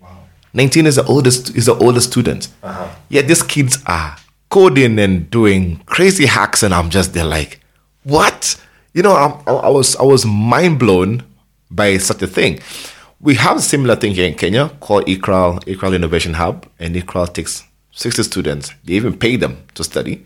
wow. 0.00 0.08
19 0.52 0.86
is 0.86 0.96
the 0.96 1.04
oldest 1.04 1.56
is 1.56 1.66
the 1.66 1.74
oldest 1.74 2.10
student. 2.10 2.48
Uh-huh. 2.62 2.88
Yet 3.08 3.28
these 3.28 3.42
kids 3.42 3.78
are 3.86 4.16
coding 4.48 4.98
and 4.98 5.30
doing 5.30 5.78
crazy 5.86 6.26
hacks, 6.26 6.62
and 6.62 6.74
I'm 6.74 6.90
just 6.90 7.14
there 7.14 7.24
like, 7.24 7.60
what? 8.04 8.60
You 8.94 9.02
know, 9.02 9.12
I, 9.12 9.52
I 9.52 9.68
was 9.68 9.96
I 9.96 10.02
was 10.02 10.24
mind 10.24 10.78
blown 10.78 11.22
by 11.70 11.98
such 11.98 12.22
a 12.22 12.26
thing. 12.26 12.60
We 13.20 13.34
have 13.34 13.56
a 13.56 13.60
similar 13.60 13.96
thing 13.96 14.12
here 14.12 14.26
in 14.26 14.34
Kenya 14.34 14.68
called 14.80 15.06
ICRAL, 15.06 15.64
ICRAL 15.64 15.94
Innovation 15.94 16.34
Hub, 16.34 16.66
and 16.78 16.94
ICRAL 16.94 17.32
takes 17.34 17.64
60 17.92 18.22
students. 18.22 18.72
They 18.84 18.94
even 18.94 19.18
pay 19.18 19.36
them 19.36 19.64
to 19.74 19.84
study, 19.84 20.24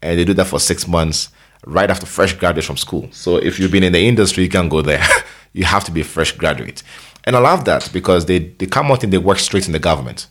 and 0.00 0.18
they 0.18 0.24
do 0.24 0.34
that 0.34 0.46
for 0.46 0.60
six 0.60 0.86
months 0.86 1.28
right 1.66 1.90
after 1.90 2.06
fresh 2.06 2.32
graduates 2.34 2.66
from 2.66 2.76
school. 2.76 3.08
So 3.12 3.36
if 3.36 3.58
you've 3.58 3.72
been 3.72 3.82
in 3.82 3.92
the 3.92 4.06
industry, 4.06 4.44
you 4.44 4.48
can 4.48 4.68
go 4.68 4.82
there. 4.82 5.04
you 5.52 5.64
have 5.64 5.84
to 5.84 5.92
be 5.92 6.00
a 6.00 6.04
fresh 6.04 6.32
graduate. 6.32 6.82
And 7.24 7.36
I 7.36 7.38
love 7.38 7.64
that 7.66 7.88
because 7.92 8.26
they, 8.26 8.38
they 8.38 8.66
come 8.66 8.90
out 8.90 9.04
and 9.04 9.12
they 9.12 9.18
work 9.18 9.38
straight 9.38 9.66
in 9.66 9.72
the 9.72 9.78
government. 9.78 10.26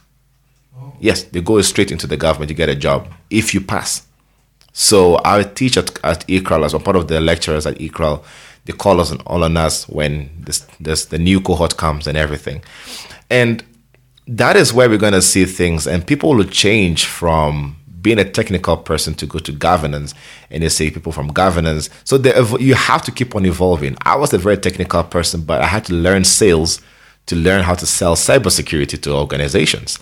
Oh. 0.76 0.93
Yes, 0.99 1.24
they 1.24 1.41
go 1.41 1.61
straight 1.61 1.91
into 1.91 2.07
the 2.07 2.17
government, 2.17 2.49
you 2.49 2.55
get 2.55 2.69
a 2.69 2.76
job 2.76 3.11
if 3.30 3.53
you 3.53 3.61
pass. 3.61 4.05
So 4.74 5.19
I 5.26 5.43
teach 5.43 5.78
at, 5.78 6.03
at 6.03 6.30
as 6.30 6.74
one 6.74 6.84
part 6.84 6.95
of 6.95 7.07
the 7.07 7.19
lecturers 7.19 7.65
at 7.65 7.78
ICRAL. 7.78 8.24
They 8.65 8.74
call 8.74 9.01
us 9.01 9.11
and 9.11 9.22
all 9.26 9.43
on 9.43 9.57
us 9.57 9.89
when 9.89 10.30
this, 10.39 10.65
this 10.80 11.05
the 11.05 11.17
new 11.17 11.41
cohort 11.41 11.78
comes 11.78 12.07
and 12.07 12.17
everything. 12.17 12.61
And 13.30 13.63
that 14.28 14.55
is 14.55 14.74
where 14.74 14.89
we're 14.89 14.97
going 14.97 15.13
to 15.13 15.22
see 15.22 15.45
things 15.45 15.88
and 15.88 16.05
people 16.05 16.36
will 16.36 16.45
change 16.45 17.05
from 17.05 17.76
being 18.01 18.17
a 18.17 18.30
technical 18.30 18.78
person 18.78 19.13
to 19.15 19.26
go 19.26 19.39
to 19.39 19.51
governance 19.51 20.13
and 20.49 20.63
they 20.63 20.69
say 20.69 20.89
people 20.89 21.11
from 21.11 21.28
governance 21.28 21.89
so 22.03 22.17
you 22.57 22.74
have 22.74 23.01
to 23.01 23.11
keep 23.11 23.36
on 23.36 23.45
evolving 23.45 23.95
i 24.03 24.15
was 24.15 24.34
a 24.34 24.38
very 24.38 24.57
technical 24.57 25.03
person 25.03 25.41
but 25.41 25.61
i 25.61 25.65
had 25.65 25.84
to 25.86 25.93
learn 25.93 26.24
sales 26.24 26.82
to 27.26 27.36
learn 27.36 27.63
how 27.63 27.74
to 27.76 27.86
sell 27.86 28.15
cybersecurity 28.15 28.99
to 29.01 29.13
organizations 29.13 29.99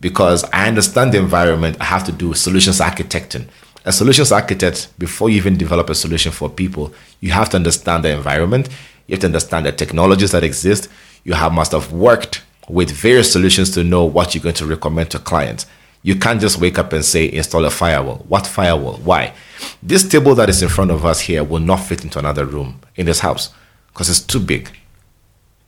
because 0.00 0.44
i 0.52 0.66
understand 0.68 1.12
the 1.12 1.18
environment 1.18 1.76
i 1.80 1.84
have 1.84 2.04
to 2.04 2.12
do 2.12 2.34
solutions 2.34 2.80
architecting 2.80 3.46
a 3.84 3.92
solutions 3.92 4.30
architect 4.32 4.88
before 4.98 5.30
you 5.30 5.36
even 5.36 5.56
develop 5.56 5.88
a 5.90 5.94
solution 5.94 6.32
for 6.32 6.48
people 6.48 6.92
you 7.20 7.30
have 7.30 7.48
to 7.48 7.56
understand 7.56 8.04
the 8.04 8.10
environment 8.10 8.68
you 9.06 9.14
have 9.14 9.20
to 9.20 9.26
understand 9.26 9.66
the 9.66 9.72
technologies 9.72 10.32
that 10.32 10.44
exist 10.44 10.88
you 11.24 11.34
have 11.34 11.52
must 11.52 11.72
have 11.72 11.92
worked 11.92 12.42
with 12.70 12.90
various 12.90 13.32
solutions 13.32 13.70
to 13.70 13.84
know 13.84 14.04
what 14.04 14.34
you're 14.34 14.42
going 14.42 14.54
to 14.54 14.66
recommend 14.66 15.10
to 15.10 15.18
clients. 15.18 15.66
You 16.02 16.16
can't 16.16 16.40
just 16.40 16.60
wake 16.60 16.78
up 16.78 16.92
and 16.92 17.04
say, 17.04 17.30
install 17.30 17.64
a 17.64 17.70
firewall. 17.70 18.24
What 18.28 18.46
firewall? 18.46 18.96
Why? 18.98 19.34
This 19.82 20.08
table 20.08 20.34
that 20.36 20.48
is 20.48 20.62
in 20.62 20.68
front 20.68 20.90
of 20.90 21.04
us 21.04 21.20
here 21.20 21.44
will 21.44 21.60
not 21.60 21.76
fit 21.76 22.04
into 22.04 22.18
another 22.18 22.46
room 22.46 22.80
in 22.96 23.06
this 23.06 23.20
house 23.20 23.50
because 23.88 24.08
it's 24.08 24.20
too 24.20 24.40
big. 24.40 24.70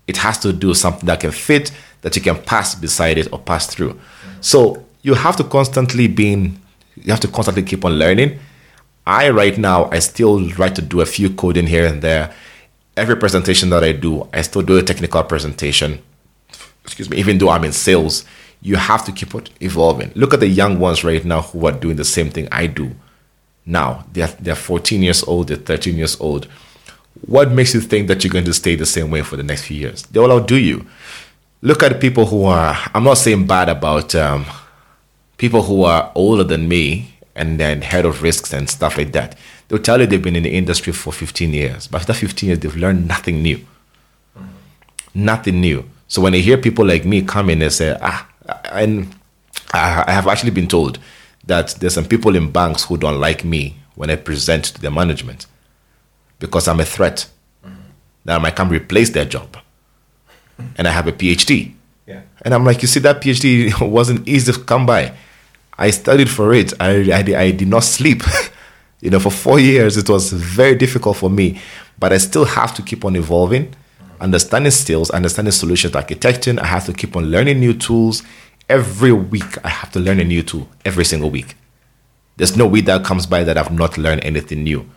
It 0.06 0.16
has 0.18 0.38
to 0.38 0.52
do 0.52 0.74
something 0.74 1.06
that 1.06 1.20
can 1.20 1.32
fit, 1.32 1.70
that 2.00 2.16
you 2.16 2.22
can 2.22 2.40
pass 2.42 2.74
beside 2.74 3.18
it 3.18 3.30
or 3.32 3.38
pass 3.38 3.66
through. 3.66 4.00
So 4.42 4.84
you 5.00 5.14
have 5.14 5.36
to 5.36 5.44
constantly 5.44 6.06
be 6.06 6.52
you 6.96 7.10
have 7.10 7.20
to 7.20 7.28
constantly 7.28 7.62
keep 7.62 7.84
on 7.84 7.92
learning. 7.98 8.38
I 9.06 9.30
right 9.30 9.56
now 9.56 9.88
I 9.90 10.00
still 10.00 10.38
like 10.58 10.74
to 10.74 10.82
do 10.82 11.00
a 11.00 11.06
few 11.06 11.30
coding 11.30 11.66
here 11.66 11.86
and 11.86 12.02
there. 12.02 12.34
Every 12.94 13.16
presentation 13.16 13.70
that 13.70 13.82
I 13.82 13.92
do, 13.92 14.28
I 14.34 14.42
still 14.42 14.60
do 14.60 14.76
a 14.76 14.82
technical 14.82 15.22
presentation 15.24 16.02
excuse 16.84 17.08
me, 17.08 17.16
even 17.18 17.38
though 17.38 17.50
I'm 17.50 17.64
in 17.64 17.72
sales, 17.72 18.24
you 18.60 18.76
have 18.76 19.04
to 19.06 19.12
keep 19.12 19.34
it 19.34 19.50
evolving. 19.60 20.12
Look 20.14 20.34
at 20.34 20.40
the 20.40 20.48
young 20.48 20.78
ones 20.78 21.04
right 21.04 21.24
now 21.24 21.42
who 21.42 21.66
are 21.66 21.72
doing 21.72 21.96
the 21.96 22.04
same 22.04 22.30
thing 22.30 22.48
I 22.52 22.66
do. 22.66 22.92
Now 23.64 24.04
they're 24.12 24.28
they're 24.40 24.54
14 24.54 25.02
years 25.02 25.22
old, 25.24 25.48
they're 25.48 25.56
13 25.56 25.96
years 25.96 26.20
old. 26.20 26.46
What 27.26 27.52
makes 27.52 27.74
you 27.74 27.80
think 27.80 28.08
that 28.08 28.24
you're 28.24 28.32
going 28.32 28.46
to 28.46 28.54
stay 28.54 28.74
the 28.74 28.86
same 28.86 29.10
way 29.10 29.22
for 29.22 29.36
the 29.36 29.42
next 29.42 29.64
few 29.64 29.76
years? 29.76 30.02
They 30.04 30.18
will 30.18 30.32
outdo 30.32 30.56
you. 30.56 30.86
Look 31.64 31.84
at 31.84 32.00
people 32.00 32.26
who 32.26 32.44
are. 32.44 32.76
I'm 32.92 33.04
not 33.04 33.18
saying 33.18 33.46
bad 33.46 33.68
about 33.68 34.16
um, 34.16 34.46
people 35.38 35.62
who 35.62 35.84
are 35.84 36.10
older 36.16 36.42
than 36.42 36.66
me 36.66 37.14
and 37.36 37.60
then 37.60 37.82
head 37.82 38.04
of 38.04 38.20
risks 38.20 38.52
and 38.52 38.68
stuff 38.68 38.98
like 38.98 39.12
that. 39.12 39.38
They'll 39.68 39.78
tell 39.78 40.00
you 40.00 40.08
they've 40.08 40.20
been 40.20 40.34
in 40.34 40.42
the 40.42 40.50
industry 40.50 40.92
for 40.92 41.12
15 41.12 41.52
years, 41.52 41.86
but 41.86 42.00
after 42.00 42.14
15 42.14 42.48
years, 42.48 42.58
they've 42.58 42.76
learned 42.76 43.06
nothing 43.06 43.42
new. 43.42 43.64
Nothing 45.14 45.60
new. 45.60 45.88
So 46.08 46.20
when 46.20 46.32
they 46.32 46.40
hear 46.40 46.58
people 46.58 46.84
like 46.84 47.04
me 47.04 47.22
come 47.22 47.48
in 47.48 47.62
and 47.62 47.72
say, 47.72 47.96
ah, 48.02 48.28
and 48.72 49.14
I 49.72 50.10
have 50.10 50.26
actually 50.26 50.50
been 50.50 50.66
told 50.68 50.98
that 51.46 51.76
there's 51.78 51.94
some 51.94 52.06
people 52.06 52.34
in 52.34 52.50
banks 52.50 52.84
who 52.84 52.96
don't 52.96 53.20
like 53.20 53.44
me 53.44 53.76
when 53.94 54.10
I 54.10 54.16
present 54.16 54.64
to 54.64 54.80
their 54.80 54.90
management 54.90 55.46
because 56.40 56.66
I'm 56.66 56.80
a 56.80 56.84
threat. 56.84 57.28
That 58.24 58.44
I 58.44 58.50
come 58.50 58.68
replace 58.68 59.10
their 59.10 59.24
job. 59.24 59.56
And 60.76 60.86
I 60.86 60.90
have 60.90 61.06
a 61.06 61.12
PhD. 61.12 61.74
Yeah. 62.06 62.22
And 62.42 62.54
I'm 62.54 62.64
like, 62.64 62.82
you 62.82 62.88
see, 62.88 63.00
that 63.00 63.20
PhD 63.20 63.80
wasn't 63.88 64.26
easy 64.28 64.52
to 64.52 64.58
come 64.60 64.86
by. 64.86 65.14
I 65.78 65.90
studied 65.90 66.30
for 66.30 66.52
it. 66.52 66.72
I, 66.80 67.10
I, 67.12 67.40
I 67.40 67.50
did 67.50 67.68
not 67.68 67.84
sleep. 67.84 68.22
you 69.00 69.10
know, 69.10 69.18
for 69.18 69.30
four 69.30 69.58
years, 69.58 69.96
it 69.96 70.08
was 70.08 70.32
very 70.32 70.74
difficult 70.74 71.16
for 71.16 71.30
me. 71.30 71.60
But 71.98 72.12
I 72.12 72.18
still 72.18 72.44
have 72.44 72.74
to 72.74 72.82
keep 72.82 73.04
on 73.04 73.16
evolving, 73.16 73.74
understanding 74.20 74.70
skills, 74.70 75.10
understanding 75.10 75.52
solutions 75.52 75.94
architecting. 75.94 76.58
I 76.58 76.66
have 76.66 76.86
to 76.86 76.92
keep 76.92 77.16
on 77.16 77.26
learning 77.26 77.60
new 77.60 77.74
tools. 77.74 78.22
Every 78.68 79.12
week, 79.12 79.64
I 79.64 79.68
have 79.68 79.90
to 79.92 80.00
learn 80.00 80.20
a 80.20 80.24
new 80.24 80.42
tool 80.42 80.68
every 80.84 81.04
single 81.04 81.30
week. 81.30 81.56
There's 82.36 82.56
no 82.56 82.66
week 82.66 82.86
that 82.86 83.04
comes 83.04 83.26
by 83.26 83.44
that 83.44 83.58
I've 83.58 83.72
not 83.72 83.98
learned 83.98 84.24
anything 84.24 84.64
new. 84.64 84.88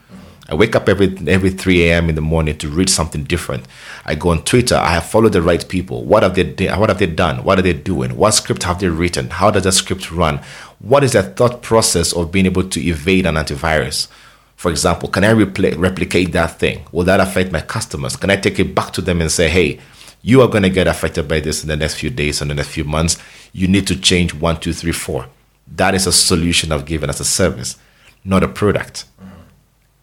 I 0.48 0.54
wake 0.54 0.76
up 0.76 0.88
every 0.88 1.18
every 1.28 1.50
3 1.50 1.90
a.m. 1.90 2.08
in 2.10 2.16
the 2.16 2.22
morning 2.22 2.56
to 2.60 2.70
read 2.70 2.90
something 2.90 3.24
different. 3.24 3.66
I 4.06 4.14
go 4.14 4.30
on 4.30 4.44
Twitter. 4.44 4.76
I 4.76 4.92
have 4.92 5.10
followed 5.10 5.34
the 5.34 5.42
right 5.42 5.68
people. 5.68 6.04
What 6.04 6.22
have 6.22 6.36
they 6.36 6.68
What 6.68 6.90
have 6.90 7.00
they 7.00 7.08
done? 7.08 7.44
What 7.44 7.58
are 7.58 7.64
they 7.64 7.74
doing? 7.74 8.16
What 8.16 8.32
script 8.32 8.64
have 8.64 8.80
they 8.80 8.90
written? 8.90 9.32
How 9.32 9.50
does 9.50 9.64
that 9.64 9.72
script 9.72 10.12
run? 10.12 10.40
What 10.80 11.04
is 11.04 11.14
their 11.14 11.24
thought 11.24 11.64
process 11.64 12.14
of 12.14 12.32
being 12.32 12.46
able 12.46 12.70
to 12.70 12.80
evade 12.80 13.26
an 13.26 13.36
antivirus? 13.36 14.08
For 14.56 14.70
example, 14.70 15.10
can 15.10 15.24
I 15.24 15.34
repli- 15.34 15.78
replicate 15.78 16.32
that 16.34 16.60
thing? 16.60 16.86
Will 16.92 17.04
that 17.06 17.20
affect 17.20 17.52
my 17.52 17.62
customers? 17.62 18.16
Can 18.16 18.30
I 18.30 18.36
take 18.36 18.60
it 18.60 18.76
back 18.76 18.94
to 18.94 19.02
them 19.02 19.22
and 19.22 19.32
say, 19.32 19.50
hey, 19.50 19.80
you 20.22 20.42
are 20.42 20.48
going 20.48 20.64
to 20.64 20.70
get 20.70 20.88
affected 20.88 21.28
by 21.28 21.40
this 21.40 21.64
in 21.64 21.70
the 21.70 21.76
next 21.76 21.96
few 21.96 22.10
days 22.10 22.42
and 22.42 22.50
the 22.50 22.56
next 22.56 22.70
few 22.70 22.84
months. 22.84 23.18
You 23.52 23.68
need 23.68 23.86
to 23.88 24.00
change 24.00 24.34
one, 24.34 24.60
two, 24.60 24.74
three, 24.74 24.92
four. 24.92 25.28
That 25.68 25.94
is 25.94 26.08
a 26.08 26.12
solution 26.12 26.72
I've 26.72 26.86
given 26.86 27.10
as 27.10 27.20
a 27.20 27.26
service, 27.26 27.78
not 28.24 28.44
a 28.44 28.48
product 28.48 29.06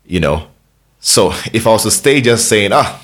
you 0.05 0.21
know. 0.21 0.49
So 1.01 1.33
if 1.53 1.67
I 1.67 1.71
was 1.71 1.83
to 1.85 1.91
stay 1.91 2.21
just 2.21 2.49
saying, 2.49 2.73
ah, 2.73 3.01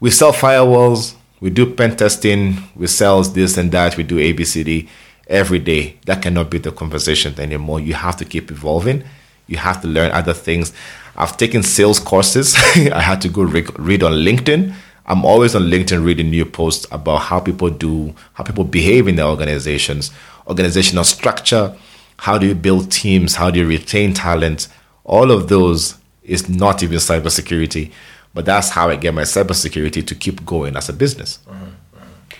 we 0.00 0.10
sell 0.10 0.32
firewalls, 0.32 1.14
we 1.40 1.50
do 1.50 1.74
pen 1.74 1.96
testing, 1.96 2.56
we 2.76 2.86
sell 2.86 3.22
this 3.22 3.56
and 3.56 3.72
that, 3.72 3.96
we 3.96 4.02
do 4.02 4.16
ABCD 4.16 4.88
every 5.26 5.58
day, 5.58 5.96
that 6.06 6.22
cannot 6.22 6.50
be 6.50 6.58
the 6.58 6.72
conversation 6.72 7.38
anymore. 7.38 7.80
You 7.80 7.94
have 7.94 8.16
to 8.18 8.24
keep 8.24 8.50
evolving. 8.50 9.04
You 9.46 9.56
have 9.56 9.80
to 9.82 9.88
learn 9.88 10.12
other 10.12 10.34
things. 10.34 10.72
I've 11.16 11.36
taken 11.36 11.62
sales 11.62 11.98
courses. 11.98 12.54
I 12.74 13.00
had 13.00 13.20
to 13.22 13.28
go 13.28 13.42
re- 13.42 13.66
read 13.76 14.02
on 14.02 14.12
LinkedIn. 14.12 14.74
I'm 15.06 15.24
always 15.24 15.54
on 15.54 15.62
LinkedIn 15.62 16.04
reading 16.04 16.30
new 16.30 16.44
posts 16.44 16.86
about 16.92 17.22
how 17.22 17.40
people 17.40 17.70
do, 17.70 18.14
how 18.34 18.44
people 18.44 18.64
behave 18.64 19.08
in 19.08 19.16
their 19.16 19.26
organizations, 19.26 20.12
organizational 20.46 21.04
structure, 21.04 21.74
how 22.18 22.38
do 22.38 22.46
you 22.46 22.54
build 22.54 22.92
teams, 22.92 23.34
how 23.34 23.50
do 23.50 23.60
you 23.60 23.66
retain 23.66 24.14
talent. 24.14 24.68
All 25.04 25.30
of 25.30 25.48
those 25.48 25.96
is 26.30 26.48
not 26.48 26.82
even 26.82 26.98
cybersecurity, 26.98 27.90
but 28.32 28.44
that's 28.44 28.70
how 28.70 28.88
I 28.88 28.96
get 28.96 29.12
my 29.12 29.22
cybersecurity 29.22 30.06
to 30.06 30.14
keep 30.14 30.46
going 30.46 30.76
as 30.76 30.88
a 30.88 30.92
business. 30.92 31.40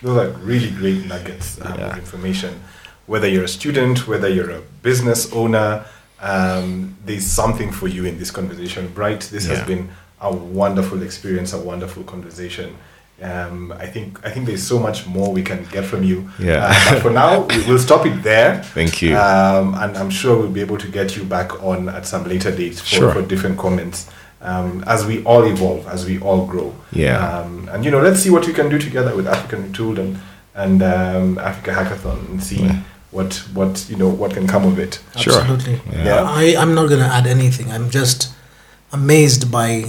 Those 0.02 0.16
are 0.16 0.30
really 0.38 0.70
great 0.70 1.04
nuggets 1.06 1.60
um, 1.60 1.72
of 1.78 1.98
information. 1.98 2.60
Whether 3.06 3.28
you're 3.28 3.44
a 3.44 3.48
student, 3.48 4.06
whether 4.06 4.28
you're 4.28 4.50
a 4.50 4.62
business 4.82 5.30
owner, 5.32 5.84
um, 6.20 6.96
there's 7.04 7.26
something 7.26 7.72
for 7.72 7.88
you 7.88 8.04
in 8.04 8.18
this 8.18 8.30
conversation. 8.30 8.88
Bright, 8.94 9.22
this 9.32 9.46
Yeah. 9.46 9.56
has 9.56 9.66
been 9.66 9.90
a 10.20 10.32
wonderful 10.32 11.02
experience, 11.02 11.52
a 11.52 11.58
wonderful 11.58 12.04
conversation. 12.04 12.76
Um, 13.22 13.72
I 13.72 13.86
think 13.86 14.18
I 14.26 14.30
think 14.30 14.46
there's 14.46 14.62
so 14.66 14.78
much 14.78 15.06
more 15.06 15.30
we 15.32 15.42
can 15.42 15.64
get 15.70 15.84
from 15.84 16.02
you. 16.02 16.30
Yeah. 16.38 16.64
Uh, 16.70 16.90
but 16.94 17.02
for 17.02 17.10
now, 17.10 17.40
we- 17.42 17.62
we'll 17.66 17.78
stop 17.78 18.06
it 18.06 18.22
there. 18.22 18.62
Thank 18.74 19.02
you. 19.02 19.16
Um, 19.16 19.74
and 19.74 19.96
I'm 19.98 20.10
sure 20.10 20.36
we'll 20.38 20.48
be 20.48 20.62
able 20.62 20.78
to 20.78 20.88
get 20.88 21.16
you 21.16 21.24
back 21.24 21.62
on 21.62 21.88
at 21.88 22.06
some 22.06 22.24
later 22.24 22.50
date 22.50 22.76
for, 22.78 22.86
Sure. 22.86 23.12
for 23.12 23.22
different 23.22 23.58
comments 23.58 24.06
um, 24.42 24.82
as 24.86 25.04
we 25.04 25.22
all 25.24 25.44
evolve, 25.44 25.86
as 25.88 26.06
we 26.06 26.18
all 26.20 26.46
grow. 26.46 26.74
Yeah. 26.92 27.18
Um, 27.40 27.68
and 27.72 27.84
you 27.84 27.90
know, 27.90 28.00
let's 28.00 28.20
see 28.20 28.30
what 28.30 28.46
we 28.46 28.52
can 28.54 28.70
do 28.70 28.78
together 28.78 29.14
with 29.14 29.26
African 29.28 29.70
Retooled 29.70 29.98
and 29.98 30.18
and 30.54 30.82
um, 30.82 31.38
Africa 31.38 31.72
Hackon 31.74 32.18
and 32.30 32.42
see 32.42 32.68
what 33.10 33.34
what 33.54 33.86
you 33.90 33.96
know 33.96 34.08
what 34.08 34.32
can 34.32 34.46
come 34.46 34.64
of 34.66 34.78
it. 34.78 34.98
Sure. 35.16 35.34
Absolutely. 35.40 35.80
Yeah. 35.92 36.24
I, 36.24 36.56
I'm 36.58 36.74
not 36.74 36.88
going 36.88 37.00
to 37.00 37.06
add 37.18 37.26
anything. 37.26 37.70
I'm 37.70 37.90
just 37.90 38.32
amazed 38.92 39.50
by 39.52 39.84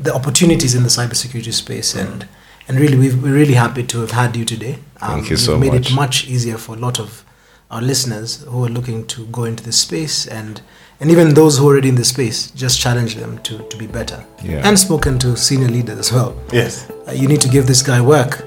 the 0.00 0.12
opportunities 0.14 0.74
in 0.74 0.82
the 0.82 0.88
cybersecurity 0.90 1.52
space, 1.52 1.94
and 1.94 2.26
and 2.68 2.78
really, 2.80 2.96
we've, 2.98 3.22
we're 3.22 3.34
really 3.34 3.54
happy 3.54 3.82
to 3.84 4.00
have 4.00 4.10
had 4.12 4.36
you 4.36 4.44
today. 4.44 4.78
Um, 5.00 5.10
Thank 5.10 5.24
you 5.24 5.30
you've 5.30 5.40
so 5.40 5.58
made 5.58 5.72
much. 5.72 5.90
it 5.90 5.94
much 5.94 6.26
easier 6.28 6.56
for 6.58 6.74
a 6.76 6.78
lot 6.78 6.98
of 6.98 7.24
our 7.70 7.82
listeners 7.82 8.44
who 8.44 8.64
are 8.64 8.68
looking 8.68 9.06
to 9.08 9.26
go 9.26 9.44
into 9.44 9.62
this 9.64 9.78
space, 9.78 10.26
and 10.26 10.60
and 11.00 11.10
even 11.10 11.34
those 11.34 11.58
who 11.58 11.64
are 11.68 11.72
already 11.72 11.88
in 11.90 11.96
the 11.96 12.04
space, 12.04 12.50
just 12.52 12.80
challenge 12.80 13.16
them 13.16 13.38
to 13.42 13.58
to 13.68 13.76
be 13.76 13.86
better. 13.86 14.24
Yeah. 14.42 14.66
And 14.66 14.78
spoken 14.78 15.18
to 15.20 15.36
senior 15.36 15.68
leaders 15.68 15.98
as 15.98 16.12
well. 16.12 16.34
Yes, 16.52 16.88
Uh, 17.08 17.12
you 17.12 17.28
need 17.28 17.40
to 17.42 17.48
give 17.48 17.66
this 17.66 17.82
guy 17.82 18.00
work, 18.00 18.42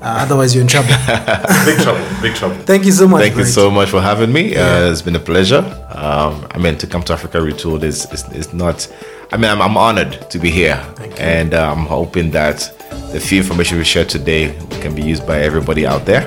uh, 0.00 0.22
otherwise 0.24 0.54
you're 0.54 0.62
in 0.62 0.68
trouble. 0.68 0.88
big 1.64 1.78
trouble, 1.82 2.04
big 2.22 2.34
trouble. 2.34 2.56
Thank 2.64 2.84
you 2.84 2.92
so 2.92 3.08
much. 3.08 3.22
Thank 3.22 3.36
you 3.36 3.44
so 3.44 3.70
much 3.70 3.88
for 3.90 4.00
having 4.00 4.32
me. 4.32 4.52
Yeah. 4.52 4.60
Uh, 4.86 4.90
it's 4.92 5.02
been 5.02 5.16
a 5.16 5.20
pleasure. 5.32 5.64
Um, 5.94 6.46
I 6.52 6.58
mean, 6.58 6.76
to 6.78 6.86
come 6.86 7.02
to 7.04 7.12
Africa 7.12 7.38
Retooled 7.38 7.82
is, 7.82 8.06
is, 8.12 8.24
is 8.32 8.52
not. 8.52 8.86
I 9.32 9.36
mean, 9.36 9.50
I'm, 9.50 9.60
I'm 9.60 9.76
honored 9.76 10.30
to 10.30 10.38
be 10.38 10.50
here, 10.50 10.76
Thank 10.96 11.18
you. 11.18 11.24
and 11.24 11.52
uh, 11.54 11.70
I'm 11.72 11.86
hoping 11.86 12.30
that 12.32 12.58
the 13.18 13.26
few 13.26 13.38
information 13.38 13.76
we 13.78 13.84
shared 13.84 14.08
today 14.08 14.56
can 14.80 14.94
be 14.94 15.02
used 15.02 15.26
by 15.26 15.40
everybody 15.40 15.84
out 15.84 16.04
there 16.04 16.24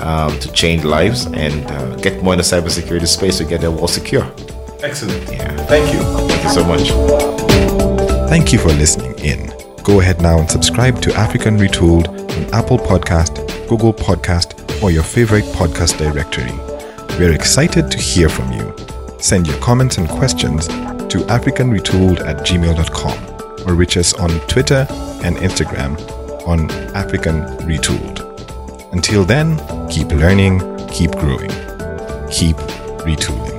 um, 0.00 0.38
to 0.38 0.52
change 0.52 0.84
lives 0.84 1.24
and 1.26 1.66
uh, 1.70 1.96
get 1.96 2.22
more 2.22 2.34
in 2.34 2.38
the 2.38 2.44
cybersecurity 2.44 3.06
space 3.06 3.38
to 3.38 3.44
get 3.44 3.62
their 3.62 3.70
wall 3.70 3.88
secure. 3.88 4.24
Excellent. 4.82 5.22
Yeah. 5.32 5.56
Thank 5.64 5.94
you. 5.94 6.00
Thank 6.28 6.44
you 6.44 6.50
so 6.50 6.62
much. 6.62 6.88
Thank 8.28 8.52
you 8.52 8.58
for 8.58 8.68
listening 8.68 9.18
in. 9.20 9.50
Go 9.82 10.00
ahead 10.00 10.20
now 10.20 10.38
and 10.38 10.50
subscribe 10.50 11.00
to 11.02 11.14
African 11.14 11.56
Retooled 11.56 12.08
on 12.08 12.54
Apple 12.54 12.78
Podcast, 12.78 13.34
Google 13.68 13.94
Podcast, 13.94 14.82
or 14.82 14.90
your 14.90 15.04
favorite 15.04 15.44
podcast 15.60 15.96
directory. 15.96 16.52
We're 17.18 17.32
excited 17.32 17.90
to 17.90 17.98
hear 17.98 18.28
from 18.28 18.52
you. 18.52 18.74
Send 19.20 19.46
your 19.46 19.58
comments 19.60 19.96
and 19.96 20.06
questions 20.06 20.66
to 20.68 21.18
africanretooled 21.28 22.20
at 22.20 22.44
gmail.com 22.44 23.66
or 23.66 23.74
reach 23.74 23.96
us 23.96 24.12
on 24.14 24.28
Twitter 24.48 24.86
and 25.22 25.36
Instagram 25.36 25.96
on 26.46 26.70
African 26.94 27.42
Retooled. 27.66 28.22
Until 28.92 29.24
then, 29.24 29.58
keep 29.88 30.08
learning, 30.08 30.60
keep 30.88 31.12
growing, 31.12 31.50
keep 32.30 32.56
retooling. 33.04 33.55